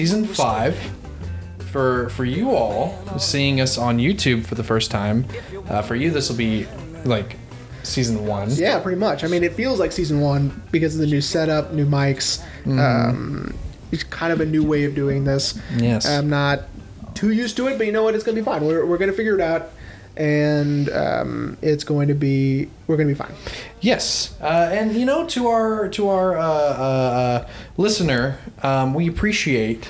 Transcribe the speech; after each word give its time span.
season 0.00 0.24
five. 0.24 0.78
For 1.72 2.08
for 2.10 2.24
you 2.24 2.50
all 2.50 2.98
seeing 3.18 3.60
us 3.60 3.78
on 3.78 3.98
YouTube 3.98 4.44
for 4.44 4.56
the 4.56 4.64
first 4.64 4.90
time, 4.90 5.26
uh, 5.68 5.82
for 5.82 5.94
you 5.94 6.10
this 6.10 6.28
will 6.28 6.36
be 6.36 6.66
like 7.04 7.36
season 7.84 8.26
one. 8.26 8.50
Yeah, 8.50 8.80
pretty 8.80 8.98
much. 8.98 9.22
I 9.22 9.28
mean, 9.28 9.44
it 9.44 9.52
feels 9.52 9.78
like 9.78 9.92
season 9.92 10.20
one 10.20 10.62
because 10.72 10.94
of 10.94 11.00
the 11.00 11.06
new 11.06 11.20
setup, 11.20 11.72
new 11.72 11.86
mics. 11.86 12.42
Um, 12.66 13.54
it's 13.92 14.02
kind 14.02 14.32
of 14.32 14.40
a 14.40 14.46
new 14.46 14.64
way 14.64 14.84
of 14.84 14.94
doing 14.96 15.24
this. 15.24 15.60
Yes. 15.76 16.06
I'm 16.06 16.28
not 16.28 16.62
too 17.14 17.30
used 17.30 17.56
to 17.58 17.68
it, 17.68 17.78
but 17.78 17.86
you 17.86 17.92
know 17.92 18.02
what? 18.02 18.14
It's 18.16 18.24
going 18.24 18.34
to 18.34 18.40
be 18.40 18.44
fine. 18.44 18.66
We're, 18.66 18.84
we're 18.84 18.98
going 18.98 19.10
to 19.10 19.16
figure 19.16 19.34
it 19.34 19.40
out, 19.40 19.70
and 20.20 20.90
um, 20.90 21.56
it's 21.62 21.82
going 21.82 22.08
to 22.08 22.14
be 22.14 22.68
we're 22.86 22.98
going 22.98 23.08
to 23.08 23.14
be 23.14 23.18
fine. 23.18 23.34
Yes, 23.80 24.36
uh, 24.42 24.68
and 24.70 24.94
you 24.94 25.06
know, 25.06 25.26
to 25.28 25.48
our 25.48 25.88
to 25.88 26.10
our 26.10 26.36
uh, 26.36 26.44
uh, 26.44 26.46
uh, 26.46 27.48
listener, 27.78 28.38
um, 28.62 28.92
we 28.92 29.08
appreciate 29.08 29.88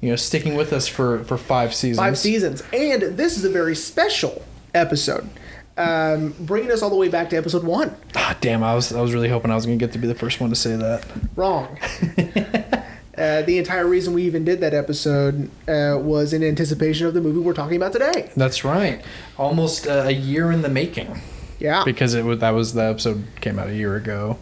you 0.00 0.08
know 0.08 0.16
sticking 0.16 0.54
with 0.54 0.72
us 0.72 0.88
for 0.88 1.22
for 1.24 1.36
five 1.36 1.74
seasons. 1.74 1.98
Five 1.98 2.16
seasons, 2.16 2.62
and 2.72 3.02
this 3.02 3.36
is 3.36 3.44
a 3.44 3.50
very 3.50 3.76
special 3.76 4.42
episode, 4.74 5.28
um, 5.76 6.34
bringing 6.40 6.70
us 6.70 6.80
all 6.80 6.88
the 6.88 6.96
way 6.96 7.08
back 7.08 7.28
to 7.30 7.36
episode 7.36 7.62
one. 7.62 7.94
Ah, 8.16 8.38
damn, 8.40 8.62
I 8.62 8.74
was 8.74 8.90
I 8.90 9.02
was 9.02 9.12
really 9.12 9.28
hoping 9.28 9.50
I 9.50 9.54
was 9.54 9.66
gonna 9.66 9.76
get 9.76 9.92
to 9.92 9.98
be 9.98 10.06
the 10.06 10.14
first 10.14 10.40
one 10.40 10.48
to 10.48 10.56
say 10.56 10.76
that. 10.76 11.04
Wrong. 11.36 11.78
Uh, 13.18 13.42
the 13.42 13.58
entire 13.58 13.86
reason 13.86 14.14
we 14.14 14.22
even 14.24 14.44
did 14.44 14.60
that 14.60 14.72
episode 14.74 15.50
uh, 15.68 15.98
was 16.00 16.32
in 16.32 16.42
anticipation 16.44 17.06
of 17.06 17.14
the 17.14 17.20
movie 17.20 17.38
we're 17.40 17.52
talking 17.52 17.76
about 17.76 17.92
today. 17.92 18.30
That's 18.36 18.64
right. 18.64 19.02
Almost 19.36 19.86
uh, 19.86 20.04
a 20.06 20.10
year 20.12 20.52
in 20.52 20.62
the 20.62 20.68
making 20.68 21.20
Yeah. 21.58 21.82
because 21.84 22.14
it 22.14 22.24
was 22.24 22.38
that 22.38 22.50
was 22.50 22.74
the 22.74 22.82
episode 22.84 23.24
came 23.40 23.58
out 23.58 23.68
a 23.68 23.74
year 23.74 23.96
ago. 23.96 24.38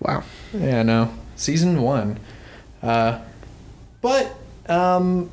Wow. 0.00 0.22
Yeah, 0.52 0.82
no, 0.82 1.12
season 1.36 1.82
one. 1.82 2.18
Uh, 2.82 3.20
but 4.00 4.34
um, 4.68 5.30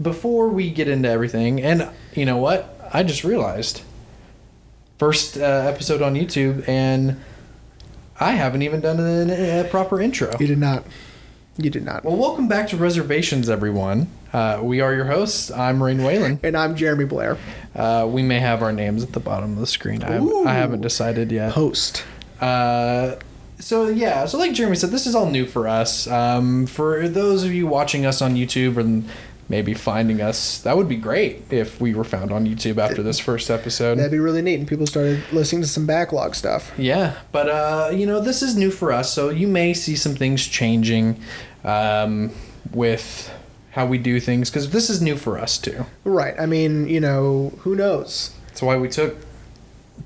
before 0.00 0.48
we 0.48 0.70
get 0.70 0.88
into 0.88 1.08
everything, 1.08 1.62
and 1.62 1.88
you 2.14 2.24
know 2.26 2.36
what, 2.36 2.90
I 2.92 3.02
just 3.02 3.24
realized 3.24 3.82
first 4.98 5.36
uh, 5.38 5.40
episode 5.42 6.02
on 6.02 6.14
YouTube, 6.14 6.66
and 6.68 7.18
I 8.18 8.32
haven't 8.32 8.62
even 8.62 8.80
done 8.80 9.00
a, 9.00 9.60
a 9.60 9.64
proper 9.64 10.00
intro. 10.00 10.34
You 10.38 10.46
did 10.46 10.58
not. 10.58 10.84
You 11.62 11.68
did 11.68 11.84
not. 11.84 12.04
Well, 12.04 12.16
welcome 12.16 12.48
back 12.48 12.68
to 12.68 12.78
Reservations, 12.78 13.50
everyone. 13.50 14.08
Uh, 14.32 14.60
we 14.62 14.80
are 14.80 14.94
your 14.94 15.04
hosts. 15.04 15.50
I'm 15.50 15.82
Rain 15.82 16.02
Whalen. 16.02 16.40
And 16.42 16.56
I'm 16.56 16.74
Jeremy 16.74 17.04
Blair. 17.04 17.36
Uh, 17.74 18.08
we 18.08 18.22
may 18.22 18.38
have 18.38 18.62
our 18.62 18.72
names 18.72 19.02
at 19.02 19.12
the 19.12 19.20
bottom 19.20 19.52
of 19.52 19.58
the 19.58 19.66
screen. 19.66 20.02
I, 20.02 20.16
Ooh. 20.16 20.46
I 20.46 20.54
haven't 20.54 20.80
decided 20.80 21.30
yet. 21.30 21.52
Host. 21.52 22.02
Uh, 22.40 23.16
so 23.58 23.88
yeah, 23.88 24.24
so 24.24 24.38
like 24.38 24.54
Jeremy 24.54 24.76
said, 24.76 24.88
this 24.88 25.06
is 25.06 25.14
all 25.14 25.28
new 25.28 25.44
for 25.44 25.68
us. 25.68 26.06
Um, 26.06 26.64
for 26.64 27.06
those 27.08 27.44
of 27.44 27.52
you 27.52 27.66
watching 27.66 28.06
us 28.06 28.22
on 28.22 28.36
YouTube 28.36 28.78
and 28.78 29.06
maybe 29.50 29.74
finding 29.74 30.22
us, 30.22 30.60
that 30.62 30.78
would 30.78 30.88
be 30.88 30.96
great 30.96 31.42
if 31.52 31.78
we 31.78 31.92
were 31.92 32.04
found 32.04 32.32
on 32.32 32.46
YouTube 32.46 32.78
after 32.78 33.02
this 33.02 33.18
first 33.18 33.50
episode. 33.50 33.98
That'd 33.98 34.12
be 34.12 34.18
really 34.18 34.40
neat. 34.40 34.60
And 34.60 34.66
people 34.66 34.86
started 34.86 35.22
listening 35.30 35.60
to 35.60 35.68
some 35.68 35.84
backlog 35.84 36.34
stuff. 36.34 36.72
Yeah, 36.78 37.18
but 37.32 37.50
uh, 37.50 37.90
you 37.92 38.06
know, 38.06 38.18
this 38.20 38.40
is 38.40 38.56
new 38.56 38.70
for 38.70 38.92
us, 38.92 39.12
so 39.12 39.28
you 39.28 39.46
may 39.46 39.74
see 39.74 39.94
some 39.94 40.14
things 40.14 40.46
changing 40.46 41.20
um, 41.64 42.30
with 42.72 43.32
how 43.72 43.86
we 43.86 43.98
do 43.98 44.18
things 44.20 44.50
because 44.50 44.70
this 44.70 44.90
is 44.90 45.00
new 45.00 45.16
for 45.16 45.38
us 45.38 45.56
too. 45.58 45.86
Right. 46.04 46.34
I 46.38 46.46
mean, 46.46 46.88
you 46.88 47.00
know, 47.00 47.52
who 47.60 47.74
knows? 47.76 48.34
That's 48.48 48.62
why 48.62 48.76
we 48.76 48.88
took 48.88 49.16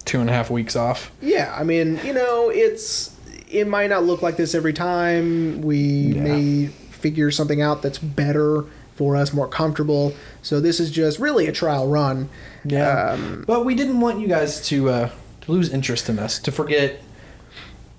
two 0.04 0.20
and 0.20 0.28
a 0.28 0.32
half 0.32 0.50
weeks 0.50 0.76
off. 0.76 1.10
Yeah. 1.22 1.54
I 1.58 1.64
mean, 1.64 1.98
you 2.04 2.12
know, 2.12 2.50
it's 2.50 3.14
it 3.50 3.66
might 3.68 3.88
not 3.88 4.04
look 4.04 4.20
like 4.20 4.36
this 4.36 4.54
every 4.54 4.72
time. 4.72 5.62
We 5.62 5.78
Yeah. 5.78 6.22
may 6.22 6.66
figure 6.66 7.30
something 7.30 7.62
out 7.62 7.82
that's 7.82 7.98
better 7.98 8.64
for 8.96 9.16
us, 9.16 9.32
more 9.32 9.48
comfortable. 9.48 10.14
So 10.42 10.60
this 10.60 10.78
is 10.80 10.90
just 10.90 11.18
really 11.18 11.46
a 11.46 11.52
trial 11.52 11.88
run. 11.88 12.28
Um, 12.76 13.44
but 13.46 13.64
we 13.64 13.74
didn't 13.74 14.00
want 14.00 14.20
you 14.20 14.28
guys 14.28 14.60
to 14.68 14.88
uh, 14.90 15.10
to 15.42 15.52
lose 15.52 15.70
interest 15.72 16.08
in 16.08 16.18
us, 16.18 16.38
to 16.40 16.52
forget 16.52 17.02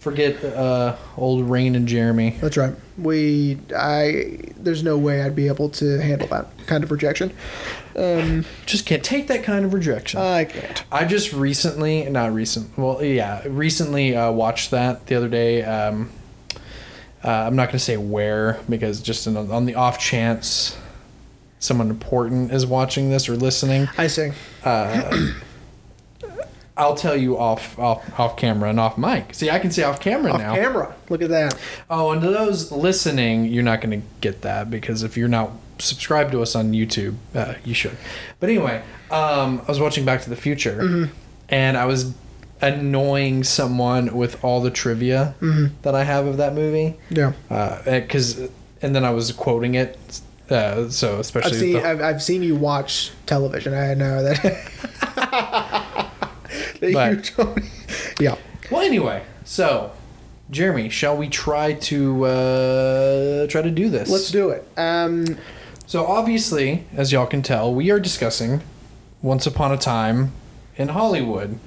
forget 0.06 0.44
uh, 0.46 0.96
old 1.18 1.50
Rain 1.50 1.74
and 1.74 1.88
Jeremy. 1.88 2.38
That's 2.40 2.58
right. 2.58 2.76
We, 2.96 3.58
I, 3.76 4.38
there's 4.56 4.84
no 4.84 5.00
way 5.00 5.24
I'd 5.24 5.36
be 5.36 5.48
able 5.48 5.70
to 5.70 5.98
handle 6.00 6.28
that 6.28 6.46
kind 6.68 6.84
of 6.84 6.92
rejection. 6.92 7.34
Um, 7.98 8.46
Just 8.68 8.86
can't 8.86 9.04
take 9.04 9.26
that 9.30 9.44
kind 9.44 9.66
of 9.66 9.74
rejection. 9.74 10.20
I 10.22 10.46
can't. 10.46 10.84
I 10.92 11.06
just 11.06 11.34
recently, 11.34 12.08
not 12.08 12.32
recent, 12.36 12.78
well, 12.78 13.04
yeah, 13.04 13.42
recently 13.48 14.16
uh, 14.16 14.32
watched 14.32 14.70
that 14.70 15.08
the 15.08 15.16
other 15.16 15.28
day. 15.28 15.64
Um, 15.64 16.12
uh, 17.24 17.30
I'm 17.30 17.56
not 17.56 17.70
going 17.70 17.80
to 17.80 17.80
say 17.80 17.98
where 17.98 18.60
because 18.70 19.02
just 19.02 19.26
in, 19.26 19.36
on 19.36 19.66
the 19.66 19.74
off 19.74 19.98
chance 19.98 20.78
someone 21.58 21.90
important 21.90 22.52
is 22.52 22.64
watching 22.68 23.10
this 23.10 23.28
or 23.28 23.36
listening, 23.36 23.90
I 23.98 24.06
see. 24.06 24.34
uh, 24.64 25.32
I'll 26.78 26.96
tell 26.96 27.16
you 27.16 27.38
off 27.38 27.80
off 27.80 28.20
off 28.20 28.36
camera 28.38 28.70
and 28.70 28.80
off 28.80 28.98
mic. 28.98 29.34
See, 29.34 29.50
I 29.50 29.60
can 29.60 29.72
say 29.72 29.84
off 29.84 30.00
camera 30.02 30.34
Off 30.34 30.40
now. 30.42 30.56
camera. 30.56 30.96
Look 31.10 31.22
at 31.22 31.30
that. 31.30 31.58
Oh, 31.90 32.12
and 32.12 32.22
to 32.22 32.30
those 32.30 32.72
listening, 32.72 33.46
you're 33.46 33.64
not 33.64 33.80
going 33.82 34.02
to 34.02 34.08
get 34.22 34.42
that 34.42 34.70
because 34.70 35.02
if 35.04 35.16
you're 35.16 35.28
not 35.30 35.52
subscribed 35.80 36.32
to 36.34 36.42
us 36.42 36.56
on 36.56 36.72
YouTube, 36.74 37.16
uh, 37.34 37.54
you 37.64 37.74
should. 37.74 37.96
But 38.40 38.50
anyway, 38.50 38.82
um, 39.12 39.62
I 39.66 39.72
was 39.72 39.80
watching 39.80 40.04
Back 40.06 40.22
to 40.24 40.30
the 40.30 40.36
Future, 40.36 41.10
and 41.50 41.78
I 41.78 41.86
was 41.86 42.14
annoying 42.62 43.44
someone 43.44 44.16
with 44.16 44.42
all 44.44 44.62
the 44.62 44.72
trivia 44.72 45.36
that 45.84 45.94
I 45.96 46.04
have 46.04 46.26
of 46.28 46.38
that 46.38 46.54
movie. 46.56 46.96
Yeah. 47.10 47.34
Because, 47.86 48.40
and 48.82 48.96
then 48.96 49.04
I 49.06 49.12
was 49.12 49.32
quoting 49.32 49.76
it. 49.76 49.98
Uh, 50.50 50.90
so 50.90 51.20
especially 51.20 51.52
I've 51.52 51.58
seen 51.60 51.74
the- 51.74 51.88
I've, 51.88 52.02
I've 52.02 52.24
seen 52.24 52.44
you 52.44 52.56
watch 52.56 53.12
television. 53.26 53.74
I 53.74 53.94
know 53.96 54.24
that. 54.24 54.72
that 56.80 56.90
you 56.90 56.94
But- 56.94 57.34
don't. 57.38 57.64
Yeah. 58.20 58.36
well, 58.72 58.82
anyway, 58.82 59.24
so 59.44 59.92
Jeremy, 60.52 60.90
shall 60.90 61.18
we 61.18 61.28
try 61.28 61.74
to 61.74 62.26
uh, 62.26 63.48
try 63.48 63.62
to 63.62 63.72
do 63.72 63.90
this? 63.90 64.10
Let's 64.10 64.32
do 64.32 64.50
it. 64.50 64.68
Um, 64.78 65.38
So 65.88 66.06
obviously, 66.06 66.86
as 66.96 67.12
y'all 67.12 67.28
can 67.28 67.42
tell, 67.44 67.74
we 67.74 67.92
are 67.92 68.00
discussing 68.00 68.62
Once 69.22 69.46
Upon 69.46 69.72
a 69.72 69.78
Time 69.78 70.32
in 70.78 70.90
Hollywood. 70.90 71.60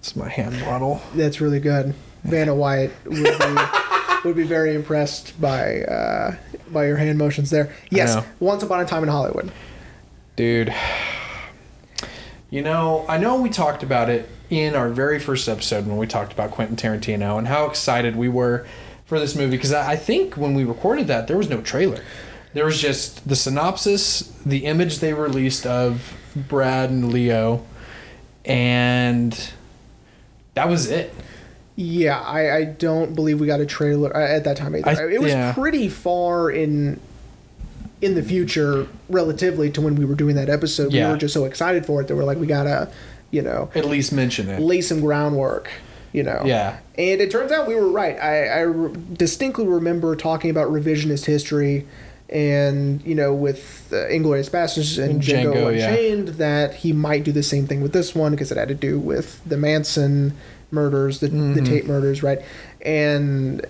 It's 0.00 0.14
my 0.16 0.28
hand 0.28 0.60
bottle. 0.60 1.00
that's 1.14 1.40
really 1.40 1.60
good. 1.60 1.94
Vanna 2.24 2.54
White 2.54 2.90
would 3.04 3.14
be 3.24 3.56
would 4.24 4.36
be 4.36 4.44
very 4.44 4.74
impressed 4.74 5.38
by 5.40 5.82
uh, 5.82 6.36
by 6.70 6.86
your 6.86 6.96
hand 6.96 7.18
motions 7.18 7.50
there. 7.50 7.74
Yes. 7.90 8.24
Once 8.40 8.62
upon 8.62 8.80
a 8.80 8.84
time 8.86 9.02
in 9.02 9.08
Hollywood. 9.10 9.50
Dude. 10.36 10.72
You 12.54 12.62
know, 12.62 13.04
I 13.08 13.18
know 13.18 13.40
we 13.40 13.50
talked 13.50 13.82
about 13.82 14.08
it 14.08 14.28
in 14.48 14.76
our 14.76 14.88
very 14.88 15.18
first 15.18 15.48
episode 15.48 15.88
when 15.88 15.96
we 15.96 16.06
talked 16.06 16.32
about 16.32 16.52
Quentin 16.52 16.76
Tarantino 16.76 17.36
and 17.36 17.48
how 17.48 17.66
excited 17.66 18.14
we 18.14 18.28
were 18.28 18.64
for 19.06 19.18
this 19.18 19.34
movie 19.34 19.56
because 19.56 19.72
I 19.72 19.96
think 19.96 20.36
when 20.36 20.54
we 20.54 20.62
recorded 20.62 21.08
that 21.08 21.26
there 21.26 21.36
was 21.36 21.50
no 21.50 21.60
trailer. 21.62 22.04
There 22.52 22.64
was 22.64 22.80
just 22.80 23.28
the 23.28 23.34
synopsis, 23.34 24.32
the 24.46 24.66
image 24.66 25.00
they 25.00 25.12
released 25.14 25.66
of 25.66 26.16
Brad 26.36 26.90
and 26.90 27.12
Leo, 27.12 27.66
and 28.44 29.50
that 30.54 30.68
was 30.68 30.88
it. 30.88 31.12
Yeah, 31.74 32.20
I, 32.20 32.58
I 32.58 32.64
don't 32.66 33.16
believe 33.16 33.40
we 33.40 33.48
got 33.48 33.58
a 33.58 33.66
trailer 33.66 34.16
uh, 34.16 34.20
at 34.20 34.44
that 34.44 34.58
time 34.58 34.76
either. 34.76 34.88
I- 34.88 35.12
it 35.12 35.20
was 35.20 35.32
yeah. 35.32 35.52
pretty 35.54 35.88
far 35.88 36.52
in 36.52 37.00
in 38.00 38.14
the 38.14 38.22
future 38.22 38.86
relatively 39.08 39.70
to 39.70 39.80
when 39.80 39.94
we 39.96 40.04
were 40.04 40.14
doing 40.14 40.36
that 40.36 40.48
episode. 40.48 40.92
Yeah. 40.92 41.06
We 41.08 41.12
were 41.12 41.18
just 41.18 41.34
so 41.34 41.44
excited 41.44 41.86
for 41.86 42.00
it 42.00 42.08
that 42.08 42.16
we're 42.16 42.24
like, 42.24 42.38
we 42.38 42.46
gotta, 42.46 42.90
you 43.30 43.40
know, 43.42 43.70
At 43.74 43.86
least 43.86 44.12
mention 44.12 44.48
it. 44.48 44.60
lay 44.60 44.80
some 44.80 45.00
groundwork. 45.00 45.70
You 46.12 46.22
know. 46.22 46.42
Yeah. 46.44 46.78
And 46.96 47.20
it 47.20 47.30
turns 47.32 47.50
out 47.50 47.66
we 47.66 47.74
were 47.74 47.88
right. 47.88 48.16
I, 48.20 48.62
I 48.62 48.72
distinctly 49.14 49.66
remember 49.66 50.14
talking 50.14 50.48
about 50.50 50.68
revisionist 50.68 51.24
history, 51.24 51.86
and 52.28 53.02
you 53.04 53.16
know, 53.16 53.34
with 53.34 53.88
uh, 53.92 53.96
Inglourious 54.08 54.48
Basterds 54.48 55.02
and 55.02 55.20
Django, 55.20 55.54
Django, 55.54 55.76
yeah. 55.76 55.88
Unchained, 55.88 56.28
that 56.38 56.74
he 56.76 56.92
might 56.92 57.24
do 57.24 57.32
the 57.32 57.42
same 57.42 57.66
thing 57.66 57.80
with 57.80 57.92
this 57.92 58.14
one 58.14 58.30
because 58.30 58.52
it 58.52 58.58
had 58.58 58.68
to 58.68 58.74
do 58.74 58.98
with 59.00 59.40
the 59.44 59.56
Manson 59.56 60.34
murders, 60.70 61.18
the 61.18 61.26
the 61.28 61.60
Mhm. 61.60 61.66
Tate 61.66 61.86
murders, 61.86 62.22
right? 62.22 62.40
And 62.82 63.66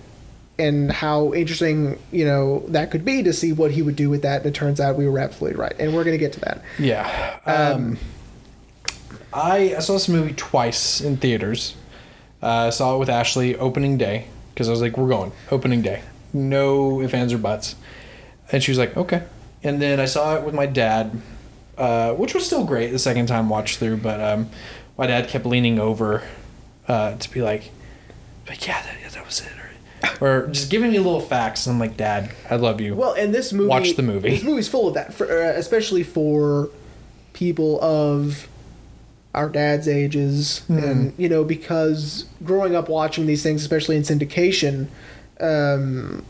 and 0.58 0.90
how 0.92 1.32
interesting 1.34 1.98
you 2.12 2.24
know 2.24 2.64
that 2.68 2.90
could 2.90 3.04
be 3.04 3.22
to 3.22 3.32
see 3.32 3.52
what 3.52 3.72
he 3.72 3.82
would 3.82 3.96
do 3.96 4.08
with 4.10 4.22
that. 4.22 4.38
And 4.42 4.46
it 4.46 4.54
turns 4.54 4.80
out 4.80 4.96
we 4.96 5.08
were 5.08 5.18
absolutely 5.18 5.58
right, 5.58 5.74
and 5.78 5.94
we're 5.94 6.04
gonna 6.04 6.18
get 6.18 6.32
to 6.34 6.40
that. 6.40 6.62
Yeah. 6.78 7.38
Um, 7.46 7.72
Um, 7.74 7.98
I, 9.32 9.74
I 9.76 9.78
saw 9.80 9.94
this 9.94 10.08
movie 10.08 10.32
twice 10.34 11.00
in 11.00 11.16
theaters. 11.16 11.74
Uh, 12.42 12.66
I 12.66 12.70
saw 12.70 12.94
it 12.94 12.98
with 12.98 13.08
Ashley 13.08 13.56
opening 13.56 13.98
day 13.98 14.26
because 14.52 14.68
I 14.68 14.70
was 14.70 14.80
like, 14.80 14.96
"We're 14.96 15.08
going 15.08 15.32
opening 15.50 15.82
day, 15.82 16.02
no 16.32 17.00
ifs 17.00 17.14
ands 17.14 17.32
or 17.32 17.38
buts," 17.38 17.74
and 18.52 18.62
she 18.62 18.70
was 18.70 18.78
like, 18.78 18.96
"Okay." 18.96 19.22
And 19.62 19.80
then 19.82 19.98
I 19.98 20.04
saw 20.04 20.36
it 20.36 20.44
with 20.44 20.54
my 20.54 20.66
dad, 20.66 21.20
uh, 21.78 22.12
which 22.12 22.34
was 22.34 22.44
still 22.46 22.64
great 22.64 22.92
the 22.92 22.98
second 22.98 23.26
time 23.26 23.48
watch 23.48 23.78
through. 23.78 23.96
But 23.96 24.20
um, 24.20 24.50
my 24.98 25.06
dad 25.06 25.28
kept 25.28 25.46
leaning 25.46 25.78
over 25.78 26.22
uh, 26.86 27.16
to 27.16 27.30
be 27.32 27.40
like, 27.40 27.70
Like, 28.46 28.66
yeah, 28.66 28.82
that, 28.82 28.96
yeah, 29.00 29.08
that 29.08 29.24
was 29.24 29.40
it. 29.40 29.48
Or, 30.20 30.46
just 30.48 30.70
giving 30.70 30.90
me 30.92 30.98
little 30.98 31.20
facts. 31.20 31.66
And 31.66 31.74
I'm 31.74 31.80
like, 31.80 31.96
Dad, 31.96 32.30
I 32.50 32.56
love 32.56 32.80
you. 32.80 32.94
Well, 32.94 33.12
and 33.14 33.34
this 33.34 33.52
movie. 33.52 33.68
Watch 33.68 33.96
the 33.96 34.02
movie. 34.02 34.30
This 34.30 34.42
movie's 34.44 34.68
full 34.68 34.88
of 34.88 34.94
that, 34.94 35.12
for, 35.14 35.26
uh, 35.30 35.52
especially 35.56 36.02
for 36.02 36.70
people 37.32 37.80
of 37.82 38.48
our 39.34 39.48
dad's 39.48 39.88
ages, 39.88 40.60
Hmm. 40.68 40.78
and 40.78 41.12
you 41.18 41.28
know, 41.28 41.42
because 41.42 42.26
growing 42.44 42.76
up 42.76 42.88
watching 42.88 43.26
these 43.26 43.42
things, 43.42 43.62
especially 43.62 43.96
in 43.96 44.02
syndication, 44.02 44.86
um, 45.40 46.24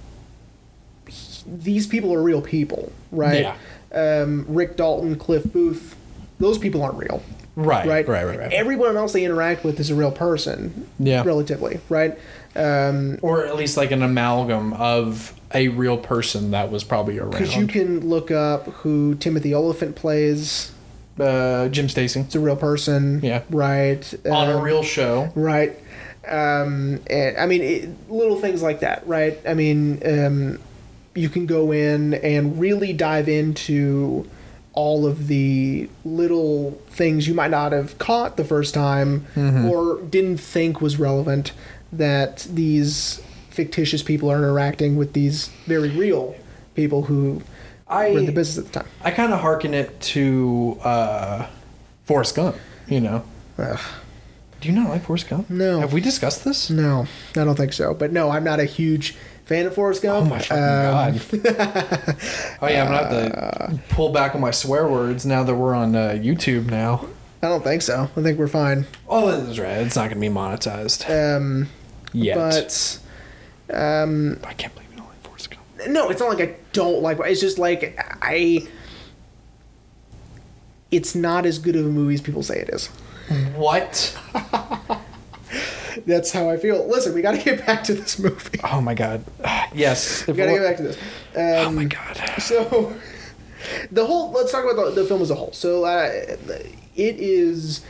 these 1.46 1.86
people 1.86 2.12
are 2.14 2.22
real 2.22 2.40
people, 2.40 2.90
right? 3.12 3.54
Um, 3.94 4.46
Rick 4.48 4.76
Dalton, 4.76 5.16
Cliff 5.16 5.44
Booth, 5.52 5.94
those 6.38 6.58
people 6.58 6.82
aren't 6.82 6.96
real. 6.98 7.22
right, 7.56 7.86
Right, 7.86 8.08
right, 8.08 8.24
right, 8.26 8.38
right. 8.38 8.52
Everyone 8.52 8.96
else 8.96 9.12
they 9.12 9.24
interact 9.24 9.62
with 9.62 9.78
is 9.78 9.88
a 9.90 9.94
real 9.94 10.10
person, 10.10 10.88
Yeah. 10.98 11.22
relatively, 11.24 11.78
right? 11.88 12.18
Um, 12.56 13.18
or 13.22 13.46
at 13.46 13.56
least 13.56 13.76
like 13.76 13.90
an 13.90 14.02
amalgam 14.02 14.72
of 14.74 15.32
a 15.52 15.68
real 15.68 15.96
person 15.98 16.50
that 16.52 16.70
was 16.70 16.84
probably 16.84 17.18
around. 17.18 17.30
because 17.32 17.56
you 17.56 17.66
can 17.66 18.08
look 18.08 18.30
up 18.30 18.66
who 18.66 19.14
Timothy 19.16 19.54
Olyphant 19.54 19.96
plays. 19.96 20.72
uh, 21.18 21.68
Jim 21.68 21.88
Stacy 21.88 22.20
It's 22.20 22.34
a 22.34 22.40
real 22.40 22.56
person. 22.56 23.20
Yeah. 23.22 23.42
Right. 23.50 24.12
on 24.26 24.50
a 24.50 24.56
Um, 24.56 24.62
real 24.62 24.82
show. 24.82 25.30
Right. 25.34 25.78
Um, 26.28 27.00
and 27.08 27.36
I 27.36 27.46
mean, 27.46 27.62
it, 27.62 27.88
little 28.10 28.40
things 28.40 28.62
like 28.62 28.80
that, 28.80 29.06
right? 29.06 29.38
I 29.46 29.54
mean, 29.54 30.00
um, 30.06 30.58
you 31.14 31.28
can 31.28 31.46
go 31.46 31.70
in 31.72 32.14
and 32.14 32.58
really 32.58 32.92
dive 32.92 33.28
into 33.28 34.26
all 34.72 35.06
of 35.06 35.28
the 35.28 35.88
little 36.04 36.72
things 36.88 37.28
you 37.28 37.34
might 37.34 37.50
not 37.50 37.70
have 37.70 37.96
caught 37.98 38.36
the 38.36 38.44
first 38.44 38.74
time 38.74 39.24
Mm-hmm. 39.36 39.66
or 39.66 40.00
didn't 40.02 40.38
think 40.38 40.80
was 40.80 40.98
relevant 40.98 41.52
that 41.98 42.46
these 42.50 43.22
fictitious 43.50 44.02
people 44.02 44.30
are 44.30 44.38
interacting 44.38 44.96
with 44.96 45.12
these 45.12 45.48
very 45.66 45.90
real 45.90 46.34
people 46.74 47.02
who 47.02 47.40
I 47.86 48.10
were 48.10 48.18
in 48.18 48.26
the 48.26 48.32
business 48.32 48.66
at 48.66 48.72
the 48.72 48.80
time. 48.80 48.88
I 49.02 49.10
kind 49.10 49.32
of 49.32 49.40
hearken 49.40 49.74
it 49.74 50.00
to 50.00 50.78
uh, 50.82 51.46
Forrest 52.04 52.34
Gump. 52.34 52.56
You 52.88 53.00
know, 53.00 53.24
Ugh. 53.58 53.78
do 54.60 54.68
you 54.68 54.74
not 54.74 54.88
like 54.90 55.04
Forrest 55.04 55.28
Gump? 55.28 55.48
No. 55.50 55.80
Have 55.80 55.92
we 55.92 56.00
discussed 56.00 56.44
this? 56.44 56.68
No, 56.70 57.06
I 57.36 57.44
don't 57.44 57.54
think 57.56 57.72
so. 57.72 57.94
But 57.94 58.12
no, 58.12 58.30
I'm 58.30 58.44
not 58.44 58.58
a 58.60 58.64
huge 58.64 59.14
fan 59.44 59.66
of 59.66 59.74
Forrest 59.74 60.02
Gump. 60.02 60.26
Oh 60.26 60.28
my 60.28 60.38
Um, 60.38 61.16
god! 61.18 61.20
oh 62.62 62.68
yeah, 62.68 62.84
I'm 62.84 62.90
gonna 62.90 62.96
have 62.96 63.10
to 63.70 63.80
pull 63.94 64.10
back 64.12 64.34
on 64.34 64.40
my 64.40 64.50
swear 64.50 64.88
words 64.88 65.24
now 65.24 65.42
that 65.44 65.54
we're 65.54 65.74
on 65.74 65.94
uh, 65.94 66.10
YouTube 66.20 66.66
now. 66.70 67.06
I 67.42 67.48
don't 67.48 67.62
think 67.62 67.82
so. 67.82 68.08
I 68.16 68.22
think 68.22 68.38
we're 68.38 68.48
fine. 68.48 68.86
Oh, 69.08 69.30
that's 69.30 69.58
right. 69.58 69.78
It's 69.78 69.96
not 69.96 70.08
gonna 70.08 70.20
be 70.20 70.28
monetized 70.28 71.08
Um, 71.10 71.68
yet. 72.14 72.36
but 73.68 73.74
um, 73.76 74.38
I 74.44 74.52
can't 74.54 74.74
believe 74.74 74.90
you 74.92 74.96
don't 74.98 75.08
like 75.08 75.22
Forrest 75.22 75.50
Gump. 75.50 75.62
no, 75.88 76.08
it's 76.10 76.20
not 76.20 76.30
like 76.36 76.48
I 76.48 76.56
don't 76.72 77.02
like. 77.02 77.18
It's 77.20 77.40
just 77.40 77.58
like 77.58 77.98
I. 78.22 78.66
It's 80.90 81.14
not 81.14 81.44
as 81.44 81.58
good 81.58 81.74
of 81.76 81.84
a 81.84 81.88
movie 81.88 82.14
as 82.14 82.20
people 82.20 82.42
say 82.42 82.58
it 82.60 82.68
is. 82.70 82.86
What? 83.56 84.16
That's 86.06 86.32
how 86.32 86.50
I 86.50 86.56
feel. 86.56 86.86
Listen, 86.88 87.14
we 87.14 87.22
got 87.22 87.32
to 87.32 87.38
get 87.42 87.64
back 87.66 87.84
to 87.84 87.94
this 87.94 88.18
movie. 88.18 88.60
Oh 88.64 88.80
my 88.80 88.94
god. 88.94 89.24
Yes. 89.74 90.24
We 90.28 90.34
got 90.34 90.46
to 90.46 90.52
get 90.52 90.62
back 90.62 90.76
to 90.76 90.82
this. 90.84 90.96
Um, 91.34 91.66
Oh 91.66 91.70
my 91.72 91.84
god. 91.84 92.20
So, 92.40 92.94
the 93.90 94.06
whole. 94.06 94.30
Let's 94.30 94.52
talk 94.52 94.64
about 94.70 94.94
the, 94.94 95.02
the 95.02 95.08
film 95.08 95.20
as 95.22 95.30
a 95.30 95.34
whole. 95.34 95.52
So, 95.52 95.84
uh, 95.84 96.36
it 96.94 97.16
is 97.18 97.80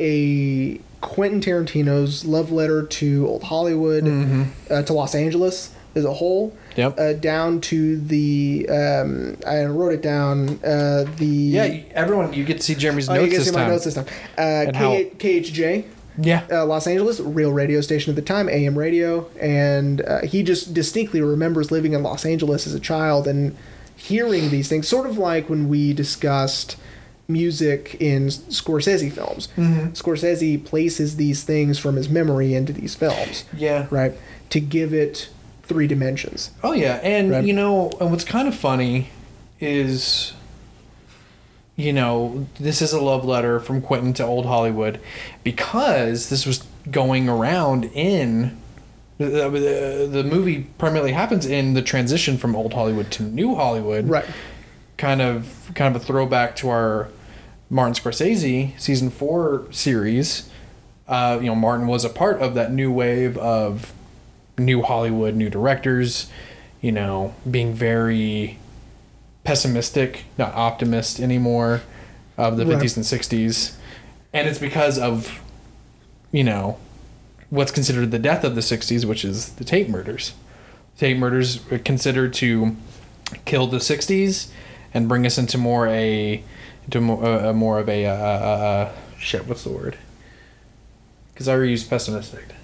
a 0.00 0.80
Quentin 1.00 1.40
Tarantino's 1.40 2.24
love 2.24 2.50
letter 2.50 2.82
to 2.84 3.26
old 3.28 3.44
Hollywood, 3.44 4.04
uh, 4.70 4.82
to 4.82 4.92
Los 4.92 5.14
Angeles 5.14 5.72
as 5.94 6.04
a 6.04 6.12
whole. 6.14 6.50
Mm-hmm. 6.50 6.80
Yep. 6.80 6.98
Uh, 6.98 7.12
down 7.14 7.60
to 7.62 7.96
the. 7.98 8.68
Um, 8.68 9.36
I 9.46 9.64
wrote 9.64 9.92
it 9.92 10.02
down. 10.02 10.60
Uh, 10.64 11.04
the. 11.16 11.26
Yeah, 11.26 11.80
everyone, 11.92 12.32
you 12.32 12.44
get 12.44 12.58
to 12.58 12.62
see 12.62 12.74
Jeremy's 12.76 13.08
Oh, 13.08 13.14
you 13.14 13.20
notes 13.22 13.30
can 13.32 13.38
this 13.40 13.48
see 13.48 13.54
my 13.54 13.60
time. 13.62 13.70
notes 13.70 13.84
this 13.84 13.94
time. 13.94 14.06
Uh, 14.36 14.70
K- 14.72 15.10
KHJ, 15.18 15.84
Yeah. 16.20 16.42
uh, 16.52 16.66
Los 16.66 16.86
Angeles, 16.86 17.18
real 17.20 17.50
radio 17.52 17.80
station 17.80 18.10
at 18.12 18.16
the 18.16 18.22
time, 18.22 18.48
AM 18.48 18.78
radio, 18.78 19.28
and 19.40 20.00
uh, 20.02 20.20
he 20.22 20.42
just 20.44 20.72
distinctly 20.72 21.20
remembers 21.20 21.72
living 21.72 21.94
in 21.94 22.02
Los 22.04 22.24
Angeles 22.24 22.66
as 22.66 22.74
a 22.74 22.80
child 22.80 23.26
and 23.26 23.56
hearing 23.96 24.50
these 24.50 24.68
things, 24.68 24.86
sort 24.86 25.08
of 25.08 25.18
like 25.18 25.48
when 25.50 25.68
we 25.68 25.92
discussed 25.92 26.76
music 27.28 27.94
in 28.00 28.26
Scorsese 28.28 29.12
films. 29.12 29.48
Mm-hmm. 29.56 29.88
Scorsese 29.88 30.64
places 30.64 31.16
these 31.16 31.44
things 31.44 31.78
from 31.78 31.96
his 31.96 32.08
memory 32.08 32.54
into 32.54 32.72
these 32.72 32.94
films, 32.94 33.44
Yeah. 33.54 33.86
right, 33.90 34.14
to 34.48 34.60
give 34.60 34.94
it 34.94 35.28
three 35.62 35.86
dimensions. 35.86 36.50
Oh 36.64 36.72
yeah, 36.72 36.94
and 37.02 37.30
Right. 37.30 37.44
you 37.44 37.52
know, 37.52 37.92
and 38.00 38.10
what's 38.10 38.24
kind 38.24 38.48
of 38.48 38.54
funny 38.54 39.10
is, 39.60 40.32
you 41.76 41.92
know, 41.92 42.46
this 42.58 42.80
is 42.80 42.94
a 42.94 43.00
love 43.00 43.26
letter 43.26 43.60
from 43.60 43.82
Quentin 43.82 44.14
to 44.14 44.24
old 44.24 44.46
Hollywood, 44.46 44.98
because 45.44 46.30
this 46.30 46.46
was 46.46 46.64
going 46.90 47.28
around 47.28 47.84
in. 47.92 48.56
The, 49.18 49.26
the, 49.50 50.08
the 50.10 50.24
movie 50.24 50.68
primarily 50.78 51.12
happens 51.12 51.44
in 51.44 51.74
the 51.74 51.82
transition 51.82 52.38
from 52.38 52.56
old 52.56 52.72
Hollywood 52.72 53.10
to 53.12 53.22
new 53.24 53.54
Hollywood. 53.54 54.08
Right. 54.08 54.24
Kind 54.96 55.20
of, 55.20 55.70
kind 55.74 55.94
of 55.94 56.00
a 56.00 56.04
throwback 56.04 56.56
to 56.56 56.70
our 56.70 57.08
Martin 57.70 57.94
Scorsese 57.94 58.78
season 58.80 59.10
four 59.10 59.66
series. 59.70 60.48
Uh, 61.06 61.38
you 61.40 61.46
know, 61.46 61.54
Martin 61.54 61.86
was 61.86 62.04
a 62.04 62.08
part 62.08 62.40
of 62.40 62.54
that 62.54 62.72
new 62.72 62.90
wave 62.92 63.36
of 63.38 63.92
new 64.58 64.82
Hollywood, 64.82 65.34
new 65.34 65.48
directors, 65.50 66.30
you 66.80 66.92
know, 66.92 67.34
being 67.50 67.72
very 67.74 68.58
pessimistic, 69.44 70.24
not 70.36 70.54
optimist 70.54 71.20
anymore 71.20 71.82
of 72.36 72.56
the 72.56 72.66
Right. 72.66 72.78
50s 72.78 72.96
and 72.96 73.04
60s. 73.04 73.74
And 74.32 74.46
it's 74.48 74.58
because 74.58 74.98
of, 74.98 75.40
you 76.32 76.44
know, 76.44 76.78
what's 77.50 77.70
considered 77.72 78.10
the 78.10 78.18
death 78.18 78.44
of 78.44 78.54
the 78.54 78.60
60s, 78.60 79.04
which 79.04 79.24
is 79.24 79.52
the 79.54 79.64
Tate 79.64 79.88
murders. 79.88 80.34
Tate 80.98 81.16
murders 81.16 81.60
are 81.72 81.78
considered 81.78 82.34
to 82.34 82.76
kill 83.44 83.66
the 83.66 83.78
60s 83.78 84.48
and 84.92 85.08
bring 85.08 85.24
us 85.24 85.38
into 85.38 85.56
more 85.56 85.86
a, 85.88 86.42
into 86.88 87.00
more, 87.00 87.24
uh, 87.24 87.52
more 87.52 87.78
of 87.78 87.88
a, 87.88 88.06
uh, 88.06 88.12
uh, 88.12 88.16
uh, 88.16 88.92
shit, 89.18 89.46
what's 89.46 89.62
the 89.64 89.70
word? 89.70 89.96
Because 91.32 91.46
I 91.46 91.52
already 91.52 91.70
used 91.70 91.88
pessimistic 91.88 92.54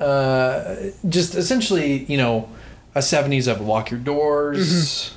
uh, 0.00 0.76
just 1.08 1.34
essentially, 1.34 2.04
you 2.04 2.16
know, 2.16 2.48
a 2.94 3.02
seventies 3.02 3.46
of 3.46 3.60
lock 3.60 3.90
your 3.90 4.00
doors, 4.00 5.14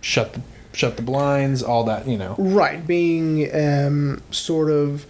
shut 0.00 0.32
the 0.32 0.40
shut 0.72 0.96
the 0.96 1.02
blinds, 1.02 1.62
all 1.62 1.84
that, 1.84 2.08
you 2.08 2.16
know. 2.16 2.34
Right, 2.38 2.84
being 2.86 3.54
um, 3.54 4.22
sort 4.30 4.70
of 4.70 5.06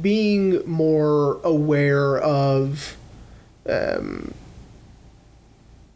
being 0.00 0.66
more 0.68 1.40
aware 1.42 2.18
of 2.18 2.96
um, 3.68 4.32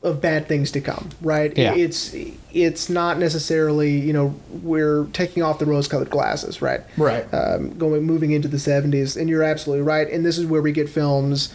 of 0.07 0.21
bad 0.21 0.47
things 0.49 0.71
to 0.71 0.81
come. 0.81 1.11
Right, 1.21 1.53
Yeah. 1.57 1.75
it's 1.75 2.15
it's 2.53 2.89
not 2.89 3.19
necessarily 3.19 3.91
you 3.99 4.13
know 4.13 4.35
we're 4.63 5.05
taking 5.13 5.43
off 5.43 5.59
the 5.59 5.67
rose-colored 5.67 6.11
glasses. 6.11 6.63
Right, 6.63 6.81
Right. 6.97 7.25
um, 7.35 7.77
going 7.77 8.03
moving 8.05 8.31
into 8.31 8.49
the 8.49 8.57
70s 8.59 9.17
and 9.21 9.29
you're 9.29 9.43
absolutely 9.43 9.83
right 9.83 10.09
and 10.11 10.25
this 10.25 10.39
is 10.39 10.47
where 10.47 10.63
we 10.63 10.73
get 10.73 10.89
films 10.89 11.53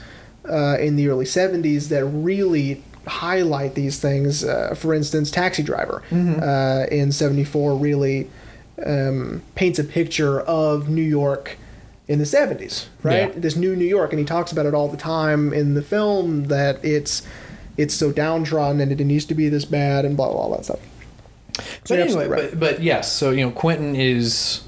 uh, 0.47 0.77
in 0.79 0.95
the 0.95 1.07
early 1.07 1.25
70s 1.25 1.89
that 1.89 2.03
really 2.05 2.83
highlight 3.07 3.73
these 3.75 3.99
things 3.99 4.43
uh, 4.43 4.75
for 4.75 4.93
instance 4.93 5.31
taxi 5.31 5.63
driver 5.63 6.03
uh, 6.11 6.85
in 6.91 7.11
74 7.11 7.75
really 7.75 8.29
um, 8.85 9.41
paints 9.55 9.79
a 9.79 9.83
picture 9.83 10.39
of 10.41 10.87
new 10.89 11.01
york 11.01 11.57
in 12.07 12.19
the 12.19 12.25
70s 12.25 12.85
right 13.03 13.33
Yeah. 13.33 13.39
this 13.39 13.55
new 13.55 13.75
new 13.75 13.85
york 13.85 14.11
and 14.11 14.19
he 14.19 14.25
talks 14.25 14.51
about 14.51 14.65
it 14.65 14.73
all 14.73 14.87
the 14.87 14.97
time 14.97 15.51
in 15.53 15.73
the 15.73 15.81
film 15.81 16.45
that 16.45 16.83
it's 16.83 17.23
it's 17.77 17.93
so 17.93 18.11
downtrodden 18.11 18.81
and 18.81 18.91
it 18.91 18.95
didn't 18.95 19.11
to 19.27 19.35
be 19.35 19.49
this 19.49 19.65
bad 19.65 20.05
and 20.05 20.15
blah 20.17 20.31
blah 20.31 20.47
blah 20.47 20.57
that 20.57 20.65
stuff 20.65 20.79
So 21.85 21.95
But 21.95 21.99
anyway, 21.99 22.27
right. 22.27 22.49
but, 22.51 22.59
but 22.59 22.81
yes, 22.83 23.11
so 23.11 23.31
you 23.31 23.45
know, 23.45 23.51
Quentin 23.51 23.95
is 23.95 24.63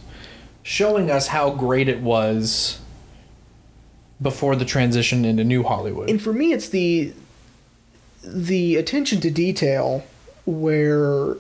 showing 0.64 1.12
us 1.12 1.28
how 1.28 1.52
great 1.52 1.88
it 1.90 2.02
was 2.02 2.80
before 4.22 4.56
the 4.56 4.66
transition 4.66 5.26
into 5.26 5.44
New 5.44 5.64
Hollywood. 5.64 6.10
and 6.10 6.22
for 6.22 6.32
me 6.34 6.54
it's 6.54 6.70
the 6.70 7.14
the 8.24 8.78
attention 8.78 9.20
to 9.20 9.30
detail 9.30 10.04
where 10.46 11.36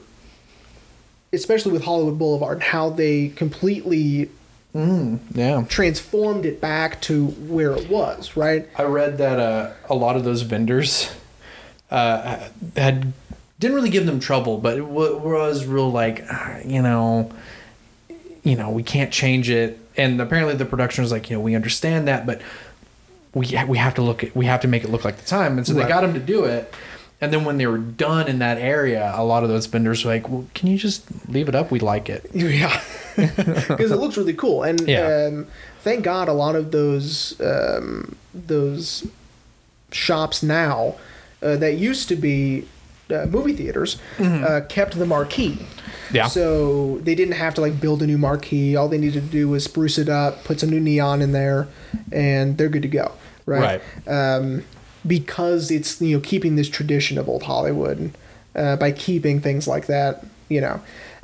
especially 1.31 1.71
with 1.71 1.83
hollywood 1.83 2.19
boulevard 2.19 2.61
how 2.61 2.89
they 2.89 3.29
completely 3.29 4.29
mm, 4.75 5.17
yeah. 5.33 5.63
transformed 5.69 6.45
it 6.45 6.59
back 6.59 6.99
to 6.99 7.27
where 7.27 7.71
it 7.71 7.89
was 7.89 8.35
right 8.35 8.67
I 8.75 8.83
read 8.83 9.17
that 9.19 9.39
uh, 9.39 9.71
a 9.89 9.95
lot 9.95 10.17
of 10.17 10.25
those 10.25 10.41
vendors 10.41 11.09
uh, 11.93 12.49
had 12.75 13.13
didn't 13.59 13.75
really 13.75 13.89
give 13.89 14.05
them 14.05 14.19
trouble, 14.19 14.57
but 14.57 14.73
it 14.77 14.81
w- 14.81 15.17
was 15.17 15.65
real 15.65 15.89
like, 15.89 16.25
ah, 16.29 16.57
you 16.65 16.81
know, 16.81 17.31
you 18.43 18.55
know, 18.57 18.69
we 18.69 18.83
can't 18.83 19.11
change 19.13 19.49
it. 19.49 19.79
and 19.95 20.19
apparently 20.19 20.55
the 20.55 20.65
production 20.65 21.03
was 21.03 21.11
like, 21.11 21.29
you 21.29 21.37
know, 21.37 21.41
we 21.41 21.55
understand 21.55 22.07
that, 22.07 22.25
but 22.25 22.41
we 23.33 23.47
we 23.67 23.77
have 23.77 23.93
to 23.95 24.01
look 24.01 24.23
at 24.23 24.35
we 24.35 24.45
have 24.47 24.61
to 24.61 24.67
make 24.67 24.83
it 24.83 24.89
look 24.89 25.05
like 25.05 25.17
the 25.17 25.25
time, 25.25 25.57
and 25.57 25.65
so 25.65 25.73
they 25.73 25.87
got 25.87 26.03
him 26.03 26.13
to 26.13 26.19
do 26.19 26.43
it. 26.45 26.73
And 27.21 27.31
then 27.31 27.45
when 27.45 27.57
they 27.57 27.67
were 27.67 27.77
done 27.77 28.27
in 28.27 28.39
that 28.39 28.57
area, 28.57 29.13
a 29.15 29.23
lot 29.23 29.43
of 29.43 29.49
those 29.49 29.65
vendors 29.67 30.03
were 30.03 30.11
like, 30.11 30.27
"Well, 30.27 30.45
can 30.53 30.67
you 30.69 30.77
just 30.77 31.05
leave 31.29 31.47
it 31.47 31.55
up? 31.55 31.71
We 31.71 31.79
like 31.79 32.09
it." 32.09 32.29
Yeah, 32.33 32.81
because 33.15 33.91
it 33.91 33.97
looks 33.97 34.17
really 34.17 34.33
cool, 34.33 34.63
and 34.63 34.81
Yeah. 34.87 35.27
um, 35.31 35.47
thank 35.81 36.03
God 36.03 36.27
a 36.27 36.33
lot 36.33 36.55
of 36.55 36.71
those 36.71 37.39
um, 37.39 38.15
those 38.33 39.07
shops 39.91 40.43
now 40.43 40.95
uh, 41.43 41.57
that 41.57 41.73
used 41.73 42.07
to 42.09 42.15
be 42.15 42.67
uh, 43.11 43.25
movie 43.25 43.53
theaters 43.53 43.97
uh, 44.19 44.61
kept 44.69 44.97
the 44.97 45.05
marquee. 45.05 45.57
Mm-hmm. 45.57 46.15
Yeah. 46.15 46.27
So 46.27 46.99
they 46.99 47.15
didn't 47.15 47.35
have 47.35 47.53
to 47.55 47.61
like 47.61 47.79
build 47.79 48.01
a 48.03 48.07
new 48.07 48.17
marquee. 48.17 48.75
All 48.75 48.87
they 48.87 48.97
needed 48.97 49.23
to 49.23 49.29
do 49.29 49.49
was 49.49 49.63
spruce 49.63 49.97
it 49.97 50.09
up, 50.09 50.43
put 50.43 50.59
some 50.59 50.69
new 50.69 50.79
neon 50.79 51.21
in 51.21 51.31
there, 51.31 51.67
and 52.11 52.57
they're 52.57 52.69
good 52.69 52.83
to 52.83 52.87
go. 52.87 53.13
Right. 53.45 53.81
Um, 54.07 54.63
because 55.05 55.71
it's 55.71 55.99
you 55.99 56.17
know 56.17 56.21
keeping 56.21 56.55
this 56.55 56.69
tradition 56.69 57.17
of 57.17 57.27
old 57.27 57.43
Hollywood 57.43 58.13
uh, 58.55 58.75
by 58.75 58.91
keeping 58.91 59.41
things 59.41 59.67
like 59.67 59.87
that. 59.87 60.25
You 60.49 60.61
know. 60.61 60.81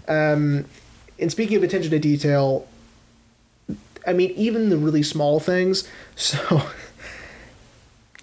Um, 0.07 0.65
and 1.19 1.31
speaking 1.31 1.57
of 1.57 1.63
attention 1.63 1.91
to 1.91 1.99
detail, 1.99 2.67
I 4.07 4.13
mean, 4.13 4.31
even 4.31 4.69
the 4.69 4.77
really 4.77 5.03
small 5.03 5.39
things. 5.39 5.87
So, 6.15 6.63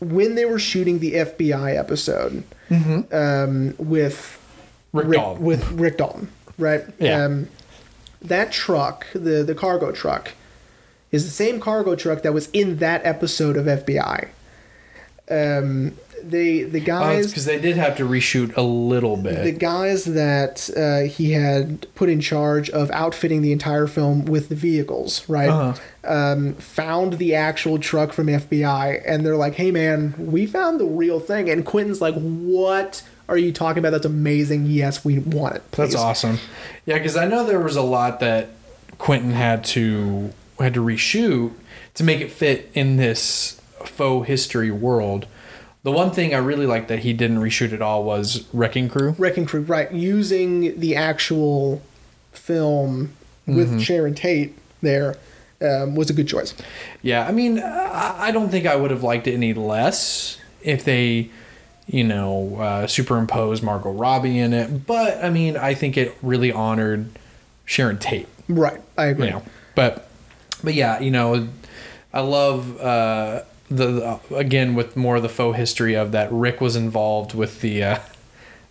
when 0.00 0.35
they 0.35 0.45
were 0.45 0.59
shooting 0.59 0.99
the 0.99 1.15
FBI 1.15 1.76
episode 1.76 2.45
um, 2.71 3.75
with 3.79 4.38
Rick 4.93 5.11
Dalton. 5.11 5.45
with 5.45 5.71
Rick 5.73 5.99
Dalton, 5.99 6.31
right? 6.59 6.85
Yeah. 6.99 7.25
Um, 7.25 7.49
that 8.23 8.53
truck, 8.53 9.07
the 9.12 9.43
the 9.43 9.55
cargo 9.55 9.93
truck, 9.93 10.33
is 11.12 11.25
the 11.25 11.31
same 11.31 11.61
cargo 11.61 11.95
truck 11.95 12.23
that 12.23 12.33
was 12.35 12.49
in 12.53 12.79
that 12.79 13.05
episode 13.05 13.57
of 13.57 13.67
FBI. 13.67 14.29
Um, 15.31 15.97
they 16.23 16.62
the 16.62 16.80
guys 16.80 17.28
because 17.28 17.44
they 17.44 17.61
did 17.61 17.76
have 17.76 17.96
to 17.96 18.08
reshoot 18.08 18.56
a 18.56 18.62
little 18.62 19.16
bit. 19.16 19.44
the 19.44 19.52
guys 19.52 20.04
that 20.04 20.70
uh, 20.76 21.08
he 21.08 21.32
had 21.32 21.87
put 21.94 22.08
in 22.08 22.20
charge 22.20 22.70
of 22.70 22.90
outfitting 22.90 23.42
the 23.42 23.52
entire 23.52 23.87
film 23.87 24.25
with 24.25 24.49
the 24.49 24.54
vehicles, 24.54 25.28
right? 25.28 25.49
Uh-huh. 25.49 25.80
Um, 26.04 26.54
found 26.54 27.14
the 27.14 27.35
actual 27.35 27.78
truck 27.78 28.12
from 28.12 28.26
FBI, 28.26 29.02
and 29.06 29.25
they're 29.26 29.37
like, 29.37 29.54
"Hey, 29.54 29.70
man, 29.70 30.14
we 30.18 30.46
found 30.46 30.80
the 30.80 30.87
real 30.87 31.20
thing." 31.20 31.50
And 31.50 31.64
Quentin's 31.64 32.00
like, 32.00 32.14
"What 32.14 33.02
are 33.28 33.37
you 33.37 33.52
talking 33.52 33.80
about? 33.80 33.90
That's 33.90 34.06
amazing. 34.06 34.66
Yes, 34.66 35.04
we 35.04 35.18
want 35.18 35.56
it. 35.56 35.73
That's 35.73 35.94
awesome. 35.94 36.38
Yeah, 36.85 36.99
because 36.99 37.16
I 37.16 37.26
know 37.26 37.44
there 37.44 37.61
was 37.61 37.76
a 37.76 37.82
lot 37.82 38.20
that 38.20 38.50
Quentin 38.99 39.32
had 39.32 39.64
to 39.64 40.32
had 40.58 40.75
to 40.75 40.85
reshoot 40.85 41.52
to 41.94 42.04
make 42.04 42.20
it 42.20 42.30
fit 42.30 42.70
in 42.75 42.96
this 42.96 43.61
faux 43.85 44.26
history 44.26 44.70
world. 44.70 45.26
The 45.87 45.93
one 45.93 46.11
thing 46.11 46.35
I 46.35 46.38
really 46.38 46.66
liked 46.66 46.88
that 46.88 46.99
he 47.00 47.12
didn't 47.12 47.38
reshoot 47.38 47.73
at 47.73 47.81
all 47.81 48.02
was 48.02 48.45
Wrecking 48.52 48.88
Crew. 48.88 49.14
Wrecking 49.19 49.47
Crew, 49.47 49.61
right? 49.61 49.90
Using 49.93 50.81
the 50.81 50.97
actual 50.97 51.81
film 52.33 53.12
with 53.47 53.69
Mm-hmm. 53.69 53.78
Sharon 53.78 54.14
Tate 54.16 54.59
there 54.83 55.14
um, 55.62 55.95
was 55.95 56.11
a 56.11 56.12
good 56.12 56.26
choice. 56.26 56.55
Yeah, 57.02 57.25
I 57.25 57.31
mean, 57.31 57.61
I 57.61 58.26
I 58.26 58.31
don't 58.33 58.49
think 58.49 58.66
I 58.66 58.75
would 58.75 58.90
have 58.90 59.05
liked 59.05 59.28
it 59.28 59.35
any 59.35 59.55
less 59.55 60.38
if 60.61 60.85
they, 60.85 61.31
you 61.87 62.02
know, 62.02 62.57
uh, 62.57 62.87
superimposed 62.88 63.62
Margot 63.62 63.93
Robbie 63.93 64.40
in 64.40 64.52
it. 64.55 64.87
But 64.88 65.23
I 65.25 65.31
mean, 65.31 65.57
I 65.57 65.75
think 65.75 65.97
it 65.97 66.16
really 66.21 66.50
honored 66.50 67.09
Sharon 67.64 67.99
Tate. 67.99 68.26
Right, 68.49 68.81
I 68.99 69.05
agree. 69.07 69.26
you 69.26 69.33
know 69.35 69.43
but 69.76 70.09
but 70.64 70.75
yeah 70.75 70.99
you 71.00 71.11
know 71.12 71.47
i 72.12 72.21
love 72.21 72.81
uh 72.81 73.43
the, 73.68 74.20
the 74.28 74.37
again 74.37 74.75
with 74.75 74.96
more 74.96 75.16
of 75.16 75.23
the 75.23 75.28
faux 75.28 75.56
history 75.56 75.94
of 75.94 76.12
that 76.12 76.30
rick 76.30 76.61
was 76.61 76.76
involved 76.76 77.35
with 77.35 77.61
the 77.61 77.82
uh 77.82 77.99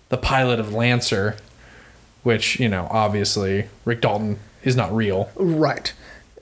the 0.10 0.18
pilot 0.18 0.60
of 0.60 0.74
lancer 0.74 1.36
which 2.24 2.60
you 2.60 2.70
know 2.70 2.88
obviously 2.90 3.68
rick 3.84 4.02
dalton 4.02 4.40
is 4.64 4.76
not 4.76 4.94
real 4.94 5.30
Right. 5.36 5.94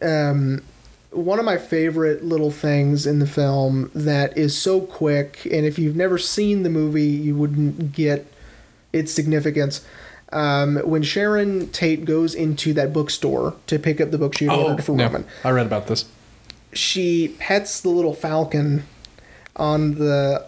Um, 0.01 0.63
one 1.11 1.39
of 1.39 1.45
my 1.45 1.57
favorite 1.57 2.23
little 2.23 2.51
things 2.51 3.05
in 3.05 3.19
the 3.19 3.27
film 3.27 3.91
that 3.93 4.35
is 4.37 4.57
so 4.59 4.81
quick, 4.81 5.45
and 5.45 5.65
if 5.65 5.77
you've 5.77 5.95
never 5.95 6.17
seen 6.17 6.63
the 6.63 6.69
movie, 6.69 7.03
you 7.03 7.35
wouldn't 7.35 7.91
get 7.91 8.25
its 8.91 9.11
significance. 9.11 9.85
Um, 10.31 10.77
when 10.77 11.03
Sharon 11.03 11.69
Tate 11.69 12.05
goes 12.05 12.33
into 12.33 12.73
that 12.73 12.91
bookstore 12.91 13.55
to 13.67 13.77
pick 13.77 14.01
up 14.01 14.09
the 14.09 14.17
book 14.17 14.33
she 14.33 14.45
had 14.45 14.57
ordered 14.57 14.83
for 14.83 14.95
no, 14.95 15.05
Roman, 15.05 15.25
i 15.43 15.51
read 15.51 15.67
about 15.67 15.85
this 15.85 16.05
she 16.77 17.35
pets 17.39 17.81
the 17.81 17.89
little 17.89 18.13
falcon 18.13 18.83
on 19.55 19.95
the 19.95 20.45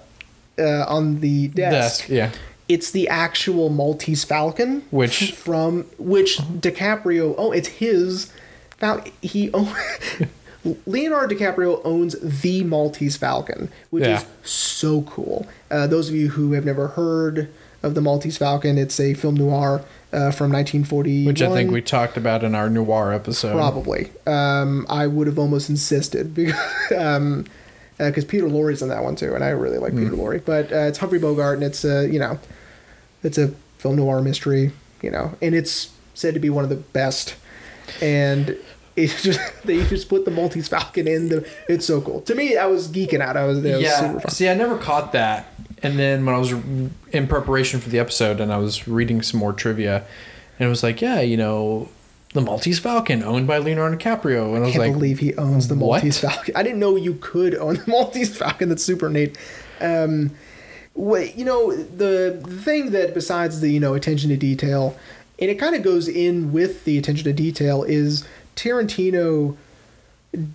uh, 0.59 0.85
on 0.87 1.19
the 1.21 1.47
desk. 1.49 2.07
yeah 2.09 2.31
It's 2.67 2.91
the 2.91 3.07
actual 3.09 3.69
Maltese 3.69 4.23
falcon, 4.23 4.81
Which- 4.91 5.31
from 5.33 5.83
which 5.99 6.37
DiCaprio. 6.37 7.35
Oh, 7.37 7.51
it's 7.51 7.67
his. 7.67 8.31
Fal- 8.77 9.03
he 9.21 9.51
own, 9.53 9.69
Leonardo 10.87 11.35
DiCaprio 11.35 11.79
owns 11.83 12.15
the 12.21 12.63
Maltese 12.63 13.17
Falcon, 13.17 13.69
which 13.91 14.03
Yeah. 14.05 14.17
is 14.17 14.25
so 14.43 15.03
cool. 15.03 15.47
Uh, 15.69 15.85
those 15.87 16.09
of 16.09 16.15
you 16.15 16.29
who 16.29 16.53
have 16.53 16.65
never 16.65 16.87
heard 16.89 17.49
of 17.85 17.93
the 17.93 18.01
Maltese 18.01 18.37
Falcon, 18.37 18.77
it's 18.79 18.99
a 18.99 19.13
film 19.13 19.35
noir 19.35 19.85
uh, 20.11 20.31
from 20.31 20.51
1940, 20.51 21.25
which 21.25 21.41
i 21.41 21.53
think 21.53 21.71
we 21.71 21.81
talked 21.81 22.17
about 22.17 22.43
in 22.43 22.55
our 22.55 22.69
noir 22.69 23.13
episode 23.13 23.53
Probably. 23.53 24.09
Um, 24.25 24.87
I 24.89 25.05
would 25.07 25.27
have 25.27 25.37
almost 25.37 25.69
insisted 25.69 26.33
because 26.33 26.91
um, 26.97 27.45
uh 27.99 28.11
Peter 28.27 28.47
Lorre's 28.47 28.81
in 28.81 28.89
that 28.89 29.03
one 29.03 29.15
too, 29.15 29.35
and 29.35 29.43
I 29.43 29.49
really 29.49 29.77
like 29.77 29.95
Peter 29.95 30.11
Lorre. 30.11 30.43
But 30.43 30.71
uh, 30.71 30.87
it's 30.89 30.97
Humphrey 30.97 31.19
Bogart, 31.19 31.55
and 31.55 31.63
it's 31.63 31.85
a 31.85 32.09
you 32.09 32.19
know, 32.19 32.39
it's 33.23 33.37
a 33.37 33.49
film 33.77 33.97
noir 33.97 34.21
mystery, 34.21 34.71
you 35.01 35.11
know, 35.11 35.37
and 35.41 35.53
it's 35.53 35.91
said 36.15 36.33
to 36.33 36.39
be 36.39 36.49
one 36.49 36.63
of 36.63 36.69
the 36.69 36.75
best. 36.75 37.35
And 38.01 38.57
it's 38.95 39.21
just 39.27 39.39
they 39.63 39.85
just 39.85 40.09
put 40.09 40.25
the 40.25 40.31
Maltese 40.31 40.67
Falcon 40.67 41.07
in 41.07 41.29
the. 41.29 41.47
It's 41.69 41.85
so 41.85 42.01
cool. 42.01 42.21
To 42.21 42.33
me, 42.33 42.57
I 42.57 42.65
was 42.65 42.87
geeking 42.87 43.21
out. 43.21 43.37
I 43.37 43.45
was, 43.45 43.63
it 43.63 43.75
was 43.75 43.81
yeah 43.81 43.99
super 43.99 44.19
fun. 44.21 44.31
see 44.31 44.49
i 44.49 44.55
never 44.55 44.77
caught 44.77 45.11
that 45.11 45.54
and 45.83 45.99
then 45.99 46.25
when 46.25 46.33
i 46.35 46.37
was 46.37 46.51
in 46.51 47.27
preparation 47.27 47.79
for 47.79 47.89
the 47.89 47.99
episode 47.99 48.39
and 48.39 48.51
i 48.51 48.57
was 48.57 48.87
reading 48.87 49.21
some 49.21 49.39
more 49.39 49.53
trivia 49.53 50.05
and 50.57 50.65
it 50.65 50.69
was 50.69 50.83
like 50.83 51.01
yeah 51.01 51.19
you 51.19 51.37
know 51.37 51.89
the 52.33 52.41
maltese 52.41 52.79
falcon 52.79 53.23
owned 53.23 53.47
by 53.47 53.57
leonardo 53.57 53.97
dicaprio 53.97 54.55
and 54.55 54.57
i 54.57 54.57
I 54.57 54.61
was 54.61 54.71
can't 54.71 54.83
like 54.85 54.93
believe 54.93 55.19
he 55.19 55.33
owns 55.35 55.67
the 55.67 55.75
what? 55.75 56.03
Maltese 56.03 56.19
Falcon. 56.19 56.55
I 56.55 56.63
didn't 56.63 56.79
know 56.79 56.95
you 56.95 57.15
could 57.15 57.55
own 57.55 57.75
the 57.75 57.83
Maltese 57.87 58.37
Falcon. 58.37 58.69
That's 58.69 58.83
super 58.83 59.09
neat. 59.09 59.37
Um, 59.79 60.31
wait, 60.93 61.35
you 61.35 61.45
know 61.45 61.75
the, 61.75 62.41
the 62.43 62.57
thing 62.61 62.91
that 62.91 63.13
besides 63.13 63.61
the 63.61 63.69
you 63.69 63.79
know 63.79 63.93
attention 63.93 64.29
to 64.31 64.37
detail, 64.37 64.97
and 65.39 65.49
it 65.49 65.55
kind 65.55 65.75
of 65.75 65.83
goes 65.83 66.07
in 66.07 66.51
with 66.51 66.85
the 66.85 66.97
attention 66.97 67.23
to 67.25 67.33
detail 67.33 67.83
is 67.83 68.25
Tarantino 68.55 69.55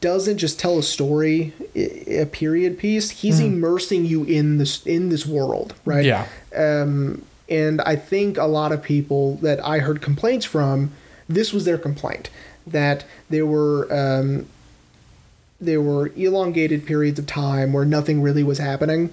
doesn't 0.01 0.39
just 0.39 0.59
tell 0.61 0.79
a 0.79 0.83
story, 0.83 1.53
a 1.75 2.27
period 2.27 2.79
piece. 2.79 3.11
He's 3.11 3.41
immersing 3.41 4.05
you 4.05 4.25
in 4.25 4.59
this 4.59 4.85
in 4.87 5.09
this 5.09 5.25
world, 5.27 5.75
right? 5.85 6.05
Yeah. 6.05 6.27
Um, 6.57 7.23
and 7.49 7.81
I 7.81 7.97
think 7.97 8.37
a 8.39 8.45
lot 8.47 8.73
of 8.73 8.83
people 8.83 9.37
that 9.37 9.65
I 9.65 9.79
heard 9.79 10.01
complaints 10.01 10.45
from, 10.47 10.93
this 11.29 11.53
was 11.53 11.65
their 11.65 11.79
complaint 11.79 12.31
that 12.67 13.05
there 13.29 13.47
were 13.47 13.87
um, 13.93 14.47
there 15.61 15.81
were 15.81 16.09
elongated 16.17 16.87
periods 16.87 17.19
of 17.19 17.27
time 17.27 17.73
where 17.73 17.85
nothing 17.85 18.23
really 18.23 18.43
was 18.43 18.59
happening, 18.59 19.13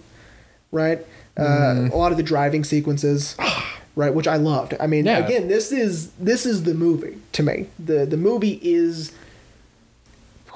right? 0.72 1.00
Uh, 1.38 1.88
a 1.92 1.96
lot 1.96 2.12
of 2.12 2.18
the 2.18 2.24
driving 2.24 2.64
sequences, 2.64 3.36
right, 3.96 4.14
which 4.14 4.28
I 4.28 4.38
loved. 4.38 4.74
I 4.80 4.88
mean, 4.88 5.06
Yeah. 5.06 5.20
again, 5.20 5.48
this 5.48 5.72
is 5.72 6.10
this 6.20 6.46
is 6.46 6.64
the 6.64 6.74
movie 6.74 7.18
to 7.34 7.44
me. 7.44 7.68
the 7.78 8.06
The 8.06 8.18
movie 8.18 8.60
is 8.64 9.12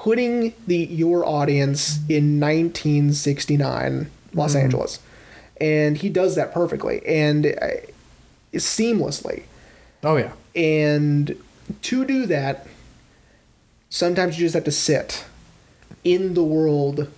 putting 0.02 0.52
the 0.66 0.78
your 0.78 1.24
audience 1.24 1.98
in 2.08 2.40
1969 2.40 4.10
Los 4.34 4.56
Angeles, 4.56 4.98
and 5.60 5.98
he 5.98 6.08
does 6.08 6.34
that 6.34 6.52
perfectly 6.52 7.00
and 7.06 7.46
uh, 7.46 7.68
seamlessly. 8.54 9.44
oh 10.02 10.16
yeah 10.16 10.32
And 10.56 11.36
to 11.82 12.04
do 12.04 12.26
that, 12.26 12.66
sometimes 13.90 14.38
you 14.38 14.46
just 14.46 14.54
have 14.54 14.64
to 14.64 14.72
sit 14.72 15.24
in 16.02 16.34
the 16.34 16.42
world 16.42 17.08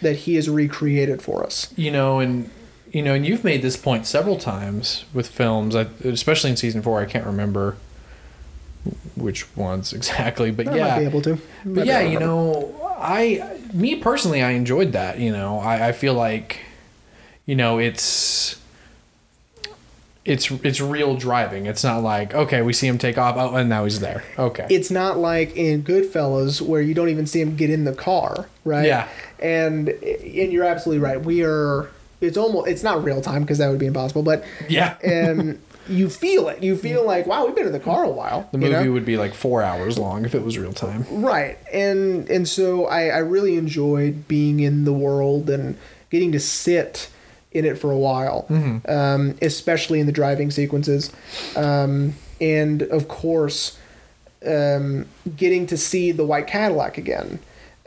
that 0.00 0.16
he 0.16 0.34
has 0.34 0.50
recreated 0.50 1.22
for 1.22 1.44
us. 1.44 1.72
you 1.76 1.92
know 1.92 2.18
and 2.18 2.50
you 2.90 3.02
know 3.02 3.14
and 3.14 3.24
you've 3.24 3.44
made 3.44 3.62
this 3.62 3.76
point 3.76 4.04
several 4.04 4.36
times 4.36 5.04
with 5.14 5.28
films 5.28 5.76
especially 5.76 6.50
in 6.50 6.56
season 6.56 6.82
four 6.82 7.00
i 7.00 7.04
can't 7.06 7.24
remember 7.24 7.76
which 9.22 9.54
ones 9.56 9.92
exactly 9.98 10.50
but 10.50 10.68
I 10.68 10.76
yeah 10.76 10.98
be 10.98 11.04
able 11.04 11.22
to. 11.22 11.30
Might 11.64 11.74
but 11.74 11.86
yeah 11.86 12.00
you 12.00 12.18
know 12.18 12.74
i 12.98 13.58
me 13.72 13.96
personally 13.96 14.42
i 14.42 14.50
enjoyed 14.50 14.92
that 14.92 15.18
you 15.18 15.32
know 15.32 15.58
i, 15.58 15.88
I 15.88 15.92
feel 15.92 16.14
like 16.14 16.60
you 17.46 17.56
know 17.56 17.78
it's 17.78 18.56
it's 20.24 20.50
it's 20.50 20.80
real 20.80 21.16
driving. 21.16 21.66
It's 21.66 21.82
not 21.82 22.02
like 22.02 22.34
okay, 22.34 22.62
we 22.62 22.72
see 22.72 22.86
him 22.86 22.98
take 22.98 23.18
off, 23.18 23.36
oh, 23.36 23.56
and 23.56 23.68
now 23.68 23.84
he's 23.84 24.00
there. 24.00 24.22
Okay, 24.38 24.66
It's 24.70 24.90
not 24.90 25.18
like 25.18 25.56
in 25.56 25.82
Goodfellas 25.82 26.60
where 26.60 26.80
you 26.80 26.94
don't 26.94 27.08
even 27.08 27.26
see 27.26 27.40
him 27.40 27.56
get 27.56 27.70
in 27.70 27.84
the 27.84 27.92
car, 27.92 28.48
right? 28.64 28.86
Yeah. 28.86 29.08
And 29.40 29.88
and 29.88 30.52
you're 30.52 30.64
absolutely 30.64 31.02
right. 31.02 31.20
We 31.20 31.42
are. 31.42 31.90
It's 32.20 32.36
almost. 32.36 32.68
It's 32.68 32.84
not 32.84 33.02
real 33.02 33.20
time 33.20 33.42
because 33.42 33.58
that 33.58 33.68
would 33.68 33.80
be 33.80 33.86
impossible. 33.86 34.22
But 34.22 34.44
yeah. 34.68 34.96
um, 35.04 35.58
you 35.88 36.08
feel 36.08 36.48
it. 36.48 36.62
You 36.62 36.76
feel 36.76 37.04
like 37.04 37.26
wow, 37.26 37.46
we've 37.46 37.54
been 37.54 37.66
in 37.66 37.72
the 37.72 37.80
car 37.80 38.04
a 38.04 38.10
while. 38.10 38.48
the 38.52 38.58
you 38.58 38.70
movie 38.70 38.84
know? 38.84 38.92
would 38.92 39.04
be 39.04 39.16
like 39.16 39.34
four 39.34 39.62
hours 39.62 39.98
long 39.98 40.24
if 40.24 40.34
it 40.34 40.42
was 40.42 40.58
real 40.58 40.72
time. 40.72 41.04
Right. 41.10 41.58
And 41.72 42.28
and 42.28 42.48
so 42.48 42.86
I, 42.86 43.06
I 43.06 43.18
really 43.18 43.56
enjoyed 43.56 44.28
being 44.28 44.60
in 44.60 44.84
the 44.84 44.92
world 44.92 45.50
and 45.50 45.76
getting 46.10 46.32
to 46.32 46.40
sit 46.40 47.08
in 47.52 47.64
it 47.64 47.78
for 47.78 47.90
a 47.90 47.98
while, 47.98 48.46
um, 48.88 49.36
especially 49.42 50.00
in 50.00 50.06
the 50.06 50.12
driving 50.12 50.50
sequences. 50.50 51.12
Um, 51.54 52.14
and 52.40 52.82
of 52.82 53.08
course, 53.08 53.78
um, 54.46 55.06
getting 55.36 55.66
to 55.66 55.76
see 55.76 56.12
the 56.12 56.24
white 56.24 56.46
Cadillac 56.46 56.98
again. 56.98 57.38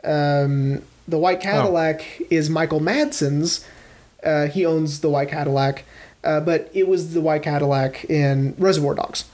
Um, 0.04 0.82
the 1.08 1.18
white 1.18 1.40
Cadillac 1.40 2.22
is 2.30 2.48
Michael 2.48 2.80
Madsen's. 2.80 3.64
Uh, 4.22 4.46
he 4.46 4.64
owns 4.64 5.00
the 5.00 5.10
white 5.10 5.28
Cadillac, 5.28 5.84
uh, 6.26 6.40
but 6.40 6.70
it 6.74 6.86
was 6.88 7.14
the 7.14 7.20
white 7.20 7.42
Cadillac 7.42 8.04
in 8.10 8.54
Reservoir 8.58 8.94
Dogs. 8.94 9.24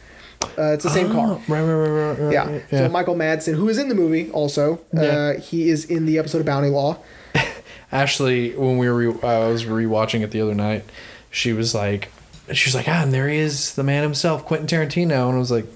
Uh, 0.59 0.73
it's 0.73 0.85
the 0.85 0.91
same 0.91 1.11
car. 1.11 1.29
Oh, 1.31 1.43
right, 1.49 1.63
right, 1.63 1.73
right, 1.73 1.89
right, 1.89 2.19
right. 2.19 2.65
Yeah. 2.71 2.79
So 2.79 2.89
Michael 2.89 3.15
Madsen, 3.15 3.55
who 3.55 3.69
is 3.69 3.79
in 3.79 3.89
the 3.89 3.95
movie 3.95 4.31
also, 4.33 4.81
Yeah. 4.93 5.01
uh, 5.03 5.41
he 5.41 5.69
is 5.71 5.85
in 5.85 6.05
the 6.07 6.19
episode 6.19 6.39
of 6.41 6.47
Bounty 6.47 6.69
Law. 6.69 6.99
Ashley, 7.93 8.55
when 8.57 8.77
we 8.79 8.89
were 8.89 8.95
re- 8.95 9.19
uh, 9.23 9.47
I 9.47 9.49
was 9.49 9.65
rewatching 9.65 10.23
it 10.23 10.31
the 10.31 10.41
other 10.41 10.55
night, 10.55 10.85
she 11.31 11.53
was 11.53 11.75
like, 11.75 12.11
she 12.53 12.69
was 12.69 12.75
like, 12.75 12.89
ah, 12.89 13.03
and 13.03 13.13
there 13.13 13.29
he 13.29 13.39
is, 13.39 13.75
the 13.75 13.83
man 13.85 14.03
himself, 14.03 14.45
Quentin 14.45 14.67
Tarantino, 14.67 15.29
and 15.29 15.37
I 15.37 15.39
was 15.39 15.51
like, 15.51 15.65
I 15.65 15.69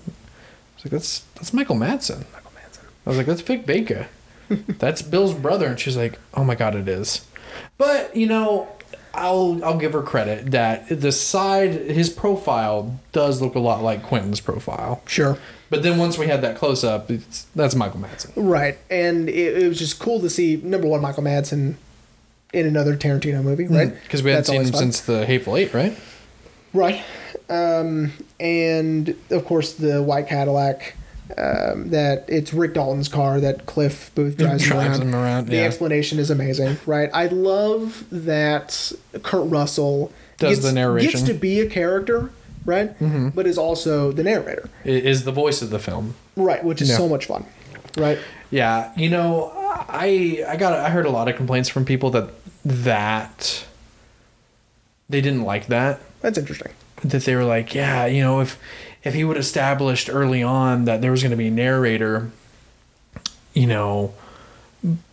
was 0.77 0.85
like, 0.85 0.91
that's 0.93 1.21
that's 1.37 1.53
Michael 1.55 1.77
Madsen. 1.77 2.25
Michael 2.33 2.51
Madsen. 2.57 2.85
I 3.07 3.11
was 3.11 3.17
like, 3.19 3.27
that's 3.27 3.43
Vic 3.43 3.67
Baker. 3.67 4.09
that's 4.49 5.01
Bill's 5.03 5.35
brother, 5.35 5.67
and 5.67 5.79
she's 5.81 5.97
like, 5.97 6.19
oh 6.35 6.45
my 6.45 6.55
god, 6.55 6.75
it 6.75 6.89
is. 6.89 7.27
But 7.79 8.17
you 8.17 8.27
know, 8.27 8.69
I'll 9.17 9.65
I'll 9.65 9.79
give 9.79 9.93
her 9.93 10.03
credit 10.03 10.51
that 10.53 10.89
the 10.89 11.13
side 11.13 11.73
his 11.73 12.11
profile 12.11 12.99
does 13.13 13.41
look 13.41 13.55
a 13.55 13.59
lot 13.59 13.83
like 13.83 14.03
Quentin's 14.03 14.41
profile. 14.41 15.03
Sure. 15.07 15.39
But 15.69 15.83
then 15.83 15.99
once 15.99 16.17
we 16.17 16.29
had 16.29 16.43
that 16.43 16.57
close 16.57 16.85
up, 16.85 17.11
it's 17.11 17.45
that's 17.57 17.75
Michael 17.75 18.01
Madsen. 18.01 18.31
Right. 18.37 18.79
And 18.89 19.29
it, 19.29 19.63
it 19.63 19.69
was 19.69 19.79
just 19.79 19.99
cool 19.99 20.21
to 20.21 20.31
see, 20.31 20.57
number 20.63 20.87
one, 20.87 21.01
Michael 21.01 21.25
Madsen 21.25 21.75
in 22.53 22.67
another 22.67 22.97
Tarantino 22.97 23.43
movie, 23.43 23.67
right? 23.67 23.93
Because 24.03 24.23
we 24.23 24.31
hadn't 24.31 24.47
That's 24.47 24.49
seen 24.51 24.61
him 24.63 24.73
fun. 24.73 24.79
since 24.79 25.01
the 25.01 25.27
Hateful 25.27 25.57
Eight, 25.57 25.75
right? 25.75 25.99
Right. 26.73 27.03
Um, 27.49 28.13
and 28.39 29.17
of 29.31 29.45
course, 29.45 29.73
the 29.75 30.03
white 30.03 30.29
Cadillac. 30.29 30.95
Um, 31.37 31.91
that 31.91 32.25
it's 32.29 32.53
Rick 32.55 32.75
Dalton's 32.75 33.09
car 33.09 33.41
that 33.41 33.67
Cliff 33.67 34.13
Booth 34.15 34.37
drives, 34.37 34.63
Drives 34.65 34.99
around. 35.01 35.09
him 35.09 35.15
around, 35.15 35.47
The 35.49 35.57
yeah. 35.57 35.63
explanation 35.65 36.21
is 36.21 36.31
amazing, 36.31 36.77
right? 36.87 37.11
I 37.13 37.27
love 37.27 38.05
that 38.13 38.93
Kurt 39.25 39.51
Russell 39.51 40.13
Does 40.39 40.59
gets, 40.59 40.67
the 40.69 40.73
narration. 40.73 41.11
gets 41.11 41.23
to 41.25 41.35
be 41.35 41.59
a 41.61 41.67
character, 41.69 42.31
right? 42.65 42.91
Mm-hmm. 43.01 43.31
But 43.31 43.49
is 43.49 43.59
also 43.59 44.13
the 44.13 44.23
narrator, 44.23 44.71
I- 44.85 44.89
Is 44.91 45.25
the 45.25 45.33
voice 45.33 45.63
of 45.63 45.71
the 45.71 45.81
film. 45.81 46.15
right? 46.37 46.63
Which 46.63 46.81
is 46.81 46.91
Yeah. 46.91 46.97
so 46.99 47.09
much 47.09 47.27
fun, 47.27 47.45
right? 47.97 48.19
Yeah, 48.51 48.93
you 48.97 49.11
know, 49.11 49.51
I 49.89 50.45
I 50.49 50.55
got 50.57 50.75
I 50.75 50.91
heard 50.91 51.07
a 51.07 51.11
lot 51.11 51.27
of 51.29 51.35
complaints 51.35 51.69
from 51.69 51.85
people 51.85 52.11
that 52.11 52.29
that 52.65 53.65
they 55.09 55.21
didn't 55.21 55.43
like 55.43 55.67
that. 55.67 55.99
That's 56.21 56.39
interesting. 56.39 56.73
That 57.03 57.23
they 57.25 57.35
were 57.35 57.45
like, 57.45 57.75
yeah, 57.75 58.07
you 58.07 58.23
know, 58.23 58.41
if 58.41 58.59
if 59.07 59.15
he 59.15 59.25
would 59.25 59.37
established 59.37 60.11
early 60.11 60.43
on 60.43 60.85
that 60.85 61.01
there 61.01 61.13
was 61.13 61.23
going 61.23 61.31
to 61.31 61.37
be 61.37 61.47
a 61.47 61.51
narrator, 61.51 62.31
you 63.55 63.67
know. 63.67 64.13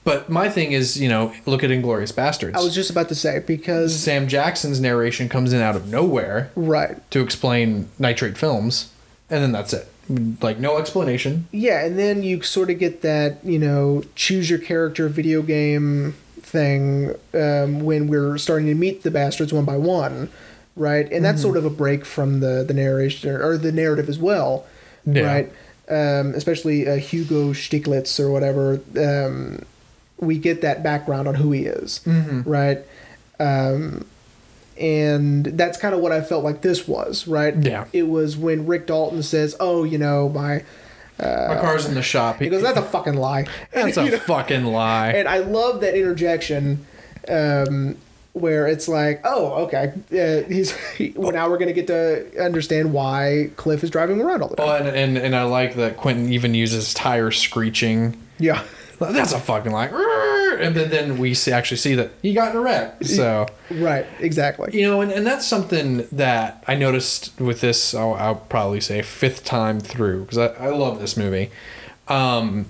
But 0.03 0.29
my 0.29 0.49
thing 0.49 0.71
is, 0.71 0.99
you 1.01 1.07
know, 1.07 1.33
look 1.45 1.63
at 1.63 1.69
Inglourious 1.69 2.13
Basterds. 2.13 2.55
I 2.55 2.61
was 2.61 2.75
just 2.75 2.89
about 2.89 3.07
to 3.09 3.15
say 3.15 3.39
because 3.39 3.97
Sam 3.97 4.27
Jackson's 4.27 4.79
narration 4.79 5.29
comes 5.29 5.53
in 5.53 5.61
out 5.61 5.75
of 5.75 5.87
nowhere 5.87 6.51
right, 6.55 7.09
to 7.11 7.21
explain 7.21 7.89
nitrate 7.97 8.37
films, 8.37 8.91
and 9.29 9.43
then 9.43 9.51
that's 9.51 9.73
it. 9.73 9.87
Like 10.41 10.59
no 10.59 10.77
explanation. 10.77 11.47
yeah, 11.51 11.85
and 11.85 11.97
then 11.97 12.23
you 12.23 12.41
sort 12.41 12.69
of 12.69 12.77
get 12.77 13.01
that 13.03 13.37
you 13.43 13.57
know 13.57 14.03
choose 14.15 14.49
your 14.49 14.59
character 14.59 15.07
video 15.07 15.41
game 15.41 16.15
thing 16.41 17.15
um, 17.33 17.79
when 17.79 18.07
we're 18.07 18.37
starting 18.37 18.67
to 18.67 18.75
meet 18.75 19.03
the 19.03 19.11
bastards 19.11 19.53
one 19.53 19.65
by 19.65 19.77
one, 19.77 20.29
right? 20.75 21.11
And 21.11 21.23
that's 21.23 21.41
sort 21.41 21.57
of 21.57 21.65
a 21.65 21.69
break 21.69 22.05
from 22.05 22.39
the 22.39 22.63
the 22.67 22.73
narration 22.73 23.29
or 23.29 23.57
the 23.57 23.71
narrative 23.71 24.09
as 24.09 24.17
well, 24.19 24.65
Yeah. 25.05 25.23
right? 25.25 25.53
Um, 25.89 26.33
especially 26.33 26.87
uh, 26.87 26.95
Hugo 26.95 27.53
Stiglitz 27.53 28.19
or 28.19 28.31
whatever. 28.31 28.79
Um, 28.97 29.63
we 30.19 30.37
get 30.37 30.61
that 30.61 30.81
background 30.83 31.27
on 31.27 31.35
who 31.35 31.51
he 31.51 31.65
is, 31.65 31.99
right? 32.05 32.79
Um, 33.39 34.05
and 34.79 35.45
that's 35.45 35.77
kind 35.77 35.93
of 35.93 35.99
what 36.01 36.11
I 36.11 36.21
felt 36.21 36.43
like 36.43 36.61
this 36.61 36.87
was, 36.87 37.27
right? 37.27 37.55
Yeah. 37.55 37.85
It 37.93 38.03
was 38.07 38.35
when 38.37 38.65
Rick 38.65 38.87
Dalton 38.87 39.21
says, 39.21 39.55
"Oh, 39.59 39.83
you 39.83 39.97
know, 39.97 40.29
my," 40.29 40.63
My 41.19 41.57
car's 41.61 41.85
in 41.85 41.93
the 41.93 42.01
shop. 42.01 42.39
he 42.39 42.49
goes, 42.49 42.63
"That's 42.63 42.77
a 42.77 42.81
fucking 42.81 43.15
lie." 43.15 43.45
That's 43.71 43.97
a 43.97 44.05
know? 44.05 44.17
fucking 44.17 44.63
lie. 44.65 45.09
And 45.11 45.27
I 45.27 45.39
love 45.39 45.81
that 45.81 45.95
interjection, 45.95 46.85
um, 47.27 47.97
where 48.33 48.67
it's 48.67 48.87
like, 48.87 49.21
"Oh, 49.23 49.65
okay, 49.65 49.93
uh, 50.11 50.47
he's 50.47 50.75
he, 50.97 51.13
well, 51.15 51.31
now 51.31 51.49
we're 51.49 51.57
gonna 51.57 51.73
get 51.73 51.87
to 51.87 52.43
understand 52.43 52.93
why 52.93 53.51
Cliff 53.55 53.83
is 53.83 53.89
driving 53.89 54.21
around 54.21 54.41
all 54.41 54.49
the 54.49 54.55
time." 54.55 54.67
Oh, 54.67 54.75
and, 54.75 54.87
and 54.87 55.17
and 55.17 55.35
I 55.35 55.43
like 55.43 55.75
that 55.75 55.97
Quentin 55.97 56.31
even 56.31 56.53
uses 56.53 56.93
tire 56.93 57.31
screeching. 57.31 58.21
yeah, 58.39 58.63
That's 59.11 59.33
a 59.33 59.39
fucking 59.39 59.71
lie. 59.71 59.87
And 60.59 60.75
then, 60.75 60.89
then 60.89 61.17
we 61.17 61.33
see, 61.33 61.51
actually 61.51 61.77
see 61.77 61.95
that 61.95 62.11
he 62.21 62.33
got 62.33 62.51
in 62.51 62.57
a 62.57 62.61
wreck. 62.61 63.03
So 63.03 63.47
right, 63.71 64.05
exactly. 64.19 64.77
you 64.79 64.87
know, 64.87 65.01
and, 65.01 65.11
and 65.11 65.25
that's 65.25 65.45
something 65.45 66.07
that 66.11 66.63
I 66.67 66.75
noticed 66.75 67.39
with 67.39 67.61
this. 67.61 67.93
I'll, 67.93 68.13
I'll 68.13 68.35
probably 68.35 68.79
say 68.79 69.01
fifth 69.01 69.43
time 69.43 69.79
through 69.79 70.21
because 70.21 70.37
I, 70.37 70.47
I 70.65 70.69
love 70.69 70.99
this 70.99 71.17
movie. 71.17 71.49
Um, 72.07 72.67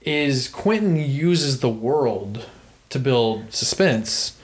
is 0.00 0.48
Quentin 0.48 0.96
uses 0.96 1.60
the 1.60 1.68
world 1.68 2.46
to 2.88 2.98
build 2.98 3.52
suspense 3.52 4.38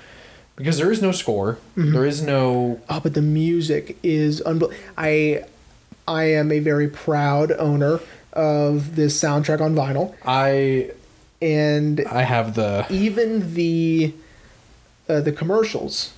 because 0.59 0.77
there 0.77 0.93
is 0.93 1.01
no 1.01 1.13
score. 1.13 1.57
There 1.77 2.05
is 2.05 2.21
no 2.21 2.81
Oh, 2.91 3.01
but 3.01 3.15
the 3.15 3.23
music 3.23 3.97
is 4.03 4.41
unbelievable. 4.43 4.83
I, 4.99 5.45
I 6.07 6.25
am 6.25 6.53
a 6.53 6.59
very 6.59 6.89
proud 6.89 7.53
owner 7.53 8.01
of 8.35 8.95
this 8.97 9.19
soundtrack 9.21 9.61
on 9.61 9.75
vinyl, 9.75 10.15
I 10.25 10.91
and 11.41 12.01
I 12.11 12.23
have 12.23 12.55
the 12.55 12.85
even 12.91 13.55
the 13.55 14.13
uh, 15.09 15.21
the 15.21 15.33
commercials 15.33 16.13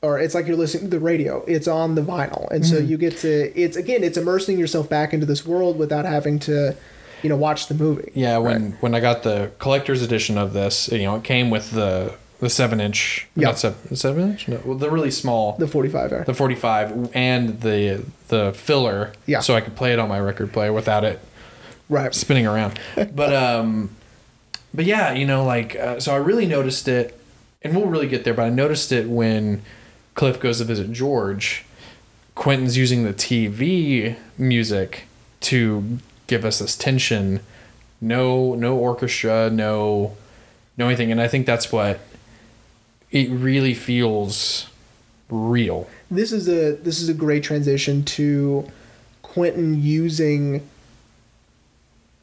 or 0.00 0.18
it's 0.18 0.34
like 0.34 0.46
you're 0.46 0.56
listening 0.56 0.84
to 0.84 0.90
the 0.90 1.00
radio 1.00 1.44
it's 1.46 1.68
on 1.68 1.94
the 1.94 2.00
vinyl 2.02 2.48
and 2.50 2.64
Mm-hmm. 2.64 2.74
so 2.76 2.80
you 2.80 2.96
get 2.96 3.16
to 3.18 3.60
it's 3.60 3.76
again 3.76 4.02
it's 4.04 4.16
immersing 4.16 4.58
yourself 4.58 4.88
back 4.88 5.12
into 5.12 5.26
this 5.26 5.44
world 5.46 5.78
without 5.78 6.04
having 6.04 6.38
to 6.40 6.74
you 7.22 7.28
know 7.28 7.36
watch 7.36 7.66
the 7.68 7.74
movie 7.74 8.10
Yeah, 8.14 8.38
when 8.38 8.72
when 8.80 8.94
I 8.94 9.00
got 9.00 9.22
the 9.22 9.50
collector's 9.58 10.02
edition 10.02 10.38
of 10.38 10.52
this, 10.52 10.88
you 10.88 11.02
know, 11.02 11.16
it 11.16 11.24
came 11.24 11.50
with 11.50 11.70
the 11.72 12.14
the 12.40 12.48
seven 12.50 12.80
inch, 12.80 13.26
Yeah. 13.34 13.48
not 13.48 13.58
seven, 13.58 13.96
seven 13.96 14.30
inch, 14.30 14.48
no, 14.48 14.60
well, 14.64 14.76
the 14.78 14.90
really 14.90 15.10
small, 15.10 15.56
the 15.58 15.66
45 15.66 16.26
the 16.26 16.34
forty 16.34 16.54
five, 16.54 17.10
and 17.14 17.60
the 17.62 18.04
the 18.28 18.52
filler, 18.52 19.12
Yeah. 19.26 19.40
so 19.40 19.54
I 19.54 19.60
could 19.60 19.74
play 19.76 19.92
it 19.92 19.98
on 19.98 20.08
my 20.08 20.20
record 20.20 20.52
player 20.52 20.72
without 20.72 21.04
it 21.04 21.18
right 21.88 22.14
spinning 22.14 22.46
around. 22.46 22.78
but 23.14 23.34
um, 23.34 23.90
but 24.74 24.84
yeah, 24.84 25.12
you 25.12 25.26
know, 25.26 25.44
like 25.44 25.74
uh, 25.76 25.98
so 26.00 26.12
I 26.14 26.18
really 26.18 26.46
noticed 26.46 26.86
it, 26.88 27.18
and 27.62 27.74
we'll 27.74 27.86
really 27.86 28.08
get 28.08 28.24
there. 28.24 28.34
But 28.34 28.44
I 28.44 28.50
noticed 28.50 28.92
it 28.92 29.08
when 29.08 29.62
Cliff 30.14 30.38
goes 30.38 30.58
to 30.58 30.64
visit 30.64 30.92
George. 30.92 31.64
Quentin's 32.34 32.76
using 32.76 33.02
the 33.02 33.12
TV 33.12 34.14
music 34.36 35.06
to 35.40 35.98
give 36.28 36.44
us 36.44 36.60
this 36.60 36.76
tension. 36.76 37.40
No, 38.00 38.54
no 38.54 38.76
orchestra, 38.76 39.50
no, 39.50 40.16
no 40.76 40.86
anything, 40.86 41.10
and 41.10 41.20
I 41.20 41.26
think 41.26 41.46
that's 41.46 41.72
what 41.72 41.98
it 43.10 43.30
really 43.30 43.74
feels 43.74 44.68
real. 45.30 45.88
this 46.10 46.32
is 46.32 46.48
a 46.48 46.72
this 46.82 47.00
is 47.00 47.08
a 47.08 47.14
great 47.14 47.42
transition 47.42 48.02
to 48.04 48.66
quentin 49.22 49.80
using 49.82 50.66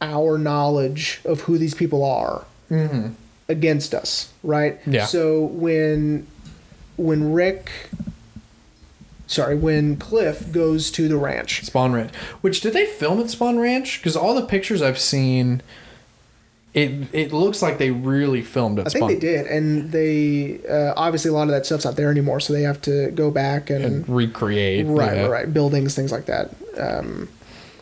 our 0.02 0.38
knowledge 0.38 1.22
of 1.26 1.42
who 1.42 1.58
these 1.58 1.74
people 1.76 2.04
are 2.04 2.46
Mm-hmm. 2.72 3.10
against 3.48 3.94
us 3.94 4.34
right 4.42 4.80
Yeah. 4.88 5.06
so 5.06 5.40
when 5.44 6.26
when 6.98 7.32
rick 7.32 7.70
sorry 9.28 9.56
when 9.56 9.98
cliff 9.98 10.52
goes 10.52 10.90
to 10.92 11.08
the 11.08 11.16
ranch 11.18 11.62
Spahn 11.64 11.94
Ranch. 11.94 12.14
Which 12.42 12.62
did 12.62 12.74
they 12.74 12.88
film 12.88 13.20
at 13.20 13.28
Spahn 13.28 13.60
Ranch? 13.62 14.00
Because 14.00 14.16
all 14.16 14.34
the 14.34 14.46
pictures 14.48 14.82
I've 14.82 14.98
seen 15.00 15.62
it 16.76 17.08
it 17.14 17.32
looks 17.32 17.62
like 17.62 17.78
they 17.78 17.90
really 17.90 18.42
filmed 18.42 18.80
it. 18.80 18.86
I 18.86 18.90
think 18.90 19.08
they 19.08 19.18
did, 19.18 19.48
and 19.48 19.94
they 19.94 20.60
uh, 20.70 20.94
obviously 20.98 21.30
a 21.30 21.34
lot 21.34 21.44
of 21.44 21.50
that 21.50 21.66
stuff's 21.66 21.86
not 21.86 21.96
there 21.96 22.12
anymore, 22.12 22.42
so 22.42 22.52
they 22.52 22.64
have 22.64 22.82
to 22.82 23.12
go 23.12 23.32
back 23.32 23.70
and, 23.70 23.86
and 23.86 24.10
recreate. 24.10 24.86
right, 24.86 25.16
yeah. 25.16 25.22
right, 25.22 25.32
right, 25.32 25.54
buildings, 25.54 25.96
things 25.96 26.12
like 26.12 26.26
that. 26.26 26.54
Um, 26.78 27.30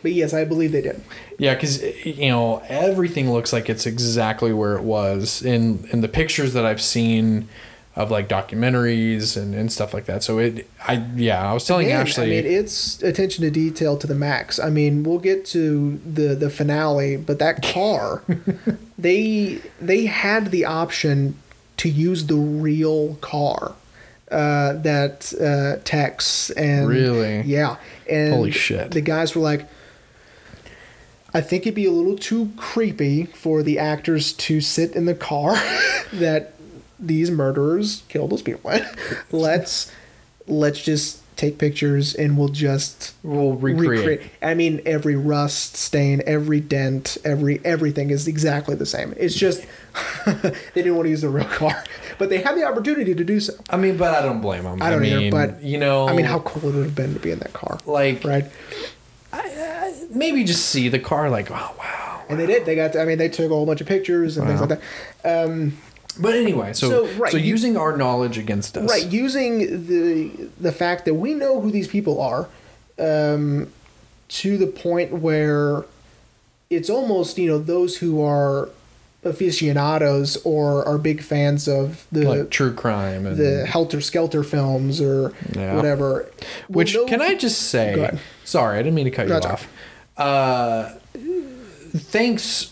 but 0.02 0.12
yes, 0.12 0.32
I 0.32 0.44
believe 0.44 0.70
they 0.70 0.80
did. 0.80 1.02
Yeah, 1.38 1.54
because 1.54 1.82
you 2.06 2.28
know 2.28 2.62
everything 2.68 3.32
looks 3.32 3.52
like 3.52 3.68
it's 3.68 3.84
exactly 3.84 4.52
where 4.52 4.76
it 4.76 4.84
was 4.84 5.42
in 5.42 5.88
in 5.90 6.00
the 6.00 6.08
pictures 6.08 6.52
that 6.52 6.64
I've 6.64 6.82
seen 6.82 7.48
of 7.96 8.10
like 8.10 8.28
documentaries 8.28 9.36
and, 9.36 9.54
and 9.54 9.70
stuff 9.72 9.94
like 9.94 10.06
that. 10.06 10.22
So 10.22 10.38
it, 10.38 10.68
I 10.86 11.04
yeah, 11.14 11.48
I 11.48 11.52
was 11.54 11.64
telling 11.64 11.88
Man, 11.88 12.00
Ashley. 12.00 12.24
I 12.38 12.42
mean, 12.42 12.52
it's 12.52 13.02
attention 13.02 13.44
to 13.44 13.50
detail 13.50 13.96
to 13.98 14.06
the 14.06 14.14
max. 14.16 14.58
I 14.58 14.70
mean, 14.70 15.04
we'll 15.04 15.20
get 15.20 15.44
to 15.46 15.98
the 15.98 16.34
the 16.34 16.50
finale, 16.50 17.16
but 17.16 17.38
that 17.38 17.62
car, 17.62 18.22
they 18.98 19.60
they 19.80 20.06
had 20.06 20.50
the 20.50 20.64
option 20.64 21.36
to 21.76 21.88
use 21.88 22.26
the 22.26 22.36
real 22.36 23.14
car 23.16 23.74
uh, 24.30 24.72
that 24.74 25.32
uh, 25.40 25.80
Tex 25.84 26.50
and 26.50 26.88
Really? 26.88 27.42
yeah, 27.42 27.76
and 28.10 28.34
Holy 28.34 28.50
shit. 28.50 28.90
the 28.90 29.00
guys 29.00 29.34
were 29.34 29.42
like. 29.42 29.68
I 31.36 31.40
think 31.40 31.62
it'd 31.64 31.74
be 31.74 31.84
a 31.84 31.90
little 31.90 32.16
too 32.16 32.52
creepy 32.56 33.24
for 33.24 33.64
the 33.64 33.76
actors 33.76 34.32
to 34.34 34.60
sit 34.60 34.94
in 34.94 35.06
the 35.06 35.16
car 35.16 35.54
that 36.12 36.53
these 36.98 37.30
murderers 37.30 38.02
kill 38.08 38.28
those 38.28 38.42
people 38.42 38.72
let's 39.30 39.90
let's 40.46 40.82
just 40.82 41.20
take 41.36 41.58
pictures 41.58 42.14
and 42.14 42.38
we'll 42.38 42.48
just 42.48 43.14
we'll 43.22 43.54
recreate. 43.54 44.22
I 44.42 44.54
mean, 44.54 44.80
every 44.86 45.16
rust 45.16 45.76
stain, 45.76 46.22
every 46.26 46.60
dent, 46.60 47.18
every 47.24 47.60
everything 47.64 48.10
is 48.10 48.28
exactly 48.28 48.74
the 48.74 48.86
same. 48.86 49.14
It's 49.16 49.34
just 49.34 49.66
they 50.26 50.52
didn't 50.74 50.96
want 50.96 51.06
to 51.06 51.10
use 51.10 51.22
the 51.22 51.28
real 51.28 51.44
car, 51.46 51.84
but 52.18 52.30
they 52.30 52.40
had 52.40 52.56
the 52.56 52.64
opportunity 52.64 53.14
to 53.14 53.24
do 53.24 53.40
so. 53.40 53.54
I 53.70 53.76
mean, 53.76 53.96
but 53.96 54.14
I 54.14 54.22
don't 54.22 54.40
blame 54.40 54.64
them. 54.64 54.82
I 54.82 54.90
don't 54.90 55.04
either, 55.04 55.20
mean, 55.20 55.30
but, 55.30 55.62
you 55.62 55.78
know, 55.78 56.08
I 56.08 56.14
mean, 56.14 56.26
how 56.26 56.40
cool 56.40 56.70
it 56.70 56.74
would 56.74 56.80
it 56.80 56.84
have 56.84 56.94
been 56.94 57.14
to 57.14 57.20
be 57.20 57.30
in 57.30 57.38
that 57.40 57.52
car, 57.52 57.78
like 57.86 58.24
right? 58.24 58.46
i 59.32 60.06
maybe 60.10 60.44
just 60.44 60.66
see 60.66 60.88
the 60.88 61.00
car, 61.00 61.30
like 61.30 61.50
oh 61.50 61.74
wow. 61.78 62.22
And 62.26 62.40
they 62.40 62.46
did. 62.46 62.64
They 62.64 62.74
got. 62.74 62.96
I 62.96 63.04
mean, 63.04 63.18
they 63.18 63.28
took 63.28 63.50
a 63.50 63.54
whole 63.54 63.66
bunch 63.66 63.82
of 63.82 63.86
pictures 63.86 64.38
and 64.38 64.46
things 64.46 64.60
like 64.60 64.80
that. 65.22 65.44
Um, 65.44 65.76
But 66.18 66.34
anyway, 66.34 66.72
so 66.72 66.88
So, 66.90 67.06
so, 67.06 67.12
right, 67.18 67.32
you- 67.34 67.40
using 67.40 67.76
our 67.76 67.96
knowledge 67.96 68.38
against 68.38 68.76
us, 68.76 68.88
Right, 68.90 69.06
using 69.06 69.86
the 69.86 70.30
the 70.60 70.72
fact 70.72 71.04
that 71.06 71.14
we 71.14 71.34
know 71.34 71.60
who 71.60 71.70
these 71.70 71.88
people 71.88 72.20
are, 72.20 72.48
um, 72.98 73.68
to 74.28 74.56
the 74.56 74.66
point 74.66 75.12
where 75.12 75.84
it's 76.70 76.88
almost 76.90 77.36
you 77.38 77.46
know 77.48 77.58
those 77.58 77.98
who 77.98 78.22
are 78.22 78.68
aficionados 79.24 80.36
or 80.44 80.86
are 80.86 80.98
big 80.98 81.22
fans 81.22 81.66
of 81.66 82.06
the 82.12 82.24
like 82.28 82.50
true 82.50 82.72
crime 82.72 83.26
and 83.26 83.36
the 83.36 83.64
Helter 83.66 84.00
Skelter 84.00 84.42
films 84.42 85.00
or 85.00 85.32
Yeah. 85.54 85.74
whatever. 85.76 86.26
Which 86.68 86.94
know- 86.94 87.06
can 87.06 87.22
I 87.22 87.34
just 87.34 87.62
say? 87.62 88.10
Sorry, 88.44 88.78
I 88.78 88.82
didn't 88.82 88.94
mean 88.94 89.06
to 89.06 89.10
cut 89.10 89.28
you 89.28 89.34
off. 89.34 89.66
Uh, 90.16 90.90
thanks, 91.96 92.70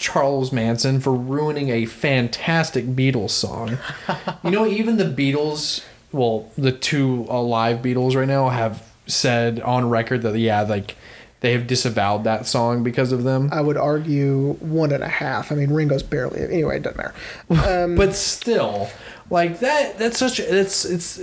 Charles 0.00 0.50
Manson, 0.50 0.98
for 0.98 1.12
ruining 1.12 1.68
a 1.68 1.84
fantastic 1.84 2.86
Beatles 2.86 3.30
song. 3.30 3.78
you 4.44 4.50
know, 4.50 4.66
even 4.66 4.96
the 4.96 5.04
Beatles, 5.04 5.84
well, 6.10 6.50
the 6.56 6.72
two 6.72 7.26
alive 7.28 7.82
Beatles 7.82 8.16
right 8.16 8.26
now 8.26 8.48
have 8.48 8.82
said 9.06 9.60
on 9.60 9.90
record 9.90 10.22
that 10.22 10.36
yeah, 10.38 10.62
like 10.62 10.96
they 11.40 11.52
have 11.52 11.66
disavowed 11.66 12.24
that 12.24 12.46
song 12.46 12.82
because 12.82 13.12
of 13.12 13.24
them. 13.24 13.50
I 13.52 13.60
would 13.60 13.76
argue 13.76 14.54
one 14.54 14.90
and 14.90 15.04
a 15.04 15.08
half. 15.08 15.52
I 15.52 15.54
mean, 15.54 15.70
Ringo's 15.70 16.02
barely. 16.02 16.40
Anyway, 16.42 16.78
it 16.78 16.82
doesn't 16.82 16.96
matter. 16.96 17.14
Um, 17.84 17.94
but 17.94 18.14
still 18.14 18.88
like 19.30 19.60
that 19.60 19.98
that's 19.98 20.18
such 20.18 20.40
it's 20.40 20.84
it's 20.84 21.20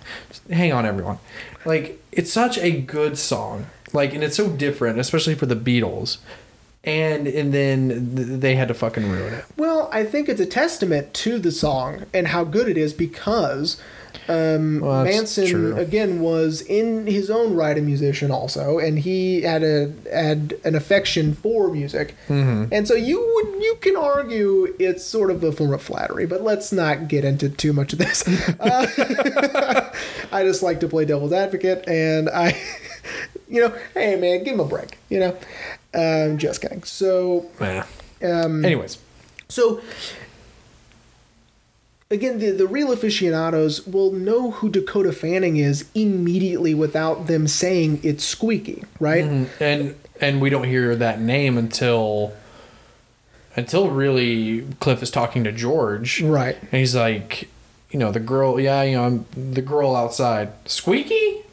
hang 0.50 0.72
on 0.72 0.84
everyone 0.84 1.18
like 1.64 2.02
it's 2.10 2.32
such 2.32 2.58
a 2.58 2.70
good 2.80 3.16
song 3.16 3.66
like 3.92 4.12
and 4.12 4.24
it's 4.24 4.36
so 4.36 4.48
different 4.48 4.98
especially 4.98 5.34
for 5.34 5.46
the 5.46 5.56
beatles 5.56 6.18
and 6.86 7.26
and 7.26 7.52
then 7.52 8.14
th- 8.16 8.40
they 8.40 8.54
had 8.54 8.68
to 8.68 8.74
fucking 8.74 9.08
ruin 9.10 9.34
it 9.34 9.44
Well, 9.56 9.88
I 9.92 10.04
think 10.04 10.28
it's 10.28 10.40
a 10.40 10.46
testament 10.46 11.12
to 11.14 11.38
the 11.38 11.52
song 11.52 12.04
and 12.12 12.28
how 12.28 12.44
good 12.44 12.68
it 12.68 12.76
is 12.78 12.92
because 12.92 13.80
um, 14.28 14.80
Well, 14.80 15.04
Manson 15.04 15.46
true. 15.46 15.76
again 15.76 16.20
was 16.20 16.62
in 16.62 17.06
his 17.06 17.28
own 17.30 17.54
right 17.54 17.76
a 17.76 17.80
musician 17.82 18.30
also, 18.30 18.78
and 18.78 18.98
he 19.00 19.42
had 19.42 19.62
a 19.62 19.92
had 20.10 20.54
an 20.64 20.74
affection 20.74 21.34
for 21.34 21.68
music, 21.70 22.14
Mm-hmm. 22.28 22.72
and 22.72 22.86
so 22.88 22.94
you 22.94 23.18
would 23.20 23.62
you 23.62 23.76
can 23.80 23.96
argue 23.96 24.74
it's 24.78 25.04
sort 25.04 25.30
of 25.30 25.42
a 25.44 25.52
form 25.52 25.74
of 25.74 25.82
flattery, 25.82 26.26
but 26.26 26.42
let's 26.42 26.72
not 26.72 27.08
get 27.08 27.24
into 27.24 27.48
too 27.50 27.72
much 27.72 27.92
of 27.92 27.98
this. 27.98 28.22
Uh, 28.60 28.86
I 30.32 30.42
just 30.44 30.62
like 30.62 30.80
to 30.80 30.88
play 30.88 31.04
devil's 31.04 31.32
advocate, 31.32 31.84
and 31.88 32.30
I, 32.30 32.58
you 33.48 33.60
know, 33.60 33.74
hey 33.94 34.16
man, 34.16 34.42
give 34.44 34.54
him 34.54 34.60
a 34.60 34.64
break, 34.64 34.96
you 35.10 35.20
know. 35.20 35.36
Um, 35.94 36.38
just 36.38 36.60
kidding. 36.60 36.82
So 36.82 37.46
um, 38.22 38.64
anyways 38.64 38.98
so 39.48 39.80
again, 42.10 42.38
the, 42.38 42.50
the 42.50 42.66
real 42.66 42.92
aficionados 42.92 43.86
will 43.86 44.12
know 44.12 44.52
who 44.52 44.68
Dakota 44.68 45.12
Fanning 45.12 45.56
is 45.56 45.86
immediately 45.94 46.74
without 46.74 47.26
them 47.26 47.46
saying 47.46 48.00
it's 48.02 48.24
squeaky, 48.24 48.84
right? 49.00 49.24
and 49.60 49.94
and 50.20 50.40
we 50.40 50.48
don't 50.50 50.64
hear 50.64 50.94
that 50.96 51.20
name 51.20 51.58
until 51.58 52.32
until 53.56 53.90
really 53.90 54.62
cliff 54.80 55.02
is 55.02 55.10
talking 55.10 55.44
to 55.44 55.52
george 55.52 56.20
Right. 56.22 56.56
and 56.60 56.70
he's 56.72 56.94
like 56.94 57.48
you 57.90 57.98
know 57.98 58.10
the 58.12 58.18
girl 58.20 58.58
yeah 58.60 58.82
you 58.82 58.96
know 58.96 59.04
I'm, 59.04 59.26
the 59.54 59.62
girl 59.62 59.94
outside 59.94 60.50
squeaky 60.66 61.43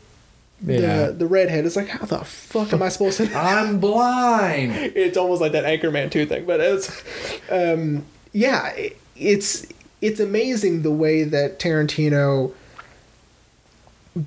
The 0.64 1.16
the 1.18 1.26
redhead 1.26 1.66
is 1.66 1.76
like, 1.76 1.88
how 1.88 2.06
the 2.06 2.24
fuck 2.24 2.72
am 2.74 2.82
I 2.84 2.90
supposed 2.90 3.18
to? 3.18 3.32
i'm 3.36 3.80
blind 3.80 4.72
it's 4.96 5.18
almost 5.18 5.42
like 5.42 5.54
that 5.54 5.64
Anchorman 5.66 6.12
two 6.12 6.26
thing, 6.26 6.46
but 6.46 6.60
it's, 6.60 7.04
um, 7.50 8.06
yeah, 8.34 8.70
it- 8.74 8.98
it's 9.16 9.68
it's 10.02 10.20
amazing 10.20 10.82
the 10.82 10.90
way 10.92 11.24
that 11.24 11.60
Tarantino 11.60 12.54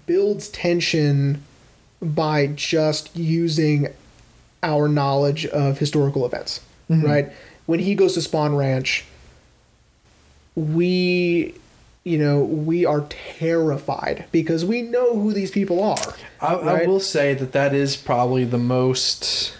builds 0.07 0.49
tension 0.49 1.43
by 2.01 2.47
just 2.47 3.15
using 3.17 3.89
our 4.63 4.89
knowledge 4.89 5.47
of 5.47 5.79
historical 5.79 6.25
events, 6.25 6.61
right? 6.89 7.33
When 7.67 7.81
he 7.81 7.95
goes 7.95 8.15
to 8.15 8.21
Spahn 8.21 8.57
Ranch, 8.57 9.05
we 10.55 11.55
you 12.05 12.19
know 12.19 12.41
we 12.45 12.85
are 12.85 13.07
terrified 13.39 14.27
because 14.31 14.65
we 14.65 14.83
know 14.83 15.19
who 15.19 15.33
these 15.33 15.51
people 15.51 15.83
are 15.83 16.15
I, 16.41 16.55
I 16.55 16.87
will 16.87 17.01
say 17.01 17.35
that 17.35 17.53
that 17.53 17.75
is 17.75 17.97
probably 17.97 18.45
the 18.45 18.59
most 18.59 19.55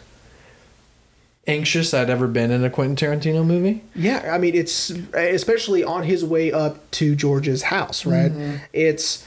anxious 1.47 1.93
I'd 1.93 2.11
ever 2.11 2.27
been 2.27 2.51
in 2.51 2.65
a 2.65 2.71
Quentin 2.71 2.97
Tarantino 2.97 3.45
movie. 3.45 3.83
Yeah, 3.95 4.31
I 4.33 4.39
mean 4.39 4.55
it's 4.55 4.91
especially 5.15 5.85
on 5.85 6.03
his 6.05 6.25
way 6.25 6.53
up 6.53 6.91
to 6.93 7.15
George's 7.15 7.65
house, 7.65 8.07
right? 8.07 8.33
Mm-hmm. 8.33 8.57
It's 8.73 9.27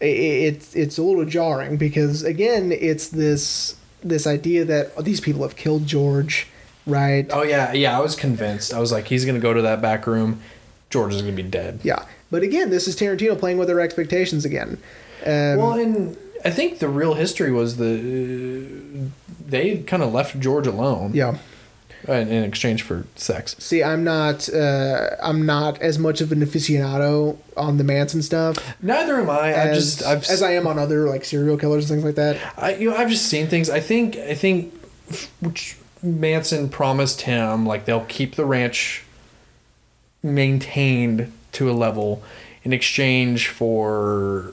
i- 0.00 0.04
i- 0.04 0.08
it's 0.48 0.74
it's 0.74 0.98
a 0.98 1.02
little 1.02 1.24
jarring 1.24 1.76
because 1.76 2.22
again, 2.22 2.72
it's 2.72 3.08
this 3.08 3.76
this 4.02 4.26
idea 4.26 4.64
that 4.64 4.92
oh, 4.96 5.02
these 5.02 5.20
people 5.20 5.42
have 5.42 5.56
killed 5.56 5.86
George, 5.86 6.46
right? 6.86 7.26
Oh 7.30 7.42
yeah, 7.42 7.72
yeah. 7.72 7.96
I 7.96 8.00
was 8.00 8.14
convinced. 8.16 8.72
I 8.74 8.78
was 8.80 8.92
like, 8.92 9.06
he's 9.08 9.24
gonna 9.24 9.38
go 9.40 9.52
to 9.54 9.62
that 9.62 9.80
back 9.80 10.06
room. 10.06 10.40
George 10.90 11.14
is 11.14 11.22
gonna 11.22 11.34
be 11.34 11.42
dead. 11.42 11.80
Yeah, 11.82 12.04
but 12.30 12.42
again, 12.42 12.70
this 12.70 12.86
is 12.86 12.96
Tarantino 12.96 13.38
playing 13.38 13.58
with 13.58 13.70
our 13.70 13.80
expectations 13.80 14.44
again. 14.44 14.78
Um, 15.26 15.56
well, 15.56 15.72
and 15.74 16.16
I 16.44 16.50
think 16.50 16.78
the 16.78 16.88
real 16.88 17.14
history 17.14 17.52
was 17.52 17.76
the 17.76 19.10
they 19.46 19.78
kind 19.78 20.02
of 20.02 20.12
left 20.12 20.38
George 20.40 20.66
alone. 20.66 21.12
yeah. 21.14 21.38
In, 22.08 22.28
in 22.28 22.44
exchange 22.44 22.82
for 22.82 23.04
sex. 23.14 23.54
See, 23.58 23.84
I'm 23.84 24.02
not 24.02 24.48
uh, 24.48 25.16
I'm 25.22 25.44
not 25.44 25.82
as 25.82 25.98
much 25.98 26.22
of 26.22 26.32
an 26.32 26.40
aficionado 26.40 27.36
on 27.58 27.76
the 27.76 27.84
Manson 27.84 28.22
stuff 28.22 28.56
Neither 28.80 29.20
am 29.20 29.28
I. 29.28 29.48
I 29.48 29.50
as, 29.50 29.76
just 29.76 30.06
I've 30.06 30.24
as 30.30 30.42
I 30.42 30.52
am 30.52 30.66
on 30.66 30.78
other 30.78 31.06
like 31.10 31.26
serial 31.26 31.58
killers 31.58 31.90
and 31.90 32.00
things 32.00 32.04
like 32.06 32.14
that. 32.14 32.54
I 32.56 32.76
you 32.76 32.88
know 32.88 32.96
I've 32.96 33.10
just 33.10 33.26
seen 33.26 33.48
things. 33.48 33.68
I 33.68 33.80
think 33.80 34.16
I 34.16 34.34
think 34.34 34.72
which 35.40 35.76
Manson 36.02 36.70
promised 36.70 37.22
him 37.22 37.66
like 37.66 37.84
they'll 37.84 38.06
keep 38.06 38.34
the 38.34 38.46
ranch 38.46 39.04
maintained 40.22 41.30
to 41.52 41.70
a 41.70 41.72
level 41.72 42.22
in 42.62 42.72
exchange 42.72 43.48
for 43.48 44.52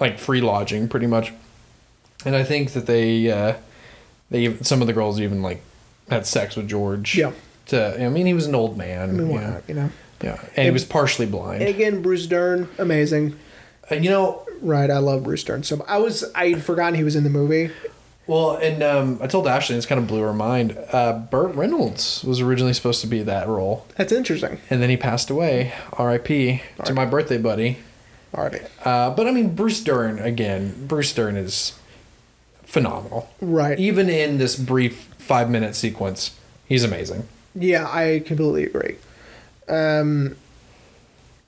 like 0.00 0.18
free 0.18 0.40
lodging 0.40 0.88
pretty 0.88 1.06
much. 1.06 1.32
And 2.24 2.34
I 2.34 2.44
think 2.44 2.72
that 2.72 2.86
they 2.86 3.30
uh 3.30 3.56
they 4.30 4.56
some 4.58 4.80
of 4.80 4.86
the 4.86 4.92
girls 4.92 5.20
even 5.20 5.42
like 5.42 5.62
had 6.08 6.26
sex 6.26 6.56
with 6.56 6.68
George. 6.68 7.16
Yeah. 7.16 7.32
To 7.66 8.02
I 8.04 8.08
mean 8.08 8.26
he 8.26 8.34
was 8.34 8.46
an 8.46 8.54
old 8.54 8.76
man. 8.76 9.10
I 9.10 9.12
mean, 9.12 9.28
why 9.28 9.40
yeah. 9.40 9.50
not, 9.50 9.62
you 9.68 9.74
know? 9.74 9.90
Yeah. 10.22 10.40
And 10.56 10.66
he 10.66 10.70
was 10.70 10.84
partially 10.84 11.26
blind. 11.26 11.62
And 11.62 11.68
again, 11.68 12.00
Bruce 12.00 12.26
Dern, 12.26 12.68
amazing. 12.78 13.38
Uh, 13.90 13.96
you 13.96 14.08
know, 14.08 14.44
Right, 14.64 14.90
I 14.90 14.96
love 14.98 15.24
Bruce 15.24 15.44
Dern. 15.44 15.62
So 15.62 15.84
I 15.86 15.98
was 15.98 16.24
I'd 16.34 16.62
forgotten 16.62 16.94
he 16.94 17.04
was 17.04 17.16
in 17.16 17.24
the 17.24 17.30
movie. 17.30 17.70
Well, 18.26 18.56
and 18.56 18.82
um, 18.82 19.18
I 19.20 19.26
told 19.26 19.46
Ashley, 19.46 19.74
and 19.74 19.78
this 19.78 19.86
kind 19.86 20.00
of 20.00 20.06
blew 20.06 20.20
her 20.22 20.32
mind. 20.32 20.78
Uh, 20.92 21.12
Burt 21.30 21.54
Reynolds 21.54 22.24
was 22.24 22.40
originally 22.40 22.72
supposed 22.72 23.00
to 23.02 23.06
be 23.06 23.22
that 23.22 23.46
role, 23.48 23.86
That's 23.96 24.12
interesting. 24.12 24.60
and 24.70 24.80
then 24.82 24.88
he 24.88 24.96
passed 24.96 25.28
away. 25.28 25.74
R.I.P. 25.92 26.62
to 26.84 26.94
my 26.94 27.04
birthday 27.04 27.36
buddy. 27.38 27.78
Alrighty. 28.34 28.66
Uh, 28.84 29.10
but 29.10 29.26
I 29.26 29.30
mean, 29.30 29.54
Bruce 29.54 29.80
Dern 29.82 30.18
again. 30.18 30.86
Bruce 30.88 31.12
Dern 31.12 31.36
is 31.36 31.78
phenomenal. 32.62 33.28
Right. 33.40 33.78
Even 33.78 34.08
in 34.08 34.38
this 34.38 34.56
brief 34.56 35.08
five 35.18 35.48
minute 35.50 35.76
sequence, 35.76 36.36
he's 36.66 36.82
amazing. 36.82 37.28
Yeah, 37.54 37.86
I 37.88 38.22
completely 38.26 38.64
agree. 38.64 38.96
Um, 39.68 40.36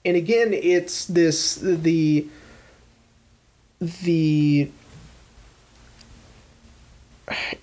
and 0.05 0.17
again, 0.17 0.53
it's 0.53 1.07
this 1.07 1.57
the 1.57 2.27
the 3.81 4.71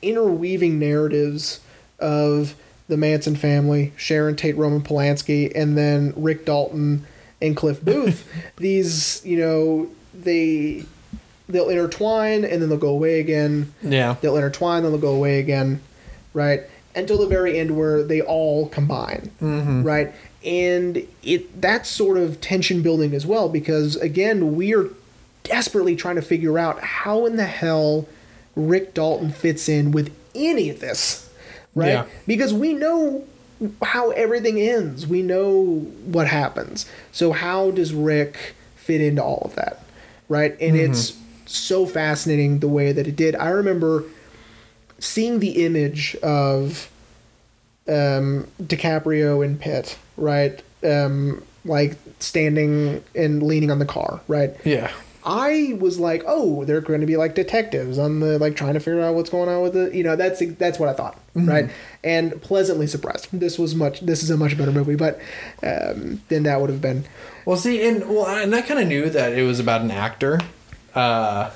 interweaving 0.01 0.79
narratives 0.79 1.59
of 1.99 2.55
the 2.87 2.97
Manson 2.97 3.35
family, 3.35 3.93
Sharon 3.95 4.35
Tate, 4.35 4.57
Roman 4.57 4.81
Polanski, 4.81 5.51
and 5.55 5.77
then 5.77 6.13
Rick 6.15 6.45
Dalton 6.45 7.05
and 7.41 7.55
Cliff 7.55 7.81
Booth. 7.85 8.27
These, 8.57 9.25
you 9.25 9.37
know, 9.37 9.87
they 10.13 10.85
they'll 11.49 11.69
intertwine 11.69 12.45
and 12.45 12.61
then 12.61 12.69
they'll 12.69 12.77
go 12.77 12.89
away 12.89 13.19
again 13.19 13.73
Yeah. 13.81 14.15
they'll 14.21 14.37
intertwine, 14.37 14.83
then 14.83 14.91
they'll 14.91 15.01
go 15.01 15.13
away 15.13 15.39
again, 15.39 15.81
right? 16.33 16.61
Until 16.95 17.17
the 17.17 17.27
very 17.27 17.59
end 17.59 17.75
where 17.77 18.01
they 18.01 18.21
all 18.21 18.69
combine, 18.69 19.31
mm-hmm. 19.41 19.83
right? 19.83 20.13
And 20.45 21.05
it 21.21 21.61
that's 21.61 21.89
sort 21.89 22.17
of 22.17 22.39
tension 22.41 22.81
building 22.81 23.13
as 23.13 23.25
well 23.25 23.49
because 23.49 23.95
again 23.97 24.55
we 24.55 24.73
are 24.73 24.89
desperately 25.43 25.95
trying 25.95 26.15
to 26.15 26.21
figure 26.21 26.57
out 26.57 26.79
how 26.81 27.25
in 27.25 27.35
the 27.35 27.45
hell 27.45 28.07
Rick 28.55 28.93
Dalton 28.93 29.31
fits 29.31 29.67
in 29.67 29.91
with 29.91 30.13
any 30.35 30.69
of 30.69 30.79
this, 30.79 31.29
right? 31.75 31.89
Yeah. 31.89 32.05
Because 32.27 32.53
we 32.53 32.73
know 32.73 33.25
how 33.81 34.11
everything 34.11 34.59
ends. 34.59 35.07
We 35.07 35.21
know 35.21 35.79
what 36.05 36.27
happens. 36.27 36.85
So 37.11 37.31
how 37.31 37.71
does 37.71 37.93
Rick 37.93 38.55
fit 38.75 39.01
into 39.01 39.23
all 39.23 39.41
of 39.45 39.55
that? 39.55 39.83
Right? 40.29 40.59
And 40.59 40.75
it's 40.75 41.17
so 41.45 41.85
fascinating 41.85 42.59
the 42.59 42.67
way 42.67 42.91
that 42.91 43.07
it 43.07 43.15
did. 43.15 43.35
I 43.35 43.49
remember 43.49 44.05
seeing 44.99 45.39
the 45.39 45.65
image 45.65 46.15
of 46.17 46.89
um, 47.87 48.47
DiCaprio 48.61 49.43
and 49.43 49.59
Pitt, 49.59 49.97
right? 50.17 50.61
Um, 50.83 51.43
like 51.65 51.97
standing 52.19 53.03
and 53.15 53.43
leaning 53.43 53.71
on 53.71 53.79
the 53.79 53.85
car, 53.85 54.21
right? 54.27 54.55
Yeah. 54.63 54.91
I 55.25 55.77
was 55.79 55.99
like, 55.99 56.23
oh, 56.25 56.65
they're 56.65 56.81
going 56.81 57.01
to 57.01 57.07
be 57.07 57.17
like 57.17 57.35
detectives 57.35 57.97
on 57.97 58.19
the 58.19 58.37
like 58.39 58.55
trying 58.55 58.73
to 58.73 58.79
figure 58.79 59.01
out 59.01 59.15
what's 59.15 59.29
going 59.29 59.49
on 59.49 59.61
with 59.61 59.73
the, 59.73 59.95
you 59.95 60.03
know, 60.03 60.15
that's 60.15 60.43
that's 60.55 60.79
what 60.79 60.89
I 60.89 60.93
thought, 60.93 61.17
right? 61.33 61.69
And 62.03 62.41
pleasantly 62.41 62.87
surprised. 62.87 63.27
This 63.31 63.57
was 63.57 63.73
much. 63.73 64.01
This 64.01 64.23
is 64.23 64.29
a 64.29 64.37
much 64.37 64.57
better 64.57 64.71
movie, 64.71 64.95
but 64.95 65.19
um, 65.61 66.21
than 66.27 66.43
that 66.43 66.59
would 66.59 66.69
have 66.69 66.81
been. 66.81 67.05
Well, 67.45 67.57
see, 67.57 67.87
and 67.87 68.09
well, 68.09 68.27
and 68.27 68.53
I 68.53 68.61
kind 68.61 68.79
of 68.79 68.87
knew 68.87 69.09
that 69.09 69.33
it 69.33 69.43
was 69.43 69.59
about 69.59 69.81
an 69.81 69.91
actor, 69.91 70.39
uh, 70.95 71.51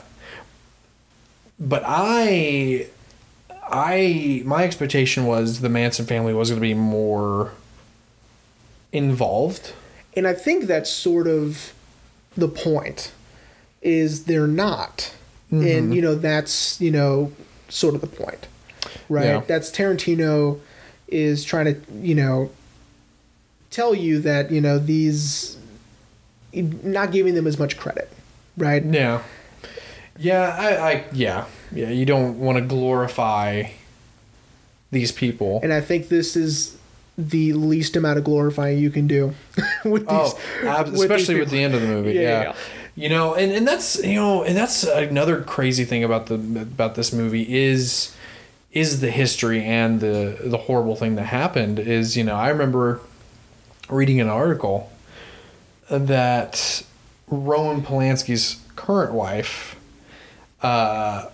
but 1.60 1.84
I, 1.86 2.88
I, 3.51 4.43
my 4.45 4.63
expectation 4.63 5.25
was 5.25 5.62
the 5.62 5.69
Manson 5.69 6.06
family 6.06 6.34
was 6.34 6.49
going 6.49 6.62
to 6.62 6.67
be 6.67 6.73
more 6.73 7.51
involved. 8.91 9.73
And 10.15 10.27
I 10.27 10.34
think 10.34 10.65
that's 10.65 10.89
sort 10.89 11.27
of 11.27 11.73
the 12.36 12.47
point 12.47 13.12
is 13.88 14.26
they're 14.26 14.47
not. 14.47 15.13
And 15.50 15.63
mm-hmm. 15.63 15.93
you 15.93 16.02
know 16.02 16.15
that's, 16.15 16.80
you 16.82 16.91
know, 16.91 17.32
sort 17.69 17.95
of 17.95 18.02
the 18.02 18.08
point. 18.08 18.47
Right? 19.08 19.26
Yeah. 19.26 19.43
That's 19.47 19.71
Tarantino 19.71 20.60
is 21.08 21.45
trying 21.45 21.65
to, 21.65 21.82
you 21.93 22.13
know, 22.13 22.52
tell 23.69 23.95
you 23.95 24.19
that, 24.19 24.52
you 24.52 24.60
know, 24.60 24.78
these 24.78 25.58
not 26.54 27.12
giving 27.12 27.34
them 27.34 27.47
as 27.47 27.58
much 27.58 27.78
credit, 27.78 28.12
right? 28.58 28.84
Yeah, 28.84 29.23
yeah, 30.17 30.56
I, 30.58 30.91
I, 30.91 31.04
yeah, 31.13 31.45
yeah. 31.71 31.89
You 31.89 32.06
don't 32.06 32.39
want 32.39 32.58
to 32.58 32.62
glorify 32.62 33.69
these 34.91 35.12
people. 35.12 35.60
And 35.63 35.71
I 35.71 35.82
think 35.82 36.10
this 36.10 36.36
is 36.36 36.78
the 37.17 37.54
least 37.54 37.95
amount 37.95 38.17
of 38.17 38.23
glorifying 38.23 38.78
you 38.78 38.89
can 38.89 39.08
do 39.08 39.34
with 39.86 40.06
oh, 40.08 40.23
these 40.23 40.34
Oh, 40.63 40.67
ab- 40.67 40.91
these 40.91 41.02
especially 41.02 41.39
with 41.39 41.50
the 41.50 41.63
end 41.63 41.73
of 41.73 41.82
the 41.82 41.88
movie. 41.88 42.13
Yeah, 42.13 42.21
yeah, 42.21 42.41
yeah. 42.41 42.56
You 42.97 43.10
know, 43.10 43.36
and, 43.36 43.51
and 43.51 43.67
that's 43.67 44.03
you 44.03 44.15
know, 44.15 44.41
and 44.41 44.57
that's 44.57 44.83
another 44.83 45.43
crazy 45.43 45.86
thing 45.86 46.03
about 46.03 46.25
the 46.25 46.33
about 46.33 46.95
this 46.95 47.13
movie 47.13 47.55
is 47.55 48.15
is 48.71 49.01
the 49.01 49.12
history 49.12 49.63
and 49.63 49.99
the 49.99 50.39
the 50.43 50.57
horrible 50.57 50.95
thing 50.95 51.13
that 51.15 51.25
happened 51.25 51.77
is 51.77 52.17
you 52.17 52.23
know 52.23 52.33
I 52.33 52.49
remember 52.49 52.99
reading 53.88 54.19
an 54.19 54.29
article 54.29 54.91
that 55.91 56.83
Roman 57.27 57.83
Polanski's 57.83 58.62
current 58.75 59.13
wife 59.13 59.79
uh, 60.63 61.27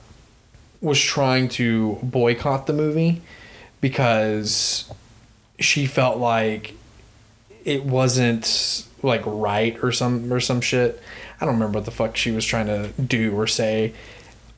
was 0.81 0.99
trying 0.99 1.47
to 1.47 1.97
boycott 2.03 2.67
the 2.67 2.73
movie 2.73 3.21
because 3.79 4.91
she 5.59 5.85
felt 5.85 6.17
like 6.17 6.73
it 7.63 7.85
wasn't 7.85 8.85
like 9.01 9.21
right 9.25 9.81
or 9.81 9.93
some 9.93 10.31
or 10.31 10.41
some 10.41 10.59
shit. 10.59 11.01
I 11.43 11.45
don't 11.45 11.55
remember 11.55 11.79
what 11.79 11.85
the 11.85 11.91
fuck 11.91 12.15
she 12.15 12.31
was 12.31 12.45
trying 12.45 12.67
to 12.67 12.87
do 13.01 13.35
or 13.37 13.47
say. 13.47 13.91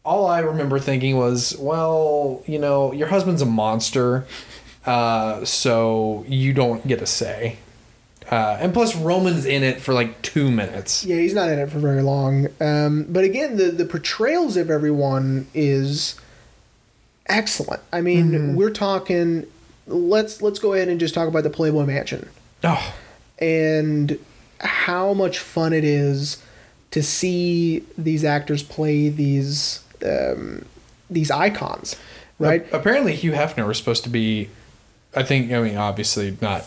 All 0.04 0.28
I 0.28 0.38
remember 0.38 0.78
thinking 0.78 1.18
was, 1.18 1.58
well, 1.58 2.44
you 2.46 2.60
know, 2.60 2.94
your 2.94 3.08
husband's 3.08 3.42
a 3.42 3.46
monster, 3.48 4.28
uh, 4.86 5.44
so 5.46 6.24
you 6.28 6.54
don't 6.54 6.86
get 6.88 7.02
a 7.02 7.08
say. 7.08 7.58
Uh, 8.30 8.58
and 8.60 8.72
plus, 8.72 8.96
Roman's 8.96 9.46
in 9.48 9.64
it 9.64 9.82
for 9.82 9.96
like 9.96 10.22
two 10.22 10.52
minutes. 10.52 11.04
Yeah, 11.04 11.16
he's 11.18 11.34
not 11.34 11.50
in 11.50 11.58
it 11.58 11.72
for 11.72 11.80
very 11.80 12.04
long. 12.04 12.50
Um, 12.62 13.08
but 13.10 13.24
again, 13.24 13.58
the 13.58 13.72
the 13.72 13.86
portrayals 13.86 14.58
of 14.58 14.70
everyone 14.70 15.48
is 15.56 16.14
excellent. 17.28 17.82
I 17.92 18.02
mean, 18.02 18.32
Mm-hmm. 18.32 18.56
we're 18.56 18.70
talking. 18.72 19.48
Let's 19.88 20.40
let's 20.42 20.60
go 20.60 20.74
ahead 20.74 20.88
and 20.88 21.00
just 21.00 21.16
talk 21.16 21.28
about 21.28 21.44
the 21.44 21.50
Playboy 21.50 21.86
Mansion 21.86 22.30
Oh, 22.64 22.94
and 23.40 24.20
how 24.60 25.14
much 25.14 25.38
fun 25.40 25.74
it 25.74 25.84
is 25.84 26.42
to 26.96 27.04
see 27.04 27.84
these 27.98 28.24
actors 28.24 28.64
play 28.64 29.10
these 29.10 29.84
um, 30.06 30.64
these 31.10 31.30
icons, 31.30 31.98
right? 32.40 32.66
A- 32.72 32.78
apparently, 32.78 33.14
Hugh 33.14 33.34
Hefner 33.34 33.68
was 33.68 33.78
supposed 33.78 34.04
to 34.06 34.10
be. 34.10 34.50
I 35.14 35.24
think. 35.24 35.52
I 35.52 35.60
mean, 35.62 35.76
obviously 35.76 36.38
not. 36.42 36.66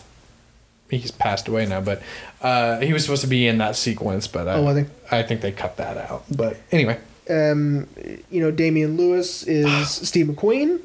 He's 0.90 1.10
passed 1.10 1.48
away 1.48 1.64
now, 1.64 1.80
but 1.80 2.02
uh, 2.42 2.80
he 2.80 2.92
was 2.92 3.04
supposed 3.04 3.22
to 3.22 3.26
be 3.28 3.46
in 3.46 3.56
that 3.58 3.74
sequence. 3.74 4.26
But 4.26 4.48
I, 4.48 4.54
Oh, 4.56 4.62
was 4.64 4.76
he? 4.76 4.84
I 5.10 5.22
think 5.22 5.40
they 5.40 5.50
cut 5.52 5.78
that 5.78 5.96
out. 5.96 6.24
But 6.30 6.58
anyway, 6.70 6.98
um, 7.30 7.86
you 8.30 8.40
know, 8.42 8.50
Damian 8.50 8.98
Lewis 8.98 9.42
is 9.44 9.88
Steve 10.08 10.26
McQueen. 10.26 10.80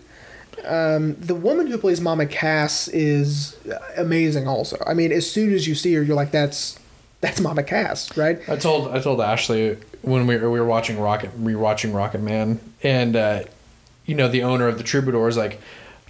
Um, 0.65 1.15
the 1.15 1.35
woman 1.35 1.67
who 1.67 1.77
plays 1.77 1.99
Mama 1.99 2.25
Cass 2.27 2.87
is 2.87 3.57
amazing. 3.97 4.47
Also, 4.47 4.77
I 4.87 4.93
mean, 4.93 5.11
as 5.11 5.29
soon 5.29 5.51
as 5.53 5.67
you 5.67 5.75
see 5.75 5.93
her, 5.95 6.01
you're 6.03 6.15
like, 6.15 6.31
"That's 6.31 6.79
that's 7.23 7.41
Mama 7.41 7.63
Cass, 7.63 8.15
right?" 8.15 8.37
I 8.47 8.55
told 8.55 8.89
I 8.95 8.99
told 8.99 9.19
Ashley 9.21 9.77
when 10.03 10.27
we 10.27 10.37
were, 10.37 10.51
we 10.51 10.59
were 10.59 10.65
watching 10.67 10.99
Rocket 10.99 11.31
rewatching 11.41 11.91
Rocketman, 11.91 12.59
and 12.83 13.15
uh, 13.15 13.43
you 14.05 14.13
know 14.15 14.27
the 14.27 14.43
owner 14.43 14.67
of 14.67 14.77
the 14.77 14.83
Troubadour 14.83 15.27
is 15.27 15.37
like, 15.37 15.59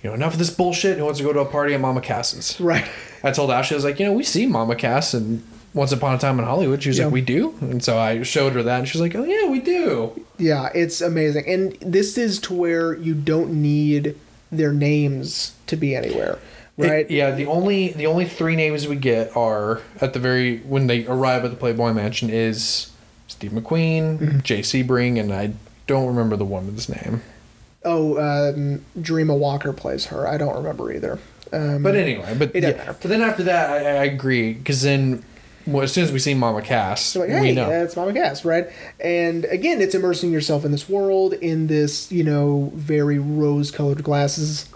you 0.03 0.09
know, 0.09 0.13
enough 0.15 0.33
of 0.33 0.39
this 0.39 0.49
bullshit. 0.49 0.97
Who 0.97 1.05
wants 1.05 1.19
to 1.19 1.23
go 1.25 1.31
to 1.31 1.39
a 1.39 1.45
party 1.45 1.73
at 1.73 1.79
Mama 1.79 2.01
Cass's? 2.01 2.59
Right. 2.59 2.85
I 3.23 3.31
told 3.31 3.51
Ashley 3.51 3.75
I 3.75 3.77
was 3.77 3.85
like, 3.85 3.99
you 3.99 4.05
know, 4.05 4.13
we 4.13 4.23
see 4.23 4.45
Mama 4.45 4.75
Cass 4.75 5.13
and 5.13 5.41
Once 5.73 5.91
Upon 5.93 6.13
a 6.15 6.17
Time 6.17 6.39
in 6.39 6.45
Hollywood. 6.45 6.83
She 6.83 6.89
was 6.89 6.97
Yeah. 6.99 7.05
like, 7.05 7.13
we 7.13 7.21
do, 7.21 7.55
and 7.61 7.81
so 7.83 7.97
I 7.97 8.21
showed 8.23 8.53
her 8.53 8.63
that, 8.63 8.79
and 8.79 8.87
she's 8.87 8.99
like, 8.99 9.15
oh 9.15 9.23
yeah, 9.23 9.47
we 9.47 9.59
do. 9.61 10.19
Yeah, 10.37 10.69
it's 10.75 10.99
amazing, 11.01 11.45
and 11.47 11.77
this 11.79 12.17
is 12.17 12.39
to 12.39 12.53
where 12.53 12.93
you 12.97 13.13
don't 13.13 13.61
need 13.61 14.15
their 14.51 14.73
names 14.73 15.53
to 15.67 15.75
be 15.77 15.95
anywhere, 15.95 16.37
right? 16.77 17.05
It- 17.05 17.11
yeah, 17.11 17.31
the 17.31 17.45
only 17.45 17.89
the 17.89 18.05
only 18.07 18.25
three 18.25 18.55
names 18.55 18.87
we 18.87 18.95
get 18.95 19.35
are 19.35 19.81
at 20.01 20.13
the 20.13 20.19
very 20.19 20.57
when 20.59 20.87
they 20.87 21.05
arrive 21.05 21.43
at 21.45 21.51
the 21.51 21.57
Playboy 21.57 21.93
Mansion 21.93 22.29
is 22.29 22.91
Steve 23.27 23.51
McQueen, 23.51 24.17
Mm-hmm. 24.19 24.39
Jay 24.39 24.59
Sebring, 24.61 25.19
and 25.19 25.33
I 25.33 25.53
don't 25.87 26.07
remember 26.07 26.35
the 26.35 26.45
woman's 26.45 26.87
name. 26.89 27.21
Oh, 27.85 28.17
um, 28.17 28.85
Dreama 28.97 29.37
Walker 29.37 29.73
plays 29.73 30.05
her. 30.05 30.25
I 30.27 30.37
don't 30.37 30.55
remember 30.55 30.91
either. 30.93 31.19
Um, 31.51 31.83
But 31.83 31.95
anyway, 31.95 32.33
but 32.37 32.55
yeah, 32.55 32.93
but 32.99 33.01
then 33.09 33.21
after 33.21 33.43
that, 33.43 33.69
I, 33.69 33.77
I 33.99 34.03
agree 34.05 34.53
because 34.53 34.81
then 34.83 35.23
well, 35.67 35.83
as 35.83 35.93
soon 35.93 36.03
as 36.03 36.11
we 36.11 36.19
see 36.19 36.33
Mama 36.33 36.61
Cass, 36.61 37.15
like, 37.15 37.29
hey, 37.29 37.39
we 37.41 37.51
know. 37.53 37.69
that's 37.69 37.95
Mama 37.95 38.11
Cass, 38.13 38.43
right? 38.43 38.67
And 38.99 39.45
again, 39.45 39.79
it's 39.81 39.95
immersing 39.95 40.31
yourself 40.31 40.65
in 40.65 40.71
this 40.71 40.89
world, 40.89 41.33
in 41.33 41.67
this, 41.67 42.11
you 42.11 42.23
know, 42.23 42.71
very 42.75 43.17
rose-colored 43.17 44.03
glasses. 44.03 44.67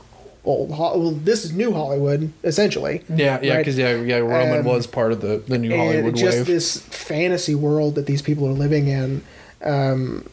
Old, 0.48 0.72
Ho- 0.72 0.98
well, 0.98 1.12
this 1.12 1.44
is 1.46 1.52
New 1.52 1.74
Hollywood, 1.74 2.32
essentially. 2.44 3.04
yeah, 3.10 3.38
yeah, 3.42 3.54
right? 3.56 3.58
because 3.60 3.78
yeah, 3.78 3.96
yeah, 4.02 4.18
Roman 4.18 4.60
Um, 4.60 4.66
was 4.66 4.88
part 4.88 5.12
of 5.12 5.20
the 5.22 5.44
the 5.46 5.58
new 5.58 5.72
and 5.74 5.80
Hollywood 5.82 6.16
just 6.16 6.38
wave. 6.38 6.46
this 6.48 6.80
fantasy 6.80 7.54
world 7.54 7.96
that 7.96 8.06
these 8.06 8.22
people 8.22 8.48
are 8.48 8.54
living 8.54 8.88
in, 8.88 9.22
um, 9.64 10.26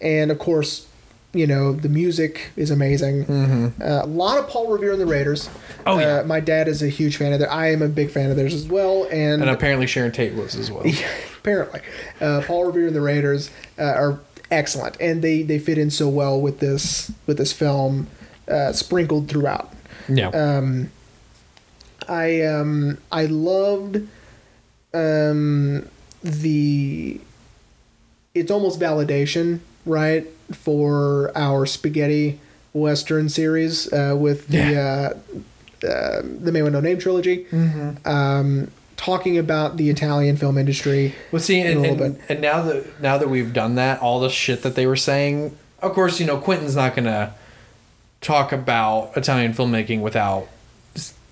and 0.00 0.30
of 0.30 0.38
course, 0.38 0.86
you 1.32 1.46
know, 1.46 1.72
the 1.72 1.88
music 1.88 2.50
is 2.56 2.70
amazing. 2.70 3.24
Uh, 3.24 4.00
a 4.04 4.06
lot 4.06 4.38
of 4.38 4.48
Paul 4.48 4.68
Revere 4.70 4.92
and 4.92 5.00
the 5.00 5.06
Raiders. 5.06 5.48
Mm-hmm. 5.48 5.82
Oh, 5.88 5.98
yeah. 5.98 6.18
Uh, 6.20 6.24
my 6.24 6.40
dad 6.40 6.68
is 6.68 6.82
a 6.82 6.88
huge 6.88 7.16
fan 7.16 7.32
of 7.32 7.38
theirs. 7.40 7.50
I 7.52 7.68
am 7.72 7.82
a 7.82 7.88
big 7.88 8.10
fan 8.10 8.30
of 8.30 8.36
theirs 8.36 8.54
as 8.54 8.66
well. 8.68 9.04
And, 9.10 9.42
And 9.42 9.50
apparently 9.50 9.86
Sharon 9.86 10.12
Tate 10.12 10.34
was 10.34 10.54
as 10.54 10.70
well. 10.70 10.84
apparently, 11.38 11.80
uh, 12.20 12.42
Paul 12.46 12.66
Revere 12.66 12.86
and 12.86 12.94
the 12.96 13.00
Raiders 13.00 13.50
uh, 13.78 13.82
are 13.82 14.20
excellent, 14.50 14.96
and 15.00 15.22
they 15.22 15.42
they 15.42 15.58
fit 15.58 15.78
in 15.78 15.90
so 15.90 16.08
well 16.08 16.40
with 16.40 16.60
this 16.60 17.10
with 17.26 17.38
this 17.38 17.52
film, 17.52 18.06
uh, 18.48 18.72
sprinkled 18.72 19.28
throughout. 19.28 19.72
Yeah. 20.08 20.28
Um, 20.28 20.90
I 22.08 22.42
um 22.42 22.98
I 23.10 23.26
loved 23.26 24.06
um 24.92 25.88
the 26.22 27.20
it's 28.34 28.50
almost 28.50 28.80
validation 28.80 29.60
right 29.86 30.26
for 30.52 31.30
our 31.34 31.66
spaghetti 31.66 32.40
western 32.72 33.28
series 33.28 33.90
uh, 33.92 34.14
with 34.18 34.48
the 34.48 34.76
uh, 34.76 35.86
uh, 35.86 36.22
the 36.22 36.52
Man 36.52 36.64
with 36.64 36.72
No 36.72 36.80
Name 36.80 36.98
trilogy. 36.98 37.46
Mm. 37.50 38.06
Um, 38.06 38.70
talking 38.96 39.38
about 39.38 39.76
the 39.76 39.90
Italian 39.90 40.36
film 40.36 40.56
industry. 40.56 41.14
Well, 41.32 41.42
see, 41.42 41.60
and, 41.60 41.82
little 41.82 42.02
and, 42.02 42.18
bit. 42.18 42.26
and 42.28 42.40
now 42.40 42.62
that 42.62 43.00
now 43.00 43.18
that 43.18 43.28
we've 43.28 43.52
done 43.52 43.76
that, 43.76 44.00
all 44.00 44.20
the 44.20 44.30
shit 44.30 44.62
that 44.62 44.74
they 44.74 44.86
were 44.86 44.96
saying, 44.96 45.56
of 45.80 45.92
course, 45.92 46.20
you 46.20 46.26
know, 46.26 46.38
Quentin's 46.38 46.76
not 46.76 46.94
gonna 46.96 47.34
talk 48.24 48.52
about 48.52 49.16
Italian 49.16 49.52
filmmaking 49.52 50.00
without, 50.00 50.48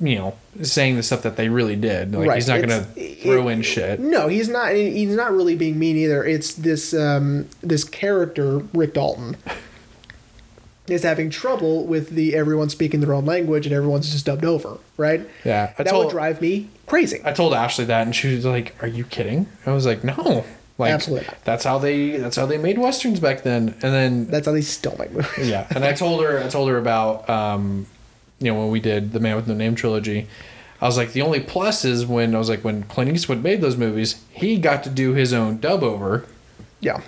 you 0.01 0.17
know, 0.17 0.35
saying 0.63 0.97
the 0.97 1.03
stuff 1.03 1.23
that 1.23 1.37
they 1.37 1.49
really 1.49 1.75
did. 1.77 2.13
Like 2.15 2.29
Right, 2.29 2.35
he's 2.37 2.49
not 2.49 2.61
gonna 2.61 2.85
throw 3.23 3.49
it- 3.49 3.53
in 3.53 3.63
shit. 3.63 3.99
No, 3.99 4.29
he's 4.29 4.49
not. 4.49 4.73
He's 4.75 5.17
not 5.17 5.33
really 5.33 5.57
being 5.57 5.79
mean 5.79 5.97
either. 5.97 6.25
It's 6.25 6.55
this 6.55 6.93
um, 6.95 7.49
this 7.63 7.83
character 7.85 8.59
Rick 8.75 8.95
Dalton 8.95 9.37
is 10.89 11.03
having 11.05 11.31
trouble 11.31 11.87
with 11.87 12.11
the 12.11 12.35
everyone 12.35 12.69
speaking 12.69 13.01
their 13.01 13.15
own 13.15 13.25
language 13.25 13.67
and 13.67 13.75
everyone's 13.75 14.11
just 14.11 14.27
dubbed 14.27 14.45
over. 14.45 14.79
Right? 14.97 15.27
Yeah, 15.45 15.73
I 15.79 15.83
that 15.85 15.91
told 15.91 16.07
would 16.07 16.11
drive 16.13 16.41
me 16.43 16.69
crazy. 16.87 17.21
I 17.25 17.33
told 17.33 17.55
Ashley 17.55 17.85
that, 17.87 18.03
and 18.07 18.15
she 18.15 18.35
was 18.35 18.45
like, 18.45 18.75
"Are 18.83 18.89
you 18.89 19.05
kidding?" 19.05 19.47
I 19.65 19.73
was 19.73 19.87
like, 19.87 20.05
"No." 20.05 20.45
Like 20.83 20.92
Absolutely 20.92 21.29
that's 21.45 21.64
how 21.64 21.79
they 21.79 22.16
that's 22.18 22.37
how 22.37 22.47
they 22.47 22.59
made 22.59 22.79
westerns 22.79 23.18
back 23.21 23.42
then. 23.42 23.71
And 23.83 23.92
then 23.95 24.27
That's 24.27 24.47
how 24.47 24.53
they 24.53 24.61
still 24.61 24.95
make 24.99 25.11
movies. 25.12 25.49
yeah 25.49 25.66
and 25.75 25.85
i 25.85 25.92
told 25.92 26.23
her 26.23 26.38
i 26.42 26.49
told 26.49 26.68
her 26.68 26.77
about 26.79 27.29
um 27.31 27.87
you 28.38 28.53
know 28.53 28.59
when 28.61 28.71
we 28.71 28.81
did 28.81 29.12
the 29.12 29.21
man 29.21 29.37
with 29.37 29.47
no 29.49 29.55
name 29.55 29.75
trilogy 29.75 30.27
i 30.81 30.87
was 30.87 30.97
like 30.97 31.12
the 31.12 31.23
only 31.23 31.40
plus 31.40 31.85
is 31.85 32.05
when 32.05 32.35
i 32.35 32.38
was 32.38 32.49
like 32.49 32.62
when 32.64 32.83
clint 32.85 33.11
eastwood 33.11 33.42
made 33.42 33.61
those 33.61 33.77
movies 33.77 34.23
he 34.33 34.59
got 34.59 34.83
to 34.85 34.90
do 34.90 35.12
his 35.14 35.33
own 35.33 35.59
dub 35.59 35.83
over 35.85 36.25
Yeah. 36.81 37.01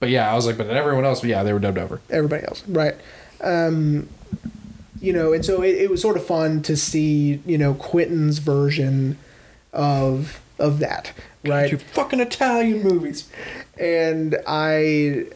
but 0.00 0.08
yeah 0.08 0.30
i 0.30 0.34
was 0.34 0.46
like 0.46 0.56
but 0.56 0.68
everyone 0.68 1.04
else 1.04 1.22
yeah 1.24 1.42
they 1.42 1.52
were 1.52 1.58
dubbed 1.58 1.78
over 1.78 2.00
everybody 2.10 2.44
else, 2.44 2.62
right? 2.68 2.94
Um, 3.42 4.08
you 5.00 5.12
know, 5.12 5.34
and 5.34 5.44
so 5.44 5.62
it, 5.62 5.74
it 5.76 5.90
was 5.90 6.00
sort 6.00 6.16
of 6.16 6.24
fun 6.26 6.62
to 6.62 6.76
see, 6.78 7.42
you 7.44 7.58
know, 7.58 7.74
Quentin's 7.74 8.38
version 8.38 9.18
of 9.74 10.40
of 10.58 10.78
that, 10.78 11.12
right? 11.44 11.70
you 11.72 11.78
fucking 11.78 12.20
italian 12.20 12.82
movies 12.82 13.28
and 13.78 14.36
I 14.46 15.26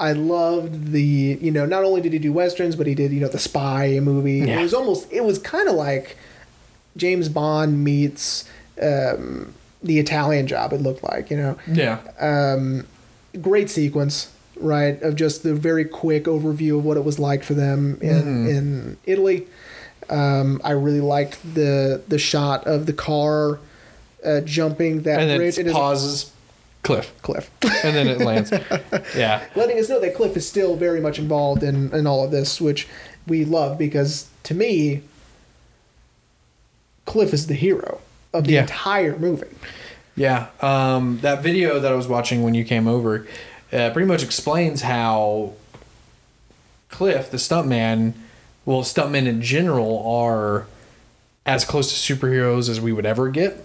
I 0.00 0.12
loved 0.12 0.90
the 0.92 1.02
you 1.40 1.50
know 1.52 1.66
not 1.66 1.84
only 1.84 2.00
did 2.00 2.12
he 2.12 2.18
do 2.18 2.32
westerns 2.32 2.74
but 2.76 2.86
he 2.86 2.94
did 2.94 3.12
you 3.12 3.20
know 3.20 3.28
the 3.28 3.38
spy 3.38 4.00
movie. 4.00 4.40
Yeah. 4.40 4.58
It 4.58 4.62
was 4.62 4.74
almost 4.74 5.10
it 5.12 5.24
was 5.24 5.38
kind 5.38 5.68
of 5.68 5.76
like 5.76 6.16
James 6.96 7.28
Bond 7.28 7.82
meets 7.84 8.48
um, 8.82 9.54
the 9.82 9.98
Italian 10.00 10.46
Job. 10.48 10.72
It 10.72 10.80
looked 10.82 11.04
like 11.04 11.30
you 11.30 11.36
know 11.36 11.56
yeah 11.68 12.00
um, 12.18 12.86
great 13.40 13.70
sequence 13.70 14.32
right 14.56 15.00
of 15.02 15.14
just 15.16 15.42
the 15.44 15.54
very 15.54 15.84
quick 15.84 16.24
overview 16.24 16.78
of 16.78 16.84
what 16.84 16.96
it 16.96 17.04
was 17.04 17.18
like 17.18 17.42
for 17.44 17.54
them 17.54 17.98
in 18.00 18.22
Mm-hmm. 18.24 18.48
in 18.48 18.96
Italy. 19.06 19.46
Um, 20.10 20.60
I 20.64 20.72
really 20.72 21.00
liked 21.00 21.38
the 21.54 22.02
the 22.08 22.18
shot 22.18 22.66
of 22.66 22.86
the 22.86 22.92
car 22.92 23.58
uh, 24.24 24.40
jumping 24.42 25.02
that 25.02 25.20
and 25.20 25.30
then 25.30 25.38
bridge. 25.38 25.58
it 25.58 25.62
It 25.62 25.66
is- 25.68 25.72
pauses 25.72 26.30
cliff 26.82 27.12
Cliff. 27.22 27.50
and 27.82 27.96
then 27.96 28.06
it 28.08 28.18
lands 28.18 28.52
yeah 29.16 29.42
letting 29.56 29.78
us 29.78 29.88
know 29.88 29.98
that 30.00 30.14
Cliff 30.14 30.36
is 30.36 30.46
still 30.46 30.76
very 30.76 31.00
much 31.00 31.18
involved 31.18 31.62
in, 31.62 31.90
in 31.94 32.06
all 32.06 32.24
of 32.24 32.30
this, 32.30 32.60
which 32.60 32.86
we 33.26 33.44
love 33.44 33.78
because 33.78 34.28
to 34.42 34.54
me, 34.54 35.00
Cliff 37.06 37.32
is 37.32 37.46
the 37.46 37.54
hero 37.54 38.00
of 38.32 38.44
the 38.44 38.52
Yeah. 38.54 38.62
entire 38.62 39.16
movie. 39.18 39.46
Yeah, 40.16 40.48
um, 40.60 41.18
that 41.22 41.42
video 41.42 41.80
that 41.80 41.90
I 41.90 41.94
was 41.94 42.06
watching 42.06 42.42
when 42.42 42.54
you 42.54 42.64
came 42.64 42.86
over 42.86 43.26
uh, 43.72 43.90
pretty 43.90 44.06
much 44.06 44.22
explains 44.22 44.82
how 44.82 45.54
Cliff, 46.88 47.30
the 47.30 47.36
stuntman, 47.38 48.12
well, 48.64 48.82
stuntmen 48.82 49.26
in 49.26 49.42
general 49.42 50.06
are 50.06 50.66
as 51.44 51.64
close 51.64 51.90
to 52.06 52.14
superheroes 52.14 52.68
as 52.68 52.80
we 52.80 52.92
would 52.92 53.04
ever 53.06 53.28
get. 53.28 53.64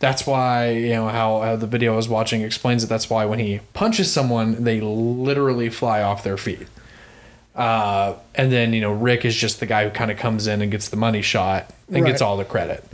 That's 0.00 0.26
why 0.26 0.70
you 0.70 0.90
know 0.90 1.08
how, 1.08 1.40
how 1.40 1.56
the 1.56 1.66
video 1.66 1.94
I 1.94 1.96
was 1.96 2.08
watching 2.08 2.42
explains 2.42 2.84
it. 2.84 2.86
That's 2.88 3.10
why 3.10 3.24
when 3.24 3.38
he 3.40 3.60
punches 3.74 4.12
someone, 4.12 4.62
they 4.62 4.80
literally 4.80 5.70
fly 5.70 6.02
off 6.02 6.22
their 6.22 6.36
feet. 6.36 6.68
Uh, 7.54 8.14
and 8.36 8.52
then 8.52 8.72
you 8.72 8.80
know 8.80 8.92
Rick 8.92 9.24
is 9.24 9.34
just 9.34 9.58
the 9.58 9.66
guy 9.66 9.82
who 9.84 9.90
kind 9.90 10.10
of 10.12 10.16
comes 10.16 10.46
in 10.46 10.62
and 10.62 10.70
gets 10.70 10.88
the 10.88 10.96
money 10.96 11.22
shot 11.22 11.70
and 11.92 12.06
gets 12.06 12.22
all 12.22 12.36
the 12.36 12.44
credit. 12.44 12.84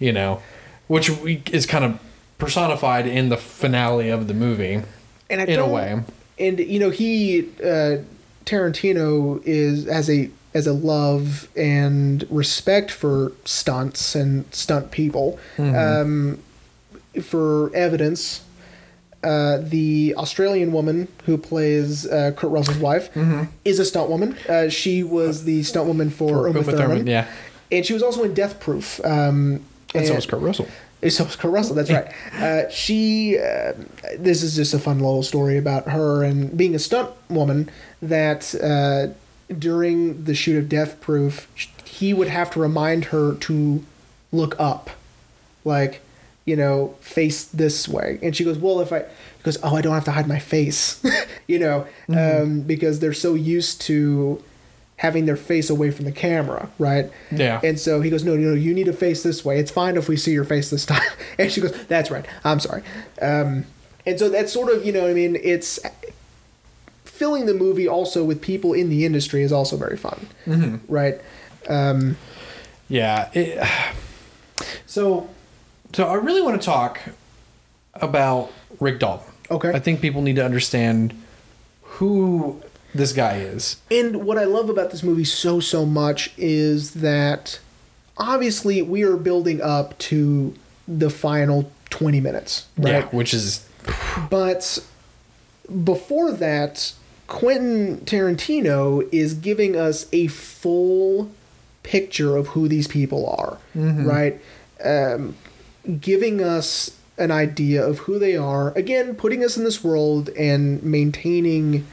You 0.00 0.12
know, 0.12 0.42
which 0.88 1.08
we, 1.10 1.42
is 1.52 1.64
kind 1.66 1.84
of 1.84 2.00
personified 2.38 3.06
in 3.06 3.28
the 3.28 3.36
finale 3.36 4.08
of 4.08 4.26
the 4.26 4.34
movie. 4.34 4.82
And 5.30 5.48
In 5.48 5.60
a 5.60 5.68
way. 5.68 6.02
and 6.40 6.58
you 6.58 6.80
know 6.80 6.90
he 6.90 7.48
uh, 7.62 7.98
Tarantino 8.44 9.40
is 9.44 9.84
has 9.88 10.10
a 10.10 10.28
as 10.54 10.66
a 10.66 10.72
love 10.72 11.48
and 11.56 12.26
respect 12.30 12.90
for 12.90 13.32
stunts 13.44 14.14
and 14.14 14.44
stunt 14.54 14.90
people. 14.90 15.38
Um, 15.58 16.38
for 17.22 17.74
evidence, 17.74 18.42
uh, 19.22 19.58
the 19.60 20.14
Australian 20.16 20.72
woman 20.72 21.08
who 21.26 21.38
plays 21.38 22.06
uh, 22.06 22.32
Kurt 22.36 22.50
Russell's 22.50 22.78
wife 22.78 23.10
is 23.64 23.78
a 23.78 23.84
stunt 23.84 24.10
woman. 24.10 24.36
Uh, 24.48 24.68
she 24.68 25.02
was 25.02 25.44
the 25.44 25.62
stunt 25.62 25.86
woman 25.86 26.10
for, 26.10 26.48
Uma, 26.48 26.60
Uma 26.60 26.62
Thurman, 26.64 26.76
Thurman, 26.78 27.06
yeah. 27.06 27.26
and 27.70 27.86
she 27.86 27.92
was 27.92 28.02
also 28.02 28.22
in 28.24 28.34
Death 28.34 28.60
Proof. 28.60 29.00
Um, 29.04 29.64
And 29.94 30.06
so 30.06 30.14
was 30.14 30.26
Kurt 30.26 30.40
Russell. 30.40 30.66
so 31.08 31.24
was 31.24 31.36
Kurt 31.36 31.52
Russell. 31.52 31.74
That's 31.76 31.90
right. 31.90 32.10
Uh, 32.32 32.68
she. 32.70 33.38
Uh, 33.38 33.72
this 34.18 34.42
is 34.42 34.56
just 34.56 34.74
a 34.74 34.78
fun 34.78 34.98
little 34.98 35.22
story 35.22 35.56
about 35.58 35.88
her 35.88 36.24
and 36.24 36.56
being 36.56 36.74
a 36.74 36.78
stunt 36.78 37.10
woman. 37.28 37.70
That 38.00 38.54
uh, 38.54 39.12
during 39.58 40.24
the 40.24 40.34
shoot 40.34 40.58
of 40.58 40.68
Death 40.68 41.00
Proof, 41.00 41.48
he 41.84 42.12
would 42.12 42.28
have 42.28 42.50
to 42.52 42.60
remind 42.60 43.06
her 43.06 43.34
to 43.34 43.84
look 44.32 44.58
up, 44.58 44.90
like 45.64 46.00
you 46.44 46.56
know, 46.56 46.96
face 47.00 47.44
this 47.44 47.86
way. 47.88 48.18
And 48.22 48.34
she 48.34 48.44
goes, 48.44 48.58
"Well, 48.58 48.80
if 48.80 48.92
I," 48.92 49.00
he 49.00 49.42
goes, 49.44 49.58
"Oh, 49.62 49.76
I 49.76 49.80
don't 49.80 49.94
have 49.94 50.04
to 50.06 50.12
hide 50.12 50.26
my 50.26 50.38
face," 50.38 51.02
you 51.46 51.58
know, 51.58 51.86
um, 52.08 52.62
because 52.62 53.00
they're 53.00 53.12
so 53.12 53.34
used 53.34 53.80
to 53.82 54.42
having 55.02 55.26
their 55.26 55.36
face 55.36 55.68
away 55.68 55.90
from 55.90 56.04
the 56.04 56.12
camera, 56.12 56.68
right? 56.78 57.10
Yeah. 57.32 57.60
And 57.64 57.78
so 57.78 58.00
he 58.02 58.08
goes, 58.08 58.22
no, 58.22 58.36
no, 58.36 58.50
no, 58.50 58.54
you 58.54 58.72
need 58.72 58.84
to 58.86 58.92
face 58.92 59.24
this 59.24 59.44
way. 59.44 59.58
It's 59.58 59.70
fine 59.70 59.96
if 59.96 60.08
we 60.08 60.16
see 60.16 60.30
your 60.30 60.44
face 60.44 60.70
this 60.70 60.86
time. 60.94 61.02
And 61.40 61.50
she 61.50 61.60
goes, 61.60 61.72
that's 61.86 62.08
right. 62.08 62.24
I'm 62.44 62.60
sorry. 62.60 62.84
Um, 63.20 63.66
and 64.06 64.16
so 64.16 64.28
that's 64.28 64.52
sort 64.52 64.72
of, 64.72 64.86
you 64.86 64.92
know, 64.92 65.08
I 65.08 65.12
mean, 65.12 65.36
it's 65.42 65.80
filling 67.22 67.46
the 67.46 67.54
movie 67.54 67.86
also 67.86 68.24
with 68.24 68.42
people 68.42 68.72
in 68.72 68.88
the 68.88 69.04
industry 69.06 69.42
is 69.44 69.52
also 69.52 69.76
very 69.76 69.96
fun, 69.96 70.26
Mm-hmm. 70.44 70.92
right? 70.92 71.20
Um, 71.68 72.16
Yeah. 72.88 73.30
It, 73.32 73.64
so, 74.86 75.28
so 75.92 76.08
I 76.08 76.14
really 76.14 76.42
want 76.42 76.60
to 76.60 76.64
talk 76.64 76.98
about 77.94 78.50
Rick 78.80 78.98
Dalton. 78.98 79.32
Okay. 79.52 79.70
I 79.70 79.78
think 79.78 80.00
people 80.00 80.20
need 80.22 80.34
to 80.36 80.44
understand 80.44 81.14
who 81.82 82.60
this 82.92 83.12
guy 83.12 83.36
is. 83.36 83.76
And 83.88 84.24
what 84.26 84.36
I 84.36 84.44
love 84.44 84.68
about 84.68 84.90
this 84.90 85.04
movie 85.04 85.24
so 85.24 85.60
so 85.60 85.86
much 85.86 86.32
is 86.36 86.94
that 86.94 87.60
obviously 88.18 88.82
we 88.82 89.04
are 89.04 89.16
building 89.16 89.60
up 89.62 89.96
to 90.10 90.54
the 90.88 91.08
final 91.08 91.70
20 91.90 92.20
minutes, 92.20 92.66
right? 92.76 93.04
Yeah. 93.04 93.08
Which 93.10 93.32
is 93.32 93.64
But 94.28 94.80
before 95.84 96.32
that, 96.32 96.94
Quentin 97.32 97.96
Tarantino 98.04 99.08
is 99.10 99.32
giving 99.32 99.74
us 99.74 100.06
a 100.12 100.26
full 100.26 101.30
picture 101.82 102.36
of 102.36 102.48
who 102.48 102.68
these 102.68 102.86
people 102.86 103.26
are, 103.26 103.56
right? 103.74 104.38
Um, 104.84 105.34
giving 105.98 106.42
us 106.42 106.94
an 107.16 107.30
idea 107.30 107.82
of 107.82 108.00
who 108.00 108.18
they 108.18 108.36
are. 108.36 108.72
Again, 108.76 109.14
putting 109.14 109.42
us 109.42 109.56
in 109.56 109.64
this 109.64 109.82
world 109.82 110.28
and 110.38 110.82
maintaining 110.82 111.86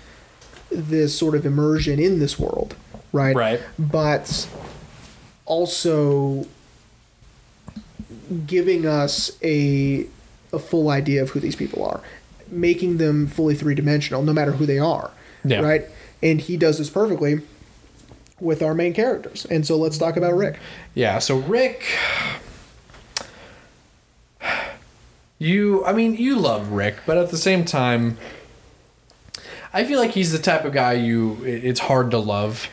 this 0.70 1.18
sort 1.18 1.36
of 1.36 1.46
immersion 1.46 2.00
in 2.02 2.20
this 2.20 2.38
world, 2.38 2.76
right? 3.14 3.34
Right. 3.34 3.62
But 3.80 4.46
also 5.46 6.48
giving 8.46 8.86
us 8.86 9.32
a 9.42 10.06
a 10.52 10.60
full 10.60 10.90
idea 10.90 11.22
of 11.22 11.30
who 11.30 11.40
these 11.40 11.56
people 11.56 11.86
are, 11.86 12.02
making 12.50 12.98
them 12.98 13.26
fully 13.26 13.56
three 13.56 13.74
dimensional, 13.74 14.22
no 14.22 14.34
matter 14.34 14.52
who 14.52 14.66
they 14.66 14.80
are. 14.80 15.12
Yeah. 15.44 15.62
Right. 15.62 15.86
and 16.22 16.42
he 16.42 16.58
does 16.58 16.78
this 16.78 16.90
perfectly 16.90 17.42
with 18.40 18.62
our 18.62 18.74
main 18.74 18.94
characters. 18.94 19.46
And 19.46 19.66
so 19.66 19.78
let's 19.78 19.98
talk 19.98 20.18
about 20.18 20.34
Rick. 20.36 20.60
Yeah, 20.94 21.20
so 21.20 21.38
Rick 21.38 21.84
you 25.38 25.86
I 25.86 25.94
mean, 25.94 26.16
you 26.16 26.36
love 26.38 26.72
Rick, 26.72 26.98
but 27.06 27.18
at 27.18 27.30
the 27.32 27.38
same 27.38 27.66
time 27.66 28.18
I 29.74 29.86
feel 29.86 30.00
like 30.00 30.12
he's 30.12 30.32
the 30.32 30.40
type 30.40 30.66
of 30.66 30.74
guy 30.74 30.94
you 30.94 31.38
it's 31.46 31.80
hard 31.82 32.12
to 32.12 32.18
love 32.18 32.68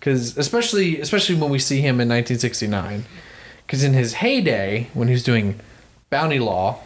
cuz 0.00 0.36
especially 0.38 1.00
especially 1.00 1.34
when 1.34 1.50
we 1.50 1.58
see 1.58 1.80
him 1.80 2.00
in 2.00 2.08
1969 2.08 3.04
cuz 3.68 3.82
in 3.84 3.92
his 3.92 4.14
heyday 4.14 4.88
when 4.94 5.08
he 5.08 5.12
was 5.12 5.22
doing 5.22 5.60
Bounty 6.08 6.38
Law 6.38 6.78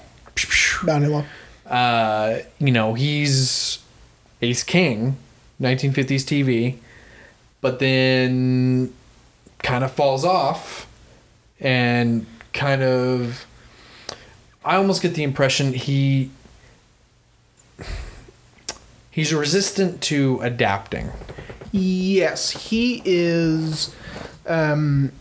Bounty 0.84 1.06
Law. 1.06 1.24
uh, 1.66 2.38
you 2.58 2.72
know, 2.72 2.94
he's 2.94 3.78
Ace 4.44 4.62
King, 4.62 5.16
1950s 5.60 6.24
TV, 6.24 6.76
but 7.60 7.78
then 7.78 8.92
kind 9.62 9.82
of 9.82 9.90
falls 9.92 10.24
off 10.24 10.86
and 11.60 12.26
kind 12.52 12.82
of. 12.82 13.46
I 14.64 14.76
almost 14.76 15.02
get 15.02 15.14
the 15.14 15.22
impression 15.22 15.72
he. 15.72 16.30
He's 19.10 19.32
resistant 19.32 20.00
to 20.02 20.40
adapting. 20.42 21.10
Yes, 21.72 22.50
he 22.50 23.00
is. 23.04 23.94
Um, 24.46 25.12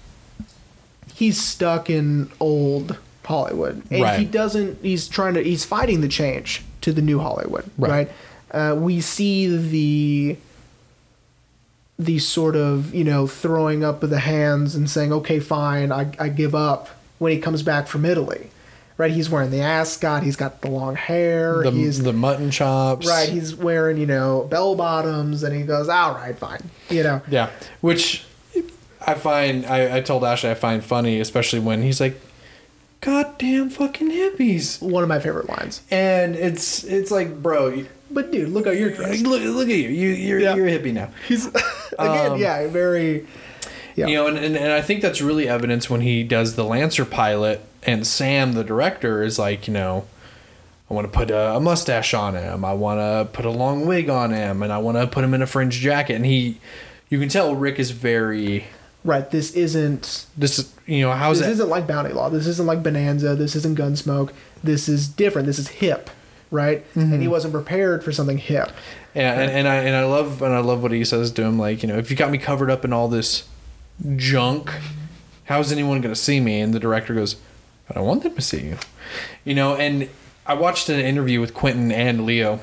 he's 1.14 1.42
stuck 1.42 1.90
in 1.90 2.30
old 2.40 2.98
Hollywood, 3.26 3.84
and 3.92 4.02
Right. 4.02 4.20
he 4.20 4.26
doesn't. 4.26 4.80
He's 4.82 5.08
trying 5.08 5.36
to. 5.36 5.44
He's 5.44 5.64
fighting 5.64 6.02
the 6.02 6.08
change 6.08 6.64
to 6.82 6.92
the 6.92 7.02
new 7.02 7.20
Hollywood, 7.20 7.70
Right. 7.78 7.90
right? 7.92 8.12
Uh, 8.54 8.76
we 8.78 9.02
see 9.02 9.48
the 9.58 10.38
the 12.00 12.20
sort 12.20 12.56
of 12.56 12.94
you 12.94 13.04
know 13.04 13.28
throwing 13.28 13.84
up 13.84 14.04
of 14.04 14.10
the 14.10 14.20
hands 14.20 14.76
and 14.76 14.90
saying, 14.90 15.12
"Okay, 15.12 15.40
fine, 15.40 15.92
I, 15.92 16.12
I 16.20 16.30
give 16.30 16.54
up." 16.56 16.90
When 17.20 17.32
he 17.32 17.40
comes 17.40 17.64
back 17.64 17.88
from 17.88 18.04
Italy, 18.04 18.50
right? 18.98 19.10
He's 19.12 19.30
wearing 19.30 19.50
the 19.50 19.62
ascot. 19.62 20.24
He's 20.24 20.36
got 20.36 20.62
the 20.62 20.70
long 20.70 20.96
hair. 20.96 21.64
The, 21.64 21.72
he's 21.72 22.04
the 22.04 22.12
mutton 22.12 22.52
chops. 22.52 23.08
right. 23.08 23.30
He's 23.30 23.56
wearing 23.56 23.98
you 23.98 24.06
know 24.06 24.46
bell 24.50 24.76
bottoms, 24.76 25.42
and 25.44 25.56
he 25.56 25.64
goes, 25.64 25.88
"All 25.88 26.14
right, 26.16 26.38
fine," 26.38 26.70
you 26.90 27.04
know. 27.04 27.22
Yeah, 27.30 27.50
which 27.82 28.26
I 29.06 29.14
find 29.14 29.66
I, 29.66 29.98
I 29.98 30.02
told 30.02 30.24
Ashley 30.26 30.50
I 30.50 30.56
find 30.56 30.84
funny, 30.84 31.20
especially 31.22 31.60
when 31.60 31.82
he's 31.82 32.02
like, 32.02 32.20
"Goddamn 33.00 33.70
fucking 33.70 34.10
hippies," 34.10 34.82
One 34.82 35.04
of 35.04 35.10
my 35.10 35.20
favorite 35.20 35.48
lines. 35.48 35.82
and 35.90 36.36
it's 36.36 36.84
it's 36.84 37.12
like, 37.12 37.42
bro, 37.42 37.86
But 38.14 38.32
dude, 38.32 38.50
look 38.50 38.66
how 38.66 38.72
you're 38.72 38.92
dressed. 38.92 39.24
look 39.26 39.42
look 39.42 39.68
at 39.70 39.76
you, 39.76 39.90
you 39.90 40.10
you're 40.10 40.40
Yeah. 40.40 40.56
you're 40.56 40.68
a 40.68 40.72
hippie 40.72 40.94
now. 40.94 41.10
He's 41.28 41.48
again, 42.00 42.32
Um, 42.34 42.40
yeah, 42.40 42.68
very. 42.68 43.26
Yeah. 43.96 44.08
You 44.08 44.16
know, 44.16 44.28
and, 44.28 44.38
and, 44.38 44.58
and 44.58 44.72
I 44.72 44.82
think 44.82 45.02
that's 45.02 45.22
really 45.22 45.48
evidence 45.48 45.88
when 45.90 46.02
he 46.02 46.24
does 46.24 46.56
the 46.56 46.64
Lancer 46.64 47.06
pilot, 47.06 47.64
and 47.84 48.08
Sam, 48.08 48.54
the 48.54 48.64
director, 48.64 49.22
is 49.24 49.38
like, 49.38 49.68
you 49.68 49.74
know, 49.74 50.06
I 50.90 50.96
want 50.96 51.12
to 51.12 51.16
put 51.16 51.30
a, 51.30 51.56
a 51.56 51.60
mustache 51.60 52.14
on 52.16 52.34
him, 52.36 52.66
I 52.66 52.74
want 52.74 53.00
to 53.00 53.32
put 53.32 53.46
a 53.46 53.52
long 53.52 53.86
wig 53.86 54.10
on 54.10 54.32
him, 54.32 54.64
and 54.64 54.74
I 54.74 54.80
want 54.80 54.98
to 54.98 55.06
put 55.06 55.24
him 55.24 55.34
in 55.36 55.44
a 55.44 55.46
fringe 55.48 55.76
jacket, 55.80 56.16
and 56.16 56.26
he, 56.26 56.60
you 57.10 57.20
can 57.20 57.30
tell 57.30 57.56
Rick 57.56 57.78
is 57.80 57.92
very. 57.92 58.66
Right. 59.06 59.30
This 59.30 59.52
isn't. 59.54 60.26
This 60.38 60.74
you 60.88 61.02
know 61.02 61.12
how's 61.12 61.38
This 61.40 61.48
that? 61.48 61.54
isn't 61.54 61.70
like 61.70 61.86
Bounty 61.86 62.14
Law. 62.14 62.30
This 62.30 62.48
isn't 62.48 62.66
like 62.66 62.82
Bonanza. 62.82 63.36
This 63.36 63.56
isn't 63.56 63.78
Gunsmoke. 63.78 64.32
This 64.64 64.88
is 64.90 65.08
different. 65.10 65.46
This 65.46 65.60
is 65.60 65.68
hip, 65.68 66.10
right? 66.54 66.86
Mm-hmm. 66.92 67.14
And 67.14 67.22
he 67.22 67.28
wasn't 67.28 67.54
prepared 67.54 68.04
for 68.04 68.12
something 68.12 68.38
hip. 68.38 68.72
Yeah, 69.16 69.34
and, 69.34 69.52
and 69.52 69.68
I 69.68 69.76
and 69.76 69.96
I 69.96 70.06
love 70.06 70.42
and 70.42 70.54
I 70.54 70.60
love 70.60 70.82
what 70.82 70.92
he 70.92 71.04
says 71.04 71.32
to 71.32 71.44
him. 71.44 71.60
Like, 71.60 71.84
you 71.84 71.90
know, 71.90 71.98
if 71.98 72.10
you 72.10 72.16
got 72.16 72.32
me 72.32 72.38
covered 72.38 72.70
up 72.70 72.86
in 72.86 72.94
all 72.94 73.08
this 73.08 73.48
junk, 74.16 74.72
how's 75.46 75.72
anyone 75.72 76.00
gonna 76.00 76.16
see 76.16 76.40
me? 76.40 76.62
And 76.62 76.74
the 76.74 76.80
director 76.80 77.14
goes, 77.14 77.36
I 77.90 77.96
don't 77.96 78.06
want 78.06 78.24
them 78.24 78.36
to 78.36 78.42
see 78.42 78.62
you. 78.62 78.78
You 79.44 79.56
know, 79.56 79.76
and 79.76 80.10
I 80.46 80.54
watched 80.54 80.90
an 80.90 81.00
interview 81.00 81.42
with 81.42 81.54
Quentin 81.54 81.92
and 81.92 82.26
Leo 82.26 82.60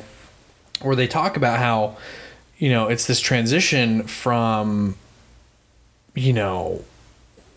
where 0.82 0.97
they 0.97 1.07
talk 1.07 1.36
about 1.36 1.59
how, 1.59 1.97
you 2.59 2.70
know, 2.70 2.88
it's 2.88 3.07
this 3.07 3.20
transition 3.20 4.05
from, 4.05 4.97
you 6.14 6.32
know, 6.32 6.84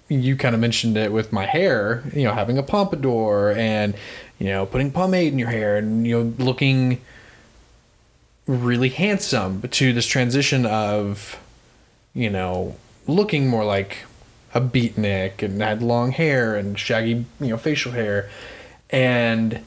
you 0.10 0.36
kind 0.36 0.54
of 0.54 0.62
mentioned 0.62 0.98
it 0.98 1.12
with 1.12 1.32
my 1.32 1.46
hair, 1.46 2.04
you 2.14 2.24
know, 2.24 2.34
having 2.34 2.58
a 2.58 2.64
pompadour 2.64 3.54
and, 3.58 3.96
you 4.44 4.50
know, 4.50 4.66
putting 4.66 4.92
pomade 4.92 5.32
in 5.32 5.40
your 5.40 5.52
hair 5.52 5.78
and, 5.78 6.06
you 6.06 6.22
know, 6.22 6.34
looking 6.38 7.00
really 8.46 8.90
handsome 8.90 9.62
to 9.62 9.94
this 9.94 10.06
transition 10.06 10.66
of, 10.66 11.40
you 12.14 12.30
know, 12.30 12.76
looking 13.08 13.48
more 13.48 13.64
like 13.64 14.00
a 14.54 14.60
beatnik 14.60 15.42
and 15.42 15.62
had 15.62 15.82
long 15.82 16.12
hair 16.12 16.58
and 16.58 16.78
shaggy, 16.78 17.26
you 17.40 17.48
know, 17.48 17.56
facial 17.56 17.94
hair. 17.94 18.30
And 18.90 19.64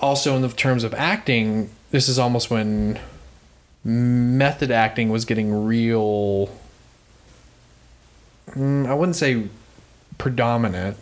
also 0.00 0.34
in 0.34 0.40
the 0.40 0.48
terms 0.48 0.82
of 0.82 0.94
acting, 0.94 1.68
this 1.90 2.08
is 2.08 2.18
almost 2.18 2.48
when 2.48 2.98
method 3.84 4.70
acting 4.70 5.10
was 5.10 5.26
getting 5.26 5.66
real 5.66 6.48
mm, 8.48 8.86
I 8.86 8.94
wouldn't 8.94 9.16
say 9.16 9.48
predominant 10.16 10.96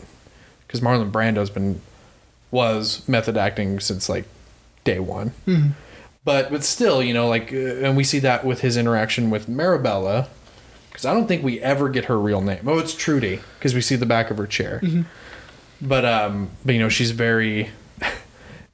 because 0.66 0.80
Marlon 0.80 1.12
Brando's 1.12 1.50
been 1.50 1.80
was 2.50 3.06
method 3.08 3.36
acting 3.36 3.80
since 3.80 4.08
like 4.08 4.24
day 4.84 4.98
one. 4.98 5.32
But 6.24 6.50
but 6.50 6.64
still, 6.64 7.02
you 7.02 7.14
know, 7.14 7.28
like, 7.28 7.52
uh, 7.52 7.56
and 7.86 7.96
we 7.96 8.04
see 8.04 8.18
that 8.20 8.44
with 8.44 8.60
his 8.60 8.76
interaction 8.76 9.30
with 9.30 9.48
Mirabella, 9.48 10.28
because 10.90 11.04
I 11.06 11.14
don't 11.14 11.26
think 11.26 11.42
we 11.42 11.60
ever 11.60 11.88
get 11.88 12.04
her 12.06 12.18
real 12.20 12.40
name. 12.42 12.68
Oh, 12.68 12.78
it's 12.78 12.94
Trudi, 12.94 13.40
because 13.58 13.74
we 13.74 13.80
see 13.80 13.96
the 13.96 14.04
back 14.06 14.30
of 14.30 14.36
her 14.36 14.46
chair. 14.46 14.82
But 15.80 16.04
um, 16.04 16.50
but 16.64 16.74
you 16.74 16.80
know, 16.80 16.88
she's 16.90 17.12
very. 17.12 17.70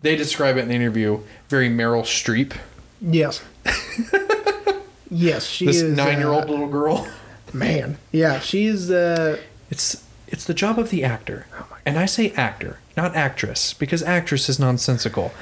they 0.00 0.16
describe 0.16 0.56
it 0.56 0.60
in 0.60 0.68
the 0.68 0.74
interview 0.74 1.20
very 1.48 1.68
Meryl 1.70 2.02
Streep. 2.02 2.56
Yes. 3.00 3.42
yes, 5.10 5.46
she 5.46 5.66
This 5.66 5.82
is 5.82 5.96
nine-year-old 5.96 6.44
uh, 6.44 6.48
little 6.48 6.68
girl. 6.68 7.06
man. 7.52 7.98
Yeah, 8.12 8.40
she's. 8.40 8.90
Uh, 8.90 9.38
It's 9.70 10.02
it's 10.26 10.44
the 10.44 10.54
job 10.54 10.78
of 10.78 10.90
the 10.90 11.04
actor, 11.04 11.46
and 11.84 11.96
I 11.98 12.06
say 12.06 12.32
actor, 12.32 12.78
not 12.96 13.14
actress, 13.14 13.74
because 13.74 14.02
actress 14.02 14.48
is 14.48 14.58
nonsensical. 14.58 15.32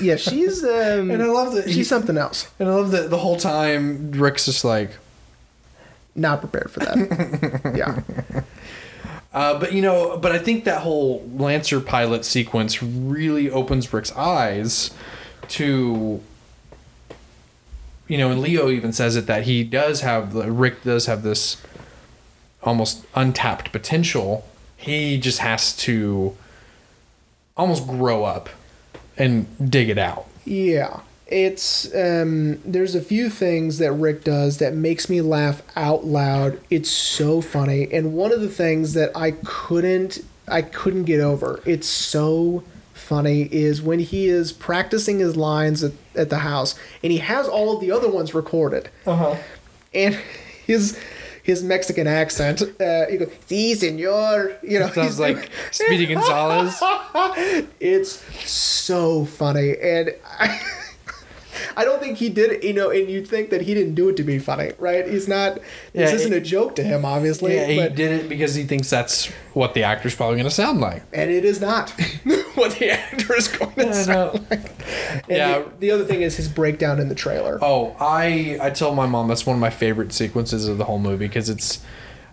yeah, 0.00 0.16
she's. 0.16 0.64
Um, 0.64 1.10
And 1.10 1.22
I 1.22 1.26
love 1.26 1.54
that 1.54 1.66
he- 1.66 1.72
she's 1.74 1.88
something 1.88 2.16
else. 2.16 2.48
And 2.58 2.68
I 2.68 2.74
love 2.74 2.90
that 2.92 3.10
the 3.10 3.18
whole 3.18 3.36
time 3.36 4.10
Rick's 4.12 4.46
just 4.46 4.64
like, 4.64 4.92
Not 6.14 6.40
prepared 6.40 6.70
for 6.70 6.80
that. 6.80 7.72
yeah. 7.76 8.42
Uh, 9.32 9.58
but 9.60 9.72
you 9.74 9.82
know, 9.82 10.16
but 10.16 10.32
I 10.32 10.38
think 10.38 10.64
that 10.64 10.80
whole 10.82 11.28
Lancer 11.34 11.80
pilot 11.80 12.24
sequence 12.24 12.82
really 12.82 13.50
opens 13.50 13.92
Rick's 13.92 14.10
eyes 14.16 14.90
to, 15.48 16.20
you 18.08 18.16
know, 18.18 18.30
and 18.30 18.40
Leo 18.40 18.70
even 18.70 18.92
says 18.92 19.16
it 19.16 19.26
that 19.26 19.42
he 19.44 19.62
does 19.64 20.00
have 20.00 20.34
Rick 20.34 20.82
does 20.82 21.06
have 21.06 21.22
this 21.22 21.62
almost 22.62 23.04
untapped 23.14 23.70
potential. 23.70 24.48
He 24.76 25.18
just 25.18 25.40
has 25.40 25.76
to 25.78 26.34
almost 27.58 27.86
grow 27.86 28.24
up 28.24 28.48
and 29.16 29.46
dig 29.70 29.90
it 29.90 29.98
out. 29.98 30.26
Yeah. 30.44 31.00
It's 31.26 31.94
um 31.94 32.62
there's 32.64 32.94
a 32.94 33.02
few 33.02 33.28
things 33.28 33.78
that 33.78 33.92
Rick 33.92 34.24
does 34.24 34.58
that 34.58 34.74
makes 34.74 35.10
me 35.10 35.20
laugh 35.20 35.60
out 35.76 36.06
loud. 36.06 36.58
It's 36.70 36.88
so 36.88 37.42
funny. 37.42 37.92
And 37.92 38.14
one 38.14 38.32
of 38.32 38.40
the 38.40 38.48
things 38.48 38.94
that 38.94 39.14
I 39.14 39.32
couldn't 39.44 40.24
I 40.46 40.62
couldn't 40.62 41.04
get 41.04 41.20
over. 41.20 41.60
It's 41.66 41.86
so 41.86 42.64
funny 42.94 43.42
is 43.52 43.82
when 43.82 43.98
he 43.98 44.26
is 44.26 44.52
practicing 44.52 45.18
his 45.18 45.36
lines 45.36 45.84
at, 45.84 45.92
at 46.14 46.30
the 46.30 46.38
house 46.38 46.74
and 47.02 47.12
he 47.12 47.18
has 47.18 47.46
all 47.46 47.74
of 47.74 47.80
the 47.82 47.90
other 47.90 48.08
ones 48.08 48.32
recorded. 48.32 48.88
Uh-huh. 49.06 49.36
And 49.92 50.14
his 50.66 50.98
his 51.48 51.64
Mexican 51.64 52.06
accent, 52.06 52.60
uh, 52.62 53.06
he 53.10 53.16
goes, 53.16 53.28
"Sí, 53.48 53.72
señor." 53.72 54.56
You 54.62 54.78
know, 54.80 54.88
Sounds 54.90 55.08
he's 55.08 55.18
like 55.18 55.50
Speedy 55.72 56.06
Gonzalez. 56.06 56.78
it's 57.80 58.12
so 58.48 59.24
funny 59.24 59.74
and 59.80 60.10
I, 60.38 60.60
I 61.76 61.84
don't 61.84 62.00
think 62.00 62.18
he 62.18 62.28
did 62.28 62.52
it 62.52 62.62
you 62.64 62.72
know 62.72 62.90
and 62.90 63.08
you'd 63.10 63.26
think 63.26 63.50
that 63.50 63.62
he 63.62 63.72
didn't 63.74 63.94
do 63.94 64.08
it 64.10 64.16
to 64.18 64.22
be 64.22 64.38
funny 64.38 64.72
right 64.78 65.06
he's 65.08 65.26
not 65.28 65.54
this 65.92 66.10
Yeah, 66.10 66.16
isn't 66.16 66.32
a 66.32 66.40
joke 66.40 66.76
to 66.76 66.82
him 66.82 67.04
obviously 67.04 67.54
Yeah, 67.56 67.66
he 67.66 67.88
did 67.94 68.12
it 68.20 68.28
because 68.28 68.54
he 68.54 68.64
thinks 68.64 68.88
that's 68.90 69.26
what 69.54 69.74
the 69.74 69.82
actor's 69.84 70.14
probably 70.14 70.36
going 70.36 70.48
to 70.48 70.54
sound 70.54 70.80
like. 70.80 71.02
and 71.12 71.30
it 71.30 71.44
is 71.44 71.60
not 71.60 71.92
what 72.58 72.72
the 72.78 72.90
actor 72.92 73.34
is 73.36 73.48
going 73.48 73.72
to 73.74 73.84
Yeah, 73.86 73.92
sound 73.92 74.34
no. 74.34 74.40
like 74.50 74.70
and 74.90 75.22
Yeah. 75.28 75.58
the, 75.60 75.70
the 75.78 75.90
other 75.90 76.04
thing 76.04 76.22
is 76.22 76.36
his 76.36 76.48
breakdown 76.48 76.98
in 77.00 77.08
the 77.08 77.14
trailer 77.14 77.58
Oh, 77.62 77.96
I 78.00 78.58
I 78.60 78.70
tell 78.70 78.94
my 78.94 79.06
mom 79.06 79.28
that's 79.28 79.46
one 79.46 79.54
of 79.56 79.60
my 79.60 79.70
favorite 79.70 80.12
sequences 80.12 80.68
of 80.68 80.78
the 80.78 80.84
whole 80.84 80.98
movie 80.98 81.26
because 81.26 81.48
it's 81.48 81.82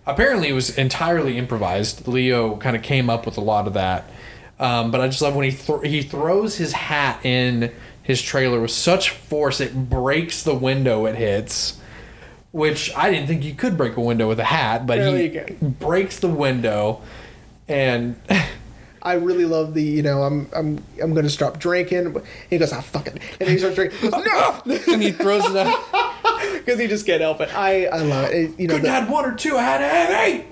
apparently 0.05 0.49
it 0.49 0.53
was 0.53 0.77
entirely 0.77 1.37
improvised. 1.37 2.07
Leo 2.07 2.57
kind 2.57 2.75
of 2.75 2.81
came 2.83 3.09
up 3.09 3.25
with 3.25 3.37
a 3.37 3.41
lot 3.41 3.65
of 3.67 3.73
that, 3.73 4.09
um, 4.59 4.91
but 4.91 5.01
I 5.01 5.07
just 5.07 5.21
love 5.21 5.35
when 5.35 5.49
he 5.49 5.55
th- 5.55 5.81
he 5.83 6.01
throws 6.01 6.57
his 6.57 6.73
hat 6.73 7.25
in 7.25 7.71
his 8.03 8.21
trailer 8.21 8.61
with 8.61 8.69
such 8.71 9.09
force 9.09 9.59
it 9.59 9.89
breaks 9.89 10.43
the 10.43 10.53
window 10.53 11.05
it 11.07 11.15
hits. 11.15 11.79
Which 12.51 12.95
I 12.95 13.09
didn't 13.11 13.27
think 13.27 13.43
you 13.43 13.53
could 13.53 13.75
break 13.75 13.97
a 13.97 14.01
window 14.01 14.29
with 14.29 14.39
a 14.39 14.45
hat, 14.45 14.87
but 14.87 14.97
No, 14.99 15.13
he 15.13 15.23
you 15.25 15.29
can. 15.43 15.71
breaks 15.71 16.19
the 16.19 16.29
window, 16.29 17.01
and 17.67 18.15
I 19.05 19.13
really 19.13 19.45
love 19.45 19.73
the 19.73 19.83
you 19.83 20.01
know 20.03 20.23
I'm 20.23 20.49
I'm 20.53 20.83
I'm 21.01 21.13
gonna 21.13 21.29
stop 21.29 21.59
drinking. 21.59 22.07
And 22.07 22.21
he 22.49 22.57
goes, 22.57 22.73
ah 22.73 22.81
fuck 22.81 23.07
it, 23.07 23.19
and 23.39 23.49
he 23.49 23.57
starts 23.57 23.75
drinking. 23.75 23.99
He 23.99 24.09
goes, 24.09 24.25
no, 24.25 24.61
and 24.93 25.01
he 25.01 25.11
throws 25.11 25.45
it 25.45 25.55
up. 25.55 25.79
because 26.55 26.79
he 26.83 26.87
just 26.87 27.05
can't 27.05 27.21
help 27.21 27.39
it. 27.41 27.49
I 27.55 27.85
I 27.85 27.99
love 27.99 28.31
it. 28.31 28.35
It- 28.35 28.59
you 28.59 28.67
know, 28.67 28.73
Couldn't 28.73 28.85
the, 28.85 28.91
have 28.91 29.03
had 29.03 29.11
one 29.11 29.25
or 29.25 29.35
two. 29.35 29.57
I 29.57 29.61
had 29.61 29.77
to 29.77 29.87
have 29.87 30.09
eight. 30.27 30.45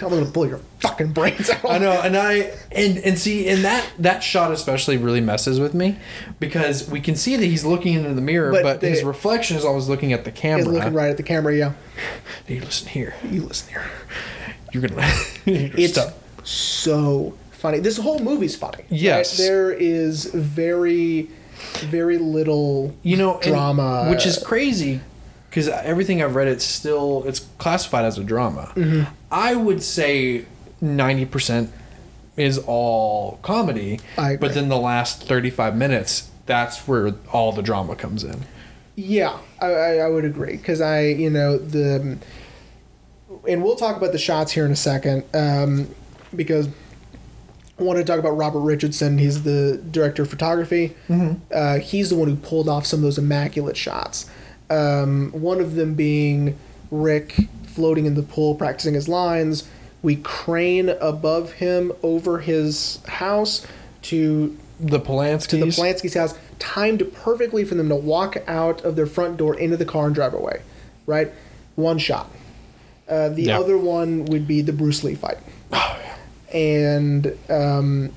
I'm 0.00 0.10
gonna 0.10 0.24
blow 0.26 0.44
your 0.44 0.60
fucking 0.78 1.12
brains 1.12 1.50
out. 1.50 1.64
I 1.68 1.78
know, 1.78 1.90
and 1.90 2.16
I 2.16 2.52
and 2.70 2.98
and 2.98 3.18
see, 3.18 3.48
and 3.48 3.64
that 3.64 3.84
that 3.98 4.22
shot 4.22 4.52
especially 4.52 4.96
really 4.96 5.20
messes 5.20 5.58
with 5.58 5.74
me 5.74 5.96
because 6.38 6.88
we 6.88 7.00
can 7.00 7.16
see 7.16 7.34
that 7.34 7.44
he's 7.46 7.64
looking 7.64 7.94
into 7.94 8.14
the 8.14 8.20
mirror, 8.20 8.52
But 8.52 8.62
but, 8.62 8.80
the- 8.80 8.90
his 8.90 9.02
reflection 9.02 9.56
is 9.56 9.64
always 9.64 9.88
looking 9.88 10.12
at 10.12 10.24
the 10.24 10.30
camera. 10.30 10.66
Looking 10.66 10.92
right 10.92 11.10
at 11.10 11.16
the 11.16 11.24
camera. 11.24 11.56
Yeah, 11.56 11.72
You 12.46 12.60
listen 12.60 12.86
here. 12.88 13.14
you 13.28 13.42
listen 13.42 13.70
here. 13.70 13.90
You're 14.72 14.86
gonna. 14.86 15.02
you're 15.46 15.70
It's 15.74 15.98
so 16.44 17.36
funny. 17.62 17.78
This 17.78 17.96
whole 17.96 18.18
movie's 18.18 18.56
funny. 18.56 18.84
Yes. 18.90 19.38
right? 19.38 19.46
there 19.46 19.72
is 19.72 20.26
very 20.26 21.30
very 21.78 22.18
little 22.18 22.94
you 23.02 23.16
know 23.16 23.38
drama, 23.40 24.08
which 24.10 24.26
is 24.26 24.36
crazy 24.36 25.00
because 25.48 25.68
everything 25.68 26.22
I've 26.22 26.34
read, 26.34 26.48
it's 26.48 26.64
still 26.64 27.24
it's 27.24 27.40
classified 27.58 28.04
as 28.04 28.18
a 28.18 28.24
drama. 28.24 28.72
Mm-hmm. 28.74 29.10
I 29.30 29.54
would 29.54 29.82
say 29.82 30.44
ninety 30.80 31.24
percent 31.24 31.70
is 32.36 32.58
all 32.58 33.38
comedy, 33.42 34.00
but 34.16 34.54
then 34.54 34.68
the 34.68 34.78
last 34.78 35.22
thirty 35.22 35.50
five 35.50 35.76
minutes, 35.76 36.30
that's 36.46 36.86
where 36.88 37.14
all 37.32 37.52
the 37.52 37.62
drama 37.62 37.96
comes 37.96 38.24
in. 38.24 38.42
Yeah, 38.94 39.38
I, 39.60 40.00
I, 40.00 40.08
would 40.08 40.26
agree 40.26 40.56
because 40.56 40.82
I, 40.82 41.06
you 41.06 41.30
know, 41.30 41.56
the, 41.56 42.18
and 43.48 43.64
we'll 43.64 43.76
talk 43.76 43.96
about 43.96 44.12
the 44.12 44.18
shots 44.18 44.52
here 44.52 44.66
in 44.66 44.70
a 44.70 44.76
second 44.76 45.24
um, 45.32 45.88
because 46.36 46.68
want 47.82 47.98
to 47.98 48.04
talk 48.04 48.18
about 48.18 48.30
Robert 48.36 48.60
Richardson. 48.60 49.18
He's 49.18 49.42
the 49.42 49.80
director 49.90 50.22
of 50.22 50.30
photography. 50.30 50.94
Uh, 51.52 51.78
he's 51.78 52.10
the 52.10 52.16
one 52.16 52.28
who 52.28 52.36
pulled 52.36 52.68
off 52.68 52.86
some 52.86 53.00
of 53.00 53.02
those 53.04 53.18
immaculate 53.18 53.76
shots. 53.76 54.28
Um, 54.70 55.30
one 55.32 55.60
of 55.60 55.74
them 55.74 55.94
being 55.94 56.58
Rick 56.90 57.34
floating 57.66 58.06
in 58.06 58.14
the 58.14 58.22
pool 58.22 58.54
practicing 58.54 58.94
his 58.94 59.08
lines. 59.08 59.68
We 60.02 60.16
crane 60.16 60.88
above 60.88 61.52
him 61.52 61.92
over 62.02 62.38
his 62.40 63.00
house 63.06 63.66
to 64.02 64.56
The 64.80 64.98
Polanski's. 65.00 65.46
to 65.48 65.56
the 65.58 65.66
Polanski's 65.66 66.14
house, 66.14 66.34
timed 66.58 67.12
perfectly 67.14 67.64
for 67.64 67.74
them 67.76 67.88
to 67.88 67.94
walk 67.96 68.36
out 68.46 68.82
of 68.84 68.96
their 68.96 69.06
front 69.06 69.36
door 69.36 69.54
into 69.58 69.76
the 69.76 69.84
car 69.84 70.06
and 70.06 70.14
drive 70.14 70.34
away. 70.34 70.62
Right? 71.06 71.32
One 71.76 71.98
shot. 71.98 72.30
Uh, 73.08 73.28
the 73.28 73.42
Yeah. 73.44 73.58
other 73.60 73.76
one 73.78 74.24
would 74.26 74.46
be 74.48 74.60
the 74.62 74.72
Bruce 74.72 75.04
Lee 75.04 75.14
fight. 75.14 75.38
And 76.52 77.36
um, 77.48 78.12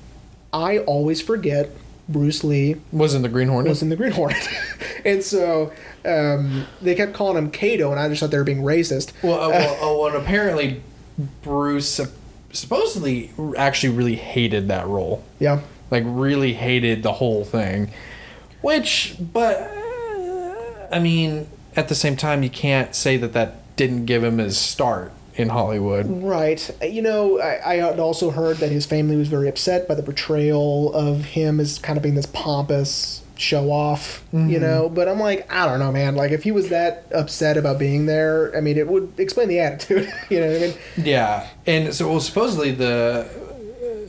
I 0.52 0.78
always 0.80 1.20
forget 1.20 1.70
Bruce 2.08 2.44
Lee 2.44 2.76
was 2.92 3.14
in 3.14 3.22
the 3.22 3.28
Green 3.28 3.48
Hornet. 3.48 3.70
was 3.70 3.82
in 3.82 3.88
the 3.88 3.96
Green 3.96 4.12
Hornet. 4.12 4.48
and 5.04 5.22
so 5.22 5.72
um, 6.04 6.66
they 6.80 6.94
kept 6.94 7.14
calling 7.14 7.36
him 7.36 7.50
Kato, 7.50 7.90
and 7.90 7.98
I 7.98 8.08
just 8.08 8.20
thought 8.20 8.30
they 8.30 8.38
were 8.38 8.44
being 8.44 8.62
racist. 8.62 9.12
Well, 9.22 9.40
uh, 9.40 9.48
well, 9.50 9.78
oh, 9.80 10.06
and 10.06 10.16
apparently 10.16 10.82
Bruce 11.42 12.00
supposedly 12.52 13.32
actually 13.56 13.94
really 13.94 14.16
hated 14.16 14.68
that 14.68 14.86
role. 14.86 15.24
Yeah. 15.38 15.60
Like 15.90 16.04
really 16.06 16.54
hated 16.54 17.02
the 17.02 17.14
whole 17.14 17.44
thing. 17.44 17.90
Which, 18.60 19.16
but 19.20 19.56
uh, 19.60 20.88
I 20.92 20.98
mean, 21.00 21.48
at 21.74 21.88
the 21.88 21.94
same 21.94 22.16
time, 22.16 22.42
you 22.42 22.50
can't 22.50 22.94
say 22.94 23.16
that 23.16 23.32
that 23.32 23.76
didn't 23.76 24.06
give 24.06 24.24
him 24.24 24.38
his 24.38 24.58
start 24.58 25.12
in 25.36 25.50
Hollywood. 25.50 26.06
Right. 26.22 26.70
You 26.82 27.02
know, 27.02 27.38
I, 27.38 27.72
I 27.72 27.74
had 27.76 28.00
also 28.00 28.30
heard 28.30 28.56
that 28.58 28.70
his 28.70 28.86
family 28.86 29.16
was 29.16 29.28
very 29.28 29.48
upset 29.48 29.86
by 29.86 29.94
the 29.94 30.02
portrayal 30.02 30.92
of 30.94 31.24
him 31.24 31.60
as 31.60 31.78
kind 31.78 31.96
of 31.96 32.02
being 32.02 32.14
this 32.14 32.26
pompous 32.26 33.22
show 33.38 33.70
off, 33.70 34.24
you 34.32 34.38
mm-hmm. 34.38 34.60
know. 34.62 34.88
But 34.88 35.08
I'm 35.08 35.20
like, 35.20 35.50
I 35.52 35.66
don't 35.66 35.78
know, 35.78 35.92
man. 35.92 36.16
Like, 36.16 36.32
if 36.32 36.42
he 36.42 36.52
was 36.52 36.70
that 36.70 37.06
upset 37.14 37.56
about 37.56 37.78
being 37.78 38.06
there, 38.06 38.56
I 38.56 38.60
mean, 38.60 38.78
it 38.78 38.88
would 38.88 39.12
explain 39.18 39.48
the 39.48 39.60
attitude. 39.60 40.12
you 40.30 40.40
know 40.40 40.48
what 40.48 40.56
I 40.56 40.60
mean? 40.60 40.74
Yeah, 40.96 41.48
and 41.66 41.94
so 41.94 42.08
well, 42.08 42.20
supposedly 42.20 42.72
the 42.72 43.28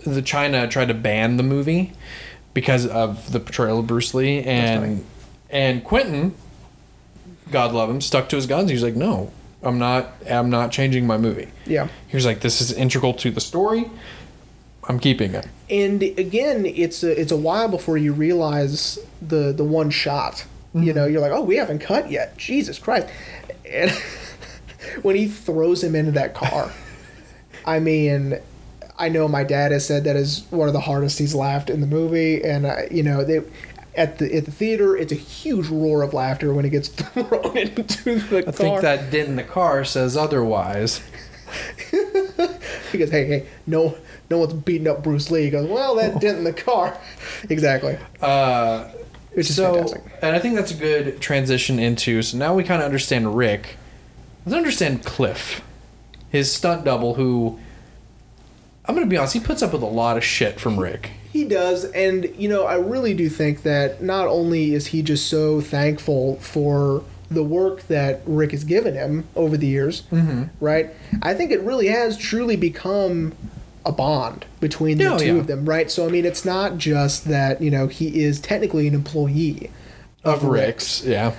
the 0.06 0.22
China 0.22 0.68
tried 0.68 0.88
to 0.88 0.94
ban 0.94 1.38
the 1.38 1.44
movie 1.44 1.94
because 2.54 2.88
of 2.88 3.32
the 3.32 3.40
portrayal 3.40 3.80
of 3.80 3.88
Bruce 3.88 4.14
Lee, 4.14 4.42
and 4.44 5.06
and 5.50 5.84
Quentin, 5.84 6.36
God 7.52 7.74
love 7.74 7.90
him, 7.90 8.02
stuck 8.02 8.30
to 8.30 8.36
his 8.36 8.48
guns. 8.48 8.70
He 8.70 8.76
was 8.76 8.84
like, 8.84 8.96
no, 8.96 9.32
I'm 9.64 9.80
not, 9.80 10.14
I'm 10.30 10.50
not 10.50 10.72
changing 10.72 11.08
my 11.08 11.18
movie. 11.18 11.50
Yeah. 11.66 11.88
He 12.08 12.16
was 12.16 12.26
like, 12.26 12.42
this 12.42 12.62
is 12.62 12.72
integral 12.72 13.14
to 13.16 13.32
the 13.32 13.42
story. 13.42 13.90
I'm 14.88 15.00
keeping 15.00 15.34
it. 15.34 15.48
And 15.70 16.02
again, 16.02 16.66
it's 16.66 17.04
a, 17.04 17.20
it's 17.20 17.32
a 17.32 17.38
while 17.38 17.68
before 17.68 17.98
you 17.98 18.14
realize 18.14 18.98
the 19.22 19.52
the 19.52 19.64
one 19.64 19.90
shot. 19.90 20.46
You 20.74 20.94
know, 20.94 21.06
you're 21.06 21.22
like, 21.22 21.32
oh, 21.32 21.42
we 21.42 21.58
haven't 21.58 21.80
cut 21.80 22.10
yet. 22.10 22.38
Jesus 22.38 22.80
Christ! 22.80 23.08
And 23.70 23.92
when 25.02 25.16
he 25.16 25.28
throws 25.28 25.84
him 25.84 25.96
into 25.96 26.12
that 26.12 26.34
car, 26.34 26.72
I 27.66 27.80
mean, 27.80 28.40
I 28.98 29.10
know 29.10 29.28
my 29.28 29.44
dad 29.44 29.72
has 29.72 29.86
said 29.86 30.06
that 30.06 30.16
is 30.16 30.46
one 30.52 30.70
of 30.70 30.74
the 30.74 30.82
hardest 30.82 31.20
he's 31.20 31.36
laughed 31.36 31.70
in 31.70 31.82
the 31.82 31.88
movie, 31.88 32.44
and 32.44 32.66
uh, 32.66 32.84
you 32.90 33.04
know 33.04 33.24
they. 33.24 33.42
At 33.98 34.20
the 34.20 34.34
at 34.36 34.46
the 34.46 34.52
theater, 34.52 34.96
it's 34.96 35.12
a 35.12 35.16
huge 35.16 35.68
roar 35.68 36.04
of 36.04 36.14
laughter 36.14 36.54
when 36.54 36.64
he 36.64 36.70
gets 36.70 36.88
thrown 36.90 37.58
into 37.58 38.20
the 38.20 38.38
I 38.38 38.42
car. 38.44 38.48
I 38.48 38.52
think 38.52 38.82
that 38.82 39.12
dent 39.12 39.30
in 39.30 39.36
the 39.36 39.44
car 39.44 39.84
says 39.84 40.16
otherwise. 40.16 41.02
He 42.92 42.98
goes, 42.98 43.12
"Hey, 43.12 43.26
hey, 43.26 43.46
no, 43.66 43.98
no 44.30 44.40
one's 44.40 44.54
beating 44.54 44.88
up 44.88 45.04
Bruce 45.04 45.30
Lee." 45.32 45.44
He 45.46 45.50
goes, 45.50 45.68
"Well, 45.68 45.96
that 45.96 46.22
dent 46.22 46.38
in 46.38 46.44
the 46.44 46.54
car." 46.54 46.98
exactly. 47.50 47.98
Uh, 48.22 48.86
Which 49.34 49.50
is 49.50 49.56
so, 49.56 49.74
fantastic. 49.74 50.04
and 50.22 50.36
I 50.36 50.40
think 50.40 50.56
that's 50.56 50.72
a 50.72 50.76
good 50.76 51.20
transition 51.20 51.80
into. 51.80 52.22
So 52.22 52.38
now 52.38 52.54
we 52.54 52.64
kind 52.64 52.82
of 52.82 52.86
understand 52.86 53.36
Rick. 53.36 53.78
Let's 54.46 54.56
understand 54.56 55.04
Cliff, 55.04 55.62
his 56.30 56.52
stunt 56.52 56.86
double, 56.86 57.16
who 57.16 57.60
I'm 58.86 58.96
gonna 58.96 59.08
be 59.08 59.18
honest, 59.18 59.34
he 59.34 59.40
puts 59.40 59.62
up 59.62 59.74
with 59.74 59.82
a 59.82 59.88
lot 59.88 60.16
of 60.18 60.24
shit 60.24 60.60
from 60.60 60.80
Rick. 60.80 61.12
He 61.32 61.44
does, 61.44 61.86
and 61.86 62.32
you 62.38 62.50
know, 62.50 62.66
I 62.66 62.76
really 62.76 63.14
do 63.14 63.30
think 63.30 63.64
that 63.64 64.02
not 64.02 64.28
only 64.28 64.74
is 64.74 64.88
he 64.88 65.02
just 65.02 65.28
so 65.28 65.62
thankful 65.62 66.38
for 66.38 67.04
the 67.30 67.44
work 67.44 67.84
that 67.88 68.22
Rick 68.26 68.52
has 68.52 68.64
given 68.64 68.94
him 68.96 69.26
over 69.36 69.58
the 69.58 69.68
years, 69.68 70.04
Mm-hmm. 70.12 70.44
right? 70.64 70.90
I 71.22 71.34
think 71.34 71.52
it 71.52 71.62
really 71.62 71.88
has 71.88 72.18
truly 72.18 72.56
become 72.56 73.34
a 73.86 73.92
bond 73.92 74.46
between 74.62 74.98
the 74.98 75.06
Oh, 75.14 75.18
two 75.18 75.26
yeah. 75.36 75.40
of 75.42 75.48
them, 75.48 75.66
right? 75.66 75.92
So 75.92 76.06
I 76.08 76.10
mean, 76.10 76.26
it's 76.26 76.46
not 76.46 76.78
just 76.78 77.26
that 77.26 77.62
you 77.62 77.70
know 77.72 77.88
he 77.88 78.22
is 78.24 78.40
technically 78.40 78.88
an 78.88 78.94
employee 78.94 79.70
Of 80.24 80.44
Rick's, 80.44 81.04
yeah. 81.06 81.34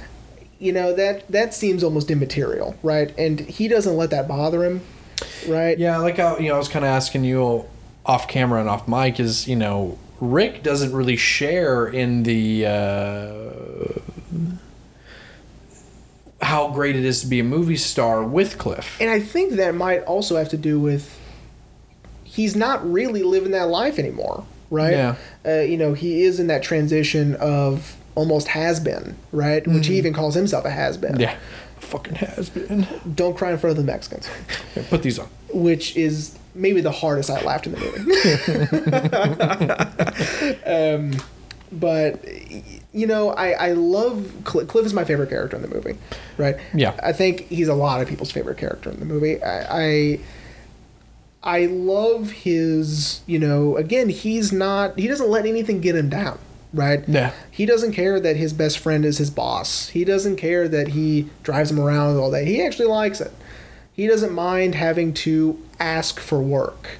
You 0.60 0.72
know 0.72 0.92
that 0.94 1.26
that 1.30 1.54
seems 1.54 1.82
almost 1.84 2.10
immaterial, 2.10 2.76
right? 2.82 3.14
And 3.18 3.40
he 3.40 3.68
doesn't 3.68 3.96
let 3.96 4.10
that 4.10 4.26
bother 4.28 4.64
him, 4.64 4.80
right? 5.46 5.78
Yeah, 5.78 5.98
like 5.98 6.18
I, 6.18 6.36
you 6.38 6.48
know, 6.48 6.56
I 6.56 6.58
was 6.58 6.68
kind 6.68 6.84
of 6.84 6.90
asking 6.90 7.24
you 7.24 7.64
off 8.08 8.26
camera 8.26 8.58
and 8.58 8.68
off 8.68 8.88
mic 8.88 9.20
is 9.20 9.46
you 9.46 9.54
know 9.54 9.98
Rick 10.20 10.62
doesn't 10.64 10.92
really 10.92 11.16
share 11.16 11.86
in 11.86 12.24
the 12.24 12.66
uh, 12.66 14.00
how 16.42 16.70
great 16.70 16.96
it 16.96 17.04
is 17.04 17.20
to 17.20 17.26
be 17.26 17.40
a 17.40 17.44
movie 17.44 17.76
star 17.76 18.24
with 18.24 18.58
Cliff. 18.58 18.96
And 19.00 19.10
I 19.10 19.20
think 19.20 19.52
that 19.54 19.74
might 19.74 20.02
also 20.04 20.36
have 20.36 20.48
to 20.48 20.56
do 20.56 20.80
with 20.80 21.18
he's 22.24 22.56
not 22.56 22.90
really 22.90 23.22
living 23.22 23.52
that 23.52 23.68
life 23.68 23.98
anymore, 23.98 24.44
right? 24.70 24.92
Yeah. 24.92 25.14
Uh, 25.44 25.60
you 25.60 25.76
know, 25.76 25.94
he 25.94 26.22
is 26.22 26.40
in 26.40 26.48
that 26.48 26.62
transition 26.62 27.34
of 27.36 27.96
almost 28.14 28.48
has 28.48 28.80
been, 28.80 29.16
right? 29.32 29.66
Which 29.66 29.86
he 29.86 29.98
even 29.98 30.12
calls 30.12 30.34
himself 30.34 30.64
a 30.64 30.70
has 30.70 30.96
been. 30.96 31.12
Mm-hmm. 31.12 31.20
Yeah, 31.20 31.36
fucking 31.78 32.14
has 32.16 32.50
been. 32.50 32.86
Don't 33.14 33.36
cry 33.36 33.52
in 33.52 33.58
front 33.58 33.78
of 33.78 33.84
the 33.84 33.90
Mexicans, 33.90 34.28
put 34.88 35.02
these 35.02 35.18
on. 35.18 35.28
which 35.52 35.96
is 35.96 36.37
maybe 36.54 36.80
the 36.80 36.92
hardest 36.92 37.30
I 37.30 37.40
laughed 37.42 37.66
in 37.66 37.72
the 37.72 37.80
movie. 40.64 41.12
um, 41.14 41.20
but 41.70 42.24
you 42.92 43.06
know, 43.06 43.30
I 43.30 43.50
I 43.50 43.72
love 43.72 44.32
Cl- 44.46 44.66
Cliff 44.66 44.86
is 44.86 44.94
my 44.94 45.04
favorite 45.04 45.30
character 45.30 45.56
in 45.56 45.62
the 45.62 45.68
movie, 45.68 45.96
right? 46.36 46.56
Yeah. 46.74 46.98
I 47.02 47.12
think 47.12 47.48
he's 47.48 47.68
a 47.68 47.74
lot 47.74 48.00
of 48.00 48.08
people's 48.08 48.30
favorite 48.30 48.58
character 48.58 48.90
in 48.90 48.98
the 49.00 49.06
movie. 49.06 49.42
I, 49.42 49.82
I 49.82 50.20
I 51.42 51.66
love 51.66 52.30
his, 52.30 53.20
you 53.26 53.38
know, 53.38 53.76
again, 53.76 54.08
he's 54.08 54.52
not 54.52 54.98
he 54.98 55.06
doesn't 55.06 55.28
let 55.28 55.46
anything 55.46 55.80
get 55.80 55.94
him 55.94 56.08
down, 56.08 56.38
right? 56.72 57.04
Yeah. 57.06 57.32
He 57.50 57.66
doesn't 57.66 57.92
care 57.92 58.18
that 58.18 58.36
his 58.36 58.52
best 58.52 58.78
friend 58.78 59.04
is 59.04 59.18
his 59.18 59.30
boss. 59.30 59.88
He 59.90 60.04
doesn't 60.04 60.36
care 60.36 60.68
that 60.68 60.88
he 60.88 61.28
drives 61.42 61.70
him 61.70 61.78
around 61.78 62.16
all 62.16 62.30
day. 62.30 62.44
He 62.44 62.64
actually 62.64 62.88
likes 62.88 63.20
it. 63.20 63.32
He 63.98 64.06
doesn't 64.06 64.32
mind 64.32 64.76
having 64.76 65.12
to 65.26 65.60
ask 65.80 66.20
for 66.20 66.40
work. 66.40 66.98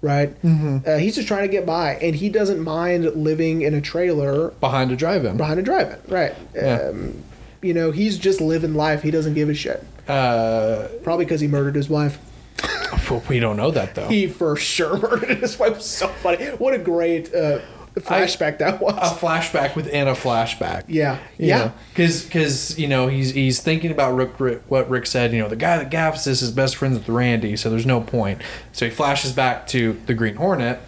right? 0.00 0.30
Mm-hmm. 0.42 0.78
Uh, 0.88 0.96
he's 0.96 1.16
just 1.16 1.28
trying 1.28 1.42
to 1.42 1.52
get 1.52 1.66
by, 1.66 1.96
and 1.96 2.14
he 2.16 2.30
doesn't 2.30 2.60
mind 2.60 3.04
living 3.14 3.60
in 3.60 3.74
a 3.74 3.80
trailer 3.82 4.48
behind 4.52 4.90
a 4.90 4.96
drive-in. 4.96 5.36
behind 5.36 5.60
a 5.60 5.62
drive-in, 5.62 5.98
right? 6.08 6.34
Yeah. 6.54 6.88
Um, 6.88 7.22
you 7.60 7.74
know, 7.74 7.90
he's 7.90 8.16
just 8.16 8.40
living 8.40 8.72
life. 8.72 9.02
He 9.02 9.10
doesn't 9.10 9.34
give 9.34 9.50
a 9.50 9.54
shit. 9.54 9.84
Uh, 10.08 10.88
Probably 11.02 11.26
because 11.26 11.42
he 11.42 11.46
murdered 11.46 11.74
his 11.74 11.90
wife. 11.90 12.18
well, 13.10 13.22
we 13.28 13.38
don't 13.38 13.58
know 13.58 13.70
that 13.70 13.94
though. 13.94 14.08
He 14.08 14.26
for 14.26 14.56
sure 14.56 14.96
murdered 15.02 15.40
his 15.40 15.58
wife. 15.58 15.82
So 15.82 16.08
funny. 16.08 16.46
What 16.46 16.72
a 16.72 16.78
great 16.78 17.34
uh, 17.34 17.58
flashback 17.96 18.58
that 18.58 18.80
was. 18.80 18.94
a 18.94 19.14
flashback 19.14 19.74
within 19.74 20.06
a 20.06 20.12
flashback. 20.12 20.84
yeah, 20.86 21.18
yeah. 21.38 21.72
Because 21.92 22.24
because 22.24 22.78
you 22.78 22.86
know 22.86 23.08
he's 23.08 23.30
he's 23.34 23.60
thinking 23.60 23.90
about 23.90 24.14
Rick, 24.14 24.38
Rick 24.38 24.62
what 24.68 24.88
Rick 24.88 25.06
said. 25.06 25.32
You 25.32 25.40
know 25.40 25.48
the 25.48 25.56
guy 25.56 25.82
that 25.82 25.90
gaffes 25.90 26.24
this 26.24 26.42
is 26.42 26.52
best 26.52 26.76
friends 26.76 26.98
with 26.98 27.08
Randy, 27.08 27.56
so 27.56 27.68
there's 27.70 27.86
no 27.86 28.00
point. 28.00 28.40
So 28.72 28.84
he 28.84 28.90
flashes 28.90 29.32
back 29.32 29.66
to 29.68 30.00
the 30.06 30.14
Green 30.14 30.36
Hornet, 30.36 30.80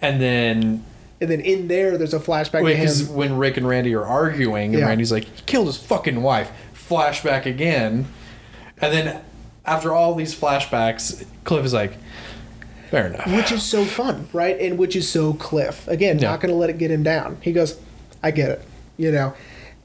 and 0.00 0.20
then 0.20 0.84
And 1.20 1.30
then 1.30 1.40
in 1.40 1.68
there, 1.68 1.98
there's 1.98 2.14
a 2.14 2.18
flashback 2.20 2.64
because 2.64 3.06
when 3.08 3.36
Rick 3.36 3.58
and 3.58 3.68
Randy 3.68 3.94
are 3.94 4.06
arguing, 4.06 4.72
and 4.74 4.80
Yeah. 4.80 4.88
Randy's 4.88 5.12
like 5.12 5.24
he 5.24 5.42
killed 5.46 5.66
his 5.66 5.76
fucking 5.76 6.22
wife. 6.22 6.50
Flashback 6.74 7.44
again, 7.46 8.06
and 8.80 8.92
then 8.92 9.20
after 9.66 9.92
all 9.94 10.14
these 10.14 10.34
flashbacks, 10.34 11.24
Cliff 11.44 11.64
is 11.64 11.72
like, 11.74 11.92
fair 12.90 13.06
enough. 13.06 13.26
which 13.34 13.52
is 13.52 13.62
so 13.62 13.84
fun, 13.84 14.28
right? 14.32 14.58
And 14.60 14.78
which 14.78 14.96
is 14.96 15.08
so 15.08 15.32
Cliff. 15.34 15.86
Again, 15.88 16.18
Yeah. 16.18 16.30
not 16.30 16.40
going 16.40 16.52
to 16.52 16.58
let 16.58 16.70
it 16.70 16.78
get 16.78 16.90
him 16.90 17.02
down. 17.02 17.38
He 17.40 17.52
goes, 17.52 17.78
I 18.22 18.30
get 18.32 18.50
it, 18.50 18.62
you 18.96 19.10
know. 19.12 19.32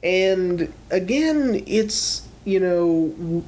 And 0.04 0.72
again, 0.92 1.64
it's, 1.66 2.28
you 2.44 2.60
know, 2.60 3.10
w- 3.18 3.44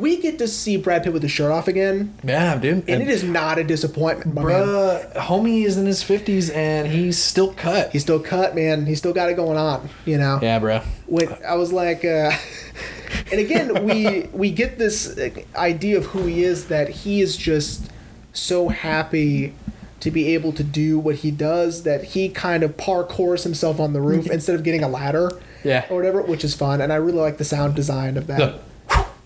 we 0.00 0.16
get 0.20 0.38
to 0.38 0.48
see 0.48 0.76
Brad 0.76 1.04
Pitt 1.04 1.12
with 1.12 1.22
his 1.22 1.30
shirt 1.30 1.52
off 1.52 1.68
again, 1.68 2.14
Yeah, 2.24 2.56
dude. 2.58 2.88
and 2.88 3.00
it 3.02 3.08
is 3.08 3.22
not 3.22 3.58
a 3.58 3.64
disappointment, 3.64 4.34
my 4.34 4.42
man. 4.42 4.62
Bruh, 4.66 5.12
homie 5.14 5.64
is 5.64 5.76
in 5.78 5.86
his 5.86 6.02
fifties 6.02 6.50
and 6.50 6.88
he's 6.88 7.16
still 7.16 7.52
cut. 7.54 7.90
He's 7.92 8.02
still 8.02 8.18
cut, 8.18 8.54
man. 8.56 8.86
He's 8.86 8.98
still 8.98 9.12
got 9.12 9.30
it 9.30 9.34
going 9.34 9.56
on, 9.56 9.88
you 10.04 10.18
know. 10.18 10.40
yeah, 10.42 10.58
bro. 10.58 10.80
when 11.06 11.28
I 11.46 11.54
was 11.54 11.72
like, 11.72 12.04
uh, 12.04 12.32
and 13.30 13.40
again, 13.40 13.84
we 13.84 14.28
we 14.32 14.50
get 14.50 14.78
this 14.78 15.16
uh, 15.16 15.30
idea 15.54 15.96
of 15.98 16.06
who 16.06 16.26
he 16.26 16.42
is 16.42 16.66
that 16.66 16.88
he 16.88 17.20
is 17.20 17.36
just 17.36 17.90
so 18.32 18.68
happy 18.70 19.54
to 20.00 20.10
be 20.10 20.34
able 20.34 20.52
to 20.52 20.64
do 20.64 20.98
what 20.98 21.14
he 21.16 21.30
does 21.30 21.84
that 21.84 22.02
he 22.04 22.28
kind 22.28 22.62
of 22.64 22.76
parkours 22.76 23.44
himself 23.44 23.78
on 23.78 23.92
the 23.92 24.00
roof 24.00 24.26
instead 24.30 24.54
of 24.56 24.64
getting 24.64 24.82
a 24.82 24.88
ladder, 24.88 25.30
Yeah. 25.62 25.86
or 25.88 25.96
whatever, 25.96 26.20
which 26.22 26.42
is 26.44 26.54
fun. 26.54 26.80
And 26.80 26.92
I 26.92 26.96
really 26.96 27.18
like 27.20 27.38
the 27.38 27.44
sound 27.44 27.74
design 27.76 28.16
of 28.16 28.26
that. 28.26 28.38
The- 28.38 28.58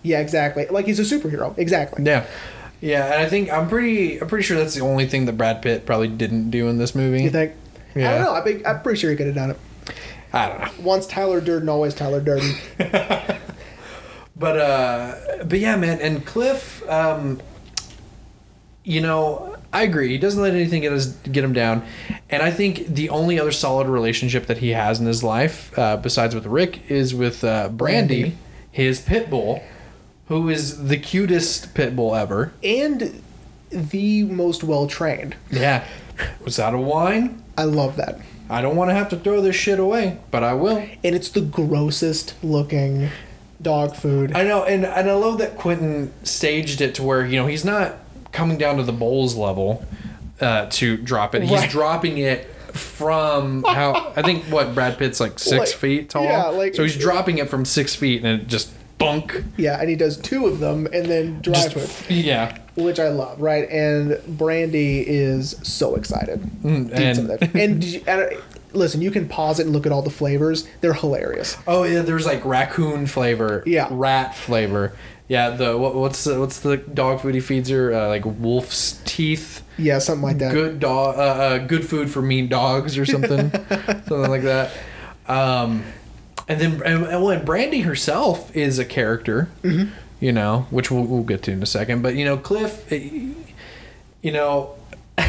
yeah, 0.03 0.19
exactly. 0.19 0.65
Like 0.67 0.85
he's 0.85 0.99
a 0.99 1.03
superhero. 1.03 1.57
Exactly. 1.57 2.03
Yeah. 2.03 2.25
Yeah, 2.81 3.05
and 3.13 3.15
I 3.15 3.25
think 3.27 3.51
I'm 3.51 3.67
pretty 3.67 4.21
I'm 4.21 4.27
pretty 4.27 4.43
sure 4.43 4.57
that's 4.57 4.73
the 4.75 4.81
only 4.81 5.05
thing 5.05 5.25
that 5.25 5.33
Brad 5.33 5.61
Pitt 5.61 5.85
probably 5.85 6.07
didn't 6.07 6.49
do 6.49 6.69
in 6.69 6.77
this 6.77 6.95
movie. 6.95 7.23
You 7.23 7.29
think? 7.29 7.53
Yeah. 7.95 8.09
I 8.09 8.15
don't 8.15 8.23
know. 8.23 8.33
I 8.33 8.41
think, 8.41 8.65
I'm 8.65 8.81
pretty 8.81 8.99
sure 8.99 9.09
he 9.11 9.17
could 9.17 9.25
have 9.25 9.35
done 9.35 9.51
it. 9.51 9.57
I 10.31 10.47
don't 10.47 10.59
know. 10.61 10.83
Once 10.83 11.05
Tyler 11.07 11.41
Durden, 11.41 11.67
always 11.67 11.93
Tyler 11.93 12.21
Durden. 12.21 12.53
But 14.39 14.57
uh 14.57 15.43
but 15.45 15.59
yeah, 15.59 15.75
man, 15.75 15.99
and 15.99 16.25
Cliff 16.25 16.81
um 16.89 17.41
you 18.85 19.01
know, 19.01 19.57
I 19.73 19.83
agree. 19.83 20.07
He 20.09 20.17
doesn't 20.17 20.41
let 20.41 20.53
anything 20.53 20.81
get 20.81 20.93
us 20.93 21.07
get 21.07 21.43
him 21.43 21.51
down. 21.53 21.83
And 22.29 22.41
I 22.41 22.49
think 22.49 22.87
the 22.87 23.09
only 23.09 23.37
other 23.39 23.51
solid 23.51 23.87
relationship 23.87 24.45
that 24.47 24.59
he 24.59 24.69
has 24.69 24.99
in 24.99 25.05
his 25.05 25.23
life, 25.23 25.77
uh, 25.77 25.97
besides 25.97 26.33
with 26.33 26.45
Rick, 26.45 26.89
is 26.89 27.13
with 27.13 27.43
uh, 27.43 27.67
Brandy, 27.69 28.21
Brandy. 28.21 28.37
his 28.71 29.01
pit 29.01 29.29
bull, 29.29 29.61
who 30.29 30.49
is 30.49 30.87
the 30.87 30.97
cutest 30.97 31.73
pit 31.73 31.95
bull 31.95 32.15
ever. 32.15 32.53
and 32.63 33.21
the 33.71 34.23
most 34.23 34.63
well 34.63 34.87
trained. 34.87 35.35
Yeah. 35.51 35.85
Was 36.43 36.55
that 36.55 36.73
a 36.73 36.77
wine? 36.79 37.43
I 37.57 37.63
love 37.65 37.97
that. 37.97 38.19
I 38.49 38.61
don't 38.61 38.75
want 38.75 38.89
to 38.89 38.95
have 38.95 39.09
to 39.09 39.15
throw 39.17 39.41
this 39.41 39.55
shit 39.55 39.79
away, 39.79 40.17
but 40.31 40.43
I 40.43 40.53
will. 40.53 40.77
and 40.77 41.15
it's 41.15 41.29
the 41.29 41.41
grossest 41.41 42.33
looking 42.43 43.09
dog 43.61 43.95
food. 43.95 44.31
I 44.35 44.43
know, 44.43 44.63
and, 44.63 44.85
and 44.85 45.07
I 45.09 45.13
love 45.13 45.37
that 45.37 45.55
Quentin 45.57 46.11
staged 46.23 46.81
it 46.81 46.95
to 46.95 47.03
where 47.03 47.23
you 47.25 47.35
know 47.39 47.45
he's 47.45 47.63
not 47.65 47.95
coming 48.31 48.57
down 48.57 48.77
to 48.77 48.83
the 48.83 48.91
bowls 48.91 49.35
level 49.35 49.85
uh, 50.41 50.65
to 50.71 50.97
drop 50.97 51.35
it. 51.35 51.43
He's 51.43 51.51
Right. 51.51 51.69
dropping 51.69 52.17
it 52.17 52.45
from 52.73 53.63
how 53.63 54.13
I 54.15 54.21
think 54.23 54.45
what 54.45 54.73
Brad 54.73 54.97
Pitt's 54.97 55.19
like 55.19 55.37
six 55.37 55.51
Like- 55.71 55.79
feet 55.79 56.09
tall. 56.09 56.23
yeah, 56.23 56.45
like- 56.45 56.73
so 56.75 56.81
he's 56.83 56.97
dropping 56.97 57.37
it 57.37 57.49
from 57.49 57.65
six 57.65 57.93
feet 57.95 58.23
and 58.23 58.41
it 58.41 58.47
just 58.47 58.71
bunk. 58.99 59.43
yeah, 59.57 59.79
and 59.79 59.89
he 59.89 59.95
does 59.95 60.17
two 60.17 60.45
of 60.45 60.59
them 60.59 60.85
and 60.93 61.05
then 61.07 61.41
drive 61.41 61.73
Just, 61.73 62.11
yeah, 62.11 62.57
which 62.75 62.99
I 62.99 63.07
love, 63.09 63.41
right? 63.41 63.67
And 63.69 64.19
Brandy 64.37 64.99
is 65.07 65.55
so 65.63 65.95
excited. 65.95 66.41
Mm, 66.63 66.95
to 66.95 67.09
eat 67.09 67.15
some 67.15 67.31
and- 67.31 67.55
and, 67.55 67.83
you, 67.83 68.01
listen, 68.73 69.01
you 69.01 69.09
can 69.09 69.27
pause 69.27 69.59
it 69.59 69.65
and 69.65 69.73
look 69.73 69.85
at 69.85 69.91
all 69.91 70.01
the 70.03 70.09
flavors. 70.09 70.67
They're 70.81 70.93
hilarious. 70.93 71.57
Oh 71.67 71.83
yeah, 71.83 72.01
there's 72.01 72.25
like 72.25 72.43
raccoon 72.45 73.07
flavor. 73.07 73.63
Yeah. 73.65 73.87
Rat 73.89 74.35
flavor. 74.35 74.93
Yeah. 75.27 75.51
The 75.51 75.77
what, 75.77 75.95
what's 75.95 76.23
the 76.23 76.39
what's 76.39 76.59
the 76.59 76.77
dog 76.77 77.21
food 77.21 77.33
he 77.35 77.41
feeds 77.41 77.69
her? 77.69 77.93
Uh, 77.93 78.07
like 78.09 78.25
wolf's 78.25 79.01
teeth. 79.05 79.63
Yeah, 79.77 79.99
something 79.99 80.23
like 80.23 80.37
that. 80.39 80.51
good 80.51 80.79
dog, 80.81 81.15
uh, 81.17 81.19
uh, 81.21 81.57
good 81.59 81.87
food 81.87 82.11
for 82.11 82.21
mean 82.21 82.49
dogs 82.49 82.97
or 82.97 83.05
something, 83.05 83.49
something 83.69 84.29
like 84.29 84.41
that. 84.43 84.71
Um, 85.27 85.83
and 86.49 86.59
then 86.59 86.81
and, 86.83 87.05
and 87.05 87.45
Brandy 87.45 87.81
herself 87.81 88.53
is 88.55 88.79
a 88.79 88.85
character, 88.85 89.47
Mm-hmm. 89.63 89.93
you 90.19 90.33
know, 90.33 90.65
which 90.71 90.91
we'll, 90.91 91.03
we'll 91.05 91.23
get 91.23 91.43
to 91.43 91.51
in 91.51 91.63
a 91.63 91.67
second. 91.67 92.01
But 92.01 92.15
you 92.15 92.25
know, 92.25 92.35
Cliff, 92.37 92.91
eh, 92.91 93.29
you 94.21 94.31
know. 94.31 94.75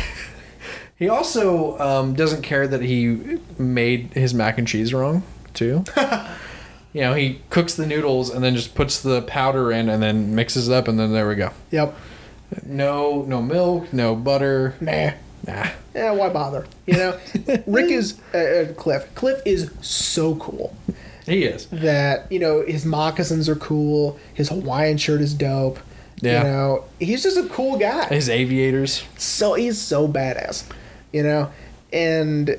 He 0.99 1.09
also 1.09 1.79
um, 1.79 2.13
doesn't 2.13 2.43
care 2.43 2.69
that 2.69 2.83
he 2.83 3.39
made 3.59 4.13
his 4.13 4.35
mac 4.35 4.59
and 4.59 4.69
cheese 4.69 4.93
wrong, 4.93 5.23
too. 5.55 5.83
you 6.93 7.01
know, 7.01 7.15
he 7.15 7.41
cooks 7.49 7.75
the 7.75 7.87
noodles 7.87 8.29
and 8.29 8.45
then 8.45 8.55
just 8.55 8.75
puts 8.75 9.01
the 9.01 9.23
powder 9.23 9.73
in 9.73 9.89
and 9.89 10.03
then 10.03 10.35
mixes 10.35 10.69
it 10.69 10.75
up, 10.75 10.89
and 10.89 11.01
then 11.01 11.11
there 11.11 11.27
we 11.27 11.37
go. 11.37 11.53
Yep. 11.71 11.97
No, 12.67 13.23
no 13.23 13.41
milk, 13.41 13.95
no 13.95 14.15
butter. 14.15 14.75
Nah. 14.79 15.13
Nah. 15.47 15.69
Yeah, 15.95 16.11
why 16.13 16.29
bother? 16.29 16.67
You 16.87 16.93
know, 16.99 17.19
Rick 17.67 17.91
is 17.91 18.21
uh, 18.35 18.75
Cliff. 18.77 19.09
Cliff 19.15 19.41
is 19.47 19.71
so 19.81 20.35
cool 20.35 20.77
He 21.31 21.45
is. 21.45 21.67
that 21.67 22.31
you 22.31 22.39
know 22.39 22.63
his 22.67 22.85
moccasins 22.85 23.49
are 23.49 23.57
cool. 23.57 24.19
His 24.35 24.49
Hawaiian 24.49 24.99
shirt 24.99 25.21
is 25.21 25.33
dope. 25.35 25.79
Yeah. 26.21 26.39
You 26.39 26.45
know, 26.51 26.85
he's 26.99 27.23
just 27.23 27.39
a 27.39 27.49
cool 27.49 27.79
guy. 27.79 28.07
His 28.09 28.29
aviators. 28.29 29.05
so 29.17 29.55
he's 29.55 29.81
so 29.81 30.07
badass, 30.07 30.65
you 31.13 31.23
know, 31.23 31.51
and 31.93 32.59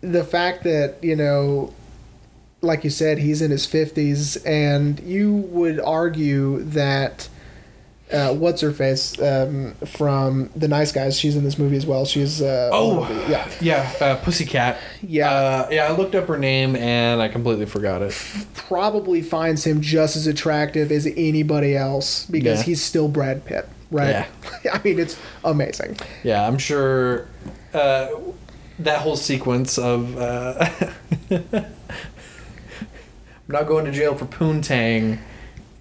the 0.00 0.22
fact 0.22 0.62
that 0.62 1.02
you 1.02 1.16
know, 1.16 1.72
like 2.60 2.84
you 2.84 2.90
said, 2.90 3.18
he's 3.18 3.42
in 3.42 3.50
his 3.50 3.66
fifties, 3.66 4.36
and 4.44 5.00
you 5.00 5.32
would 5.34 5.80
argue 5.80 6.62
that. 6.62 7.28
Uh, 8.12 8.32
what's 8.32 8.62
her 8.62 8.70
face 8.72 9.20
um, 9.20 9.74
from 9.84 10.48
the 10.56 10.66
Nice 10.66 10.92
Guys? 10.92 11.18
She's 11.18 11.36
in 11.36 11.44
this 11.44 11.58
movie 11.58 11.76
as 11.76 11.84
well. 11.84 12.06
She's 12.06 12.40
uh, 12.40 12.70
Oh, 12.72 13.00
one 13.00 13.12
of 13.12 13.24
the- 13.26 13.30
yeah, 13.30 13.50
Yeah, 13.60 13.92
uh, 14.00 14.16
Pussycat. 14.16 14.78
Yeah. 15.02 15.30
Uh, 15.30 15.68
yeah, 15.70 15.88
I 15.88 15.92
looked 15.96 16.14
up 16.14 16.26
her 16.28 16.38
name 16.38 16.74
and 16.76 17.20
I 17.20 17.28
completely 17.28 17.66
forgot 17.66 18.00
it. 18.00 18.14
probably 18.54 19.20
finds 19.20 19.64
him 19.66 19.80
just 19.82 20.16
as 20.16 20.26
attractive 20.26 20.90
as 20.90 21.06
anybody 21.06 21.76
else 21.76 22.24
because 22.26 22.60
Yeah. 22.60 22.64
he's 22.64 22.82
still 22.82 23.08
Brad 23.08 23.44
Pitt, 23.44 23.68
right? 23.90 24.26
Yeah. 24.64 24.72
I 24.72 24.80
mean, 24.82 24.98
it's 24.98 25.18
amazing. 25.44 25.96
Yeah, 26.22 26.46
I'm 26.46 26.56
sure 26.58 27.26
uh, 27.74 28.08
that 28.78 29.00
whole 29.00 29.16
sequence 29.16 29.76
of 29.76 30.16
uh, 30.16 30.66
I'm 31.30 31.64
not 33.48 33.66
going 33.66 33.84
to 33.84 33.92
jail 33.92 34.14
for 34.14 34.24
poontang 34.26 35.18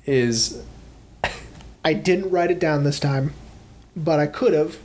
is 0.05 0.61
I 1.87 1.93
didn't 1.93 2.31
write 2.31 2.51
it 2.51 2.59
down 2.59 2.83
this 2.83 2.99
time, 2.99 3.33
but 3.95 4.19
I 4.19 4.27
could 4.27 4.51
have, 4.51 4.77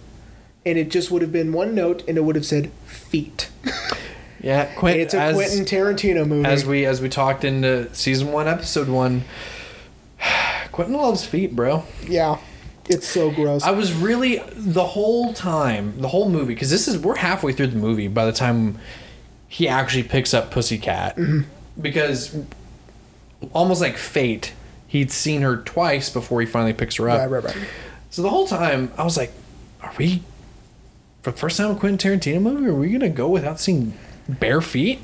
and 0.64 0.78
it 0.78 0.88
just 0.88 1.10
would 1.10 1.20
have 1.20 1.32
been 1.32 1.52
one 1.52 1.74
note, 1.74 2.04
and 2.06 2.16
it 2.16 2.20
would 2.20 2.36
have 2.36 2.46
said 2.46 2.70
feet. 2.86 3.50
yeah. 4.40 4.72
Quint, 4.76 5.00
it's 5.00 5.12
a 5.12 5.20
as, 5.20 5.34
Quentin 5.34 5.64
Tarantino 5.64 6.24
movie. 6.24 6.48
as 6.48 6.64
we 6.64 6.86
as 6.86 7.00
we 7.00 7.08
talked 7.08 7.42
into 7.42 7.92
season 7.92 8.30
one, 8.30 8.46
episode 8.46 8.88
one. 8.88 9.24
Quentin 10.70 10.94
loves 10.94 11.24
feet, 11.24 11.56
bro. 11.56 11.82
yeah, 12.06 12.38
it's 12.88 13.08
so 13.08 13.32
gross. 13.32 13.64
I 13.64 13.72
was 13.72 13.92
really 13.92 14.40
the 14.52 14.86
whole 14.86 15.32
time, 15.32 16.00
the 16.00 16.06
whole 16.06 16.30
movie, 16.30 16.54
because 16.54 16.70
this 16.70 16.86
is 16.86 16.98
we're 16.98 17.16
halfway 17.16 17.52
through 17.52 17.66
the 17.66 17.78
movie 17.78 18.06
by 18.06 18.26
the 18.26 18.32
time 18.32 18.78
he 19.48 19.66
actually 19.66 20.04
picks 20.04 20.32
up 20.32 20.52
Pussycat, 20.52 21.16
mm-hmm. 21.16 21.50
because 21.82 22.36
almost 23.52 23.80
like 23.80 23.96
fate, 23.96 24.52
he'd 24.92 25.10
seen 25.10 25.40
her 25.40 25.56
twice 25.56 26.10
before 26.10 26.40
he 26.42 26.46
finally 26.46 26.74
picks 26.74 26.96
her 26.96 27.08
up. 27.08 27.18
right, 27.18 27.30
right, 27.30 27.44
right. 27.56 27.66
So 28.10 28.20
the 28.20 28.28
whole 28.28 28.46
time 28.46 28.92
I 28.98 29.04
was 29.04 29.16
like, 29.16 29.32
"Are 29.80 29.92
we 29.96 30.22
for 31.22 31.30
the 31.30 31.36
first 31.38 31.56
time 31.56 31.70
a 31.70 31.74
Quentin 31.74 32.18
Tarantino 32.18 32.42
movie? 32.42 32.66
Are 32.66 32.74
we 32.74 32.90
gonna 32.90 33.08
go 33.08 33.26
without 33.28 33.58
seeing 33.58 33.94
bare 34.28 34.60
feet?" 34.60 35.00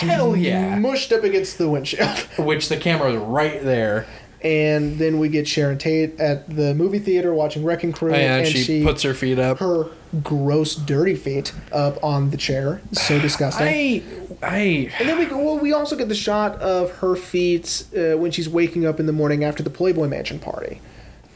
Hell 0.00 0.36
yeah! 0.36 0.76
Mushed 0.80 1.12
up 1.12 1.22
against 1.22 1.56
the 1.56 1.68
windshield. 1.68 2.18
Which 2.38 2.68
the 2.68 2.76
camera 2.76 3.12
was 3.12 3.22
right 3.22 3.62
there. 3.62 4.06
And 4.42 4.98
then 4.98 5.18
we 5.18 5.28
get 5.28 5.48
Sharon 5.48 5.78
Tate 5.78 6.18
at 6.20 6.48
the 6.54 6.72
movie 6.74 7.00
theater 7.00 7.34
watching 7.34 7.64
Wrecking 7.64 7.92
Crew, 7.92 8.12
and, 8.14 8.46
she, 8.46 8.84
puts 8.84 9.02
her 9.02 9.12
feet 9.12 9.38
up. 9.38 9.58
her 9.58 9.86
gross, 10.22 10.76
dirty 10.76 11.16
feet 11.16 11.52
up 11.72 12.02
on 12.04 12.30
the 12.30 12.36
chair. 12.36 12.80
So 12.92 13.18
disgusting. 13.20 13.66
I, 13.66 14.02
I, 14.40 14.92
and 15.00 15.08
then 15.08 15.18
we 15.18 15.24
go, 15.26 15.38
well, 15.38 15.58
we 15.58 15.72
also 15.72 15.96
get 15.96 16.08
the 16.08 16.14
shot 16.14 16.54
of 16.62 16.92
her 16.98 17.16
feet 17.16 17.84
uh, 17.96 18.16
when 18.16 18.30
she's 18.30 18.48
waking 18.48 18.86
up 18.86 19.00
in 19.00 19.06
the 19.06 19.12
morning 19.12 19.42
after 19.42 19.64
the 19.64 19.70
Playboy 19.70 20.06
Mansion 20.06 20.38
party, 20.38 20.80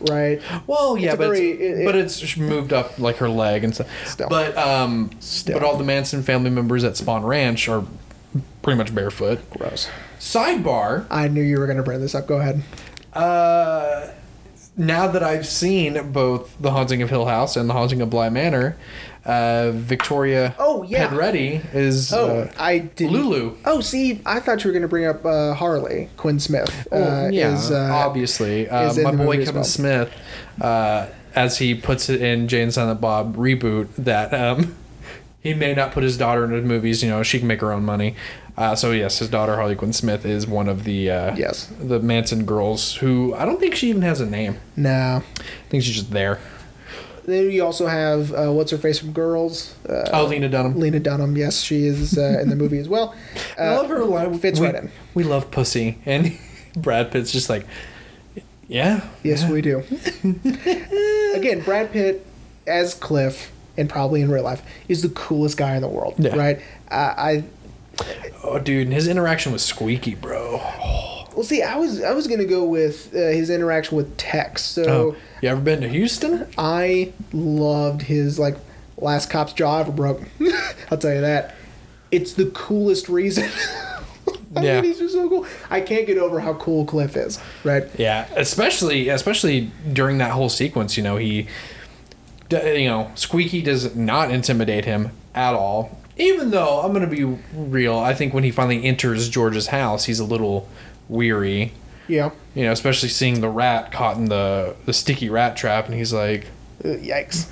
right? 0.08 0.40
well, 0.68 0.96
yeah, 0.96 1.14
a 1.14 1.16
but 1.16 1.26
very- 1.26 1.50
it's, 1.50 1.80
it- 1.80 1.84
but 1.84 1.96
it's 1.96 2.36
moved 2.36 2.72
up 2.72 3.00
like 3.00 3.16
her 3.16 3.28
leg 3.28 3.64
and 3.64 3.74
stuff. 3.74 3.88
Still. 4.06 4.28
But 4.28 4.56
um, 4.56 5.10
Still. 5.18 5.58
but 5.58 5.66
all 5.66 5.76
the 5.76 5.82
Manson 5.84 6.22
family 6.22 6.50
members 6.50 6.84
at 6.84 6.92
Spahn 6.92 7.24
Ranch 7.24 7.68
are 7.68 7.84
pretty 8.62 8.78
much 8.78 8.94
barefoot. 8.94 9.40
Gross. 9.50 9.88
Sidebar. 10.20 11.04
I 11.10 11.26
knew 11.26 11.42
you 11.42 11.58
were 11.58 11.66
going 11.66 11.78
to 11.78 11.82
bring 11.82 12.00
this 12.00 12.14
up. 12.14 12.28
Go 12.28 12.38
ahead. 12.38 12.62
Uh, 13.12 14.10
now 14.76 15.06
that 15.06 15.22
I've 15.22 15.46
seen 15.46 16.12
both 16.12 16.56
The 16.60 16.70
Haunting 16.70 17.02
of 17.02 17.10
Hill 17.10 17.26
House 17.26 17.56
and 17.56 17.68
The 17.68 17.74
Haunting 17.74 18.00
of 18.00 18.08
Bly 18.10 18.30
Manor, 18.30 18.76
uh, 19.24 19.70
Victoria 19.72 20.54
Oh, 20.58 20.82
yeah. 20.82 21.08
Pedretti 21.08 21.62
is 21.74 22.12
Oh, 22.12 22.40
uh, 22.40 22.52
I 22.58 22.78
did. 22.78 23.10
Lulu. 23.10 23.56
Oh, 23.66 23.80
see, 23.80 24.20
I 24.26 24.40
thought 24.40 24.64
you 24.64 24.68
were 24.68 24.72
going 24.72 24.82
to 24.82 24.88
bring 24.88 25.04
up 25.04 25.24
uh, 25.24 25.54
Harley 25.54 26.08
Quinn 26.16 26.40
Smith. 26.40 26.88
Oh, 26.90 27.02
uh, 27.02 27.28
yeah, 27.30 27.54
is, 27.54 27.70
uh, 27.70 27.90
obviously. 27.92 28.68
Uh, 28.68 28.88
is 28.90 28.98
my 28.98 29.14
boy 29.14 29.38
Kevin 29.38 29.56
well. 29.56 29.64
Smith, 29.64 30.12
uh, 30.60 31.06
as 31.34 31.58
he 31.58 31.74
puts 31.74 32.08
it 32.08 32.20
in 32.22 32.48
Jay 32.48 32.62
and 32.62 32.72
Silent 32.72 33.00
Bob 33.00 33.36
reboot, 33.36 33.94
that 33.96 34.32
um, 34.34 34.74
he 35.40 35.54
may 35.54 35.74
not 35.74 35.92
put 35.92 36.02
his 36.02 36.16
daughter 36.16 36.44
into 36.44 36.60
movies. 36.62 37.02
You 37.02 37.10
know, 37.10 37.22
she 37.22 37.38
can 37.38 37.46
make 37.46 37.60
her 37.60 37.72
own 37.72 37.84
money. 37.84 38.16
Uh, 38.56 38.74
so 38.74 38.90
yes, 38.90 39.18
his 39.18 39.28
daughter 39.30 39.56
Harley 39.56 39.74
Quinn 39.74 39.92
Smith 39.94 40.26
is 40.26 40.46
one 40.46 40.68
of 40.68 40.84
the 40.84 41.10
uh, 41.10 41.34
Yes. 41.36 41.72
the 41.80 41.98
Manson 42.00 42.44
girls 42.44 42.96
who 42.96 43.34
I 43.34 43.44
don't 43.46 43.58
think 43.58 43.74
she 43.74 43.88
even 43.88 44.02
has 44.02 44.20
a 44.20 44.26
name. 44.26 44.58
No. 44.76 45.22
I 45.38 45.42
think 45.70 45.82
she's 45.84 45.94
just 45.94 46.10
there. 46.10 46.38
Then 47.24 47.50
you 47.52 47.64
also 47.64 47.86
have 47.86 48.32
uh, 48.32 48.52
what's 48.52 48.72
her 48.72 48.78
face 48.78 48.98
from 48.98 49.12
Girls. 49.12 49.74
Uh, 49.88 50.08
Oh, 50.12 50.26
Lena 50.26 50.48
Dunham. 50.48 50.78
Lena 50.78 50.98
Dunham. 51.00 51.36
Yes, 51.36 51.62
she 51.62 51.86
is 51.86 52.18
uh, 52.18 52.38
in 52.42 52.50
the 52.50 52.56
movie 52.56 52.78
as 52.78 52.88
well. 52.88 53.14
Uh, 53.58 53.62
I 53.64 53.76
love 53.76 53.88
her 53.88 54.04
line. 54.04 54.38
fits 54.38 54.58
we, 54.58 54.66
right 54.66 54.74
in. 54.74 54.90
We 55.14 55.24
love 55.24 55.50
pussy, 55.50 55.98
and 56.06 56.36
Brad 56.76 57.12
Pitt's 57.12 57.30
just 57.30 57.48
like, 57.50 57.64
yeah, 58.66 59.06
Yes, 59.22 59.48
we 59.48 59.60
do. 59.60 59.84
Again, 61.34 61.60
Brad 61.60 61.92
Pitt 61.92 62.26
as 62.66 62.94
Cliff, 62.94 63.52
and 63.76 63.88
probably 63.90 64.20
in 64.22 64.30
real 64.30 64.42
life, 64.42 64.62
is 64.88 65.02
the 65.02 65.08
coolest 65.10 65.56
guy 65.58 65.74
in 65.76 65.82
the 65.82 65.88
world. 65.88 66.14
Yeah. 66.18 66.34
Right? 66.36 66.60
Uh, 66.90 67.14
I 67.16 67.44
Oh, 68.44 68.58
dude, 68.58 68.86
and 68.88 68.92
his 68.94 69.06
interaction 69.08 69.52
with 69.52 69.60
Squeaky, 69.60 70.14
bro. 70.14 70.56
well, 71.34 71.42
see. 71.44 71.62
I 71.62 71.76
was 71.76 72.02
I 72.02 72.12
was 72.12 72.26
gonna 72.26 72.44
go 72.44 72.64
with 72.64 73.14
uh, 73.14 73.18
his 73.18 73.50
interaction 73.50 73.96
with 73.96 74.16
Tex. 74.16 74.62
So 74.62 74.84
Oh, 74.84 75.16
you 75.40 75.48
ever 75.48 75.60
been 75.60 75.80
to 75.82 75.88
Houston? 75.88 76.48
I 76.58 77.12
loved 77.32 78.02
his 78.02 78.38
like 78.38 78.56
last 78.96 79.30
cop's 79.30 79.52
jaw 79.52 79.80
ever 79.80 79.92
broke. 79.92 80.22
I'll 80.90 80.98
tell 80.98 81.14
you 81.14 81.20
that. 81.20 81.54
It's 82.10 82.32
the 82.34 82.46
coolest 82.46 83.08
reason. 83.08 83.48
I 84.54 84.62
Yeah. 84.62 84.74
mean, 84.80 84.84
he's 84.90 84.98
just 84.98 85.14
so 85.14 85.28
cool. 85.28 85.46
I 85.70 85.80
can't 85.80 86.06
get 86.06 86.18
over 86.18 86.40
how 86.40 86.54
cool 86.54 86.84
Cliff 86.84 87.16
is. 87.16 87.38
Right? 87.64 87.84
Yeah, 87.98 88.28
especially 88.36 89.08
especially 89.08 89.70
during 89.92 90.18
that 90.18 90.32
whole 90.32 90.48
sequence, 90.50 90.96
you 90.96 91.02
know, 91.02 91.16
he 91.16 91.46
you 92.50 92.86
know, 92.88 93.10
Squeaky 93.14 93.62
does 93.62 93.96
not 93.96 94.30
intimidate 94.30 94.84
him 94.84 95.10
at 95.34 95.54
all. 95.54 95.98
Even 96.16 96.50
though 96.50 96.80
I'm 96.80 96.92
going 96.92 97.08
to 97.08 97.16
be 97.16 97.24
real, 97.54 97.96
I 97.98 98.12
think 98.14 98.34
when 98.34 98.44
he 98.44 98.50
finally 98.50 98.84
enters 98.84 99.28
George's 99.28 99.68
house, 99.68 100.04
he's 100.04 100.20
a 100.20 100.24
little 100.24 100.68
weary. 101.08 101.72
Yeah. 102.08 102.30
You 102.54 102.64
know, 102.64 102.72
especially 102.72 103.08
seeing 103.08 103.40
the 103.40 103.48
rat 103.48 103.92
caught 103.92 104.16
in 104.16 104.26
the 104.26 104.74
the 104.84 104.92
sticky 104.92 105.28
rat 105.30 105.56
trap 105.56 105.86
and 105.86 105.94
he's 105.94 106.12
like 106.12 106.46
Uh, 106.84 106.88
yikes. 106.88 107.48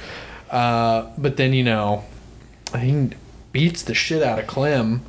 uh 0.51 1.07
but 1.17 1.37
then, 1.37 1.53
you 1.55 1.65
know, 1.65 2.05
he 2.79 3.11
beats 3.53 3.83
the 3.83 3.95
shit 3.95 4.23
out 4.23 4.39
of 4.39 4.47
Clem, 4.47 5.03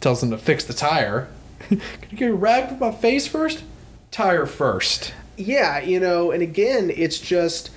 tells 0.00 0.22
him 0.22 0.30
to 0.30 0.38
fix 0.38 0.64
the 0.64 0.74
tire. 0.74 1.28
Can 1.68 1.80
you 2.10 2.18
get 2.18 2.30
a 2.30 2.34
rag 2.34 2.68
for 2.68 2.74
my 2.76 2.92
face 2.92 3.26
first? 3.26 3.62
Tire 4.10 4.44
first. 4.46 5.14
Yeah, 5.36 5.80
you 5.80 5.98
know, 5.98 6.30
and 6.30 6.42
again, 6.42 6.92
it's 6.94 7.18
just, 7.18 7.70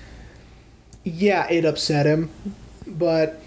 yeah, 1.03 1.47
it 1.49 1.63
upset 1.65 2.05
him, 2.05 2.29
but 2.85 3.41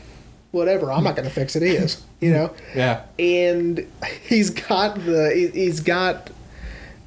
whatever. 0.52 0.90
I'm 0.92 1.04
not 1.04 1.16
going 1.16 1.28
to 1.28 1.34
fix 1.34 1.56
it. 1.56 1.62
He 1.62 1.70
is, 1.70 2.02
you 2.20 2.32
know, 2.32 2.52
Yeah. 2.74 3.02
and 3.18 3.86
he's 4.28 4.50
got 4.50 4.96
the 5.04 5.32
he- 5.34 5.60
he's 5.64 5.80
got 5.80 6.30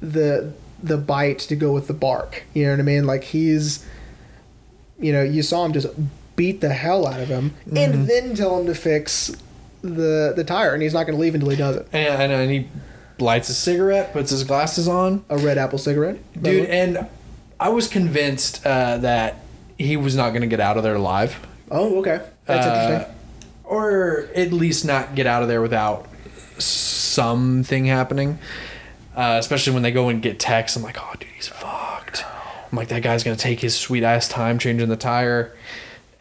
the 0.00 0.52
the 0.82 0.96
bite 0.98 1.38
to 1.40 1.56
go 1.56 1.72
with 1.72 1.86
the 1.86 1.94
bark. 1.94 2.42
You 2.54 2.64
know 2.66 2.72
what 2.72 2.80
I 2.80 2.82
mean? 2.82 3.06
Like 3.06 3.24
he's, 3.24 3.86
you 4.98 5.12
know, 5.12 5.22
you 5.22 5.42
saw 5.42 5.64
him 5.64 5.72
just 5.72 5.86
beat 6.36 6.60
the 6.60 6.70
hell 6.74 7.06
out 7.06 7.20
of 7.20 7.28
him, 7.28 7.54
and 7.74 8.08
then 8.08 8.34
tell 8.34 8.58
him 8.60 8.66
to 8.66 8.74
fix 8.74 9.34
the 9.82 10.32
the 10.36 10.44
tire, 10.44 10.74
and 10.74 10.82
he's 10.82 10.92
not 10.94 11.04
going 11.06 11.14
to 11.16 11.20
leave 11.20 11.34
until 11.34 11.50
he 11.50 11.56
does 11.56 11.76
it. 11.76 11.86
And, 11.92 12.32
and 12.32 12.50
he 12.50 12.68
lights 13.18 13.48
a 13.48 13.54
cigarette, 13.54 14.12
puts 14.12 14.30
his 14.30 14.42
glasses 14.44 14.88
on. 14.88 15.24
A 15.30 15.38
red 15.38 15.56
apple 15.58 15.78
cigarette, 15.78 16.18
Dude, 16.40 16.68
and 16.68 17.06
I 17.60 17.68
was 17.68 17.86
convinced 17.88 18.64
uh, 18.66 18.98
that 18.98 19.40
he 19.78 19.96
was 19.96 20.16
not 20.16 20.30
going 20.30 20.40
to 20.42 20.46
get 20.48 20.60
out 20.60 20.76
of 20.76 20.82
there 20.82 20.96
alive. 20.96 21.36
Oh, 21.70 21.98
okay, 22.00 22.20
that's 22.46 22.66
Uh, 22.66 22.70
interesting. 22.70 23.14
Or 23.64 24.28
at 24.34 24.52
least 24.52 24.84
not 24.84 25.14
get 25.14 25.26
out 25.26 25.42
of 25.42 25.48
there 25.48 25.62
without 25.62 26.06
something 26.58 27.86
happening. 27.86 28.38
Uh, 29.16 29.36
especially 29.38 29.72
when 29.72 29.82
they 29.82 29.92
go 29.92 30.08
and 30.08 30.20
get 30.20 30.38
Tex. 30.40 30.74
I'm 30.76 30.82
like, 30.82 30.96
oh, 31.00 31.12
dude, 31.18 31.28
he's 31.30 31.48
fucked. 31.48 32.24
I'm 32.70 32.76
like, 32.76 32.88
that 32.88 33.02
guy's 33.02 33.22
going 33.22 33.36
to 33.36 33.42
take 33.42 33.60
his 33.60 33.76
sweet 33.78 34.02
ass 34.02 34.28
time 34.28 34.58
changing 34.58 34.88
the 34.88 34.96
tire. 34.96 35.54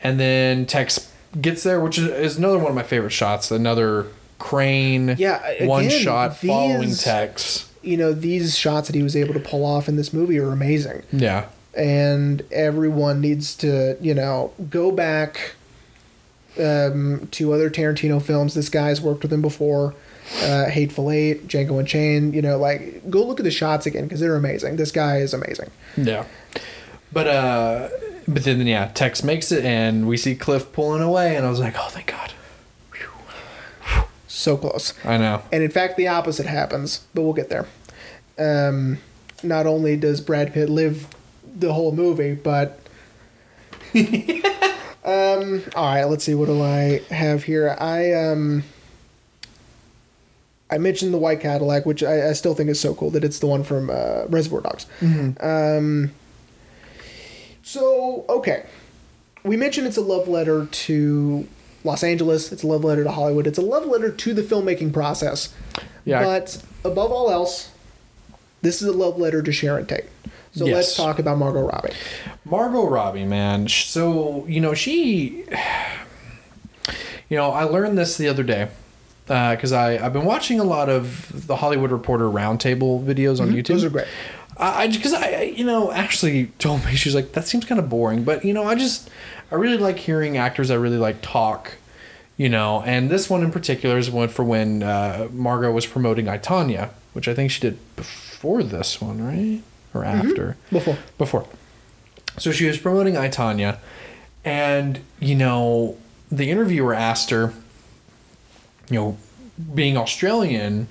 And 0.02 0.20
then 0.20 0.66
Tex 0.68 1.12
gets 1.42 1.64
there, 1.64 1.80
which 1.80 1.98
is, 1.98 2.38
another 2.38 2.60
one 2.60 2.68
of 2.68 2.76
my 2.76 2.84
favorite 2.84 3.10
shots. 3.12 3.50
Another 3.50 4.08
crane, 4.38 5.16
Yeah, 5.18 5.42
a- 5.60 5.66
one 5.66 5.86
again, 5.86 6.02
shot 6.04 6.38
following 6.38 6.94
Tex. 6.94 7.70
you 7.82 7.98
know 7.98 8.12
these 8.14 8.58
shots 8.58 8.88
that 8.88 8.96
he 8.96 9.02
was 9.02 9.16
able 9.16 9.34
to 9.34 9.40
pull 9.40 9.66
off 9.66 9.88
in 9.90 9.96
this 9.96 10.12
movie 10.14 10.38
are 10.38 10.52
amazing 10.52 11.02
Yeah. 11.14 11.46
and 11.76 12.42
everyone 12.52 13.22
needs 13.22 13.56
to 13.58 13.96
you 14.02 14.14
know 14.14 14.52
go 14.70 14.92
back 14.92 15.56
um, 16.60 17.28
to 17.32 17.52
other 17.54 17.70
tarantino 17.70 18.22
films 18.22 18.54
this 18.54 18.70
guy's 18.70 19.02
worked 19.02 19.24
with 19.24 19.32
him 19.34 19.42
before 19.42 19.96
uh, 20.44 20.66
hateful 20.70 21.10
eight 21.12 21.48
django 21.48 21.80
unchained 21.80 22.34
you 22.34 22.42
know 22.42 22.58
like 22.58 23.10
go 23.10 23.24
look 23.26 23.40
at 23.40 23.44
the 23.44 23.52
shots 23.52 23.86
again 23.86 24.04
because 24.04 24.20
they're 24.20 24.36
amazing 24.36 24.76
this 24.78 24.92
guy 24.92 25.18
is 25.18 25.34
amazing 25.34 25.70
Yeah. 25.98 26.26
But 27.12 27.28
uh 27.28 27.90
but 28.28 28.44
then 28.46 28.66
yeah, 28.66 28.88
Tex 28.94 29.22
makes 29.24 29.52
it 29.52 29.66
and 29.66 30.08
we 30.08 30.16
see 30.18 30.34
Cliff 30.34 30.72
pulling 30.72 31.02
away 31.04 31.36
and 31.36 31.46
I 31.46 31.50
was 31.50 31.60
like, 31.60 31.76
"Oh, 31.78 31.88
thank 31.90 32.08
God." 32.08 32.32
so 34.28 34.58
close 34.58 34.94
I 35.06 35.18
know. 35.18 35.42
and 35.52 35.64
in 35.64 35.70
fact 35.70 35.96
the 35.96 36.08
opposite 36.08 36.48
happens 36.48 37.06
but 37.14 37.22
we'll 37.22 37.34
get 37.34 37.50
there 37.50 37.68
um, 38.40 38.98
not 39.44 39.68
only 39.68 39.96
does 39.96 40.22
brad 40.22 40.54
pitt 40.54 40.70
live 40.70 41.08
the 41.56 41.72
whole 41.74 41.92
movie 41.94 42.34
but 42.34 42.80
um, 45.06 45.64
all 45.76 45.86
right 45.86 46.06
let's 46.06 46.24
see. 46.24 46.34
What 46.36 46.46
do 46.48 46.62
i 46.62 47.02
have 47.10 47.44
here? 47.44 47.76
I 47.80 48.14
um 48.14 48.64
i 50.72 50.78
mentioned 50.78 51.14
the 51.14 51.18
white 51.18 51.40
cadillac 51.40 51.86
which 51.86 52.02
i, 52.04 52.30
I 52.30 52.34
still 52.34 52.56
think 52.56 52.70
is 52.70 52.80
so 52.80 52.96
cool 52.96 53.10
that 53.12 53.24
it's 53.24 53.38
the 53.40 53.46
one 53.48 53.64
from 53.64 53.90
uh, 53.90 54.26
reservoir 54.28 54.62
dogs. 54.62 54.86
Um, 55.02 56.12
so 57.62 58.26
okay. 58.30 58.66
We 59.44 59.58
mentioned 59.58 59.88
it's 59.88 59.98
a 59.98 60.02
love 60.02 60.28
letter 60.30 60.68
to 60.68 61.48
los 61.84 62.02
angeles. 62.04 62.52
It's 62.52 62.64
a 62.64 62.68
love 62.68 62.84
letter 62.84 63.04
to 63.04 63.12
hollywood. 63.12 63.46
It's 63.46 63.58
a 63.58 63.62
love 63.62 63.86
letter 63.86 64.10
to 64.12 64.34
the 64.34 64.42
filmmaking 64.42 64.94
process. 64.94 65.54
Yeah. 66.06 66.22
but 66.24 66.62
above 66.84 67.12
all 67.12 67.30
else 67.32 67.72
this 68.62 68.82
is 68.82 68.88
a 68.90 68.94
love 68.94 69.18
letter 69.18 69.42
to 69.42 69.52
sharon 69.54 69.86
tate 69.86 70.06
so 70.54 70.66
let's 70.66 70.96
talk 70.96 71.20
about 71.20 71.38
margot 71.38 71.62
robbie 71.62 71.94
Margot 72.46 72.88
Robbie, 72.88 73.26
man. 73.26 73.68
So, 73.70 74.46
you 74.48 74.60
know, 74.60 74.74
she 74.74 75.46
You 77.30 77.38
know, 77.38 77.52
I 77.52 77.64
learned 77.64 77.98
this 77.98 78.18
the 78.18 78.28
other 78.28 78.44
day. 78.44 78.70
Because 79.26 79.72
I 79.72 79.94
I've 80.06 80.12
been 80.12 80.26
watching 80.26 80.60
a 80.60 80.66
lot 80.66 80.90
of 80.90 81.48
the 81.48 81.56
Hollywood 81.56 81.92
Reporter 81.92 82.26
roundtable 82.26 83.02
videos 83.04 83.40
on 83.40 83.52
YouTube. 83.52 83.68
those 83.68 83.84
are 83.86 83.90
great 83.90 84.08
I 84.58 84.88
because 84.88 85.14
I, 85.14 85.28
I 85.32 85.42
you 85.44 85.66
know 85.66 85.92
Ashley 85.94 86.48
told 86.60 86.84
me 86.86 86.96
she's 86.96 87.16
like 87.16 87.32
that 87.32 87.48
seems 87.48 87.64
kind 87.64 87.80
of 87.80 87.88
boring, 87.90 88.24
but 88.26 88.44
you 88.44 88.54
know 88.54 88.66
I 88.66 88.76
just 88.76 89.10
I 89.50 89.56
really 89.56 89.78
like 89.78 89.98
hearing 89.98 90.36
actors 90.38 90.70
I 90.70 90.76
really 90.76 90.98
like 90.98 91.22
talk, 91.22 91.76
you 92.36 92.50
know, 92.50 92.82
and 92.86 93.10
this 93.10 93.30
one 93.30 93.44
in 93.44 93.52
particular 93.52 93.98
is 93.98 94.12
one 94.12 94.28
for 94.28 94.44
when 94.44 94.84
uh, 94.84 95.30
Margot 95.32 95.72
was 95.72 95.86
promoting 95.86 96.28
I 96.28 96.38
Tonya, 96.38 96.90
which 97.14 97.30
I 97.30 97.34
think 97.34 97.50
she 97.50 97.62
did 97.62 97.78
before 97.96 98.62
this 98.62 99.00
one, 99.00 99.26
right, 99.26 99.62
or 99.94 100.04
mm-hmm. 100.04 100.28
after 100.28 100.58
before 100.72 100.98
before. 101.18 101.48
So 102.38 102.52
she 102.52 102.66
was 102.66 102.78
promoting 102.78 103.16
I 103.18 103.30
Tonya, 103.30 103.78
and 104.44 105.00
you 105.20 105.36
know 105.36 105.98
the 106.32 106.50
interviewer 106.50 106.94
asked 106.94 107.30
her, 107.30 107.54
you 108.90 109.00
know, 109.00 109.18
being 109.74 109.98
Australian, 109.98 110.88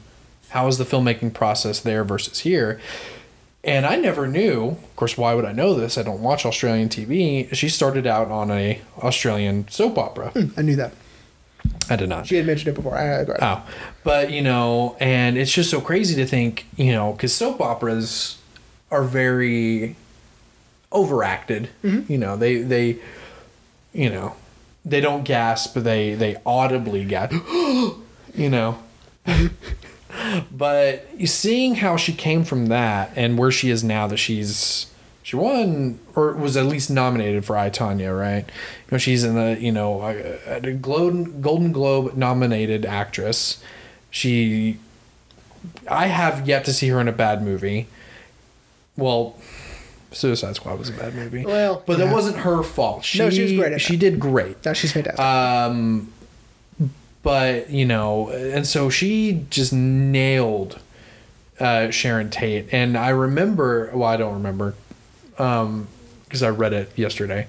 how 0.50 0.68
is 0.68 0.78
the 0.78 0.84
filmmaking 0.84 1.34
process 1.34 1.80
there 1.80 2.05
versus 2.05 2.40
here? 2.40 2.80
and 3.64 3.86
I 3.86 3.96
never 3.96 4.26
knew. 4.26 4.70
Of 4.70 4.96
course, 4.96 5.16
why 5.16 5.34
would 5.34 5.44
I 5.44 5.53
know 5.53 5.74
this? 5.74 5.96
I 5.96 6.03
don't 6.03 6.20
watch 6.20 6.44
Australian 6.44 6.88
TV. 6.88 7.53
She 7.55 7.68
started 7.68 8.07
out 8.07 8.28
on 8.28 8.50
a 8.50 8.80
Australian 8.98 9.68
soap 9.68 9.98
opera. 9.98 10.30
Hmm, 10.30 10.48
I 10.57 10.62
knew 10.62 10.76
that. 10.76 10.92
I 11.88 11.96
did 11.96 12.09
not. 12.09 12.26
She 12.26 12.36
had 12.36 12.46
mentioned 12.46 12.68
it 12.68 12.74
before. 12.74 12.96
I, 12.96 13.24
go 13.24 13.32
ahead. 13.32 13.40
Oh, 13.40 13.62
but 14.03 14.32
you 14.32 14.42
know, 14.42 14.96
and 14.98 15.38
it's 15.38 15.53
just 15.53 15.70
so 15.70 15.80
crazy 15.80 16.16
to 16.16 16.26
think, 16.26 16.66
you 16.76 16.92
know, 16.92 17.12
because 17.12 17.34
soap 17.34 17.61
operas 17.61 18.38
are 18.93 19.03
very 19.03 19.97
overacted. 20.93 21.70
Mm-hmm. 21.82 22.12
You 22.12 22.18
know, 22.18 22.36
they 22.36 22.59
they, 22.59 22.99
you 23.93 24.11
know, 24.11 24.36
they 24.84 25.01
don't 25.01 25.24
gasp, 25.24 25.74
they 25.74 26.14
they 26.14 26.36
audibly 26.47 27.05
gasp. 27.05 27.32
you 28.34 28.49
know. 28.49 28.78
Mm-hmm. 29.26 29.47
but 30.53 31.09
seeing 31.24 31.76
how 31.76 31.97
she 31.97 32.12
came 32.12 32.45
from 32.45 32.66
that 32.66 33.11
and 33.16 33.38
where 33.38 33.51
she 33.51 33.70
is 33.70 33.82
now, 33.82 34.07
that 34.07 34.18
she's 34.18 34.86
she 35.22 35.36
won 35.36 35.99
or 36.14 36.34
was 36.34 36.57
at 36.57 36.66
least 36.66 36.90
nominated 36.90 37.45
for 37.45 37.57
I 37.57 37.70
Tonya, 37.70 38.18
right? 38.18 38.45
You 38.45 38.93
know, 38.93 38.99
she's 38.99 39.24
in 39.24 39.34
the 39.34 39.59
you 39.59 39.72
know 39.72 40.03
a, 40.03 40.57
a 40.57 40.72
Golden 40.72 41.40
Golden 41.40 41.72
Globe 41.72 42.14
nominated 42.16 42.84
actress. 42.84 43.62
She, 44.11 44.78
I 45.88 46.09
have 46.09 46.47
yet 46.47 46.66
to 46.66 46.72
see 46.74 46.88
her 46.88 47.01
in 47.01 47.09
a 47.09 47.12
bad 47.12 47.43
movie. 47.43 47.88
Well, 48.97 49.36
Suicide 50.11 50.57
Squad 50.57 50.78
was 50.78 50.88
a 50.88 50.93
bad 50.93 51.14
movie. 51.14 51.45
Well, 51.45 51.82
but 51.86 51.99
yeah. 51.99 52.05
that 52.07 52.12
wasn't 52.14 52.38
her 52.38 52.62
fault. 52.62 53.05
She, 53.05 53.18
No, 53.18 53.30
she 53.30 53.43
was 53.43 53.53
great 53.53 53.72
at 53.72 53.80
She 53.80 53.97
that. 53.97 54.01
did 54.11 54.20
great. 54.20 54.64
No, 54.64 54.72
she's 54.74 54.93
fantastic. 54.93 55.20
Um, 55.24 56.12
but 57.22 57.70
you 57.70 57.86
know, 57.86 58.28
and 58.30 58.66
so 58.66 58.90
she 58.90 59.47
just 59.51 59.72
nailed 59.72 60.80
uh, 61.61 61.90
Sharon 61.90 62.30
Tate, 62.30 62.68
and 62.72 62.97
I 62.97 63.11
remember. 63.11 63.90
Well, 63.95 64.09
I 64.09 64.16
don't 64.16 64.34
remember, 64.34 64.74
um, 65.38 65.88
because 66.24 66.43
I 66.43 66.49
read 66.51 66.72
it 66.72 66.90
yesterday. 66.97 67.47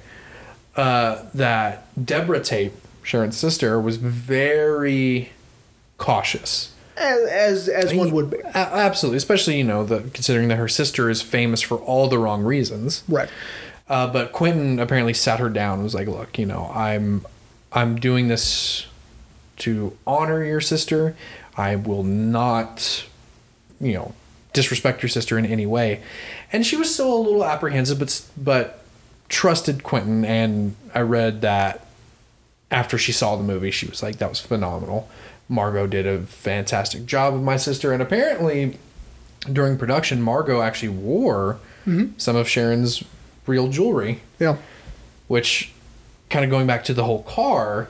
Uh, 0.75 1.23
that 1.33 1.85
Deborah 2.03 2.39
Tate, 2.43 2.71
Sharon's 3.03 3.37
sister, 3.37 3.79
was 3.79 3.97
very 3.97 5.31
cautious. 5.97 6.72
As 6.97 7.27
as, 7.27 7.69
as 7.69 7.93
one 7.93 8.11
would 8.11 8.31
be. 8.31 8.37
Absolutely, 8.53 9.17
especially 9.17 9.57
you 9.57 9.63
know 9.63 9.83
the 9.83 10.01
considering 10.13 10.47
that 10.49 10.57
her 10.57 10.67
sister 10.67 11.09
is 11.09 11.21
famous 11.21 11.61
for 11.61 11.77
all 11.77 12.07
the 12.07 12.17
wrong 12.17 12.43
reasons. 12.43 13.03
Right. 13.07 13.29
Uh, 13.89 14.07
but 14.07 14.31
Quentin 14.31 14.79
apparently 14.79 15.13
sat 15.13 15.39
her 15.39 15.49
down 15.49 15.75
and 15.75 15.83
was 15.83 15.93
like, 15.93 16.07
"Look, 16.07 16.37
you 16.39 16.45
know, 16.45 16.71
I'm 16.73 17.25
I'm 17.71 17.95
doing 17.97 18.27
this 18.27 18.87
to 19.57 19.97
honor 20.07 20.43
your 20.43 20.61
sister. 20.61 21.15
I 21.55 21.75
will 21.75 22.03
not, 22.03 23.05
you 23.79 23.93
know, 23.93 24.13
disrespect 24.53 25.03
your 25.03 25.09
sister 25.09 25.37
in 25.37 25.45
any 25.45 25.65
way." 25.65 26.01
And 26.51 26.65
she 26.65 26.77
was 26.77 26.93
still 26.93 27.13
a 27.13 27.21
little 27.21 27.43
apprehensive, 27.43 27.99
but 27.99 28.25
but 28.37 28.83
trusted 29.29 29.83
Quentin. 29.83 30.23
And 30.23 30.75
I 30.95 31.01
read 31.01 31.41
that 31.41 31.85
after 32.71 32.97
she 32.97 33.11
saw 33.11 33.35
the 33.35 33.43
movie, 33.43 33.71
she 33.71 33.85
was 33.87 34.01
like, 34.01 34.17
"That 34.17 34.29
was 34.29 34.39
phenomenal." 34.39 35.09
Margot 35.49 35.87
did 35.87 36.07
a 36.07 36.21
fantastic 36.21 37.05
job 37.05 37.33
of 37.33 37.41
my 37.43 37.57
sister, 37.57 37.91
and 37.93 38.01
apparently 38.01 38.77
during 39.51 39.77
production, 39.77 40.21
Margot 40.21 40.61
actually 40.61 40.89
wore 40.89 41.59
some 42.17 42.35
of 42.37 42.47
Sharon's 42.47 43.03
real 43.45 43.67
jewelry, 43.67 44.21
Yeah. 44.39 44.55
which 45.27 45.73
kind 46.29 46.45
of 46.45 46.49
going 46.49 46.65
back 46.65 46.85
to 46.85 46.93
the 46.93 47.03
whole 47.03 47.23
car, 47.23 47.89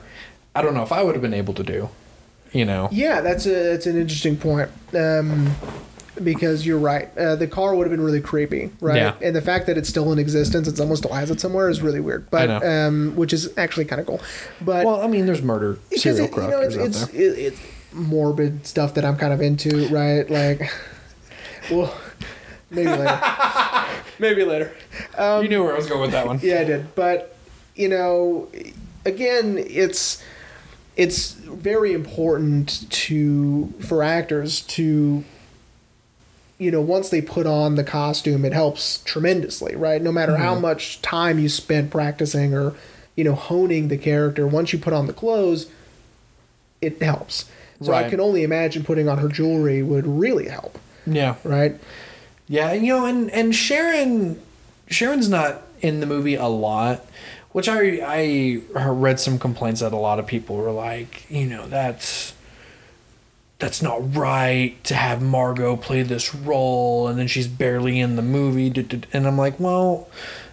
I 0.54 0.62
don't 0.62 0.74
know 0.74 0.82
if 0.82 0.90
I 0.90 1.02
would 1.04 1.14
have 1.14 1.22
been 1.22 1.32
able 1.34 1.54
to 1.54 1.62
do, 1.62 1.90
you 2.52 2.64
know. 2.64 2.88
Yeah, 2.90 3.20
that's 3.20 3.46
a 3.46 3.50
that's 3.70 3.86
an 3.86 3.96
interesting 3.96 4.36
point. 4.36 4.68
Um, 4.94 5.54
because 6.22 6.66
you're 6.66 6.78
right, 6.78 7.16
uh, 7.18 7.36
the 7.36 7.46
car 7.46 7.74
would 7.74 7.86
have 7.86 7.90
been 7.90 8.04
really 8.04 8.20
creepy, 8.20 8.70
right? 8.80 8.96
Yeah. 8.96 9.14
And 9.20 9.34
the 9.34 9.42
fact 9.42 9.66
that 9.66 9.76
it's 9.76 9.88
still 9.88 10.12
in 10.12 10.18
existence 10.18 10.68
and 10.68 10.76
someone 10.76 10.96
still 10.96 11.12
has 11.12 11.30
it 11.30 11.40
somewhere 11.40 11.68
is 11.68 11.82
really 11.82 12.00
weird. 12.00 12.30
But 12.30 12.46
know. 12.46 12.88
um, 12.88 13.16
which 13.16 13.32
is 13.32 13.56
actually 13.56 13.86
kind 13.86 14.00
of 14.00 14.06
cool. 14.06 14.20
But 14.60 14.86
Well, 14.86 15.02
I 15.02 15.06
mean, 15.06 15.26
there's 15.26 15.42
murder 15.42 15.78
serial 15.90 16.26
it, 16.26 16.30
you 16.30 16.36
know, 16.36 16.48
collectors 16.48 16.76
it's 16.76 17.02
out 17.02 17.02
it's, 17.02 17.12
there. 17.12 17.20
it, 17.20 17.38
it's 17.38 17.60
morbid 17.92 18.66
stuff 18.66 18.94
that 18.94 19.04
I'm 19.04 19.16
kind 19.16 19.32
of 19.32 19.40
into, 19.40 19.88
right? 19.88 20.28
Like, 20.28 20.72
well, 21.70 21.94
maybe 22.70 22.90
later. 22.90 23.20
maybe 24.18 24.44
later. 24.44 24.72
you 25.18 25.48
knew 25.48 25.64
where 25.64 25.72
I 25.72 25.76
was 25.76 25.86
going 25.86 26.00
with 26.02 26.12
that 26.12 26.26
one. 26.26 26.40
Yeah, 26.42 26.60
I 26.60 26.64
did. 26.64 26.94
But 26.94 27.36
you 27.74 27.88
know, 27.88 28.48
again, 29.04 29.58
it's 29.58 30.22
it's 30.96 31.32
very 31.32 31.92
important 31.92 32.88
to 32.90 33.72
for 33.80 34.02
actors 34.02 34.60
to 34.62 35.24
you 36.64 36.70
know 36.70 36.80
once 36.80 37.10
they 37.10 37.20
put 37.20 37.46
on 37.46 37.74
the 37.74 37.84
costume 37.84 38.44
it 38.44 38.52
helps 38.52 38.98
tremendously 39.02 39.76
right? 39.76 40.00
No 40.02 40.12
matter 40.12 40.36
how 40.36 40.52
mm-hmm. 40.52 40.62
much 40.62 41.02
time 41.02 41.38
you 41.38 41.48
spent 41.48 41.90
practicing 41.90 42.54
or 42.54 42.74
you 43.16 43.24
know 43.24 43.34
honing 43.34 43.88
the 43.88 43.98
character 43.98 44.46
once 44.46 44.72
you 44.72 44.78
put 44.78 44.92
on 44.92 45.06
the 45.06 45.12
clothes 45.12 45.70
it 46.80 47.00
helps. 47.02 47.46
So 47.80 47.92
i 47.92 48.08
can 48.08 48.18
only 48.18 48.44
imagine 48.44 48.82
putting 48.82 49.10
on 49.10 49.18
her 49.18 49.28
jewelry 49.28 49.82
would 49.82 50.06
really 50.06 50.48
help. 50.48 50.78
Yeah. 51.06 51.34
right? 51.44 51.78
Yeah, 52.46 52.70
and, 52.70 52.86
you 52.86 52.94
know, 52.94 53.06
and 53.06 53.30
and 53.30 53.54
Sharon, 53.54 54.40
Sharon's 54.86 55.28
not 55.28 55.62
in 55.80 56.00
the 56.00 56.06
movie 56.06 56.34
a 56.34 56.46
lot, 56.46 57.06
which 57.52 57.68
I 57.68 58.00
I 58.04 58.60
read 58.88 59.18
some 59.18 59.38
complaints 59.38 59.80
that 59.80 59.92
a 59.92 59.96
lot 59.96 60.18
of 60.18 60.26
people 60.26 60.56
were 60.56 60.70
like, 60.70 61.28
you 61.30 61.46
know, 61.46 61.66
that's 61.66 62.33
that's 63.64 63.80
not 63.80 64.14
right 64.14 64.76
to 64.84 64.94
have 64.94 65.22
Margot 65.22 65.74
play 65.74 66.02
this 66.02 66.34
role, 66.34 67.08
and 67.08 67.18
then 67.18 67.26
she's 67.26 67.48
barely 67.48 67.98
in 67.98 68.14
the 68.14 68.20
movie, 68.20 68.70
and 69.14 69.26
I'm 69.26 69.38
like, 69.38 69.58
well, 69.58 70.06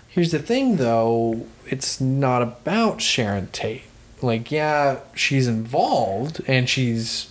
here's 0.07 0.31
the 0.31 0.39
thing 0.39 0.77
though, 0.77 1.45
it's 1.67 1.99
not 1.99 2.41
about 2.41 3.01
Sharon 3.01 3.47
Tate. 3.51 3.83
Like, 4.21 4.49
yeah, 4.49 5.01
she's 5.13 5.45
involved 5.45 6.41
and 6.47 6.69
she's 6.69 7.29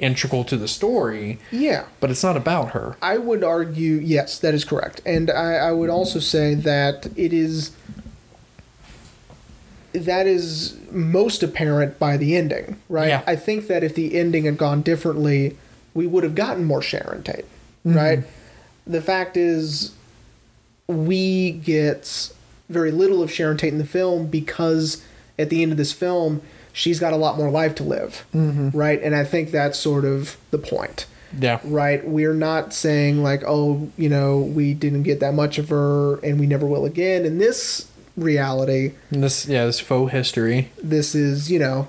integral 0.00 0.42
to 0.42 0.56
the 0.56 0.66
story, 0.66 1.38
yeah 1.52 1.84
but 2.00 2.10
it's 2.10 2.24
not 2.24 2.36
about 2.36 2.72
her. 2.72 2.96
I 3.00 3.18
would 3.18 3.44
argue, 3.44 3.94
yes, 4.02 4.40
that 4.40 4.54
is 4.54 4.64
correct. 4.64 5.02
And 5.06 5.30
I, 5.30 5.54
I 5.54 5.70
would 5.70 5.88
also 5.88 6.18
say 6.18 6.56
that 6.56 7.06
it 7.14 7.32
is. 7.32 7.70
That 9.92 10.26
is 10.26 10.76
most 10.90 11.42
apparent 11.42 11.98
by 11.98 12.16
the 12.16 12.36
ending, 12.36 12.80
right? 12.88 13.08
Yeah. 13.08 13.22
I 13.26 13.36
think 13.36 13.66
that 13.66 13.84
if 13.84 13.94
the 13.94 14.14
ending 14.18 14.44
had 14.44 14.56
gone 14.56 14.82
differently, 14.82 15.56
we 15.94 16.06
would 16.06 16.24
have 16.24 16.34
gotten 16.34 16.64
more 16.64 16.80
Sharon 16.82 17.22
Tate, 17.22 17.44
right? 17.84 18.20
Mm-hmm. 18.20 18.92
The 18.92 19.02
fact 19.02 19.36
is, 19.36 19.92
we 20.88 21.52
get 21.52 22.32
very 22.68 22.90
little 22.90 23.22
of 23.22 23.30
Sharon 23.30 23.56
Tate 23.56 23.72
in 23.72 23.78
the 23.78 23.84
film 23.84 24.26
because 24.26 25.04
at 25.38 25.50
the 25.50 25.62
end 25.62 25.72
of 25.72 25.78
this 25.78 25.92
film, 25.92 26.42
she's 26.72 26.98
got 26.98 27.12
a 27.12 27.16
lot 27.16 27.36
more 27.36 27.50
life 27.50 27.74
to 27.76 27.82
live, 27.82 28.24
mm-hmm. 28.34 28.70
right? 28.76 29.00
And 29.02 29.14
I 29.14 29.24
think 29.24 29.50
that's 29.50 29.78
sort 29.78 30.04
of 30.04 30.36
the 30.50 30.58
point 30.58 31.06
Yeah. 31.38 31.60
right? 31.64 32.06
We're 32.06 32.34
not 32.34 32.72
saying 32.72 33.22
like, 33.22 33.42
oh, 33.46 33.90
you 33.96 34.08
know, 34.08 34.38
we 34.38 34.72
didn't 34.74 35.02
get 35.02 35.20
that 35.20 35.34
much 35.34 35.58
of 35.58 35.68
her 35.68 36.16
and 36.20 36.40
we 36.40 36.46
never 36.46 36.66
will 36.66 36.84
again. 36.86 37.24
And 37.26 37.40
this 37.40 37.88
reality, 38.16 38.92
And 39.10 39.22
this 39.22 39.46
yeah, 39.46 39.64
this 39.66 39.80
faux 39.80 40.12
history. 40.12 40.70
this 40.82 41.14
is, 41.14 41.50
you 41.50 41.58
know, 41.58 41.88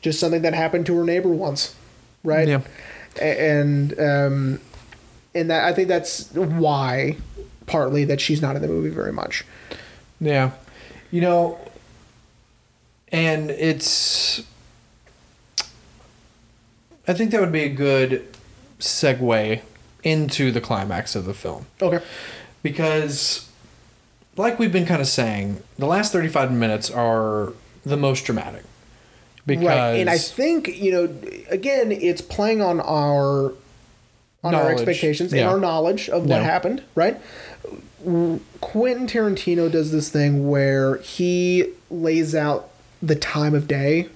just 0.00 0.20
something 0.20 0.42
that 0.42 0.54
happened 0.54 0.86
to 0.86 0.96
her 0.96 1.04
neighbor 1.04 1.28
once, 1.30 1.74
right? 2.22 2.46
Yeah. 2.48 2.60
And 3.20 3.98
um, 3.98 4.60
and 5.34 5.50
that 5.50 5.64
I 5.64 5.72
think 5.72 5.88
that's 5.88 6.32
why 6.32 7.16
partly 7.66 8.04
that 8.04 8.20
she's 8.20 8.40
not 8.40 8.56
in 8.56 8.62
the 8.62 8.68
movie 8.68 8.90
very 8.90 9.12
much. 9.12 9.44
Yeah. 10.20 10.52
You 11.10 11.20
know 11.22 11.58
and 13.10 13.50
it's 13.50 14.42
I 17.06 17.14
think 17.14 17.30
that 17.30 17.40
would 17.40 17.52
be 17.52 17.62
a 17.62 17.70
good 17.70 18.28
segue 18.78 19.62
into 20.02 20.52
the 20.52 20.60
climax 20.60 21.16
of 21.16 21.24
the 21.24 21.34
film. 21.34 21.66
Okay. 21.80 22.04
Because 22.62 23.47
like 24.38 24.58
we've 24.58 24.72
been 24.72 24.86
kind 24.86 25.00
of 25.00 25.08
saying, 25.08 25.62
the 25.78 25.86
last 25.86 26.12
35 26.12 26.52
minutes 26.52 26.90
are 26.90 27.52
the 27.84 27.96
most 27.96 28.24
dramatic. 28.24 28.64
Because 29.46 29.66
right. 29.66 29.94
And 29.94 30.10
I 30.10 30.18
think, 30.18 30.68
you 30.80 30.92
know, 30.92 31.04
again, 31.50 31.90
it's 31.90 32.20
playing 32.20 32.60
on 32.62 32.80
our 32.80 33.52
on 34.44 34.54
our 34.54 34.62
Knowledge. 34.62 34.72
expectations 34.78 35.32
and 35.32 35.42
our 35.42 35.58
knowledge 35.58 36.08
of 36.08 36.22
what 36.22 36.36
Yeah. 36.36 36.42
happened, 36.44 36.82
right? 36.94 37.20
Quentin 38.60 39.06
Tarantino 39.08 39.70
does 39.70 39.90
this 39.90 40.10
thing 40.10 40.48
where 40.48 40.98
he 40.98 41.66
lays 41.90 42.34
out 42.34 42.68
the 43.02 43.16
time 43.16 43.54
of 43.54 43.66
day. 43.66 44.08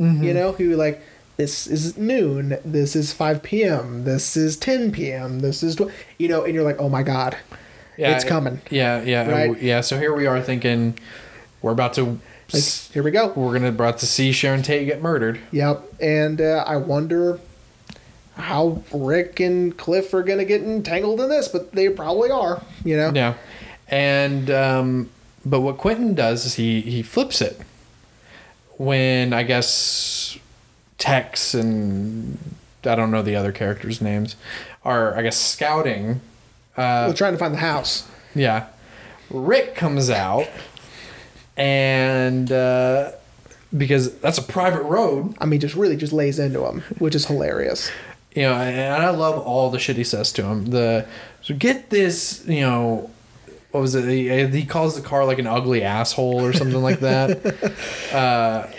Mm-hmm. 0.00 0.22
You 0.22 0.34
know, 0.34 0.52
he 0.52 0.64
like 0.74 1.02
this 1.36 1.66
is 1.66 1.96
noon, 1.98 2.58
this 2.64 2.94
is 2.94 3.12
5 3.12 3.42
p.m., 3.42 4.04
this 4.04 4.36
is 4.36 4.56
10 4.56 4.92
p.m., 4.92 5.40
this 5.40 5.62
is 5.62 5.76
tw-, 5.76 5.90
you 6.16 6.28
know, 6.28 6.44
and 6.44 6.54
you're 6.54 6.64
like, 6.64 6.78
"Oh 6.80 6.88
my 6.88 7.02
god. 7.02 7.36
It's 7.98 8.24
coming." 8.24 8.60
Yeah, 8.70 9.02
yeah, 9.02 9.30
Right? 9.30 9.62
yeah. 9.62 9.80
So 9.80 9.98
here 9.98 10.14
we 10.14 10.26
are 10.26 10.40
thinking 10.40 10.98
we're 11.62 11.72
about 11.72 11.94
to 11.94 12.18
Like, 12.52 12.62
here 12.92 13.02
we 13.02 13.10
go. 13.10 13.28
we're 13.34 13.52
gonna 13.52 13.68
about 13.68 13.98
to 13.98 14.06
see 14.06 14.32
Sharon 14.32 14.62
Tate 14.62 14.86
get 14.86 15.02
murdered. 15.02 15.40
Yep. 15.52 15.82
And 16.00 16.40
uh, 16.40 16.64
I 16.66 16.76
wonder 16.76 17.40
how 18.36 18.82
Rick 18.92 19.40
and 19.40 19.76
Cliff 19.76 20.12
are 20.14 20.22
gonna 20.22 20.44
get 20.44 20.62
entangled 20.62 21.20
in 21.20 21.28
this, 21.30 21.48
but 21.48 21.72
they 21.72 21.88
probably 21.88 22.30
are. 22.30 22.62
You 22.84 22.96
know. 22.96 23.12
Yeah. 23.14 23.34
And 23.88 24.50
um, 24.50 25.10
but 25.44 25.60
what 25.60 25.78
Quentin 25.78 26.14
does 26.14 26.44
is 26.44 26.54
he 26.54 26.80
he 26.82 27.02
flips 27.02 27.40
it 27.40 27.60
when 28.76 29.32
I 29.32 29.42
guess 29.42 30.38
Tex 30.98 31.54
and 31.54 32.38
I 32.84 32.94
don't 32.94 33.10
know 33.10 33.22
the 33.22 33.36
other 33.36 33.52
characters' 33.52 34.00
names 34.00 34.36
are 34.84 35.16
I 35.16 35.22
guess 35.22 35.36
scouting. 35.36 36.20
Uh, 36.76 37.06
We're 37.08 37.14
trying 37.14 37.32
to 37.32 37.38
find 37.38 37.54
the 37.54 37.58
house. 37.58 38.06
yeah. 38.34 38.66
Rick 39.30 39.74
comes 39.74 40.08
out 40.10 40.46
and 41.56 42.50
uh, 42.52 43.12
because 43.76 44.16
that's 44.20 44.38
a 44.38 44.42
private 44.42 44.82
road, 44.82 45.34
I 45.40 45.46
mean, 45.46 45.60
just 45.60 45.74
really 45.74 45.96
just 45.96 46.12
lays 46.12 46.38
into 46.38 46.64
him, 46.66 46.82
which 46.98 47.14
is 47.14 47.26
hilarious. 47.26 47.90
you 48.34 48.42
know, 48.42 48.52
and 48.54 49.02
I 49.02 49.10
love 49.10 49.38
all 49.38 49.70
the 49.70 49.78
shit 49.78 49.96
he 49.96 50.04
says 50.04 50.32
to 50.34 50.44
him. 50.44 50.66
The 50.66 51.06
so 51.42 51.54
get 51.54 51.90
this, 51.90 52.44
you 52.46 52.60
know, 52.60 53.10
what 53.70 53.80
was 53.80 53.94
it? 53.94 54.04
He, 54.08 54.46
he 54.58 54.64
calls 54.66 54.94
the 55.00 55.06
car 55.06 55.24
like 55.24 55.38
an 55.38 55.46
ugly 55.46 55.82
asshole 55.82 56.40
or 56.44 56.52
something 56.52 56.82
like 56.82 57.00
that. 57.00 57.74
Uh, 58.12 58.70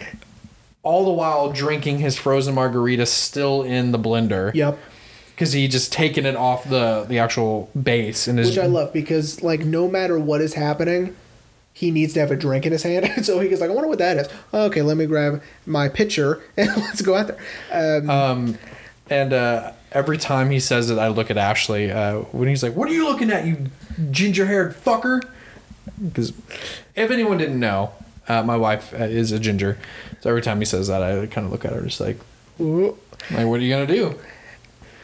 all 0.83 1.03
the 1.05 1.11
while 1.11 1.51
drinking 1.51 1.99
his 1.99 2.15
frozen 2.15 2.55
margarita 2.55 3.05
still 3.05 3.61
in 3.63 3.91
the 3.91 3.99
blender 3.99 4.53
Yep. 4.55 4.79
Because 5.37 5.53
he 5.53 5.67
just 5.67 5.93
taken 5.93 6.25
it 6.25 6.35
off 6.35 6.67
the 6.67 7.05
the 7.07 7.19
actual 7.19 7.69
base 7.79 8.27
and 8.27 8.39
is 8.39 8.49
Which 8.49 8.57
I 8.57 8.65
love 8.65 8.91
because 8.91 9.43
like 9.43 9.59
no 9.59 9.87
matter 9.87 10.17
what 10.17 10.41
is 10.41 10.55
happening, 10.55 11.15
he 11.71 11.91
needs 11.91 12.13
to 12.13 12.19
have 12.21 12.31
a 12.31 12.35
drink 12.35 12.65
in 12.65 12.71
his 12.71 12.81
hand. 12.81 13.07
so 13.23 13.39
he 13.39 13.47
goes 13.47 13.61
like, 13.61 13.69
I 13.69 13.73
wonder 13.73 13.87
what 13.87 13.99
that 13.99 14.17
is. 14.17 14.27
Okay, 14.51 14.81
let 14.81 14.97
me 14.97 15.05
grab 15.05 15.43
my 15.67 15.89
pitcher 15.89 16.41
and 16.57 16.75
let's 16.77 17.03
go 17.03 17.15
out 17.15 17.27
there. 17.27 17.37
Um, 17.71 18.09
Um, 18.09 18.57
and 19.11 19.31
uh, 19.31 19.73
every 19.91 20.17
time 20.17 20.49
he 20.49 20.59
says 20.59 20.89
it, 20.89 20.97
I 20.97 21.09
look 21.09 21.29
at 21.29 21.37
Ashley 21.37 21.91
uh, 21.91 22.21
when 22.31 22.49
he's 22.49 22.63
like, 22.63 22.73
"What 22.73 22.89
are 22.89 22.93
you 22.93 23.05
looking 23.07 23.29
at, 23.29 23.45
you 23.45 23.67
ginger-haired 24.09 24.75
fucker?" 24.75 25.21
Because 26.03 26.33
if 26.95 27.11
anyone 27.11 27.37
didn't 27.37 27.59
know, 27.59 27.91
uh, 28.27 28.41
my 28.41 28.57
wife 28.57 28.91
uh, 28.93 29.03
is 29.03 29.31
a 29.31 29.39
ginger, 29.39 29.77
so 30.19 30.31
every 30.31 30.41
time 30.41 30.57
he 30.59 30.65
says 30.65 30.87
that, 30.87 31.03
I 31.03 31.27
kind 31.27 31.45
of 31.45 31.51
look 31.51 31.63
at 31.63 31.73
her 31.73 31.81
just 31.83 31.99
like, 31.99 32.19
ooh. 32.59 32.97
"Like, 33.31 33.45
what 33.45 33.59
are 33.59 33.63
you 33.63 33.69
gonna 33.69 33.85
do?" 33.85 34.19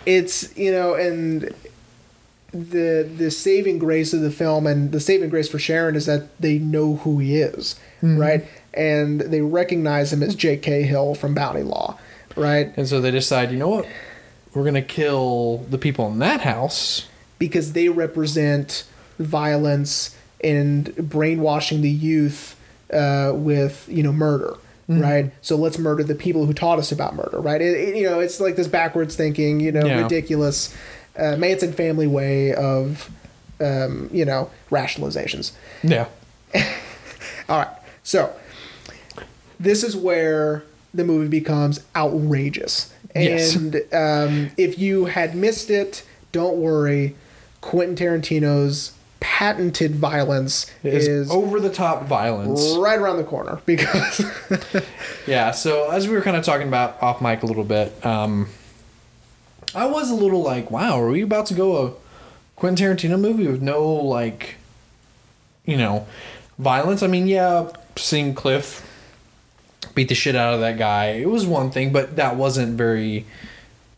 It's 0.06 0.56
you 0.58 0.72
know 0.72 0.94
and 0.96 1.54
the 2.54 3.10
the 3.18 3.32
saving 3.32 3.80
grace 3.80 4.14
of 4.14 4.22
the 4.22 4.32
film 4.32 4.68
and 4.68 4.92
the 4.92 5.00
saving 5.00 5.30
grace 5.30 5.50
for 5.50 5.60
Sharon 5.60 5.96
is 5.96 6.06
that 6.06 6.40
they 6.40 6.60
know 6.60 6.98
who 6.98 7.20
he 7.20 7.38
is, 7.38 7.80
right? 8.02 8.46
And 8.74 9.22
they 9.22 9.42
recognize 9.42 10.14
him 10.14 10.22
as 10.22 10.36
Jake 10.36 10.62
Cahill 10.62 11.16
from 11.16 11.34
Bounty 11.34 11.64
Law, 11.64 11.98
right? 12.36 12.72
And 12.78 12.88
so 12.88 13.02
they 13.02 13.12
decide, 13.12 13.52
you 13.52 13.58
know 13.58 13.70
what? 13.70 13.88
We're 14.54 14.66
gonna 14.66 14.82
kill 14.84 15.66
the 15.70 15.78
people 15.78 16.08
in 16.08 16.20
that 16.20 16.42
house. 16.42 17.08
Because 17.40 17.74
they 17.74 17.90
represent 17.90 18.86
violence 19.20 20.16
and 20.44 20.96
brainwashing 20.96 21.82
the 21.82 21.90
youth 21.90 22.56
uh, 22.94 23.32
with 23.34 23.88
you 23.90 24.04
know 24.04 24.12
murder. 24.14 24.58
Right, 24.88 25.32
so 25.42 25.56
let's 25.56 25.78
murder 25.80 26.04
the 26.04 26.14
people 26.16 26.46
who 26.46 26.54
taught 26.54 26.78
us 26.78 26.92
about 26.92 27.16
murder. 27.16 27.40
Right, 27.40 27.62
it, 27.62 27.76
it- 27.78 27.96
you 27.96 28.10
know 28.10 28.20
it's 28.20 28.40
like 28.40 28.56
this 28.58 28.68
backwards 28.68 29.16
thinking, 29.16 29.60
you 29.60 29.72
know, 29.72 29.86
Yeah. 29.86 30.02
ridiculous 30.04 30.76
uh, 31.18 31.36
Manson 31.38 31.72
family 31.74 32.08
way 32.08 32.54
of, 32.54 33.10
um, 33.62 34.10
you 34.12 34.26
know, 34.26 34.50
rationalizations. 34.72 35.52
Yeah. 35.84 36.08
All 37.50 37.60
right. 37.60 37.68
So 38.04 38.34
this 39.60 39.84
is 39.84 39.96
where 39.96 40.64
the 40.94 41.04
movie 41.04 41.28
becomes 41.30 41.80
outrageous. 41.96 42.92
Yes. 43.16 43.56
And 43.56 43.76
um, 43.94 44.52
if 44.58 44.78
you 44.80 45.06
had 45.06 45.36
missed 45.36 45.70
it, 45.70 46.04
don't 46.32 46.58
worry. 46.58 47.16
Quentin 47.62 47.96
Tarantino's 47.96 48.92
patented 49.24 49.96
violence 49.96 50.70
is 50.84 51.08
is 51.08 51.32
over 51.32 51.62
the 51.62 51.70
top 51.70 52.04
violence. 52.04 52.76
right 52.78 53.00
around 53.00 53.16
the 53.16 53.24
corner 53.24 53.62
because 53.66 54.22
Yeah, 55.28 55.52
so 55.52 55.90
as 55.90 56.10
we 56.10 56.14
were 56.14 56.22
kind 56.22 56.36
of 56.36 56.44
talking 56.44 56.68
about 56.68 57.02
off 57.02 57.22
mic 57.22 57.42
a 57.42 57.46
little 57.46 57.64
bit, 57.64 58.06
um, 58.06 58.50
I 59.74 59.86
was 59.86 60.12
a 60.12 60.14
little 60.16 60.44
like, 60.44 60.70
wow, 60.70 61.00
are 61.02 61.08
we 61.10 61.22
about 61.22 61.46
to 61.48 61.54
go 61.54 61.86
a 61.88 61.94
Quentin 62.58 62.86
Tarantino 62.98 63.18
movie 63.18 63.48
with 63.48 63.62
no, 63.62 63.82
like, 63.88 64.56
you 65.66 65.78
know, 65.78 66.06
violence? 66.60 67.02
I 67.02 67.08
mean, 67.08 67.26
yeah, 67.28 67.70
seeing 67.96 68.36
Cliff 68.36 68.86
beat 69.96 70.10
the 70.10 70.16
shit 70.16 70.36
out 70.36 70.54
of 70.54 70.60
that 70.60 70.78
guy, 70.78 71.06
it 71.12 71.30
was 71.30 71.48
one 71.48 71.72
thing, 71.72 71.94
but 71.94 72.18
that 72.18 72.36
wasn't 72.36 72.78
very 72.78 73.26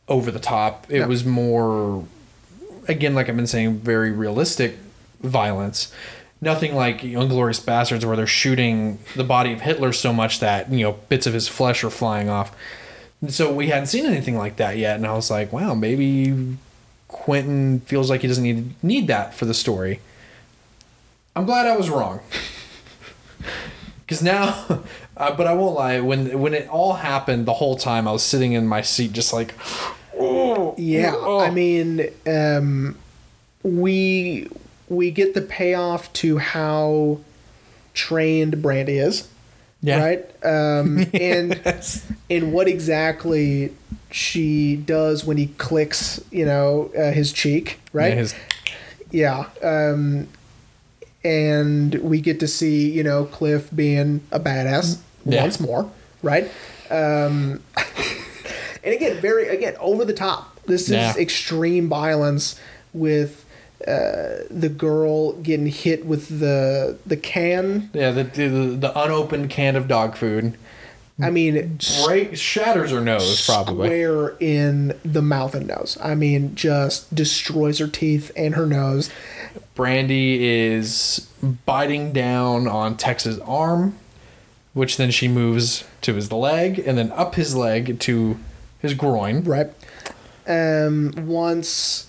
over 0.07 0.30
the 0.30 0.39
top. 0.39 0.86
It 0.89 0.99
No. 0.99 1.07
was 1.07 1.26
more, 1.26 2.05
again, 2.88 3.15
like 3.15 3.28
I've 3.28 3.36
been 3.36 3.47
saying, 3.47 3.80
very 3.80 4.11
realistic 4.11 4.78
violence. 5.28 5.91
Nothing 6.41 6.76
like 6.76 7.01
Inglourious 7.01 7.63
Basterds 7.63 8.05
where 8.05 8.15
they're 8.15 8.28
shooting 8.28 8.99
the 9.15 9.23
body 9.23 9.53
of 9.53 9.61
Hitler 9.61 9.93
so 9.93 10.13
much 10.13 10.39
that, 10.39 10.71
you 10.71 10.82
know, 10.84 10.93
bits 11.09 11.26
of 11.26 11.34
his 11.34 11.47
flesh 11.47 11.84
are 11.84 11.89
flying 11.89 12.30
off. 12.30 12.55
And 13.21 13.34
so 13.34 13.51
we 13.51 13.67
hadn't 13.67 13.88
seen 13.88 14.05
anything 14.05 14.38
like 14.38 14.57
that 14.57 14.78
yet, 14.78 14.97
and 14.97 15.07
I 15.07 15.13
was 15.13 15.32
like, 15.32 15.51
wow, 15.51 15.73
maybe 15.73 16.57
Quentin 17.07 17.80
feels 17.82 18.09
like 18.09 18.21
he 18.21 18.28
doesn't 18.28 18.43
need 18.43 18.84
need 18.84 19.07
that 19.07 19.34
for 19.34 19.45
the 19.45 19.53
story. 19.53 20.01
I'm 21.36 21.45
glad 21.45 21.65
I 21.65 21.76
was 21.76 21.89
wrong. 21.89 22.19
Because 24.05 24.21
now, 24.21 24.84
uh, 25.17 25.36
but 25.36 25.47
I 25.47 25.53
won't 25.53 25.76
lie. 25.76 25.99
When 25.99 26.39
when 26.39 26.53
it 26.53 26.69
all 26.69 26.93
happened, 26.93 27.47
the 27.47 27.53
whole 27.53 27.76
time 27.76 28.07
I 28.07 28.11
was 28.11 28.21
sitting 28.23 28.53
in 28.53 28.67
my 28.67 28.82
seat, 28.82 29.13
just 29.13 29.34
like, 29.34 29.55
oh 30.19 30.76
yeah, 30.78 31.13
oh. 31.15 31.39
I 31.39 31.49
mean, 31.49 32.09
um, 32.28 32.97
we 33.63 34.47
we 34.89 35.11
get 35.11 35.33
the 35.33 35.41
payoff 35.41 36.11
to 36.13 36.38
how 36.38 37.19
trained 37.93 38.61
Brandy 38.61 38.97
is. 38.97 39.27
Yeah. 39.81 40.03
Right. 40.03 40.25
Um, 40.45 41.05
and 41.13 41.59
Yes. 41.65 42.05
and 42.29 42.51
what 42.53 42.67
exactly 42.67 43.71
she 44.11 44.75
does 44.75 45.25
when 45.25 45.38
he 45.38 45.47
clicks, 45.57 46.21
you 46.31 46.45
know, 46.45 46.91
uh, 46.97 47.11
his 47.11 47.31
cheek, 47.31 47.79
right? 47.93 48.09
Yeah, 48.13 48.15
his- 48.15 48.36
Yeah. 49.11 49.45
Um, 49.63 50.27
and 51.23 51.95
we 51.95 52.21
get 52.21 52.39
to 52.39 52.47
see, 52.47 52.89
you 52.89 53.03
know, 53.03 53.25
Cliff 53.25 53.69
being 53.75 54.21
a 54.31 54.39
badass 54.39 54.97
Yeah. 55.25 55.41
once 55.41 55.59
more, 55.59 55.89
right? 56.21 56.45
Um, 56.89 57.61
and 58.83 58.93
again, 58.93 59.19
very 59.21 59.47
again 59.49 59.75
over 59.79 60.05
the 60.05 60.13
top. 60.13 60.59
This 60.65 60.89
is 60.89 61.15
extreme 61.17 61.88
violence 61.89 62.59
with 62.93 63.45
uh, 63.88 64.43
the 64.49 64.69
girl 64.69 65.34
getting 65.34 65.67
hit 65.67 66.05
with 66.05 66.39
the 66.39 66.97
the 67.05 67.17
can. 67.17 67.89
yeah, 67.93 68.11
the, 68.11 68.23
the 68.23 68.47
the 68.49 68.99
unopened 68.99 69.49
can 69.49 69.76
of 69.76 69.88
dog 69.88 70.15
food. 70.15 70.57
I 71.21 71.30
mean, 71.30 71.80
Break 72.05 72.36
shatters 72.36 72.91
her 72.91 72.99
nose 72.99 73.45
probably. 73.45 73.88
square 73.88 74.36
in 74.41 74.99
the 75.05 75.21
mouth 75.21 75.55
and 75.55 75.65
nose. 75.67 75.97
I 76.01 76.13
mean, 76.13 76.55
just 76.55 77.13
destroys 77.15 77.80
her 77.80 77.88
teeth 77.88 78.32
and 78.36 78.55
her 78.55 78.65
nose. 78.65 79.09
Brandy 79.76 80.43
is 80.45 81.30
biting 81.65 82.11
down 82.11 82.67
on 82.67 82.97
Tex's 82.97 83.39
arm, 83.39 83.95
which 84.73 84.97
then 84.97 85.09
she 85.09 85.30
moves 85.30 85.86
to 86.01 86.15
his 86.15 86.34
leg 86.34 86.80
and 86.80 86.97
then 86.97 87.13
up 87.13 87.36
his 87.36 87.55
leg 87.55 87.97
to 88.01 88.38
his 88.80 88.93
groin. 88.93 89.41
Right. 89.43 89.71
Um. 90.47 91.13
Once, 91.26 92.07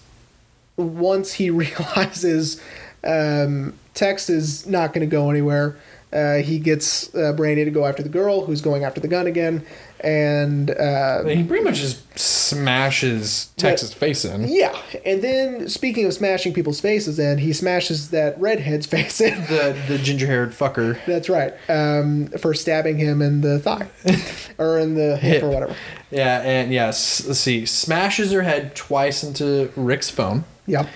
once 0.76 1.34
he 1.34 1.50
realizes, 1.62 2.60
um, 3.04 3.74
Tex 3.94 4.28
is 4.28 4.66
not 4.66 4.92
going 4.92 5.08
to 5.08 5.10
go 5.10 5.30
anywhere. 5.30 5.76
Uh, 6.12 6.36
he 6.36 6.58
gets 6.58 7.14
uh, 7.14 7.32
Brandy 7.32 7.64
to 7.64 7.70
go 7.70 7.84
after 7.84 8.02
the 8.02 8.08
girl 8.08 8.46
who's 8.46 8.60
going 8.60 8.84
after 8.84 9.00
the 9.00 9.08
gun 9.08 9.26
again, 9.26 9.66
and 10.00 10.70
uh, 10.70 11.24
He 11.24 11.42
pretty 11.42 11.64
much 11.64 11.80
just 11.80 12.16
smashes 12.18 13.50
Tex's 13.56 13.92
face 13.92 14.24
in. 14.24 14.46
yeah. 14.48 14.74
And 15.04 15.20
then 15.20 15.68
speaking 15.68 16.06
of 16.06 16.14
smashing 16.14 16.52
people's 16.54 16.80
faces, 16.80 17.18
in 17.18 17.38
he 17.38 17.52
smashes 17.52 18.10
that 18.10 18.40
redhead's 18.40 18.86
face 18.96 19.20
in. 19.20 19.34
The 19.46 19.76
the 19.88 19.98
ginger 19.98 20.26
haired 20.26 20.52
fucker. 20.52 20.98
That's 21.06 21.28
right. 21.28 21.52
Um, 21.68 22.26
for 22.38 22.54
stabbing 22.54 22.98
him 22.98 23.20
in 23.20 23.40
the 23.40 23.58
thigh, 23.58 23.88
or 24.58 24.78
in 24.78 24.94
the 24.94 25.16
hip, 25.16 25.34
Hip. 25.34 25.42
or 25.42 25.48
whatever. 25.50 25.76
Yeah, 26.10 26.40
and 26.42 26.72
yes, 26.72 27.26
let's 27.26 27.40
see. 27.40 27.66
Smashes 27.66 28.30
her 28.32 28.42
head 28.42 28.74
twice 28.76 29.24
into 29.24 29.70
Rick's 29.76 30.08
phone. 30.08 30.44
Yep. 30.66 30.88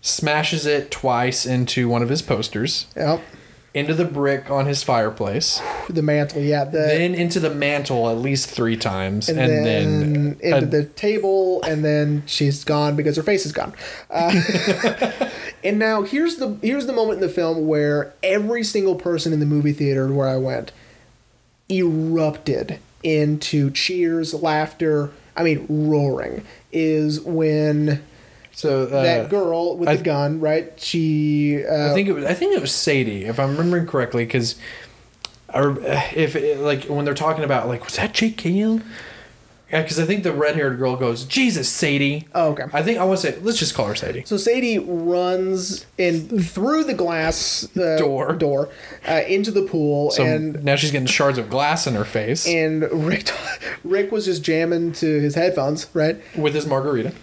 Smashes 0.00 0.66
it 0.66 0.90
twice 0.90 1.46
into 1.46 1.88
one 1.88 2.02
of 2.02 2.08
his 2.08 2.22
posters. 2.22 2.86
Yep. 2.96 3.22
Into 3.74 3.94
the 3.94 4.04
brick 4.04 4.50
on 4.50 4.66
his 4.66 4.82
fireplace. 4.82 5.62
The 5.88 6.02
mantle. 6.02 6.42
Yeah. 6.42 6.64
The 6.64 6.72
then 6.78 7.14
into 7.14 7.40
the 7.40 7.48
mantle 7.48 8.10
at 8.10 8.18
least 8.18 8.50
three 8.50 8.76
times. 8.76 9.28
and, 9.30 9.38
And, 9.38 9.50
then, 9.64 9.64
then, 10.12 10.38
into 10.42 10.56
a- 10.58 10.66
the 10.66 10.84
table, 10.84 11.62
and 11.62 11.82
then 11.84 12.22
she's 12.26 12.64
gone 12.64 12.96
because 12.96 13.16
her 13.16 13.22
face 13.22 13.46
is 13.46 13.52
gone. 13.52 13.72
Uh, 14.10 14.32
and 15.64 15.78
now 15.78 16.02
here's 16.02 16.36
the 16.36 16.58
here's 16.60 16.86
the 16.86 16.92
moment 16.92 17.22
in 17.22 17.26
the 17.26 17.32
film 17.32 17.66
where 17.66 18.12
every 18.22 18.62
single 18.62 18.96
person 18.96 19.32
in 19.32 19.40
the 19.40 19.46
movie 19.46 19.72
theater 19.72 20.12
where 20.12 20.28
I 20.28 20.36
went 20.36 20.72
erupted 21.70 22.78
into 23.02 23.70
cheers, 23.70 24.34
laughter, 24.34 25.10
I 25.36 25.42
mean 25.42 25.66
roaring, 25.68 26.44
is 26.72 27.20
when 27.20 28.02
So 28.54 28.82
uh, 28.84 29.02
that 29.02 29.30
girl 29.30 29.76
with 29.76 29.88
I- 29.88 29.96
the 29.96 30.02
gun, 30.04 30.40
right? 30.40 30.72
She, 30.78 31.64
uh, 31.64 31.90
I 31.90 31.94
think 31.94 32.08
it 32.08 32.12
was. 32.12 32.24
I 32.24 32.34
think 32.34 32.54
it 32.54 32.60
was 32.60 32.72
Sadie, 32.74 33.24
if 33.24 33.40
I'm 33.40 33.52
remembering 33.56 33.86
correctly, 33.86 34.24
because, 34.24 34.56
if 35.54 36.36
it, 36.36 36.58
like 36.60 36.84
when 36.84 37.04
they're 37.04 37.14
talking 37.14 37.44
about 37.44 37.68
like 37.68 37.84
was 37.84 37.96
that 37.96 38.12
Jake 38.14 38.36
Cahill? 38.36 38.80
Yeah, 39.70 39.80
because 39.80 39.98
I 39.98 40.04
think 40.04 40.22
the 40.22 40.34
red-haired 40.34 40.76
girl 40.76 40.96
goes, 40.96 41.24
"Jesus, 41.24 41.66
Sadie." 41.66 42.28
Oh, 42.34 42.50
okay. 42.50 42.64
I 42.74 42.82
think 42.82 42.98
I 42.98 43.04
want 43.04 43.20
to 43.20 43.32
say, 43.32 43.38
let's 43.40 43.58
just 43.58 43.74
call 43.74 43.86
her 43.86 43.94
Sadie. 43.94 44.22
So 44.26 44.36
Sadie 44.36 44.78
runs 44.78 45.86
in 45.96 46.28
through 46.40 46.84
the 46.84 46.92
glass 46.92 47.74
uh, 47.74 47.96
Door. 47.96 48.34
door 48.34 48.68
uh, 49.08 49.22
into 49.26 49.50
the 49.50 49.62
pool, 49.62 50.10
So 50.10 50.24
and 50.26 50.62
now 50.62 50.76
she's 50.76 50.90
getting 50.90 51.06
shards 51.06 51.38
of 51.38 51.48
glass 51.48 51.86
in 51.86 51.94
her 51.94 52.04
face 52.04 52.46
and 52.46 52.82
Rick 53.06 53.30
Rick 53.84 54.12
was 54.12 54.26
just 54.26 54.42
jamming 54.42 54.92
to 54.94 55.20
his 55.20 55.36
headphones, 55.36 55.86
right? 55.94 56.20
with 56.36 56.54
his 56.54 56.66
margarita. 56.66 57.14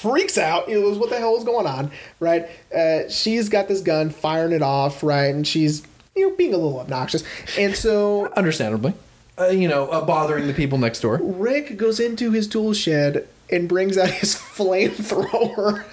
Freaks 0.00 0.38
out. 0.38 0.68
It 0.68 0.78
was 0.78 0.98
what 0.98 1.10
the 1.10 1.18
hell 1.18 1.32
was 1.34 1.44
going 1.44 1.66
on, 1.66 1.90
right? 2.20 2.46
Uh, 2.74 3.08
she's 3.08 3.48
got 3.48 3.68
this 3.68 3.80
gun, 3.80 4.10
firing 4.10 4.52
it 4.52 4.62
off, 4.62 5.02
right, 5.02 5.34
and 5.34 5.46
she's 5.46 5.82
you 6.16 6.28
know 6.30 6.36
being 6.36 6.54
a 6.54 6.56
little 6.56 6.80
obnoxious, 6.80 7.22
and 7.58 7.74
so 7.76 8.26
Understandably, 8.36 8.94
uh, 9.38 9.48
you 9.48 9.68
know, 9.68 9.88
uh, 9.88 10.04
bothering 10.04 10.46
the 10.46 10.54
people 10.54 10.78
next 10.78 11.00
door. 11.00 11.18
Rick 11.22 11.76
goes 11.76 12.00
into 12.00 12.30
his 12.30 12.46
tool 12.48 12.72
shed 12.72 13.28
and 13.50 13.68
brings 13.68 13.98
out 13.98 14.10
his 14.10 14.34
flamethrower. 14.94 15.84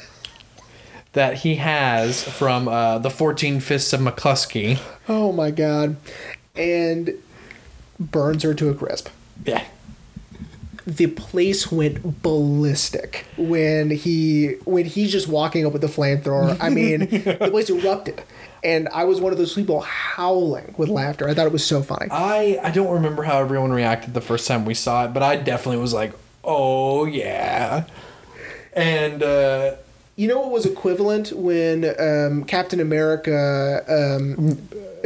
that 1.14 1.36
he 1.40 1.56
has 1.56 2.24
from 2.24 2.68
uh, 2.68 3.00
the 3.00 3.10
14 3.10 3.60
Fists 3.60 3.92
of 3.94 4.00
McCluskey. 4.02 4.80
Oh 5.10 5.32
my 5.32 5.52
god. 5.52 5.96
And 6.56 7.14
burns 8.00 8.44
her 8.44 8.54
to 8.54 8.70
a 8.70 8.74
crisp. 8.74 9.10
Yeah. 9.46 9.64
The 10.88 11.08
place 11.08 11.70
went 11.70 12.24
ballistic 12.24 13.26
when 13.38 13.90
he 13.92 14.54
when 14.64 14.86
he's 14.86 15.12
just 15.12 15.28
walking 15.28 15.66
up 15.66 15.74
with 15.74 15.82
the 15.82 15.88
flamethrower. 15.90 16.58
I 16.62 16.70
mean, 16.70 17.00
the 17.10 17.50
place 17.52 17.70
erupted. 17.70 18.24
And 18.64 18.88
I 18.90 19.04
was 19.04 19.20
one 19.22 19.32
of 19.34 19.38
those 19.38 19.54
people 19.54 19.82
howling 19.82 20.74
with 20.78 20.90
laughter. 20.90 21.28
I 21.28 21.34
thought 21.34 21.46
it 21.46 21.52
was 21.52 21.66
so 21.66 21.84
funny. 21.84 22.08
I, 22.10 22.58
I 22.64 22.72
don't 22.72 22.92
remember 22.92 23.24
how 23.24 23.40
everyone 23.40 23.72
reacted 23.72 24.14
the 24.14 24.22
first 24.22 24.48
time 24.48 24.66
we 24.66 24.74
saw 24.74 25.06
it, 25.06 25.14
but 25.14 25.22
I 25.22 25.36
definitely 25.36 25.80
was 25.82 25.94
like, 25.94 26.14
oh, 26.44 27.06
yeah. 27.06 27.84
And 28.74 29.22
uh, 29.22 29.76
You 30.16 30.28
know 30.28 30.40
what 30.40 30.52
was 30.52 30.66
equivalent 30.66 31.32
when 31.34 31.86
um, 32.00 32.44
Captain 32.46 32.80
America 32.80 33.84
um, 33.88 34.58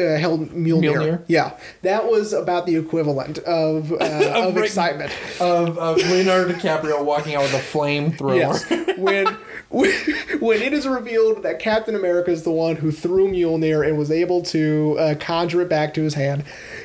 uh, 0.02 0.18
held 0.18 0.50
Mjolnir? 0.50 0.82
Mjolnir? 0.96 1.24
Yeah, 1.28 1.58
that 1.84 2.06
was 2.10 2.34
about 2.34 2.66
the 2.66 2.76
equivalent 2.76 3.38
of 3.40 3.92
uh, 3.92 3.96
of 4.48 4.56
Rick- 4.56 4.66
excitement. 4.66 5.14
of, 5.40 5.78
of 5.78 5.98
Leonardo 5.98 6.54
DiCaprio 6.54 7.04
walking 7.04 7.36
out 7.36 7.44
with 7.44 7.54
a 7.54 7.58
flamethrower. 7.60 8.38
Yes. 8.38 8.98
when, 8.98 9.28
when 9.70 9.92
when 10.40 10.62
it 10.62 10.74
is 10.74 10.88
revealed 10.88 11.44
that 11.44 11.60
Captain 11.60 11.96
America 11.96 12.32
is 12.32 12.44
the 12.44 12.52
one 12.52 12.78
who 12.78 12.92
threw 12.92 13.30
Mjolnir 13.32 13.88
and 13.88 13.98
was 13.98 14.12
able 14.12 14.42
to 14.44 14.98
uh, 15.00 15.16
conjure 15.20 15.62
it 15.62 15.70
back 15.70 15.94
to 15.94 16.02
his 16.02 16.16
hand, 16.16 16.44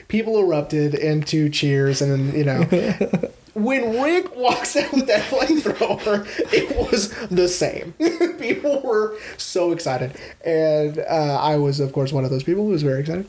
people 0.09 0.39
erupted 0.39 0.95
into 0.95 1.49
cheers, 1.49 2.01
and 2.03 2.33
you 2.35 2.45
know. 2.45 2.65
When 3.57 4.03
Rick 4.03 4.37
walks 4.37 4.77
out 4.77 4.93
with 4.93 5.07
that 5.07 5.23
flamethrower, 5.23 6.27
it 6.53 6.77
was 6.77 7.09
the 7.29 7.49
same. 7.49 7.93
people 8.39 8.83
were 8.83 9.17
so 9.39 9.73
excited, 9.73 10.15
and 10.45 10.99
uh, 10.99 11.39
I 11.41 11.57
was, 11.57 11.81
of 11.81 11.93
course, 11.93 12.13
one 12.13 12.25
of 12.25 12.31
those 12.31 12.43
people 12.43 12.65
who 12.65 12.73
was 12.73 12.83
very 12.83 13.01
excited. 13.01 13.27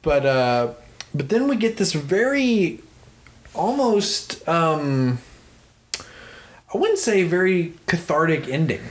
But 0.00 0.24
uh, 0.24 0.72
but 1.14 1.28
then 1.28 1.46
we 1.46 1.56
get 1.56 1.76
this 1.76 1.92
very 1.92 2.80
almost 3.54 4.48
um, 4.48 5.18
I 6.72 6.78
wouldn't 6.78 6.98
say 6.98 7.24
very 7.24 7.74
cathartic 7.86 8.48
ending. 8.48 8.82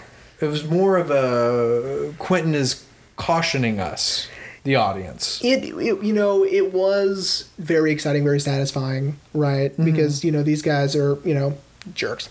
It 0.41 0.47
was 0.47 0.65
more 0.65 0.97
of 0.97 1.09
a 1.09 2.13
Quentin 2.19 2.53
is 2.53 2.85
cautioning 3.15 3.79
us, 3.79 4.27
the 4.63 4.75
audience. 4.75 5.39
It, 5.43 5.63
it 5.63 6.03
you 6.03 6.13
know 6.13 6.43
it 6.43 6.73
was 6.73 7.49
very 7.57 7.91
exciting, 7.91 8.23
very 8.23 8.39
satisfying, 8.39 9.17
right? 9.33 9.75
Because 9.83 10.23
you 10.23 10.31
know 10.31 10.43
these 10.43 10.61
guys 10.61 10.95
are 10.95 11.17
you 11.25 11.33
know 11.33 11.57
jerks. 11.93 12.29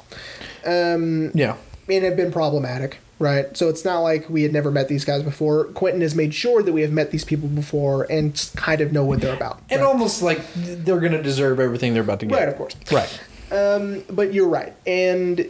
Um, 0.66 1.31
Yeah. 1.35 1.57
and 1.89 2.05
have 2.05 2.16
been 2.16 2.31
problematic, 2.31 2.99
right? 3.18 3.57
So 3.57 3.68
it's 3.68 3.85
not 3.85 4.01
like 4.01 4.29
we 4.29 4.43
had 4.43 4.53
never 4.53 4.70
met 4.70 4.89
these 4.89 5.05
guys 5.05 5.22
before. 5.22 5.64
Quentin 5.64 6.03
has 6.03 6.14
made 6.14 6.35
sure 6.35 6.62
that 6.62 6.72
we 6.72 6.83
have 6.83 6.93
met 6.93 7.11
these 7.11 7.24
people 7.24 7.49
before 7.49 8.05
and 8.11 8.51
kind 8.57 8.81
of 8.83 8.93
know 8.93 9.05
what 9.05 9.20
they're 9.20 9.35
about. 9.35 9.62
And 9.70 9.81
right? 9.81 9.87
almost 9.89 10.22
like 10.22 10.41
they're 10.55 11.01
gonna 11.01 11.22
deserve 11.22 11.59
everything 11.61 11.95
they're 11.95 12.03
about 12.03 12.20
to 12.20 12.26
get. 12.26 12.35
Right, 12.37 12.49
of 12.49 12.57
course. 12.57 12.76
Right. 12.93 13.20
Um, 13.51 14.05
but 14.11 14.35
you're 14.35 14.49
right, 14.49 14.74
and 14.87 15.47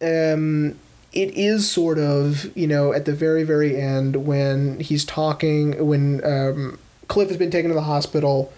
um, 0.00 0.78
it 1.12 1.34
is 1.34 1.70
sort 1.70 1.98
of 1.98 2.56
you 2.56 2.66
know 2.66 2.92
at 2.92 3.04
the 3.04 3.12
very 3.12 3.42
very 3.42 3.80
end 3.80 4.26
when 4.26 4.80
he's 4.80 5.04
talking 5.04 5.86
when 5.86 6.24
um, 6.24 6.78
Cliff 7.08 7.28
has 7.28 7.36
been 7.36 7.50
taken 7.50 7.70
to 7.70 7.74
the 7.74 7.82
hospital. 7.82 8.52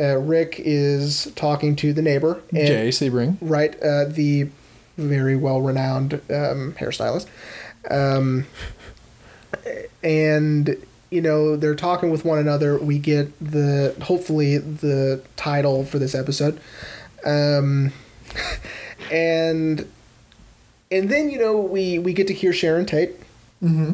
Uh, 0.00 0.18
Rick 0.18 0.56
is 0.58 1.30
talking 1.36 1.76
to 1.76 1.92
the 1.92 2.02
neighbor. 2.02 2.42
And, 2.50 2.66
Jay 2.66 2.88
Sebring. 2.88 3.36
right? 3.40 3.80
Uh, 3.80 4.06
the 4.06 4.48
very 4.96 5.36
well 5.36 5.60
renowned 5.60 6.14
um, 6.14 6.74
hairstylist. 6.78 7.26
Um, 7.88 8.46
and 10.02 10.76
you 11.10 11.20
know 11.20 11.56
they're 11.56 11.74
talking 11.74 12.10
with 12.10 12.24
one 12.24 12.38
another. 12.38 12.78
We 12.78 12.98
get 12.98 13.32
the 13.38 13.94
hopefully 14.02 14.58
the 14.58 15.22
title 15.36 15.84
for 15.84 15.98
this 15.98 16.14
episode, 16.14 16.60
um, 17.24 17.92
and 19.12 19.88
and 20.94 21.08
then 21.08 21.30
you 21.30 21.38
know 21.38 21.58
we 21.58 21.98
we 21.98 22.12
get 22.12 22.26
to 22.28 22.34
hear 22.34 22.52
Sharon 22.52 22.86
Tate. 22.86 23.12
Mm-hmm. 23.62 23.92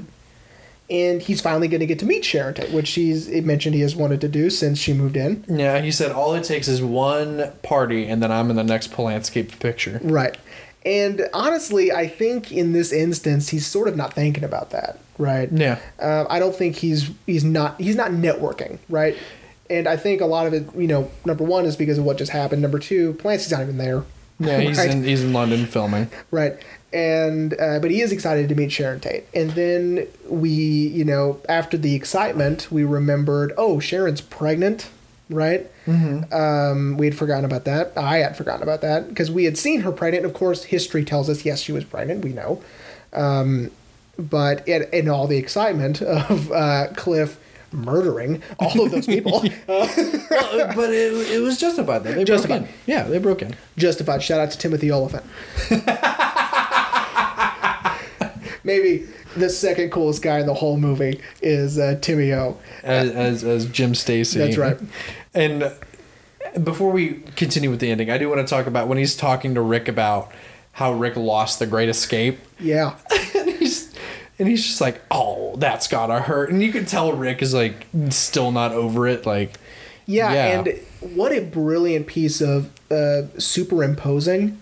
And 0.90 1.22
he's 1.22 1.40
finally 1.40 1.68
going 1.68 1.78
to 1.78 1.86
get 1.86 2.00
to 2.00 2.04
meet 2.04 2.24
Sharon 2.24 2.52
Tate, 2.54 2.72
which 2.72 2.90
he's 2.90 3.28
it 3.28 3.44
mentioned 3.44 3.76
he 3.76 3.80
has 3.82 3.94
wanted 3.94 4.20
to 4.22 4.28
do 4.28 4.50
since 4.50 4.76
she 4.76 4.92
moved 4.92 5.16
in. 5.16 5.44
Yeah, 5.48 5.80
he 5.80 5.92
said 5.92 6.10
all 6.10 6.34
it 6.34 6.42
takes 6.42 6.66
is 6.66 6.82
one 6.82 7.52
party, 7.62 8.08
and 8.08 8.20
then 8.20 8.32
I'm 8.32 8.50
in 8.50 8.56
the 8.56 8.64
next 8.64 8.90
Polanski 8.90 9.60
picture. 9.60 10.00
Right. 10.02 10.36
And 10.84 11.28
honestly, 11.32 11.92
I 11.92 12.08
think 12.08 12.50
in 12.50 12.72
this 12.72 12.92
instance, 12.92 13.50
he's 13.50 13.66
sort 13.66 13.86
of 13.86 13.96
not 13.96 14.14
thinking 14.14 14.42
about 14.42 14.70
that, 14.70 14.98
right? 15.18 15.48
Yeah. 15.52 15.78
Um, 16.00 16.26
I 16.28 16.40
don't 16.40 16.56
think 16.56 16.76
he's 16.76 17.10
he's 17.26 17.44
not 17.44 17.80
he's 17.80 17.96
not 17.96 18.10
networking, 18.10 18.78
right? 18.88 19.16
And 19.68 19.86
I 19.86 19.96
think 19.96 20.20
a 20.20 20.26
lot 20.26 20.48
of 20.48 20.54
it, 20.54 20.74
you 20.74 20.88
know, 20.88 21.10
number 21.24 21.44
one 21.44 21.66
is 21.66 21.76
because 21.76 21.98
of 21.98 22.04
what 22.04 22.18
just 22.18 22.32
happened. 22.32 22.62
Number 22.62 22.80
two, 22.80 23.12
Polanski's 23.14 23.52
not 23.52 23.60
even 23.62 23.76
there. 23.78 24.04
Yeah, 24.40 24.58
he's 24.58 24.78
right? 24.78 24.90
in 24.90 25.04
he's 25.04 25.22
in 25.22 25.32
London 25.32 25.66
filming. 25.66 26.08
right. 26.30 26.56
And 26.92 27.54
uh, 27.60 27.78
but 27.78 27.90
he 27.92 28.00
is 28.00 28.10
excited 28.10 28.48
to 28.48 28.54
meet 28.54 28.72
Sharon 28.72 28.98
Tate. 29.00 29.24
And 29.32 29.50
then 29.52 30.06
we, 30.28 30.50
you 30.50 31.04
know, 31.04 31.40
after 31.48 31.76
the 31.76 31.94
excitement, 31.94 32.66
we 32.70 32.82
remembered, 32.84 33.52
oh, 33.56 33.78
Sharon's 33.78 34.20
pregnant, 34.20 34.88
right? 35.28 35.70
Mm-hmm. 35.86 36.32
Um, 36.34 36.96
we 36.96 37.06
had 37.06 37.14
forgotten 37.16 37.44
about 37.44 37.64
that. 37.64 37.92
I 37.96 38.18
had 38.18 38.36
forgotten 38.36 38.62
about 38.64 38.80
that 38.80 39.08
because 39.08 39.30
we 39.30 39.44
had 39.44 39.56
seen 39.56 39.82
her 39.82 39.92
pregnant. 39.92 40.24
Of 40.24 40.34
course, 40.34 40.64
history 40.64 41.04
tells 41.04 41.30
us 41.30 41.44
yes, 41.44 41.60
she 41.60 41.70
was 41.70 41.84
pregnant. 41.84 42.24
We 42.24 42.32
know, 42.32 42.60
um, 43.12 43.70
but 44.18 44.66
in, 44.66 44.84
in 44.92 45.08
all 45.08 45.28
the 45.28 45.36
excitement 45.38 46.02
of 46.02 46.50
uh, 46.50 46.88
Cliff 46.96 47.38
murdering 47.72 48.42
all 48.58 48.84
of 48.84 48.90
those 48.90 49.06
people, 49.06 49.36
uh, 49.68 49.86
Well, 50.28 50.72
but 50.74 50.92
it, 50.92 51.30
it 51.30 51.40
was 51.40 51.56
justified 51.56 52.02
though. 52.02 52.12
They 52.14 52.24
Justified. 52.24 52.62
broke 52.62 52.68
in. 52.70 52.74
Yeah, 52.86 53.04
they 53.04 53.18
broke 53.18 53.42
in. 53.42 53.54
justified. 53.76 54.24
Shout 54.24 54.40
out 54.40 54.50
to 54.50 54.58
Timothy 54.58 54.90
Olyphant. 54.90 55.24
Maybe 58.70 59.08
the 59.36 59.50
second 59.50 59.90
coolest 59.90 60.22
guy 60.22 60.38
in 60.38 60.46
the 60.46 60.54
whole 60.54 60.76
movie 60.76 61.20
is 61.42 61.76
uh, 61.76 61.98
Timmy 62.00 62.32
O. 62.32 62.56
as 62.84 63.10
as, 63.10 63.42
as 63.42 63.66
Jim 63.66 63.96
Stacy. 63.96 64.38
That's 64.38 64.56
right. 64.56 64.78
And 65.34 65.72
before 66.62 66.90
we 66.92 67.22
continue 67.36 67.68
with 67.70 67.80
the 67.80 67.90
ending, 67.90 68.10
I 68.10 68.18
do 68.18 68.28
want 68.28 68.40
to 68.40 68.46
talk 68.46 68.66
about 68.66 68.86
when 68.86 68.98
he's 68.98 69.16
talking 69.16 69.54
to 69.54 69.60
Rick 69.60 69.88
about 69.88 70.30
how 70.72 70.92
Rick 70.92 71.16
lost 71.16 71.58
the 71.58 71.66
Great 71.66 71.88
Escape, 71.88 72.38
Yeah, 72.60 72.94
and 73.36 73.48
he's 73.50 73.92
and 74.38 74.46
he's 74.48 74.64
just 74.64 74.80
like, 74.80 75.02
"Oh, 75.10 75.56
that's 75.56 75.88
gotta 75.88 76.20
hurt," 76.20 76.50
and 76.50 76.62
you 76.62 76.70
can 76.72 76.84
tell 76.84 77.12
Rick 77.12 77.42
is 77.42 77.52
like 77.54 77.86
still 78.10 78.52
not 78.52 78.70
over 78.72 79.06
it. 79.08 79.26
Like, 79.26 79.54
yeah, 80.06 80.32
Yeah. 80.32 80.58
and 80.60 81.14
what 81.16 81.32
a 81.32 81.40
brilliant 81.40 82.06
piece 82.06 82.40
of 82.40 82.70
uh, 82.90 83.22
superimposing. 83.38 84.60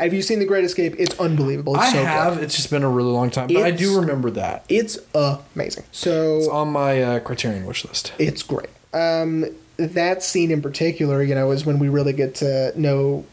Have 0.00 0.14
you 0.14 0.22
seen 0.22 0.38
The 0.38 0.46
Great 0.46 0.64
Escape? 0.64 0.94
It's 0.98 1.18
unbelievable. 1.20 1.74
It's 1.76 1.84
I 1.84 1.92
so 1.92 1.98
good. 1.98 2.06
have. 2.06 2.42
It's 2.42 2.56
just 2.56 2.70
been 2.70 2.82
a 2.82 2.88
really 2.88 3.10
long 3.10 3.30
time, 3.30 3.48
but 3.48 3.62
I 3.62 3.70
do 3.70 4.00
remember 4.00 4.30
that. 4.32 4.64
It's 4.68 4.98
amazing. 5.14 5.84
So 5.92 6.38
It's 6.38 6.48
on 6.48 6.70
my 6.72 7.02
uh, 7.02 7.20
Criterion 7.20 7.66
wish 7.66 7.84
list. 7.84 8.12
It's 8.18 8.42
great. 8.42 8.70
Um, 8.92 9.44
that 9.76 10.22
scene 10.22 10.50
in 10.50 10.62
particular, 10.62 11.22
you 11.22 11.34
know, 11.34 11.50
is 11.50 11.64
when 11.64 11.78
we 11.78 11.88
really 11.88 12.12
get 12.12 12.34
to 12.36 12.72
know 12.80 13.24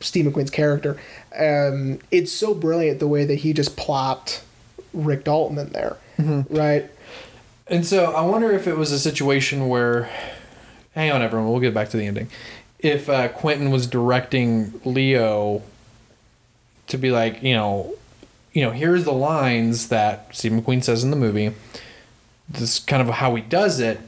Steve 0.00 0.26
McQueen's 0.26 0.50
character. 0.50 0.98
Um, 1.36 1.98
it's 2.10 2.30
so 2.32 2.54
brilliant 2.54 3.00
the 3.00 3.08
way 3.08 3.24
that 3.24 3.36
he 3.36 3.52
just 3.52 3.76
plopped 3.76 4.42
Rick 4.92 5.24
Dalton 5.24 5.58
in 5.58 5.70
there, 5.70 5.96
right? 6.50 6.90
And 7.66 7.86
so 7.86 8.12
I 8.12 8.22
wonder 8.22 8.52
if 8.52 8.66
it 8.66 8.76
was 8.76 8.92
a 8.92 8.98
situation 8.98 9.68
where, 9.68 10.10
hang 10.94 11.10
on, 11.10 11.22
everyone, 11.22 11.48
we'll 11.50 11.60
get 11.60 11.72
back 11.74 11.88
to 11.90 11.96
the 11.96 12.06
ending. 12.06 12.28
if 12.78 13.08
uh, 13.08 13.28
Quentin 13.28 13.70
was 13.70 13.86
directing 13.86 14.78
Leo 14.84 15.62
to 16.88 16.98
be 16.98 17.10
like, 17.10 17.42
you 17.42 17.54
know, 17.54 17.94
you 18.52 18.62
know, 18.62 18.70
here's 18.70 19.04
the 19.04 19.12
lines 19.12 19.88
that 19.88 20.28
Steve 20.34 20.52
McQueen 20.52 20.82
says 20.82 21.02
in 21.04 21.10
the 21.10 21.16
movie. 21.16 21.52
This 22.48 22.60
is 22.62 22.78
kind 22.80 23.02
of 23.02 23.08
how 23.14 23.34
he 23.34 23.42
does 23.42 23.80
it, 23.80 23.98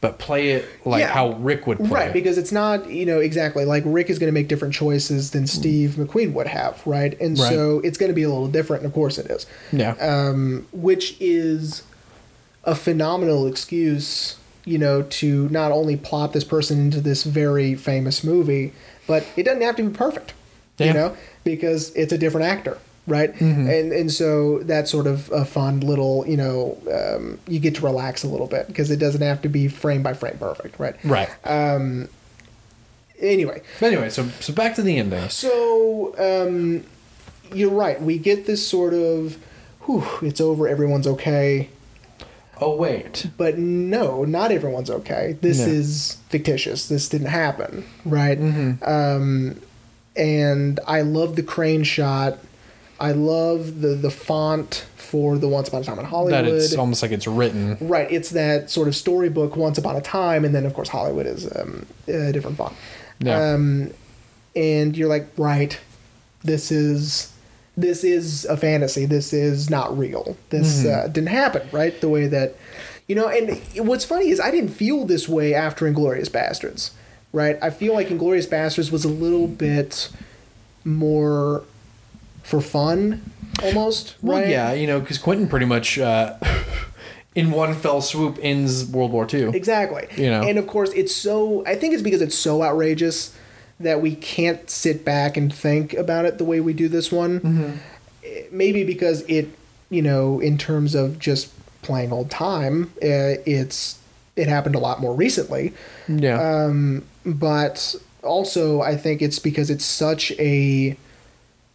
but 0.00 0.18
play 0.18 0.50
it 0.50 0.66
like 0.84 1.00
Yeah. 1.00 1.08
how 1.08 1.32
Rick 1.32 1.66
would 1.66 1.78
play 1.78 1.86
it. 1.86 1.92
Right, 1.92 2.08
it. 2.10 2.12
because 2.12 2.38
it's 2.38 2.52
not, 2.52 2.88
you 2.90 3.06
know, 3.06 3.18
exactly 3.18 3.64
like 3.64 3.82
Rick 3.86 4.10
is 4.10 4.18
going 4.18 4.28
to 4.28 4.32
make 4.34 4.48
different 4.48 4.74
choices 4.74 5.30
than 5.32 5.46
Steve 5.46 5.92
McQueen 5.98 6.32
would 6.34 6.46
have, 6.46 6.80
right? 6.86 7.18
And 7.20 7.38
Right. 7.38 7.48
so 7.50 7.80
it's 7.80 7.98
going 7.98 8.10
to 8.10 8.14
be 8.14 8.22
a 8.22 8.28
little 8.28 8.48
different, 8.48 8.82
and 8.82 8.90
of 8.90 8.94
course 8.94 9.18
it 9.18 9.26
is. 9.30 9.46
yeah. 9.72 9.92
um, 10.00 10.66
which 10.72 11.16
is 11.18 11.82
a 12.64 12.74
phenomenal 12.74 13.46
excuse, 13.46 14.36
you 14.64 14.76
know, 14.78 15.02
to 15.02 15.48
not 15.48 15.72
only 15.72 15.96
plop 15.96 16.32
this 16.32 16.44
person 16.44 16.78
into 16.78 17.00
this 17.00 17.24
very 17.24 17.74
famous 17.74 18.22
movie, 18.22 18.72
but 19.06 19.24
it 19.36 19.44
doesn't 19.44 19.62
have 19.62 19.76
to 19.76 19.84
be 19.84 19.96
perfect, 19.96 20.32
Yeah. 20.78 20.86
you 20.88 20.92
know, 20.94 21.16
because 21.44 21.90
it's 21.94 22.12
a 22.12 22.18
different 22.18 22.46
actor, 22.46 22.78
right? 23.06 23.32
Mm-hmm. 23.34 23.68
And 23.68 23.92
and 23.92 24.12
so 24.12 24.58
that's 24.60 24.90
sort 24.90 25.06
of 25.06 25.30
a 25.32 25.44
fun 25.44 25.80
little, 25.80 26.24
you 26.26 26.36
know, 26.36 26.78
um, 26.92 27.38
you 27.48 27.58
get 27.60 27.74
to 27.76 27.82
relax 27.82 28.24
a 28.24 28.28
little 28.28 28.46
bit 28.46 28.66
because 28.66 28.90
it 28.90 28.98
doesn't 28.98 29.22
have 29.22 29.40
to 29.42 29.48
be 29.48 29.68
frame 29.68 30.02
by 30.02 30.12
frame 30.14 30.36
perfect, 30.38 30.78
right? 30.78 30.96
right. 31.04 31.28
Um, 31.44 32.08
Anyway, 33.18 33.62
But 33.80 33.86
anyway, 33.94 34.10
so 34.10 34.28
so 34.40 34.52
back 34.52 34.74
to 34.74 34.82
the 34.82 34.98
ending. 34.98 35.30
so 35.30 36.14
um, 36.18 36.84
you're 37.54 37.70
right. 37.70 38.00
We 38.02 38.18
get 38.18 38.44
this 38.44 38.66
sort 38.68 38.92
of, 38.92 39.38
whew, 39.86 40.04
it's 40.20 40.38
over, 40.38 40.68
everyone's 40.68 41.06
okay. 41.06 41.70
Oh 42.60 42.76
wait. 42.76 43.28
But 43.38 43.56
no, 43.56 44.24
not 44.26 44.50
everyone's 44.52 44.90
okay. 44.90 45.38
This 45.40 45.60
No. 45.60 45.66
is 45.66 46.18
fictitious. 46.28 46.88
This 46.90 47.08
didn't 47.08 47.28
happen, 47.28 47.84
right? 48.04 48.38
Mm-hmm. 48.38 48.84
Um, 48.84 49.60
and 50.16 50.80
I 50.86 51.02
love 51.02 51.36
the 51.36 51.42
crane 51.42 51.82
shot. 51.84 52.38
I 52.98 53.12
love 53.12 53.80
the 53.82 53.88
the 53.88 54.10
font 54.10 54.86
for 54.96 55.38
the 55.38 55.48
Once 55.48 55.68
Upon 55.68 55.82
a 55.82 55.84
Time 55.84 55.98
in 55.98 56.04
Hollywood. 56.04 56.32
That 56.32 56.46
it's 56.46 56.74
almost 56.76 57.02
like 57.02 57.12
it's 57.12 57.26
written. 57.26 57.76
right, 57.80 58.10
it's 58.10 58.30
that 58.30 58.70
sort 58.70 58.88
of 58.88 58.96
storybook 58.96 59.56
Once 59.56 59.78
Upon 59.78 59.96
a 59.96 60.00
Time, 60.00 60.44
and 60.44 60.54
then 60.54 60.64
of 60.66 60.74
course 60.74 60.88
Hollywood 60.88 61.26
is 61.26 61.46
um, 61.56 61.86
a 62.08 62.32
different 62.32 62.56
font. 62.56 62.74
Yeah. 63.20 63.52
Um, 63.52 63.92
and 64.54 64.96
you're 64.96 65.08
like, 65.08 65.26
right, 65.36 65.78
this 66.42 66.70
is 66.72 67.32
this 67.76 68.02
is 68.04 68.46
a 68.46 68.56
fantasy. 68.56 69.04
This 69.04 69.32
is 69.34 69.68
not 69.68 69.96
real. 69.96 70.36
This 70.48 70.82
Mm-hmm. 70.82 71.04
uh, 71.06 71.08
didn't 71.08 71.28
happen, 71.28 71.68
right? 71.72 72.00
The 72.00 72.08
way 72.08 72.26
that, 72.28 72.56
you 73.06 73.14
know. 73.14 73.28
And 73.28 73.60
what's 73.86 74.06
funny 74.06 74.30
is 74.30 74.40
I 74.40 74.50
didn't 74.50 74.70
feel 74.70 75.04
this 75.04 75.28
way 75.28 75.52
after 75.52 75.84
Inglourious 75.84 76.30
Basterds, 76.30 76.92
right? 77.32 77.58
I 77.62 77.70
feel 77.70 77.94
like 77.94 78.08
Inglourious 78.08 78.48
Basterds 78.48 78.90
was 78.90 79.04
a 79.04 79.08
little 79.08 79.46
bit 79.46 80.10
more 80.84 81.64
for 82.42 82.60
fun, 82.60 83.30
almost. 83.62 84.16
Well, 84.22 84.38
right? 84.40 84.48
yeah, 84.48 84.72
you 84.72 84.86
know, 84.86 85.00
because 85.00 85.18
Quentin 85.18 85.48
pretty 85.48 85.66
much 85.66 85.98
uh, 85.98 86.36
in 87.34 87.50
one 87.50 87.74
fell 87.74 88.00
swoop 88.00 88.38
ends 88.40 88.84
World 88.86 89.12
War 89.12 89.26
II. 89.32 89.48
Exactly. 89.54 90.06
You 90.16 90.30
know. 90.30 90.42
And 90.42 90.58
of 90.58 90.66
course, 90.66 90.90
it's 90.94 91.14
so. 91.14 91.64
I 91.66 91.74
think 91.74 91.94
it's 91.94 92.02
because 92.02 92.22
it's 92.22 92.36
so 92.36 92.62
outrageous 92.62 93.36
that 93.78 94.00
we 94.00 94.14
can't 94.14 94.70
sit 94.70 95.04
back 95.04 95.36
and 95.36 95.52
think 95.52 95.92
about 95.92 96.24
it 96.24 96.38
the 96.38 96.44
way 96.44 96.60
we 96.60 96.72
do 96.72 96.88
this 96.88 97.12
one. 97.12 97.40
Mm-hmm. 97.40 98.56
Maybe 98.56 98.84
because 98.84 99.22
it, 99.22 99.48
you 99.90 100.02
know, 100.02 100.40
in 100.40 100.56
terms 100.56 100.94
of 100.94 101.18
just 101.18 101.52
playing 101.82 102.12
old 102.12 102.30
time, 102.30 102.92
uh, 103.02 103.36
it's 103.44 103.98
it 104.36 104.48
happened 104.48 104.74
a 104.74 104.78
lot 104.78 105.00
more 105.00 105.14
recently. 105.14 105.72
Yeah. 106.08 106.40
Um, 106.40 107.04
but 107.24 107.96
also, 108.22 108.82
I 108.82 108.96
think 108.96 109.22
it's 109.22 109.38
because 109.38 109.70
it's 109.70 109.84
such 109.84 110.30
a 110.32 110.96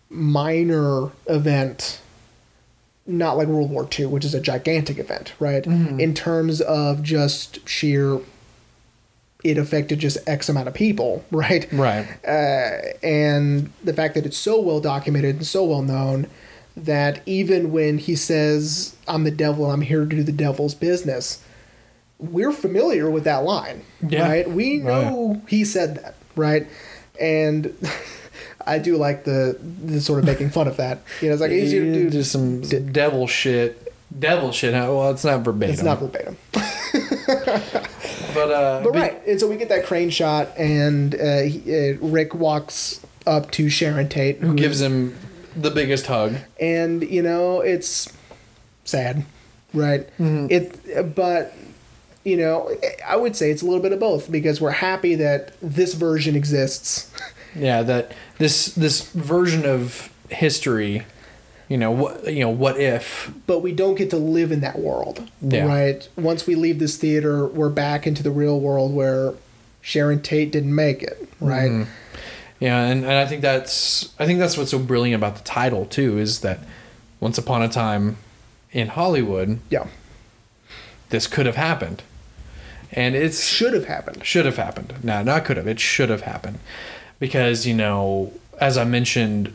minor 0.10 1.12
event, 1.28 2.00
not 3.08 3.38
like 3.38 3.48
World 3.48 3.72
War 3.72 3.88
II, 3.98 4.08
which 4.08 4.26
is 4.26 4.34
a 4.34 4.42
gigantic 4.42 5.00
event, 5.00 5.34
right? 5.40 5.66
In 5.66 6.14
terms 6.14 6.62
of 6.62 7.02
just 7.02 7.68
sheer, 7.68 8.20
it 9.44 9.58
affected 9.58 10.00
just 10.00 10.18
X 10.28 10.50
amount 10.50 10.68
of 10.68 10.74
people, 10.74 11.26
right? 11.32 11.68
right. 11.72 12.08
Uh, 12.26 12.94
and 13.02 13.72
the 13.84 13.94
fact 13.94 14.14
that 14.16 14.26
it's 14.26 14.38
so 14.38 14.62
well 14.62 14.80
documented 14.80 15.38
and 15.38 15.48
so 15.48 15.64
well 15.64 15.82
known 15.82 16.28
that 16.78 17.22
even 17.26 17.72
when 17.72 17.98
he 17.98 18.16
says, 18.16 18.96
I'm 19.08 19.24
the 19.24 19.32
devil, 19.32 19.70
I'm 19.70 19.82
here 19.82 20.02
to 20.02 20.06
do 20.06 20.24
the 20.24 20.32
devil's 20.32 20.76
business, 20.76 21.44
we're 22.22 22.52
familiar 22.54 23.10
with 23.10 23.24
that 23.26 23.44
line, 23.44 23.84
Yeah. 24.08 24.28
right? 24.30 24.50
We 24.50 24.78
know 24.78 25.42
he 25.48 25.66
said 25.66 25.96
that, 25.96 26.16
right? 26.36 26.68
And 27.20 27.76
I 28.66 28.78
do 28.80 28.96
like 28.98 29.24
the, 29.26 29.58
the 29.84 30.00
sort 30.00 30.20
of 30.20 30.26
making 30.26 30.52
fun 30.52 30.68
of 30.68 30.78
that. 30.78 31.02
You 31.20 31.28
know, 31.30 31.34
it's 31.34 31.42
like 31.42 31.52
easier 31.52 31.82
to 31.84 31.94
do. 31.94 32.10
just 32.12 32.32
some, 32.32 32.64
some 32.64 32.92
devil 32.92 33.26
shit. 33.28 33.92
Devil 34.18 34.52
shit. 34.52 34.74
huh? 34.74 34.86
Well, 34.90 35.10
it's 35.12 35.24
not 35.26 35.42
verbatim. 35.42 35.74
It's 35.74 35.84
not 35.84 36.00
verbatim. 36.00 36.38
But 38.34 38.50
uh, 38.50 38.82
But 38.84 38.96
right, 38.96 39.28
and 39.28 39.40
so 39.40 39.48
we 39.50 39.58
get 39.58 39.68
that 39.70 39.86
crane 39.86 40.10
shot, 40.10 40.50
and 40.58 41.14
uh, 41.16 41.42
he, 41.42 41.60
uh, 41.92 41.98
Rick 42.00 42.34
walks 42.34 43.02
up 43.28 43.52
to 43.52 43.70
Sharon 43.70 44.08
Tate, 44.08 44.38
who 44.38 44.48
who 44.48 44.56
gives 44.56 44.80
him 44.80 45.18
the 45.56 45.70
biggest 45.70 46.06
hug? 46.08 46.36
and 46.60 47.04
you 47.04 47.22
know 47.22 47.60
it's 47.60 48.12
sad 48.86 49.26
right 49.74 50.08
Mm-hmm. 50.18 50.48
it 50.50 51.14
but 51.16 51.54
you 52.24 52.38
know 52.38 52.70
i 53.08 53.16
would 53.16 53.36
say 53.36 53.50
it's 53.52 53.62
a 53.62 53.66
little 53.66 53.82
bit 53.82 53.92
of 53.92 54.00
both 54.00 54.32
because 54.32 54.62
we're 54.62 54.72
happy 54.72 55.16
that 55.16 55.54
this 55.62 55.94
version 55.94 56.36
exists 56.36 57.12
Yeah, 57.54 57.82
that 57.82 58.14
this 58.38 58.68
this 58.76 59.12
version 59.12 59.66
of 59.66 60.10
history, 60.30 61.06
you 61.68 61.78
know, 61.78 61.92
what 61.92 62.34
you 62.34 62.40
know, 62.40 62.50
what 62.50 62.80
if? 62.80 63.30
but 63.46 63.60
we 63.60 63.74
don't 63.74 63.96
get 63.96 64.10
to 64.12 64.18
live 64.18 64.54
in 64.54 64.62
that 64.62 64.80
world 64.80 65.30
Yeah. 65.42 65.66
right 65.68 66.08
once 66.16 66.48
we 66.48 66.56
leave 66.56 66.80
this 66.80 66.96
theater 66.96 67.46
we're 67.48 67.70
back 67.70 68.08
into 68.08 68.24
the 68.24 68.32
real 68.32 68.58
world 68.58 68.94
where 68.96 69.34
sharon 69.82 70.22
tate 70.22 70.52
didn't 70.54 70.74
make 70.74 71.04
it 71.04 71.28
right 71.42 71.70
Mm-hmm. 71.72 71.92
Yeah, 72.62 72.84
and, 72.86 73.04
and 73.04 73.14
I 73.14 73.26
think 73.26 73.42
that's 73.42 74.14
I 74.18 74.26
think 74.26 74.40
that's 74.40 74.56
what's 74.58 74.72
so 74.72 74.80
brilliant 74.80 75.20
about 75.22 75.36
the 75.36 75.44
title 75.44 75.86
too 75.86 76.18
is 76.20 76.40
that 76.40 76.60
once 77.20 77.38
upon 77.38 77.62
a 77.64 77.68
time 77.68 78.16
in 78.72 78.88
Hollywood, 78.88 79.60
yeah 79.70 79.88
this 81.10 81.28
could 81.28 81.46
have 81.46 81.58
happened. 81.58 82.02
And 82.94 83.16
it 83.16 83.34
should 83.34 83.74
have 83.74 83.86
happened 83.86 84.26
should 84.26 84.46
have 84.46 84.58
happened. 84.58 84.94
No, 85.04 85.24
not 85.24 85.46
could 85.46 85.58
have. 85.58 85.68
It 85.68 85.80
should 85.80 86.10
have 86.10 86.22
happened. 86.22 86.60
Because, 87.20 87.66
you 87.66 87.74
know, 87.74 88.34
as 88.60 88.78
I 88.78 88.84
mentioned, 88.84 89.54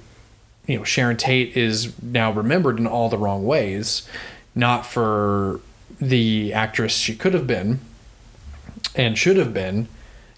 you 0.66 0.78
know, 0.78 0.84
Sharon 0.84 1.16
Tate 1.16 1.56
is 1.56 2.00
now 2.02 2.32
remembered 2.32 2.78
in 2.78 2.86
all 2.86 3.08
the 3.08 3.18
wrong 3.18 3.44
ways, 3.44 4.08
not 4.54 4.86
for 4.86 5.60
the 6.00 6.52
actress 6.52 6.96
she 6.96 7.14
could 7.14 7.34
have 7.34 7.46
been 7.46 7.80
and 8.94 9.16
should 9.18 9.36
have 9.36 9.52
been. 9.52 9.88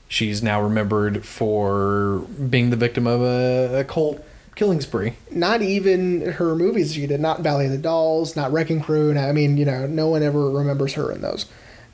She's 0.09 0.43
now 0.43 0.61
remembered 0.61 1.25
for 1.25 2.21
being 2.51 2.71
the 2.71 2.77
victim 2.77 3.07
of 3.07 3.21
a, 3.21 3.81
a 3.81 3.85
cult 3.85 4.25
killing 4.55 4.81
spree. 4.81 5.13
not 5.31 5.63
even 5.63 6.33
her 6.33 6.57
movies 6.57 6.95
she 6.95 7.07
did 7.07 7.21
not 7.21 7.43
Valley 7.43 7.67
of 7.67 7.71
the 7.71 7.79
Dolls, 7.79 8.35
not 8.35 8.51
Wrecking 8.51 8.81
Crew. 8.81 9.17
I 9.17 9.31
mean, 9.33 9.57
you 9.57 9.65
know, 9.65 9.87
no 9.87 10.09
one 10.09 10.23
ever 10.23 10.51
remembers 10.51 10.95
her 10.95 11.13
in 11.13 11.21
those. 11.21 11.47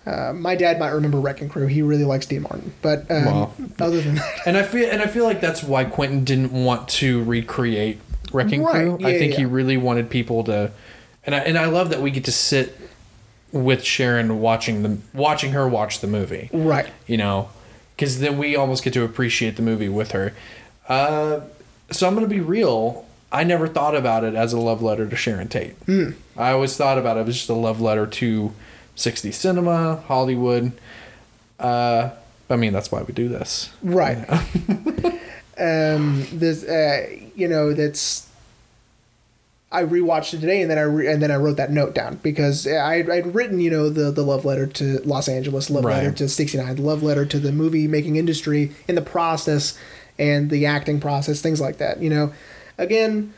Uh, 0.06 0.32
my 0.34 0.54
dad 0.54 0.78
might 0.78 0.90
remember 0.90 1.18
Wrecking 1.18 1.48
Crew. 1.48 1.66
He 1.66 1.80
really 1.82 2.04
likes 2.04 2.26
Dean 2.26 2.42
Martin, 2.42 2.72
but 2.82 3.10
um, 3.10 3.24
Well. 3.24 3.54
other 3.80 4.00
than 4.02 4.16
that, 4.16 4.40
And 4.46 4.56
I 4.56 4.62
feel 4.62 4.90
and 4.90 5.00
I 5.00 5.06
feel 5.06 5.24
like 5.24 5.40
that's 5.40 5.62
why 5.62 5.84
Quentin 5.84 6.24
didn't 6.24 6.52
want 6.52 6.88
to 7.00 7.24
recreate 7.24 8.00
Wrecking 8.32 8.62
Right, 8.62 8.72
Crew. 8.72 8.98
I 9.02 9.12
yeah, 9.12 9.18
think 9.18 9.34
he 9.34 9.44
really 9.46 9.76
wanted 9.76 10.10
people 10.10 10.44
to 10.44 10.72
and 11.24 11.34
I 11.34 11.38
and 11.38 11.56
I 11.56 11.66
love 11.66 11.88
that 11.90 12.02
we 12.02 12.10
get 12.10 12.24
to 12.24 12.32
sit 12.32 12.78
with 13.50 13.82
Sharon 13.84 14.40
watching 14.40 14.82
the 14.82 14.98
watching 15.14 15.52
her 15.52 15.66
watch 15.66 16.00
the 16.00 16.06
movie. 16.06 16.50
right? 16.52 16.88
You 17.06 17.16
know, 17.16 17.48
cuz 17.96 18.18
then 18.18 18.36
we 18.36 18.56
almost 18.56 18.84
get 18.84 18.92
to 18.94 19.04
appreciate 19.04 19.56
the 19.56 19.62
movie 19.62 19.88
with 19.88 20.10
her. 20.12 20.32
Uh 20.88 21.40
so 21.90 22.06
I'm 22.06 22.14
going 22.14 22.26
to 22.28 22.34
be 22.34 22.40
real. 22.40 23.04
I 23.30 23.44
never 23.44 23.68
thought 23.68 23.94
about 23.94 24.24
it 24.24 24.34
as 24.34 24.52
a 24.52 24.58
love 24.58 24.82
letter 24.82 25.06
to 25.06 25.16
Sharon 25.16 25.48
Tate. 25.48 25.74
Hmm. 25.86 26.10
I 26.36 26.50
always 26.52 26.76
thought 26.76 26.96
about 26.98 27.18
it 27.18 27.28
as 27.28 27.36
just 27.36 27.48
a 27.50 27.54
love 27.54 27.80
letter 27.80 28.06
to 28.06 28.52
60 28.94 29.32
cinema, 29.32 29.96
Hollywood. 30.06 30.72
Uh 31.58 32.10
I 32.50 32.56
mean, 32.56 32.72
that's 32.72 32.92
why 32.92 33.02
we 33.02 33.14
do 33.14 33.28
this. 33.28 33.70
Right. 33.82 34.18
um, 35.58 36.26
this, 36.32 36.62
uh, 36.64 37.06
you 37.34 37.48
know, 37.48 37.72
that's. 37.72 38.28
I 39.72 39.82
rewatched 39.82 40.34
it 40.34 40.40
today, 40.40 40.62
and 40.62 40.70
then 40.70 40.78
I 40.78 40.82
re- 40.82 41.08
and 41.08 41.20
then 41.20 41.32
I 41.32 41.36
wrote 41.36 41.56
that 41.56 41.72
note 41.72 41.94
down 41.94 42.20
because 42.22 42.64
I 42.66 42.96
I'd 42.96 43.34
written 43.34 43.58
you 43.58 43.70
know 43.70 43.88
the 43.88 44.12
the 44.12 44.22
love 44.22 44.44
letter 44.44 44.68
to 44.68 45.00
Los 45.04 45.26
Angeles, 45.26 45.68
love 45.68 45.84
Right. 45.84 45.96
letter 45.96 46.12
to 46.12 46.28
'69, 46.28 46.76
love 46.76 47.02
letter 47.02 47.26
to 47.26 47.40
the 47.40 47.50
movie 47.50 47.88
making 47.88 48.14
industry 48.14 48.70
in 48.86 48.94
the 48.94 49.02
process 49.02 49.76
and 50.16 50.48
the 50.48 50.64
acting 50.64 51.00
process, 51.00 51.40
things 51.40 51.60
like 51.60 51.78
that. 51.78 52.00
You 52.00 52.10
know, 52.10 52.32
again, 52.78 53.34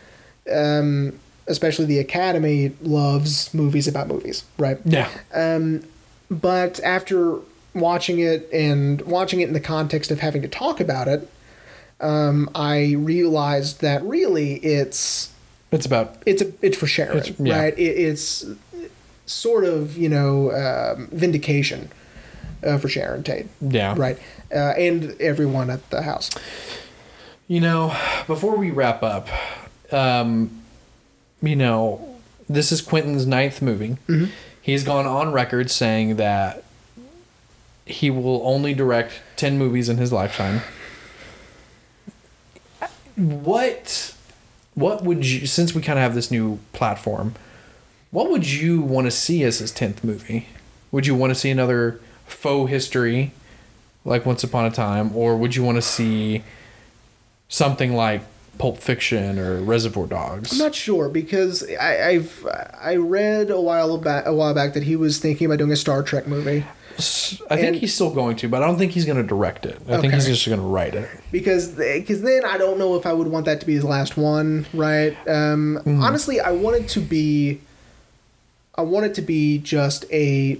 um, 0.52 1.18
especially 1.48 1.84
the 1.86 1.98
Academy 1.98 2.72
loves 2.82 3.52
movies 3.54 3.86
about 3.88 4.08
movies, 4.08 4.44
right? 4.58 4.78
Yeah. 4.84 5.08
But 6.30 6.80
after 6.82 7.38
watching 7.74 8.18
it 8.18 8.48
and 8.52 9.00
watching 9.02 9.40
it 9.40 9.48
in 9.48 9.52
the 9.54 9.60
context 9.60 10.10
of 10.10 10.20
having 10.20 10.42
to 10.42 10.48
talk 10.48 10.80
about 10.80 11.08
it, 11.08 11.30
um, 12.00 12.50
I 12.54 12.94
realized 12.98 13.80
that 13.80 14.02
really 14.02 14.54
it's 14.56 15.30
It's 15.70 15.86
about 15.86 16.16
it's 16.26 16.42
a 16.42 16.52
it's 16.62 16.76
for 16.76 16.86
Sharon, 16.86 17.18
It's- 17.18 17.34
yeah. 17.38 17.60
right? 17.60 17.78
It, 17.78 17.82
it's 17.82 18.44
sort 19.26 19.64
of 19.64 19.96
you 19.96 20.08
know 20.08 20.50
um, 20.52 21.08
vindication 21.12 21.90
uh, 22.64 22.78
for 22.78 22.88
Sharon 22.88 23.22
Tate, 23.22 23.46
yeah. 23.60 23.94
right? 23.96 24.18
Uh, 24.54 24.74
and 24.78 25.18
everyone 25.20 25.70
at 25.70 25.88
the 25.90 26.02
house. 26.02 26.30
You 27.48 27.60
know, 27.60 27.94
before 28.26 28.56
we 28.56 28.70
wrap 28.72 29.02
up, 29.04 29.28
um, 29.92 30.62
you 31.42 31.56
know, 31.56 32.16
this 32.48 32.72
is 32.72 32.80
Quentin's 32.80 33.26
ninth 33.26 33.60
movie. 33.60 33.96
Mm-hmm. 34.08 34.26
He's 34.60 34.84
gone 34.84 35.06
on 35.06 35.32
record 35.32 35.70
saying 35.70 36.16
that 36.16 36.64
he 37.84 38.10
will 38.10 38.42
only 38.44 38.74
direct 38.74 39.22
10 39.36 39.58
movies 39.58 39.88
in 39.88 39.96
his 39.96 40.12
lifetime. 40.12 40.62
What 43.14 44.14
what 44.74 45.02
would 45.04 45.24
you 45.24 45.46
since 45.46 45.74
we 45.74 45.80
kind 45.80 45.98
of 45.98 46.02
have 46.02 46.14
this 46.14 46.30
new 46.30 46.58
platform, 46.72 47.34
what 48.10 48.30
would 48.30 48.46
you 48.46 48.82
want 48.82 49.06
to 49.06 49.10
see 49.10 49.42
as 49.42 49.58
his 49.58 49.72
10th 49.72 50.04
movie? 50.04 50.48
Would 50.92 51.06
you 51.06 51.14
want 51.14 51.30
to 51.30 51.34
see 51.34 51.50
another 51.50 52.00
faux 52.26 52.70
history 52.70 53.32
like 54.04 54.26
Once 54.26 54.44
Upon 54.44 54.66
a 54.66 54.70
Time 54.70 55.16
or 55.16 55.36
would 55.36 55.56
you 55.56 55.64
want 55.64 55.76
to 55.76 55.82
see 55.82 56.42
something 57.48 57.94
like 57.94 58.22
Pulp 58.58 58.78
Fiction 58.78 59.38
or 59.38 59.60
Reservoir 59.60 60.06
Dogs? 60.06 60.52
I'm 60.52 60.58
not 60.58 60.74
sure 60.74 61.08
because 61.08 61.64
I, 61.80 62.08
I've 62.10 62.46
I 62.80 62.96
read 62.96 63.50
a 63.50 63.60
while 63.60 63.98
back 63.98 64.26
a 64.26 64.34
while 64.34 64.54
back 64.54 64.74
that 64.74 64.82
he 64.84 64.96
was 64.96 65.18
thinking 65.18 65.46
about 65.46 65.58
doing 65.58 65.72
a 65.72 65.76
Star 65.76 66.02
Trek 66.02 66.26
movie 66.26 66.64
I 66.98 67.56
think 67.56 67.66
And- 67.66 67.76
he's 67.76 67.92
still 67.94 68.10
going 68.10 68.36
to, 68.36 68.48
but 68.48 68.62
I 68.62 68.66
don't 68.66 68.78
think 68.78 68.92
he's 68.92 69.04
going 69.04 69.18
to 69.18 69.22
direct 69.22 69.66
it. 69.66 69.78
I 69.86 70.00
think 70.00 70.14
he's 70.14 70.24
just 70.24 70.46
going 70.46 70.58
to 70.60 70.64
write 70.66 70.94
it. 70.94 71.06
because 71.30 71.68
because 71.72 72.22
then 72.22 72.42
I 72.46 72.56
don't 72.56 72.78
know 72.78 72.94
if 72.96 73.04
I 73.04 73.12
would 73.12 73.28
want 73.28 73.44
that 73.44 73.60
to 73.60 73.66
be 73.66 73.74
his 73.74 73.84
last 73.84 74.16
one, 74.16 74.64
right? 74.72 75.12
Um, 75.28 75.78
Mm-hmm. 75.84 76.02
Honestly, 76.02 76.40
I 76.40 76.52
want 76.52 76.76
it 76.76 76.88
to 76.90 77.00
be. 77.00 77.60
I 78.76 78.82
want 78.82 79.04
it 79.06 79.14
to 79.16 79.22
be 79.22 79.58
just 79.58 80.06
a. 80.10 80.58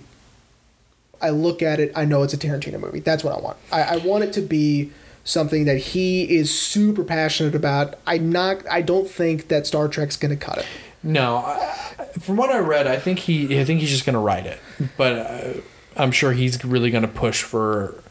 I 1.22 1.30
look 1.30 1.62
at 1.62 1.80
it, 1.80 1.92
I 1.96 2.04
know 2.04 2.22
it's 2.22 2.34
a 2.34 2.36
Tarantino 2.38 2.78
movie. 2.78 3.00
That's 3.00 3.24
what 3.24 3.34
I 3.34 3.40
want. 3.40 3.56
I, 3.72 3.82
I 3.82 3.96
want 3.96 4.22
it 4.24 4.34
to 4.34 4.42
be 4.42 4.90
something 5.26 5.66
that 5.66 5.76
he 5.76 6.36
is 6.36 6.56
super 6.56 7.04
passionate 7.04 7.54
about. 7.54 7.96
I 8.06 8.16
not. 8.16 8.66
I 8.70 8.80
don't 8.80 9.10
think 9.10 9.48
that 9.48 9.66
Star 9.66 9.88
Trek's 9.88 10.16
going 10.16 10.36
to 10.36 10.42
cut 10.42 10.58
it. 10.58 10.66
No, 11.02 11.36
I, 11.36 12.04
from 12.20 12.36
what 12.36 12.50
I 12.50 12.58
read, 12.58 12.86
I 12.86 12.96
think 12.96 13.18
he 13.18 13.60
I 13.60 13.64
think 13.64 13.80
he's 13.80 13.90
just 13.90 14.06
going 14.06 14.14
to 14.14 14.20
write 14.20 14.46
it. 14.46 14.58
But 14.96 15.18
uh, 15.18 15.52
I'm 15.96 16.12
sure 16.12 16.32
he's 16.32 16.64
really 16.64 16.90
going 16.90 17.02
to 17.02 17.08
push 17.08 17.42
for 17.42 18.02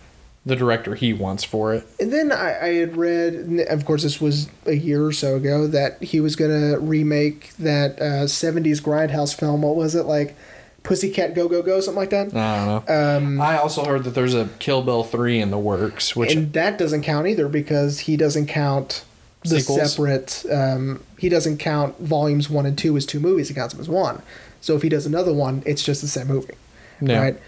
the 0.45 0.55
director 0.55 0.93
he 0.93 1.11
wants 1.11 1.43
for 1.43 1.73
it. 1.73 1.87
And 1.99 2.13
then 2.13 2.31
I, 2.31 2.59
I 2.61 2.73
had 2.75 2.95
read, 2.95 3.65
of 3.67 3.83
course, 3.83 4.03
this 4.03 4.21
was 4.21 4.47
a 4.67 4.75
year 4.75 5.03
or 5.03 5.11
so 5.11 5.35
ago, 5.35 5.65
that 5.67 6.01
he 6.03 6.19
was 6.19 6.35
going 6.35 6.51
to 6.51 6.77
remake 6.77 7.55
that 7.57 7.99
uh, 7.99 8.25
70s 8.25 8.79
Grindhouse 8.79 9.35
film. 9.35 9.63
What 9.63 9.75
was 9.75 9.95
it? 9.95 10.05
Like 10.05 10.35
Pussycat 10.85 11.33
Go 11.35 11.49
Go 11.49 11.61
Go, 11.61 11.81
something 11.81 11.99
like 11.99 12.11
that? 12.11 12.33
I 12.33 12.65
don't 12.65 12.87
know. 12.87 13.17
Um, 13.17 13.41
I 13.41 13.57
also 13.57 13.83
heard 13.83 14.05
that 14.05 14.11
there's 14.11 14.33
a 14.33 14.47
Kill 14.59 14.81
Bill 14.81 15.03
3 15.03 15.41
in 15.41 15.51
the 15.51 15.57
works, 15.57 16.15
which 16.15 16.33
and 16.33 16.53
that 16.53 16.77
doesn't 16.77 17.01
count 17.01 17.27
either 17.27 17.49
because 17.49 17.99
he 18.01 18.15
doesn't 18.15 18.45
count 18.47 19.03
the 19.43 19.59
Sequels? 19.59 19.91
separate, 19.93 20.45
um, 20.51 21.03
he 21.19 21.27
doesn't 21.29 21.57
count 21.57 21.99
volumes 21.99 22.49
one 22.49 22.65
and 22.65 22.77
two 22.77 22.95
as 22.97 23.05
two 23.05 23.19
movies, 23.19 23.49
he 23.49 23.53
counts 23.53 23.73
them 23.73 23.81
as 23.81 23.89
one. 23.89 24.21
So 24.61 24.75
if 24.75 24.81
he 24.81 24.89
does 24.89 25.05
another 25.05 25.33
one, 25.33 25.61
it's 25.65 25.83
just 25.83 26.01
the 26.01 26.07
same 26.07 26.27
movie. 26.27 26.53
no. 27.01 27.21
Right? 27.21 27.39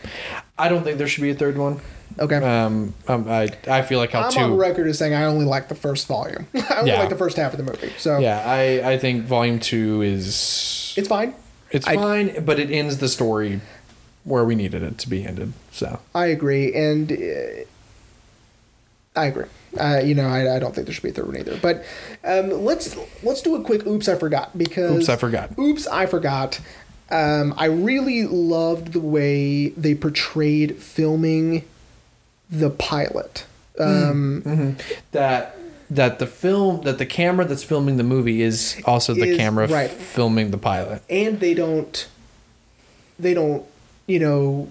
I 0.59 0.69
don't 0.69 0.83
think 0.83 0.97
there 0.97 1.07
should 1.07 1.21
be 1.21 1.29
a 1.31 1.35
third 1.35 1.57
one. 1.57 1.79
Okay. 2.19 2.35
Um, 2.37 2.93
um, 3.07 3.27
I 3.29 3.49
I 3.67 3.81
feel 3.83 3.99
like 3.99 4.11
how 4.11 4.23
I'm 4.23 4.31
two. 4.31 4.39
on 4.39 4.57
record 4.57 4.87
as 4.87 4.97
saying 4.97 5.13
I 5.13 5.25
only 5.25 5.45
like 5.45 5.67
the 5.69 5.75
first 5.75 6.07
volume. 6.07 6.47
I 6.55 6.77
only 6.79 6.91
Yeah. 6.91 6.99
like 6.99 7.09
the 7.09 7.15
first 7.17 7.37
half 7.37 7.53
of 7.53 7.57
the 7.63 7.63
movie. 7.71 7.91
So 7.97 8.17
Yeah, 8.17 8.41
I 8.43 8.93
I 8.93 8.97
think 8.97 9.25
volume 9.25 9.59
two 9.59 10.01
is 10.01 10.93
it's 10.97 11.07
fine. 11.07 11.35
It's 11.71 11.87
I- 11.87 11.95
fine, 11.95 12.45
but 12.45 12.59
it 12.59 12.71
ends 12.71 12.97
the 12.97 13.07
story 13.07 13.61
where 14.23 14.43
we 14.43 14.55
needed 14.55 14.83
it 14.83 14.97
to 14.99 15.09
be 15.09 15.25
ended. 15.25 15.53
So 15.71 15.99
I 16.13 16.27
agree, 16.27 16.73
and 16.73 17.11
uh, 17.11 17.63
I 19.15 19.25
agree. 19.25 19.45
Uh, 19.77 20.01
you 20.03 20.15
know, 20.15 20.27
I, 20.27 20.55
I 20.55 20.59
don't 20.59 20.73
think 20.73 20.87
there 20.87 20.93
should 20.93 21.03
be 21.03 21.09
a 21.09 21.13
third 21.13 21.27
one 21.27 21.37
either. 21.37 21.57
But 21.57 21.83
um, 22.23 22.63
let's 22.63 22.95
let's 23.23 23.41
do 23.41 23.55
a 23.55 23.63
quick 23.63 23.85
oops 23.85 24.07
I 24.07 24.15
forgot 24.15 24.57
because 24.57 24.91
Oops, 24.91 25.09
I 25.09 25.15
forgot. 25.15 25.57
Oops 25.57 25.87
I 25.87 26.05
forgot. 26.05 26.59
Um, 27.09 27.53
I 27.57 27.65
really 27.65 28.23
loved 28.23 28.93
the 28.93 28.99
way 28.99 29.69
they 29.69 29.95
portrayed 29.95 30.77
filming 30.77 31.63
the 32.49 32.69
pilot. 32.69 33.45
Um, 33.79 34.75
that 35.11 35.56
that 35.89 36.19
the 36.19 36.27
film 36.27 36.81
that 36.81 36.97
the 36.97 37.05
camera 37.05 37.45
that's 37.45 37.63
filming 37.63 37.97
the 37.97 38.03
movie 38.03 38.41
is 38.41 38.81
also 38.85 39.13
the 39.13 39.29
Is- 39.29 39.37
camera 39.37 39.67
right. 39.67 39.89
filming 39.89 40.51
the 40.51 40.57
pilot. 40.57 41.01
and 41.09 41.39
they 41.39 41.53
don't 41.53 42.07
they 43.19 43.33
don't 43.33 43.65
you 44.05 44.19
know 44.19 44.69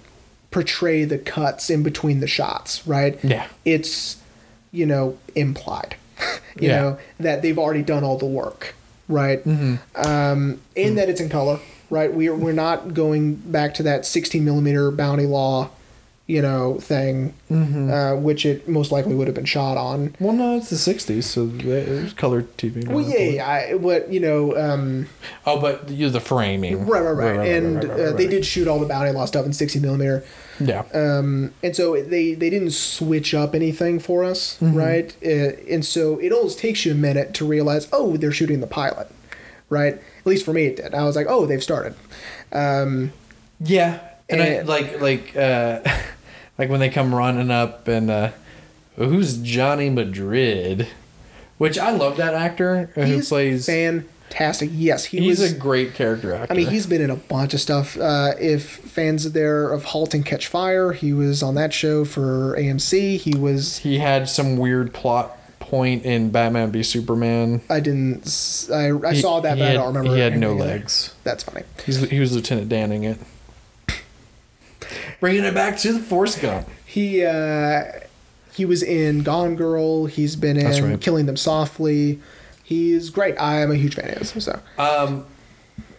portray 0.50 1.04
the 1.04 1.18
cuts 1.18 1.68
in 1.70 1.82
between 1.82 2.20
the 2.20 2.26
shots 2.26 2.86
right 2.86 3.18
Yeah. 3.24 3.46
it's 3.64 4.16
you 4.72 4.86
know 4.86 5.18
implied 5.34 5.96
you 6.60 6.68
Yeah. 6.68 6.80
know 6.80 6.98
that 7.20 7.42
they've 7.42 7.58
already 7.58 7.82
done 7.82 8.04
all 8.04 8.18
the 8.18 8.26
work 8.26 8.74
right 9.08 9.42
Mm-hmm. 9.44 9.76
um, 10.06 10.60
and 10.76 10.98
that 10.98 11.08
it's 11.08 11.20
in 11.20 11.28
color 11.28 11.58
right 11.90 12.12
we're, 12.12 12.34
we're 12.34 12.52
not 12.52 12.94
going 12.94 13.34
back 13.36 13.74
to 13.74 13.82
that 13.84 14.04
16 14.06 14.44
millimeter 14.44 14.90
bounty 14.90 15.26
law 15.26 15.70
you 16.28 16.42
know 16.42 16.78
thing 16.80 17.32
Mm-hmm. 17.50 17.90
uh, 17.92 18.16
which 18.16 18.44
it 18.44 18.66
most 18.68 18.90
likely 18.90 19.14
would 19.14 19.28
have 19.28 19.34
been 19.36 19.44
shot 19.44 19.76
on 19.76 20.16
Well, 20.18 20.32
no, 20.32 20.56
it's 20.56 20.70
the 20.70 20.76
'60s, 20.76 21.22
so 21.22 21.46
there's 21.46 22.12
color 22.14 22.42
TV. 22.42 22.86
well 22.88 23.04
yeah, 23.08 23.18
yeah 23.18 23.46
I, 23.48 23.74
what 23.74 24.12
you 24.12 24.18
know 24.20 24.56
um, 24.56 25.08
Oh, 25.46 25.60
but 25.60 25.88
you 25.88 26.10
the 26.10 26.18
framing. 26.20 26.84
right 26.86 27.00
right 27.00 27.12
right, 27.36 27.48
and 27.48 27.76
right, 27.76 27.84
right, 27.88 28.00
uh, 28.00 28.04
right, 28.06 28.16
they 28.16 28.26
did 28.26 28.44
shoot 28.44 28.66
all 28.66 28.80
the 28.80 28.86
bounty 28.86 29.12
law 29.12 29.24
stuff 29.26 29.46
in 29.46 29.52
60 29.52 29.78
millimeter 29.78 30.24
Yeah. 30.58 30.82
um, 30.92 31.52
and 31.62 31.76
so 31.76 32.02
they 32.02 32.34
they 32.34 32.50
didn't 32.50 32.72
switch 32.72 33.32
up 33.32 33.54
anything 33.54 34.00
for 34.00 34.24
us, 34.24 34.58
Mm-hmm. 34.60 34.76
right? 34.76 35.16
Uh, 35.24 35.72
and 35.72 35.84
so 35.84 36.18
it 36.18 36.32
always 36.32 36.56
takes 36.56 36.84
you 36.84 36.90
a 36.92 36.94
minute 36.96 37.34
to 37.34 37.46
realize, 37.46 37.86
oh, 37.92 38.16
they're 38.16 38.32
shooting 38.32 38.60
the 38.60 38.66
pilot, 38.66 39.08
right? 39.70 39.94
At 39.94 40.26
least 40.26 40.44
for 40.44 40.52
me, 40.52 40.66
it 40.66 40.76
did. 40.76 40.92
I 40.94 41.04
was 41.04 41.14
like, 41.14 41.28
oh, 41.28 41.46
they've 41.46 41.62
started. 41.62 41.94
Um, 42.52 43.12
Yeah, 43.60 44.00
and, 44.28 44.42
I, 44.42 44.62
like 44.62 45.00
like 45.00 45.36
uh, 45.36 45.80
like 46.58 46.68
when 46.70 46.80
they 46.80 46.88
come 46.88 47.14
running 47.14 47.50
up 47.50 47.86
and 47.88 48.10
uh, 48.10 48.30
who's 48.96 49.36
Johnny 49.38 49.90
Madrid, 49.90 50.88
which 51.58 51.78
I 51.78 51.90
love 51.90 52.16
that 52.16 52.34
actor 52.34 52.90
who 52.94 53.02
he's 53.02 53.28
plays. 53.28 53.66
fantastic. 53.66 54.70
Yes, 54.72 55.06
he 55.06 55.18
he's 55.20 55.40
was. 55.40 55.52
a 55.52 55.54
great 55.56 55.94
character 55.94 56.34
actor. 56.34 56.52
I 56.52 56.56
mean, 56.56 56.68
he's 56.68 56.86
been 56.86 57.00
in 57.02 57.10
a 57.10 57.16
bunch 57.16 57.54
of 57.54 57.60
stuff. 57.60 57.96
Uh, 57.98 58.32
if 58.40 58.64
fans 58.78 59.24
are 59.26 59.30
there 59.30 59.70
of 59.72 59.84
*Halt 59.84 60.14
and 60.14 60.24
Catch 60.24 60.46
Fire*, 60.46 60.92
he 60.92 61.12
was 61.12 61.42
on 61.42 61.54
that 61.56 61.72
show 61.72 62.04
for 62.04 62.56
AMC. 62.58 63.18
He 63.18 63.34
was. 63.36 63.78
he 63.78 63.98
had 63.98 64.28
some 64.28 64.56
weird 64.56 64.92
plot 64.94 65.32
point 65.58 66.04
in 66.04 66.30
Batman 66.30 66.70
v 66.70 66.82
Superman. 66.82 67.60
I 67.68 67.80
didn't. 67.80 68.22
I 68.72 69.12
He- 69.12 69.20
saw 69.20 69.40
that, 69.40 69.58
but 69.58 69.68
I 69.68 69.72
don't 69.74 69.88
remember. 69.88 70.14
He 70.14 70.20
had 70.20 70.38
no 70.38 70.50
anything 70.52 70.66
in 70.68 70.68
it. 70.68 70.78
legs. 70.78 71.14
That's 71.24 71.42
funny. 71.44 71.64
He's, 71.84 72.00
he 72.08 72.20
was 72.20 72.32
Lieutenant 72.34 72.68
Danning 72.70 73.04
it. 73.04 73.18
Bringing 75.20 75.44
it 75.44 75.54
back 75.54 75.78
to 75.78 75.92
the 75.92 75.98
Forrest 76.00 76.40
Gump. 76.40 76.68
He 76.84 77.24
uh, 77.24 77.84
he 78.52 78.64
was 78.64 78.82
in 78.82 79.22
Gone 79.22 79.56
Girl. 79.56 80.06
He's 80.06 80.36
been 80.36 80.56
in 80.56 80.84
right. 80.84 81.00
Killing 81.00 81.26
Them 81.26 81.36
Softly. 81.36 82.20
He's 82.62 83.10
great. 83.10 83.36
I 83.40 83.60
am 83.60 83.70
a 83.70 83.76
huge 83.76 83.94
fan 83.94 84.10
of 84.10 84.18
his. 84.32 84.44
So 84.44 84.60
Um, 84.78 85.24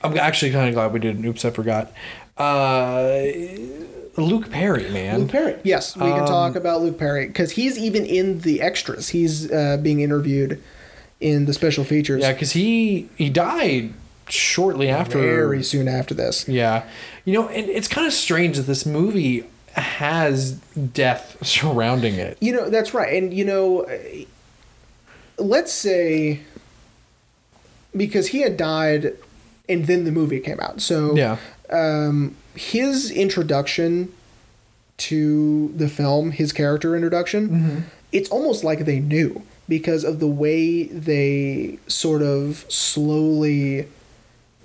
I'm 0.04 0.18
actually 0.18 0.52
kind 0.52 0.68
of 0.68 0.74
glad 0.74 0.92
we 0.94 1.00
did 1.00 1.24
Oops, 1.24 1.44
I 1.46 1.50
forgot. 1.52 1.92
Uh, 2.38 3.24
Luke 4.18 4.50
Perry, 4.50 4.90
man. 4.90 5.20
Luke 5.22 5.30
Perry. 5.32 5.56
Yes, 5.64 5.96
we 5.96 6.04
can 6.04 6.22
Um, 6.22 6.26
talk 6.28 6.56
about 6.56 6.82
Luke 6.82 6.98
Perry 6.98 7.28
because 7.28 7.52
he's 7.52 7.78
even 7.78 8.06
in 8.06 8.40
the 8.42 8.62
extras. 8.62 9.10
He's 9.10 9.52
uh, 9.52 9.78
being 9.82 10.02
interviewed 10.02 10.62
in 11.20 11.46
the 11.46 11.54
special 11.54 11.84
features. 11.84 12.22
Yeah, 12.22 12.34
because 12.34 12.52
he 12.52 13.10
he 13.16 13.30
died 13.30 13.94
shortly 14.30 14.90
after. 14.90 15.20
very 15.20 15.64
soon 15.64 15.88
after 15.88 16.14
this. 16.14 16.48
Yeah, 16.48 16.84
you 17.26 17.34
know, 17.34 17.48
and 17.50 17.70
it's 17.70 17.88
kind 17.88 18.08
of 18.08 18.14
strange 18.14 18.58
that 18.58 18.64
this 18.64 18.86
movie 18.86 19.46
has 19.74 20.54
death 20.54 21.38
surrounding 21.46 22.16
it. 22.16 22.38
You 22.42 22.54
know 22.54 22.70
that's 22.70 22.94
right, 22.94 23.14
and 23.14 23.34
you 23.34 23.46
know, 23.46 23.82
uh, 23.84 23.98
let's 25.38 25.72
say 25.72 26.42
because 27.96 28.28
he 28.28 28.42
had 28.42 28.58
died, 28.58 29.14
and 29.68 29.86
then 29.86 30.04
the 30.04 30.12
movie 30.12 30.40
came 30.40 30.60
out. 30.60 30.82
So 30.82 31.16
Yeah, 31.16 31.38
um, 31.70 32.36
his 32.56 33.12
introduction 33.12 34.14
to 34.98 35.72
the 35.76 35.88
film, 35.88 36.32
his 36.32 36.52
character 36.52 36.96
introduction, 36.96 37.86
it's 38.12 38.30
almost 38.30 38.64
like 38.64 38.86
they 38.86 39.00
knew 39.00 39.44
because 39.70 40.04
of 40.04 40.20
the 40.20 40.28
way 40.28 40.86
they 40.86 41.78
sort 41.88 42.22
of 42.24 42.66
slowly 42.68 43.88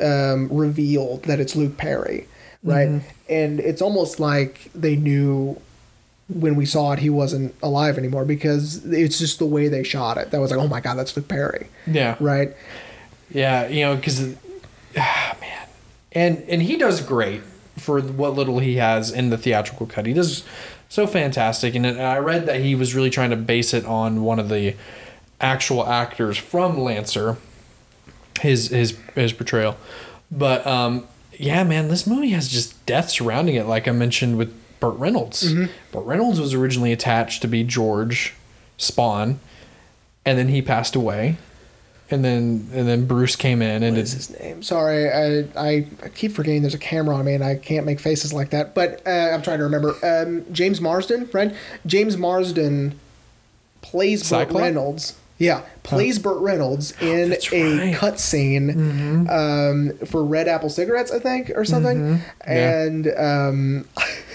um, 0.02 0.48
revealed 0.50 1.24
that 1.24 1.40
it's 1.40 1.54
Luke 1.56 1.76
Perry, 1.76 2.26
right? 2.62 3.02
And 3.28 3.60
it's 3.60 3.80
almost 3.82 4.20
like 4.20 4.70
they 4.74 4.96
knew 4.96 5.60
when 6.28 6.54
we 6.56 6.64
saw 6.66 6.92
it, 6.92 6.98
he 7.00 7.10
wasn't 7.10 7.54
alive 7.62 7.98
anymore 7.98 8.24
because 8.24 8.84
it's 8.86 9.18
just 9.18 9.38
the 9.38 9.46
way 9.46 9.68
they 9.68 9.82
shot 9.82 10.16
it. 10.18 10.30
That 10.30 10.40
was 10.40 10.50
like, 10.50 10.60
oh 10.60 10.68
my 10.68 10.80
god, 10.80 10.94
that's 10.94 11.16
Luke 11.16 11.28
Perry, 11.28 11.66
Yeah. 11.86 12.16
right? 12.20 12.54
Yeah, 13.30 13.66
you 13.68 13.82
know, 13.84 13.96
because 13.96 14.34
ah, 14.96 15.36
man, 15.40 15.66
and 16.12 16.38
and 16.48 16.62
he 16.62 16.76
does 16.76 17.00
great 17.00 17.42
for 17.78 18.00
what 18.00 18.34
little 18.34 18.58
he 18.58 18.76
has 18.76 19.10
in 19.10 19.30
the 19.30 19.38
theatrical 19.38 19.86
cut. 19.86 20.04
He 20.06 20.12
does 20.12 20.42
so 20.88 21.06
fantastic, 21.06 21.74
and 21.74 21.86
I 21.86 22.18
read 22.18 22.44
that 22.46 22.60
he 22.60 22.74
was 22.74 22.94
really 22.94 23.08
trying 23.10 23.30
to 23.30 23.36
base 23.36 23.72
it 23.72 23.84
on 23.86 24.22
one 24.22 24.38
of 24.38 24.48
the 24.50 24.74
actual 25.40 25.86
actors 25.86 26.36
from 26.36 26.78
Lancer, 26.78 27.36
his 28.40 28.68
his 28.68 28.98
his 29.14 29.32
portrayal. 29.32 29.76
But 30.30 30.66
um, 30.66 31.06
yeah, 31.38 31.64
man, 31.64 31.88
this 31.88 32.06
movie 32.06 32.30
has 32.30 32.48
just 32.48 32.84
death 32.86 33.10
surrounding 33.10 33.54
it, 33.54 33.66
like 33.66 33.86
I 33.86 33.92
mentioned 33.92 34.38
with 34.38 34.54
Burt 34.80 34.96
Reynolds. 34.98 35.52
Burt 35.92 36.04
Reynolds 36.04 36.40
was 36.40 36.54
originally 36.54 36.92
attached 36.92 37.42
to 37.42 37.48
be 37.48 37.64
George 37.64 38.34
Spahn, 38.78 39.36
and 40.24 40.38
then 40.38 40.48
he 40.48 40.62
passed 40.62 40.96
away 40.96 41.36
and 42.12 42.22
then 42.24 42.68
and 42.72 42.86
then 42.86 43.06
Bruce 43.06 43.34
came 43.34 43.62
in 43.62 43.82
and 43.82 43.96
What 43.96 44.02
is 44.02 44.12
his 44.12 44.38
name? 44.38 44.62
Sorry, 44.62 45.10
I, 45.10 45.48
I 45.56 45.86
I 46.02 46.08
keep 46.10 46.32
forgetting 46.32 46.60
there's 46.62 46.74
a 46.74 46.78
camera 46.78 47.16
on 47.16 47.24
me 47.24 47.34
and 47.34 47.42
I 47.42 47.56
can't 47.56 47.86
make 47.86 47.98
faces 47.98 48.32
like 48.32 48.50
that. 48.50 48.74
But 48.74 49.04
uh, 49.06 49.30
I'm 49.32 49.42
trying 49.42 49.58
to 49.58 49.64
remember. 49.64 49.94
Um, 50.02 50.44
James 50.52 50.80
Marsden, 50.80 51.28
right? 51.32 51.54
James 51.86 52.16
Marsden 52.16 53.00
plays 53.80 54.28
Burt 54.28 54.50
Reynolds. 54.52 55.18
Yeah, 55.42 55.62
plays 55.82 56.20
Burt 56.20 56.40
Reynolds 56.40 56.92
in 57.02 57.30
That's 57.30 57.52
a 57.52 57.78
right. 57.78 57.94
cut 57.96 58.20
scene 58.20 59.28
um, 59.28 59.98
for 60.06 60.24
Red 60.24 60.46
Apple 60.46 60.68
cigarettes, 60.68 61.10
I 61.10 61.18
think, 61.18 61.50
or 61.56 61.64
something. 61.64 62.20
Yeah. 62.46 62.84
And 62.84 63.08
um, 63.18 63.88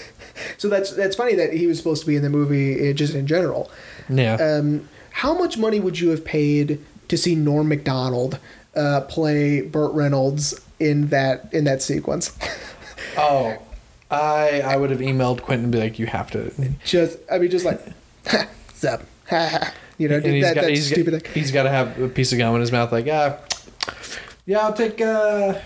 so 0.58 0.68
that's 0.68 0.90
that's 0.92 1.16
funny 1.16 1.34
that 1.34 1.54
he 1.54 1.66
was 1.66 1.78
supposed 1.78 2.02
to 2.02 2.06
be 2.06 2.14
in 2.14 2.20
the 2.22 2.28
movie 2.28 2.90
uh, 2.90 2.92
just 2.92 3.14
in 3.14 3.26
general. 3.26 3.70
yeah. 4.10 4.34
Um, 4.34 4.86
how 5.10 5.32
much 5.32 5.56
money 5.56 5.80
would 5.80 5.98
you 5.98 6.10
have 6.10 6.26
paid 6.26 6.78
to 7.08 7.16
see 7.16 7.34
Norm 7.34 7.68
Macdonald 7.68 8.38
uh, 8.76 9.00
play 9.08 9.62
Burt 9.62 9.92
Reynolds 9.94 10.60
in 10.78 11.08
that 11.08 11.48
in 11.54 11.64
that 11.64 11.80
sequence? 11.80 12.36
oh, 13.16 13.56
I 14.10 14.60
I 14.60 14.76
would 14.76 14.90
have 14.90 15.00
emailed 15.00 15.40
Quentin 15.40 15.64
and 15.64 15.72
be 15.72 15.78
like, 15.78 15.98
you 15.98 16.04
have 16.04 16.30
to. 16.32 16.52
just 16.84 17.18
I 17.32 17.38
mean, 17.38 17.50
just 17.50 17.64
like, 17.64 17.80
ha, 18.26 18.46
ha. 19.30 19.72
You 19.98 20.08
know, 20.08 20.16
And 20.16 20.42
that, 20.42 20.54
got 20.54 20.60
that 20.62 20.70
he's 20.70 20.86
stupid 20.86 21.10
got, 21.12 21.22
thing. 21.22 21.32
he's 21.34 21.52
got 21.52 21.64
to 21.64 21.70
have 21.70 22.00
a 22.00 22.08
piece 22.08 22.32
of 22.32 22.38
gum 22.38 22.54
in 22.54 22.60
his 22.60 22.72
mouth, 22.72 22.90
like 22.92 23.06
ah, 23.10 23.36
yeah, 24.46 24.60
I'll 24.60 24.72
take 24.72 25.00
uh. 25.00 25.58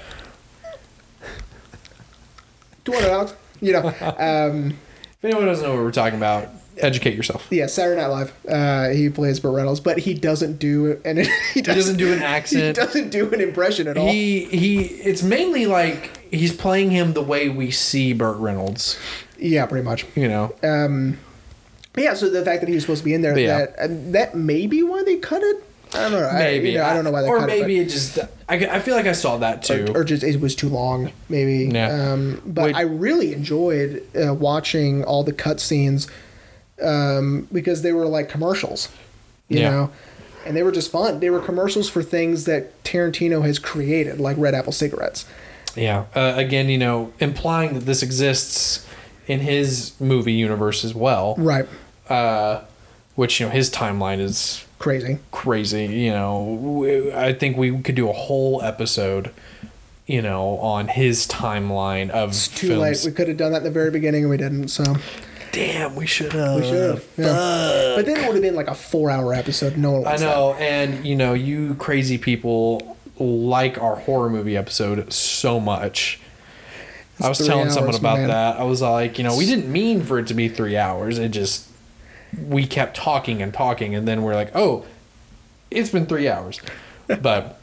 Two 2.85 2.93
hundred 2.93 3.09
dollars. 3.09 3.35
You 3.61 3.73
know, 3.75 3.87
um, 4.19 4.71
If 5.19 5.25
anyone 5.25 5.47
doesn't 5.47 5.65
know 5.65 5.75
what 5.75 5.85
we're 5.85 5.93
talking 5.93 6.17
about, 6.19 6.49
educate 6.79 7.15
yourself. 7.15 7.47
yeah, 7.51 7.67
Saturday 7.67 8.01
Night 8.01 8.09
Live. 8.09 8.33
Uh, 8.49 8.89
he 8.89 9.09
plays 9.09 9.39
Burt 9.39 9.55
Reynolds, 9.55 9.79
but 9.79 9.99
he 9.99 10.15
doesn't 10.15 10.59
do 10.59 11.01
and 11.05 11.19
he 11.21 11.31
He 11.55 11.63
doesn't 11.63 11.97
do 11.97 12.13
an 12.13 12.23
accent. 12.23 12.77
He 12.77 12.85
doesn't 12.85 13.11
do 13.11 13.33
an 13.33 13.41
impression 13.41 13.87
at 13.87 13.97
all. 13.97 14.09
He 14.09 14.47
he. 14.47 14.81
It's 14.81 15.23
mainly 15.23 15.67
like 15.67 16.17
he's 16.33 16.55
playing 16.55 16.91
him 16.91 17.13
the 17.13 17.23
way 17.23 17.49
we 17.49 17.71
see 17.71 18.13
Burt 18.13 18.37
Reynolds. 18.39 18.99
yeah, 19.39 19.65
pretty 19.67 19.85
much. 19.85 20.07
You 20.17 20.27
know. 20.29 20.55
Um, 20.65 21.19
but 21.93 22.05
yeah, 22.05 22.15
so 22.15 22.29
the 22.31 22.45
fact 22.45 22.61
that 22.63 22.69
he 22.69 22.75
was 22.75 22.85
supposed 22.85 23.01
to 23.01 23.05
be 23.05 23.15
in 23.15 23.23
there, 23.23 23.39
yeah. 23.39 23.67
that 23.67 24.13
that 24.13 24.35
may 24.37 24.67
be 24.67 24.83
why 24.83 25.03
they 25.05 25.17
cut 25.17 25.43
it. 25.43 25.65
I 25.95 26.03
don't 26.09 26.13
know. 26.13 26.27
I, 26.27 26.39
Maybe 26.39 26.71
you 26.71 26.79
know, 26.79 26.85
I 26.87 26.95
don't 26.95 27.05
know 27.05 27.11
why 27.11 27.21
they 27.21 27.29
or 27.29 27.39
cut 27.39 27.51
it. 27.51 27.53
but- 27.53 27.61
maybe 27.61 27.79
it 27.79 27.91
just. 27.91 28.19
I, 28.49 28.55
I 28.57 28.81
feel 28.81 28.97
like 28.97 29.05
I 29.07 29.13
saw 29.13 29.37
that 29.39 29.63
too. 29.63 29.87
or, 29.91 29.99
or 30.01 30.05
just 30.05 30.23
it 30.23 30.41
was 30.41 30.55
too 30.55 30.71
long, 30.71 31.13
maybe. 31.29 31.71
Yeah. 31.73 32.13
Um, 32.13 32.41
but 32.47 32.65
Wait. 32.67 32.77
I 32.77 32.83
really 32.83 33.35
enjoyed 33.35 34.03
uh, 34.17 34.33
watching 34.33 35.05
all 35.05 35.23
the 35.23 35.35
cutscenes 35.35 36.11
um, 36.83 37.47
because 37.53 37.83
they 37.83 37.93
were 37.93 38.07
like 38.07 38.29
commercials, 38.29 38.89
you 39.49 39.61
Yeah. 39.61 39.71
know, 39.71 39.91
and 40.47 40.57
they 40.57 40.63
were 40.63 40.73
just 40.73 40.91
fun. 40.91 41.21
They 41.21 41.31
were 41.31 41.41
commercials 41.41 41.89
for 41.91 42.03
things 42.03 42.45
that 42.47 42.83
Tarantino 42.85 43.43
has 43.45 43.59
created, 43.59 44.19
like 44.19 44.37
Red 44.39 44.55
Apple 44.55 44.73
cigarettes. 44.73 45.27
Yeah. 45.77 46.07
Uh, 46.15 46.33
again, 46.37 46.69
you 46.69 46.79
know, 46.79 47.13
implying 47.21 47.75
that 47.75 47.81
this 47.87 48.03
exists 48.03 48.87
in 49.27 49.41
his 49.41 49.93
movie 50.01 50.33
universe 50.33 50.85
as 50.85 50.95
well. 50.95 51.35
Right. 51.39 51.67
Uh, 52.09 52.63
which 53.15 53.41
you 53.41 53.47
know 53.47 53.53
his 53.53 53.71
timeline 53.71 54.19
is 54.21 54.65
Crazy. 54.79 55.19
crazy. 55.31 55.87
You 55.87 56.11
know, 56.11 57.13
I 57.15 57.33
think 57.33 57.57
we 57.57 57.79
could 57.83 57.95
do 57.95 58.09
a 58.09 58.13
whole 58.13 58.63
episode. 58.63 59.33
You 60.07 60.21
know, 60.21 60.59
on 60.59 60.89
his 60.89 61.27
timeline 61.29 62.11
of 62.11 62.31
It's 62.31 62.49
too 62.49 62.69
films. 62.69 63.05
late. 63.05 63.11
We 63.11 63.15
could 63.17 63.29
have 63.29 63.37
done 63.37 63.53
that 63.53 63.59
in 63.59 63.65
the 63.65 63.71
very 63.71 63.91
beginning, 63.91 64.23
and 64.23 64.31
we 64.31 64.37
didn't. 64.37 64.69
So 64.69 64.85
Damn, 65.53 65.95
we 65.95 66.07
should 66.07 66.33
have. 66.33 66.57
we 66.57 66.63
should 66.67 66.91
have. 66.97 67.05
Yeah. 67.17 67.93
But 67.97 68.07
then 68.07 68.17
it 68.19 68.27
would 68.27 68.35
have 68.35 68.43
been 68.43 68.57
like 68.57 68.67
a 68.69 68.75
four-hour 68.75 69.33
episode. 69.33 69.77
No 69.77 69.93
one 69.93 70.01
I 70.01 70.05
wants 70.05 70.23
that. 70.23 70.29
know, 70.29 70.55
and 70.55 71.07
you 71.07 71.15
know, 71.15 71.35
you 71.35 71.75
crazy 71.77 72.19
people 72.19 72.97
like 73.19 73.81
our 73.81 73.95
horror 73.97 74.29
movie 74.29 74.57
episode 74.57 75.13
so 75.13 75.61
much. 75.61 76.19
I 77.21 77.29
was 77.29 77.39
telling 77.39 77.71
someone 77.71 77.95
about 77.95 78.19
man. 78.19 78.29
that. 78.29 78.57
I 78.59 78.65
was 78.65 78.83
like, 78.83 79.19
you 79.19 79.25
know, 79.25 79.37
we 79.37 79.47
didn't 79.47 79.71
mean 79.71 80.03
for 80.03 80.19
it 80.19 80.27
to 80.27 80.35
be 80.35 80.49
three 80.49 80.77
hours. 80.77 81.19
It 81.19 81.29
just 81.29 81.69
we 82.41 82.67
kept 82.67 82.97
talking 82.97 83.43
and 83.43 83.53
talking, 83.53 83.95
and 83.95 84.07
then 84.07 84.23
we're 84.23 84.35
like, 84.35 84.51
oh, 84.55 84.85
it's 85.71 85.91
been 85.91 86.07
three 86.07 86.29
hours. 86.29 86.61
but 87.07 87.59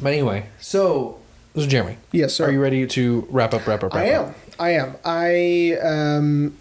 but 0.00 0.12
anyway, 0.12 0.46
so 0.60 1.18
this 1.54 1.64
is 1.64 1.70
Jeremy, 1.70 1.96
Yes, 2.12 2.34
sir. 2.34 2.46
are 2.46 2.50
you 2.52 2.60
ready 2.60 2.86
to 2.86 3.26
wrap 3.30 3.52
up? 3.54 3.66
Wrap 3.66 3.82
up? 3.84 3.94
Wrap 3.94 4.04
I 4.04 4.12
up? 4.12 4.26
am. 4.28 4.34
I 4.58 4.70
am. 4.70 4.96
I 5.04 5.78
um, 5.82 6.56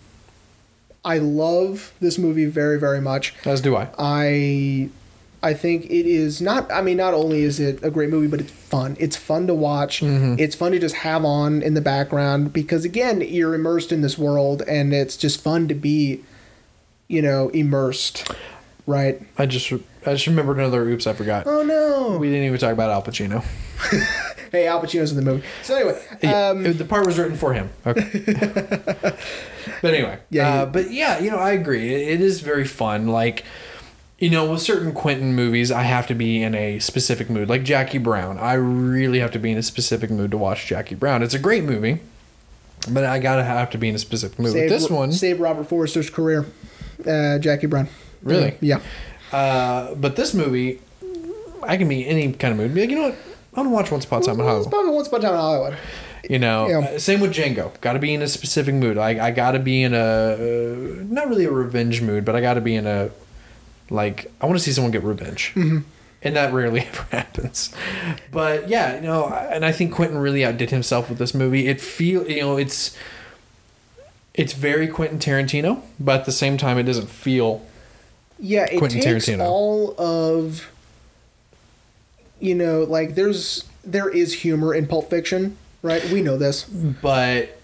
I 1.06 1.18
love 1.18 1.94
this 2.00 2.18
movie 2.18 2.46
very, 2.46 2.80
very 2.80 3.02
much. 3.02 3.34
As 3.46 3.62
do 3.62 3.76
I. 3.76 3.90
I 3.98 4.90
I 5.42 5.54
think 5.54 5.86
it 5.86 6.06
is 6.06 6.42
not 6.42 6.70
I 6.72 6.82
mean 6.82 6.98
not 6.98 7.14
only 7.14 7.44
is 7.44 7.60
it 7.62 7.82
a 7.84 7.90
great 7.90 8.10
movie 8.10 8.28
but 8.28 8.42
it's 8.42 8.52
fun. 8.52 8.98
It's 9.00 9.16
fun 9.16 9.48
to 9.48 9.54
watch. 9.54 10.02
It's 10.04 10.56
fun 10.56 10.74
to 10.74 10.80
just 10.80 10.96
have 10.96 11.24
on 11.24 11.62
in 11.62 11.74
the 11.76 11.82
background 11.82 12.52
because 12.52 12.84
again 12.84 13.22
you're 13.22 13.54
immersed 13.56 13.92
in 13.94 14.02
this 14.02 14.18
world 14.18 14.62
and 14.68 14.94
it's 14.94 15.16
just 15.16 15.42
fun 15.42 15.68
to 15.70 15.74
be 15.74 16.24
you 17.10 17.22
know 17.22 17.50
immersed. 17.50 18.32
Right? 18.86 19.22
I 19.38 19.46
just 19.46 19.72
I 19.72 20.14
just 20.14 20.26
remembered 20.26 20.58
another 20.58 20.84
oops 20.88 21.06
I 21.06 21.14
forgot. 21.14 21.46
Oh 21.46 21.64
no. 21.64 22.18
We 22.18 22.30
didn't 22.30 22.46
even 22.46 22.58
talk 22.60 22.72
about 22.74 22.90
Al 22.90 23.04
Pacino. 23.04 23.44
hey, 24.52 24.66
Al 24.68 24.82
Pacino's 24.82 25.12
in 25.12 25.18
the 25.18 25.24
movie. 25.32 25.46
So 25.62 25.76
anyway, 25.76 26.02
Yeah, 26.24 26.48
um, 26.50 26.66
it- 26.66 26.74
the 26.78 26.86
part 26.86 27.06
was 27.06 27.20
written 27.20 27.36
for 27.38 27.54
him. 27.54 27.70
Okay. 27.86 28.04
but 29.82 29.94
anyway, 29.94 30.18
Yeah, 30.30 30.62
uh, 30.62 30.66
but 30.66 30.92
yeah, 30.92 31.20
you 31.20 31.30
know, 31.30 31.38
I 31.38 31.52
agree. 31.52 31.94
It, 31.94 32.14
it 32.14 32.22
is 32.22 32.42
very 32.42 32.66
fun. 32.66 33.08
Like, 33.08 33.44
you 34.18 34.30
know, 34.32 34.50
with 34.52 34.62
certain 34.62 34.92
Quentin 34.94 35.36
movies, 35.36 35.72
I 35.72 35.84
have 35.84 36.08
to 36.08 36.16
be 36.16 36.42
in 36.42 36.56
a 36.56 36.80
specific 36.80 37.30
mood. 37.30 37.48
Like 37.50 37.64
Jackie 37.64 38.00
Brown, 38.00 38.40
I 38.40 38.54
really 38.54 39.20
have 39.20 39.32
to 39.32 39.40
be 39.40 39.52
in 39.52 39.58
a 39.58 39.64
specific 39.64 40.10
mood 40.10 40.32
to 40.32 40.38
watch 40.38 40.66
Jackie 40.66 40.96
Brown. 40.96 41.22
It's 41.22 41.36
a 41.36 41.40
great 41.40 41.64
movie, 41.64 42.00
but 42.90 43.04
I 43.04 43.20
gotta 43.20 43.44
have 43.44 43.70
to 43.72 43.78
be 43.78 43.88
in 43.90 43.96
a 43.96 44.00
specific 44.00 44.40
mood. 44.40 44.56
With 44.56 44.70
this 44.70 44.90
one, 44.90 45.12
saved 45.12 45.40
Robert 45.40 45.66
Forster's 45.68 46.10
career. 46.10 46.46
Uh, 47.08 47.40
Jackie 47.40 47.68
Brown. 47.68 47.88
Really? 48.22 48.58
Yeah. 48.62 48.80
uh, 49.32 49.96
but 49.96 50.16
this 50.16 50.34
movie, 50.34 50.82
I 51.64 51.78
can 51.78 51.88
be 51.88 52.06
any 52.08 52.32
kind 52.34 52.52
of 52.52 52.58
mood. 52.58 52.74
Be 52.74 52.82
like, 52.82 52.90
you 52.90 52.96
know 52.96 53.10
what? 53.10 53.16
I 53.56 53.62
want 53.62 53.70
to 53.70 53.74
watch 53.74 53.92
Once 53.92 54.06
Upon 54.06 54.22
a 54.22 54.26
Time 54.26 54.40
in 54.40 54.46
Hollywood. 54.46 54.70
probably 54.72 54.92
once 54.92 55.08
upon 55.08 55.20
a 55.22 55.24
time 55.24 55.34
in 55.34 55.40
Hollywood. 55.40 55.78
You 56.30 56.40
know, 56.40 56.68
Yeah. 56.68 56.80
uh, 56.80 57.00
same 57.00 57.20
with 57.22 57.34
Django. 57.34 57.80
Got 57.82 57.94
to 57.94 58.00
be 58.00 58.14
in 58.14 58.22
a 58.22 58.28
specific 58.28 58.76
mood. 58.76 58.98
I 58.98 59.28
I 59.28 59.32
got 59.32 59.52
to 59.54 59.60
be 59.60 59.82
in 59.84 59.94
a 59.94 59.98
uh, 60.00 61.04
not 61.10 61.30
really 61.30 61.46
a 61.46 61.52
revenge 61.52 62.02
mood, 62.02 62.26
but 62.26 62.36
I 62.36 62.42
got 62.42 62.56
to 62.56 62.62
be 62.62 62.76
in 62.76 62.86
a 62.86 63.10
like 63.90 64.32
I 64.42 64.46
want 64.46 64.58
to 64.60 64.64
see 64.64 64.72
someone 64.72 64.92
get 64.92 65.04
revenge, 65.04 65.54
mm-hmm. 65.56 65.80
and 66.22 66.36
that 66.36 66.54
rarely 66.54 66.82
ever 66.92 67.06
happens. 67.12 67.74
But 68.32 68.68
yeah, 68.70 68.96
you 68.96 69.02
know, 69.02 69.28
and 69.28 69.66
I 69.66 69.72
think 69.72 69.94
Quentin 69.94 70.18
really 70.20 70.46
outdid 70.46 70.70
himself 70.72 71.10
with 71.10 71.18
this 71.18 71.34
movie. 71.34 71.68
It 71.68 71.80
feel 71.82 72.30
you 72.30 72.42
know 72.42 72.58
it's 72.58 72.96
it's 74.40 74.54
very 74.54 74.88
Quentin 74.88 75.20
Tarantino, 75.20 75.82
but 76.00 76.22
at 76.22 76.26
the 76.26 76.32
same 76.32 76.58
time, 76.58 76.78
it 76.78 76.84
doesn't 76.84 77.10
feel 77.10 77.62
Yeah, 78.40 78.66
it 78.72 78.78
Quentin 78.78 79.02
takes 79.02 79.26
Tarantino. 79.28 79.42
all 79.46 79.96
of 80.00 80.70
you 82.40 82.56
know, 82.56 82.84
like 82.84 83.16
there's 83.16 83.66
there 83.84 84.10
is 84.10 84.34
humor 84.42 84.74
in 84.74 84.88
Pulp 84.88 85.10
Fiction, 85.10 85.58
right? 85.82 86.04
We 86.10 86.22
know 86.22 86.38
this. 86.38 86.64
but. 86.64 87.56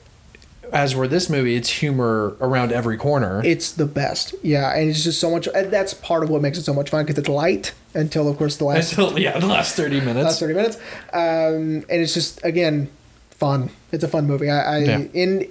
As 0.73 0.93
for 0.93 1.07
this 1.07 1.29
movie, 1.29 1.55
it's 1.55 1.69
humor 1.69 2.35
around 2.41 2.71
every 2.71 2.97
corner. 2.97 3.39
It's 3.45 3.71
the 3.71 3.85
best. 3.85 4.33
Yeah, 4.41 4.75
and 4.75 4.89
it's 4.89 5.03
just 5.03 5.21
so 5.21 5.29
much 5.29 5.47
and 5.53 5.71
that's 5.71 5.93
part 5.93 6.23
of 6.23 6.31
what 6.31 6.41
makes 6.41 6.57
it 6.57 6.63
so 6.63 6.73
much 6.73 6.89
fun 6.89 7.05
because 7.05 7.19
it's 7.19 7.29
light 7.29 7.73
until 7.93 8.27
of 8.27 8.37
course 8.39 8.57
the 8.57 8.65
last 8.65 8.91
Until 8.97 9.19
yeah, 9.19 9.37
the 9.37 9.45
last 9.45 9.75
thirty 9.75 9.99
minutes. 10.01 10.25
last 10.25 10.39
30 10.39 10.53
minutes. 10.55 10.77
Um, 11.13 11.85
and 11.87 12.01
it's 12.01 12.15
just 12.15 12.43
again 12.43 12.89
fun. 13.29 13.69
It's 13.91 14.03
a 14.03 14.07
fun 14.07 14.25
movie. 14.25 14.49
I, 14.49 14.77
I 14.77 14.77
Yeah. 14.79 15.03
in 15.13 15.47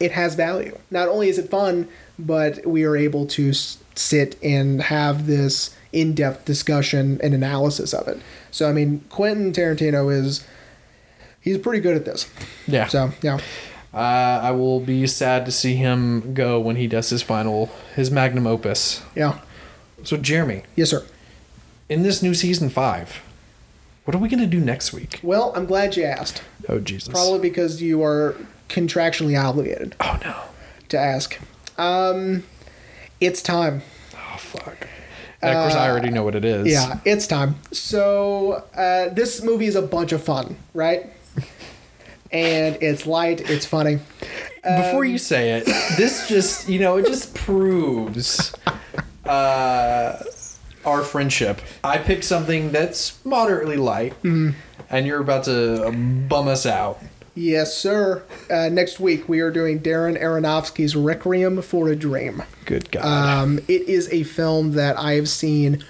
it 0.00 0.12
has 0.12 0.34
value. 0.34 0.76
Not 0.90 1.08
only 1.08 1.28
is 1.28 1.38
it 1.38 1.50
fun, 1.50 1.86
but 2.18 2.66
we 2.66 2.84
are 2.84 2.96
able 2.96 3.26
to 3.26 3.52
sit 3.52 4.36
and 4.42 4.82
have 4.82 5.26
this 5.26 5.74
in-depth 5.92 6.44
discussion 6.44 7.20
and 7.22 7.34
analysis 7.34 7.92
of 7.92 8.08
it. 8.08 8.20
So 8.50 8.68
I 8.68 8.72
mean, 8.72 9.04
Quentin 9.10 9.52
Tarantino 9.52 10.12
is 10.12 10.44
he's 11.40 11.58
pretty 11.58 11.80
good 11.80 11.96
at 11.96 12.04
this. 12.04 12.28
yeah. 12.66 12.86
So 12.88 13.12
yeah, 13.22 13.38
Uh, 13.92 14.40
I 14.42 14.50
will 14.52 14.80
be 14.80 15.06
sad 15.06 15.44
to 15.46 15.52
see 15.52 15.74
him 15.74 16.32
go 16.34 16.60
when 16.60 16.76
he 16.76 16.86
does 16.86 17.10
his 17.10 17.22
final, 17.22 17.70
his 17.96 18.10
magnum 18.10 18.46
opus. 18.46 19.02
Yeah. 19.16 19.40
So, 20.04 20.16
Jeremy, 20.16 20.62
Yes, 20.76 20.90
sir. 20.90 21.04
in 21.88 22.02
this 22.04 22.22
new 22.22 22.32
season 22.32 22.70
five, 22.70 23.20
what 24.04 24.14
are 24.14 24.18
we 24.18 24.28
going 24.28 24.40
to 24.40 24.46
do 24.46 24.60
next 24.60 24.92
week? 24.94 25.20
Well, 25.22 25.52
I'm 25.56 25.66
glad 25.66 25.96
you 25.96 26.04
asked. 26.04 26.42
Oh, 26.68 26.78
Jesus. 26.78 27.08
Probably 27.08 27.38
because 27.40 27.82
you 27.82 28.02
are 28.02 28.34
contractually 28.70 29.38
obligated 29.42 29.94
Oh, 30.00 30.18
no. 30.24 30.36
to 30.88 30.98
ask. 30.98 31.38
Um, 31.76 32.44
it's 33.20 33.42
time. 33.42 33.82
Oh, 34.14 34.36
fuck. 34.38 34.86
And 35.42 35.56
of 35.56 35.62
course, 35.64 35.74
I 35.74 35.90
already 35.90 36.10
know 36.10 36.22
what 36.22 36.34
it 36.34 36.44
is. 36.44 36.66
Yeah, 36.66 37.00
it's 37.04 37.26
time. 37.26 37.56
So 37.72 38.64
uh, 38.74 39.08
this 39.08 39.42
movie 39.42 39.66
is 39.66 39.74
a 39.74 39.82
bunch 39.82 40.12
of 40.12 40.22
fun, 40.22 40.56
right? 40.74 41.10
and 42.30 42.76
it's 42.82 43.06
light. 43.06 43.40
It's 43.50 43.64
funny. 43.66 43.98
Before 44.62 45.04
you 45.06 45.16
say 45.16 45.52
it, 45.52 45.64
this 45.96 46.28
just, 46.28 46.68
you 46.68 46.78
know, 46.78 46.98
it 46.98 47.06
just 47.06 47.34
proves 47.34 48.54
uh, 49.24 50.22
our 50.84 51.02
friendship. 51.02 51.62
I 51.82 51.96
picked 51.96 52.24
something 52.24 52.70
that's 52.70 53.24
moderately 53.24 53.78
light, 53.78 54.12
and 54.22 55.06
you're 55.06 55.20
about 55.22 55.44
to 55.44 55.90
bum 56.28 56.48
us 56.48 56.66
out. 56.66 57.00
Yes, 57.34 57.76
sir. 57.76 58.22
Uh, 58.50 58.68
next 58.70 58.98
week 59.00 59.28
we 59.28 59.40
are 59.40 59.50
doing 59.50 59.80
Darren 59.80 60.20
Aronofsky's 60.20 60.96
Requiem 60.96 61.62
for 61.62 61.88
a 61.88 61.96
Dream. 61.96 62.42
Good 62.64 62.90
God. 62.90 63.04
Um, 63.04 63.58
it 63.68 63.82
is 63.88 64.12
a 64.12 64.24
film 64.24 64.72
that 64.72 64.98
I 64.98 65.12
have 65.14 65.28
seen 65.28 65.84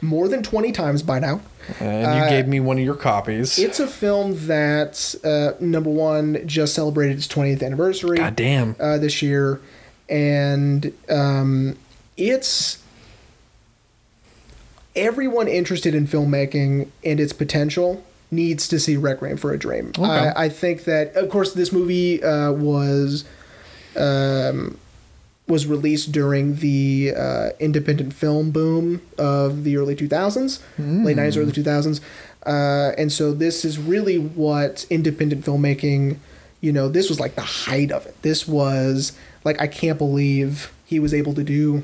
more 0.00 0.28
than 0.28 0.42
20 0.42 0.72
times 0.72 1.02
by 1.02 1.18
now. 1.18 1.40
and 1.78 2.22
you 2.22 2.28
gave 2.30 2.46
me 2.48 2.60
one 2.60 2.78
of 2.78 2.84
your 2.84 2.94
copies. 2.94 3.58
It's 3.58 3.80
a 3.80 3.86
film 3.86 4.46
that, 4.46 5.14
uh, 5.24 5.52
number 5.60 5.90
one, 5.90 6.46
just 6.46 6.74
celebrated 6.74 7.18
its 7.18 7.28
20th 7.28 7.62
anniversary 7.62 8.16
God 8.16 8.36
damn. 8.36 8.76
uh, 8.80 8.98
this 8.98 9.22
year. 9.22 9.60
And 10.08 10.92
um, 11.08 11.76
it's 12.16 12.82
everyone 14.96 15.48
interested 15.48 15.94
in 15.94 16.06
filmmaking 16.06 16.88
and 17.04 17.20
its 17.20 17.32
potential 17.32 18.04
needs 18.30 18.68
to 18.68 18.78
see 18.78 18.96
Requiem 18.96 19.36
for 19.36 19.52
a 19.52 19.58
Dream. 19.58 19.92
Okay. 19.98 20.04
I, 20.04 20.44
I 20.44 20.48
think 20.48 20.84
that, 20.84 21.14
of 21.16 21.28
course, 21.30 21.52
this 21.54 21.72
movie 21.72 22.22
uh, 22.22 22.52
was 22.52 23.24
um, 23.96 24.78
was 25.48 25.66
released 25.66 26.12
during 26.12 26.56
the 26.56 27.12
uh, 27.16 27.50
independent 27.58 28.14
film 28.14 28.50
boom 28.50 29.02
of 29.18 29.64
the 29.64 29.76
early 29.76 29.96
2000s, 29.96 30.60
late 31.04 31.16
90s, 31.16 31.36
early 31.36 31.52
2000s. 31.52 32.00
Uh, 32.46 32.94
and 32.96 33.12
so 33.12 33.32
this 33.32 33.64
is 33.64 33.76
really 33.76 34.16
what 34.16 34.86
independent 34.88 35.44
filmmaking, 35.44 36.16
you 36.60 36.72
know, 36.72 36.88
this 36.88 37.08
was 37.08 37.20
like 37.20 37.34
the 37.34 37.42
height 37.42 37.90
of 37.90 38.06
it. 38.06 38.20
This 38.22 38.46
was 38.46 39.12
like, 39.44 39.60
I 39.60 39.66
can't 39.66 39.98
believe 39.98 40.72
he 40.86 41.00
was 41.00 41.12
able 41.12 41.34
to 41.34 41.44
do 41.44 41.82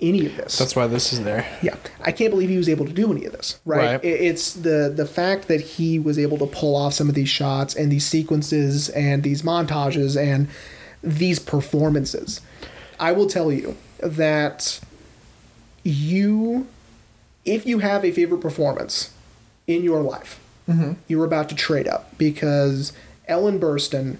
any 0.00 0.26
of 0.26 0.36
this. 0.36 0.58
That's 0.58 0.76
why 0.76 0.86
this 0.86 1.12
is 1.12 1.24
there. 1.24 1.46
Yeah, 1.62 1.76
I 2.00 2.12
can't 2.12 2.30
believe 2.30 2.48
he 2.48 2.56
was 2.56 2.68
able 2.68 2.86
to 2.86 2.92
do 2.92 3.10
any 3.12 3.24
of 3.24 3.32
this. 3.32 3.60
Right? 3.64 3.92
Right. 3.92 4.04
It's 4.04 4.52
the 4.52 4.92
the 4.94 5.06
fact 5.06 5.48
that 5.48 5.60
he 5.60 5.98
was 5.98 6.18
able 6.18 6.38
to 6.38 6.46
pull 6.46 6.76
off 6.76 6.94
some 6.94 7.08
of 7.08 7.14
these 7.14 7.28
shots 7.28 7.74
and 7.74 7.90
these 7.90 8.06
sequences 8.06 8.88
and 8.90 9.22
these 9.22 9.42
montages 9.42 10.20
and 10.20 10.48
these 11.02 11.38
performances. 11.38 12.40
I 12.98 13.12
will 13.12 13.26
tell 13.26 13.52
you 13.52 13.76
that 14.00 14.80
you, 15.82 16.66
if 17.44 17.66
you 17.66 17.78
have 17.80 18.04
a 18.04 18.10
favorite 18.10 18.40
performance 18.40 19.12
in 19.66 19.82
your 19.82 20.00
life, 20.00 20.40
mm-hmm. 20.68 20.94
you're 21.06 21.24
about 21.24 21.48
to 21.50 21.54
trade 21.54 21.86
up 21.86 22.16
because 22.18 22.92
Ellen 23.28 23.60
Burstyn 23.60 24.16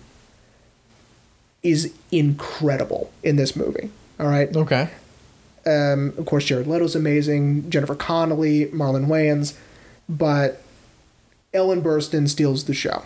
is 1.62 1.92
incredible 2.12 3.10
in 3.22 3.36
this 3.36 3.56
movie. 3.56 3.90
All 4.20 4.28
right. 4.28 4.54
Okay. 4.54 4.90
Um, 5.66 6.14
of 6.16 6.26
course, 6.26 6.44
Jared 6.44 6.66
Leto's 6.66 6.94
amazing, 6.94 7.68
Jennifer 7.70 7.94
Connelly, 7.94 8.66
Marlon 8.66 9.06
Wayans, 9.06 9.56
but 10.08 10.62
Ellen 11.52 11.82
Burstyn 11.82 12.28
steals 12.28 12.64
the 12.64 12.74
show. 12.74 13.02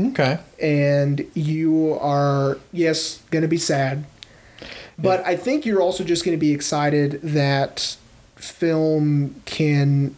Okay. 0.00 0.38
And 0.60 1.26
you 1.34 1.98
are, 2.00 2.58
yes, 2.72 3.20
going 3.30 3.42
to 3.42 3.48
be 3.48 3.58
sad, 3.58 4.04
but 4.98 5.24
I 5.26 5.36
think 5.36 5.66
you're 5.66 5.82
also 5.82 6.02
just 6.04 6.24
going 6.24 6.36
to 6.36 6.40
be 6.40 6.52
excited 6.52 7.20
that 7.22 7.96
film 8.36 9.42
can 9.44 10.14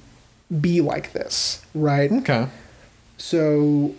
be 0.60 0.80
like 0.80 1.12
this, 1.12 1.64
right? 1.74 2.10
Okay. 2.12 2.48
So 3.18 3.94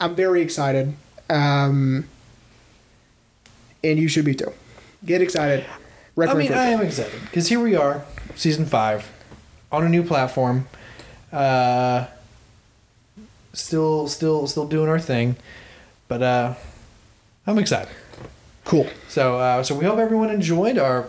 I'm 0.00 0.14
very 0.14 0.40
excited. 0.40 0.94
Um, 1.28 2.08
and 3.82 3.98
you 3.98 4.08
should 4.08 4.24
be 4.24 4.34
too. 4.34 4.52
Get 5.04 5.20
excited. 5.20 5.64
I 6.18 6.34
mean, 6.34 6.52
I 6.52 6.66
am 6.66 6.80
excited 6.80 7.20
because 7.22 7.48
here 7.48 7.60
we 7.60 7.76
are, 7.76 8.04
season 8.34 8.64
five, 8.64 9.10
on 9.70 9.84
a 9.84 9.88
new 9.88 10.02
platform. 10.02 10.66
Uh, 11.32 12.06
still, 13.52 14.08
still, 14.08 14.46
still 14.46 14.66
doing 14.66 14.88
our 14.88 14.98
thing, 14.98 15.36
but 16.08 16.22
uh, 16.22 16.54
I'm 17.46 17.58
excited. 17.58 17.92
Cool. 18.64 18.88
So, 19.08 19.38
uh, 19.38 19.62
so 19.62 19.74
we 19.74 19.84
hope 19.84 19.98
everyone 19.98 20.30
enjoyed 20.30 20.78
our 20.78 21.08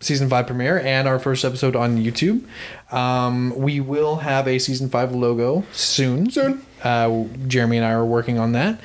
season 0.00 0.28
five 0.28 0.46
premiere 0.46 0.78
and 0.78 1.08
our 1.08 1.18
first 1.18 1.44
episode 1.44 1.74
on 1.74 1.96
YouTube. 1.98 2.44
Um, 2.92 3.52
we 3.56 3.80
will 3.80 4.16
have 4.16 4.46
a 4.46 4.58
season 4.58 4.88
five 4.88 5.12
logo 5.12 5.64
soon. 5.72 6.30
Soon. 6.30 6.64
Uh, 6.82 7.24
Jeremy 7.48 7.78
and 7.78 7.86
I 7.86 7.92
are 7.92 8.04
working 8.04 8.38
on 8.38 8.52
that. 8.52 8.80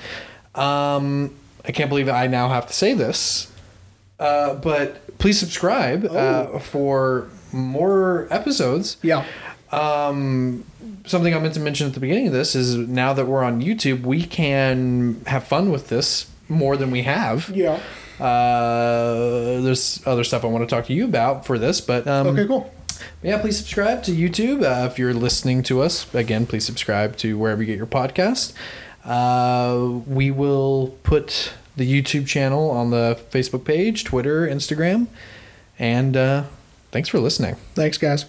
Um, 0.55 1.35
I 1.63 1.71
can't 1.71 1.89
believe 1.89 2.09
I 2.09 2.27
now 2.27 2.49
have 2.49 2.67
to 2.67 2.73
say 2.73 2.93
this, 2.93 3.51
uh, 4.19 4.55
but 4.55 5.10
please 5.21 5.39
subscribe 5.39 6.05
uh, 6.05 6.59
for 6.59 7.29
more 7.53 8.27
episodes. 8.31 8.97
Yeah. 9.01 9.25
Um, 9.71 10.65
something 11.05 11.33
I 11.33 11.39
meant 11.39 11.53
to 11.53 11.59
mention 11.59 11.87
at 11.87 11.93
the 11.93 11.99
beginning 11.99 12.27
of 12.27 12.33
this 12.33 12.55
is 12.55 12.75
now 12.75 13.13
that 13.13 13.25
we're 13.25 13.43
on 13.43 13.61
YouTube, 13.61 14.01
we 14.01 14.23
can 14.23 15.21
have 15.27 15.45
fun 15.45 15.71
with 15.71 15.87
this 15.87 16.29
more 16.49 16.75
than 16.75 16.91
we 16.91 17.03
have. 17.03 17.49
Yeah. 17.49 17.79
Uh, 18.19 19.61
there's 19.61 20.01
other 20.05 20.23
stuff 20.23 20.43
I 20.43 20.47
want 20.47 20.67
to 20.67 20.75
talk 20.75 20.85
to 20.87 20.93
you 20.93 21.05
about 21.05 21.45
for 21.45 21.57
this, 21.57 21.81
but 21.81 22.05
um, 22.07 22.27
Okay, 22.27 22.45
cool. 22.45 22.73
yeah, 23.23 23.39
please 23.39 23.57
subscribe 23.57 24.03
to 24.03 24.11
YouTube. 24.11 24.61
Uh, 24.63 24.85
if 24.87 24.99
you're 24.99 25.13
listening 25.13 25.63
to 25.63 25.81
us, 25.81 26.13
again, 26.13 26.45
please 26.45 26.65
subscribe 26.65 27.15
to 27.17 27.37
wherever 27.37 27.61
you 27.63 27.67
get 27.67 27.77
your 27.77 27.87
podcast. 27.87 28.53
Uh, 29.05 29.99
we 30.05 30.29
will 30.29 30.95
put 31.03 31.53
the 31.75 31.89
YouTube 32.01 32.27
channel 32.27 32.69
on 32.69 32.89
the 32.89 33.19
Facebook 33.31 33.63
page, 33.65 34.03
Twitter, 34.03 34.47
Instagram, 34.47 35.07
and 35.79 36.17
uh, 36.17 36.43
thanks 36.91 37.09
for 37.09 37.19
listening. 37.19 37.55
Thanks, 37.75 37.97
guys. 37.97 38.25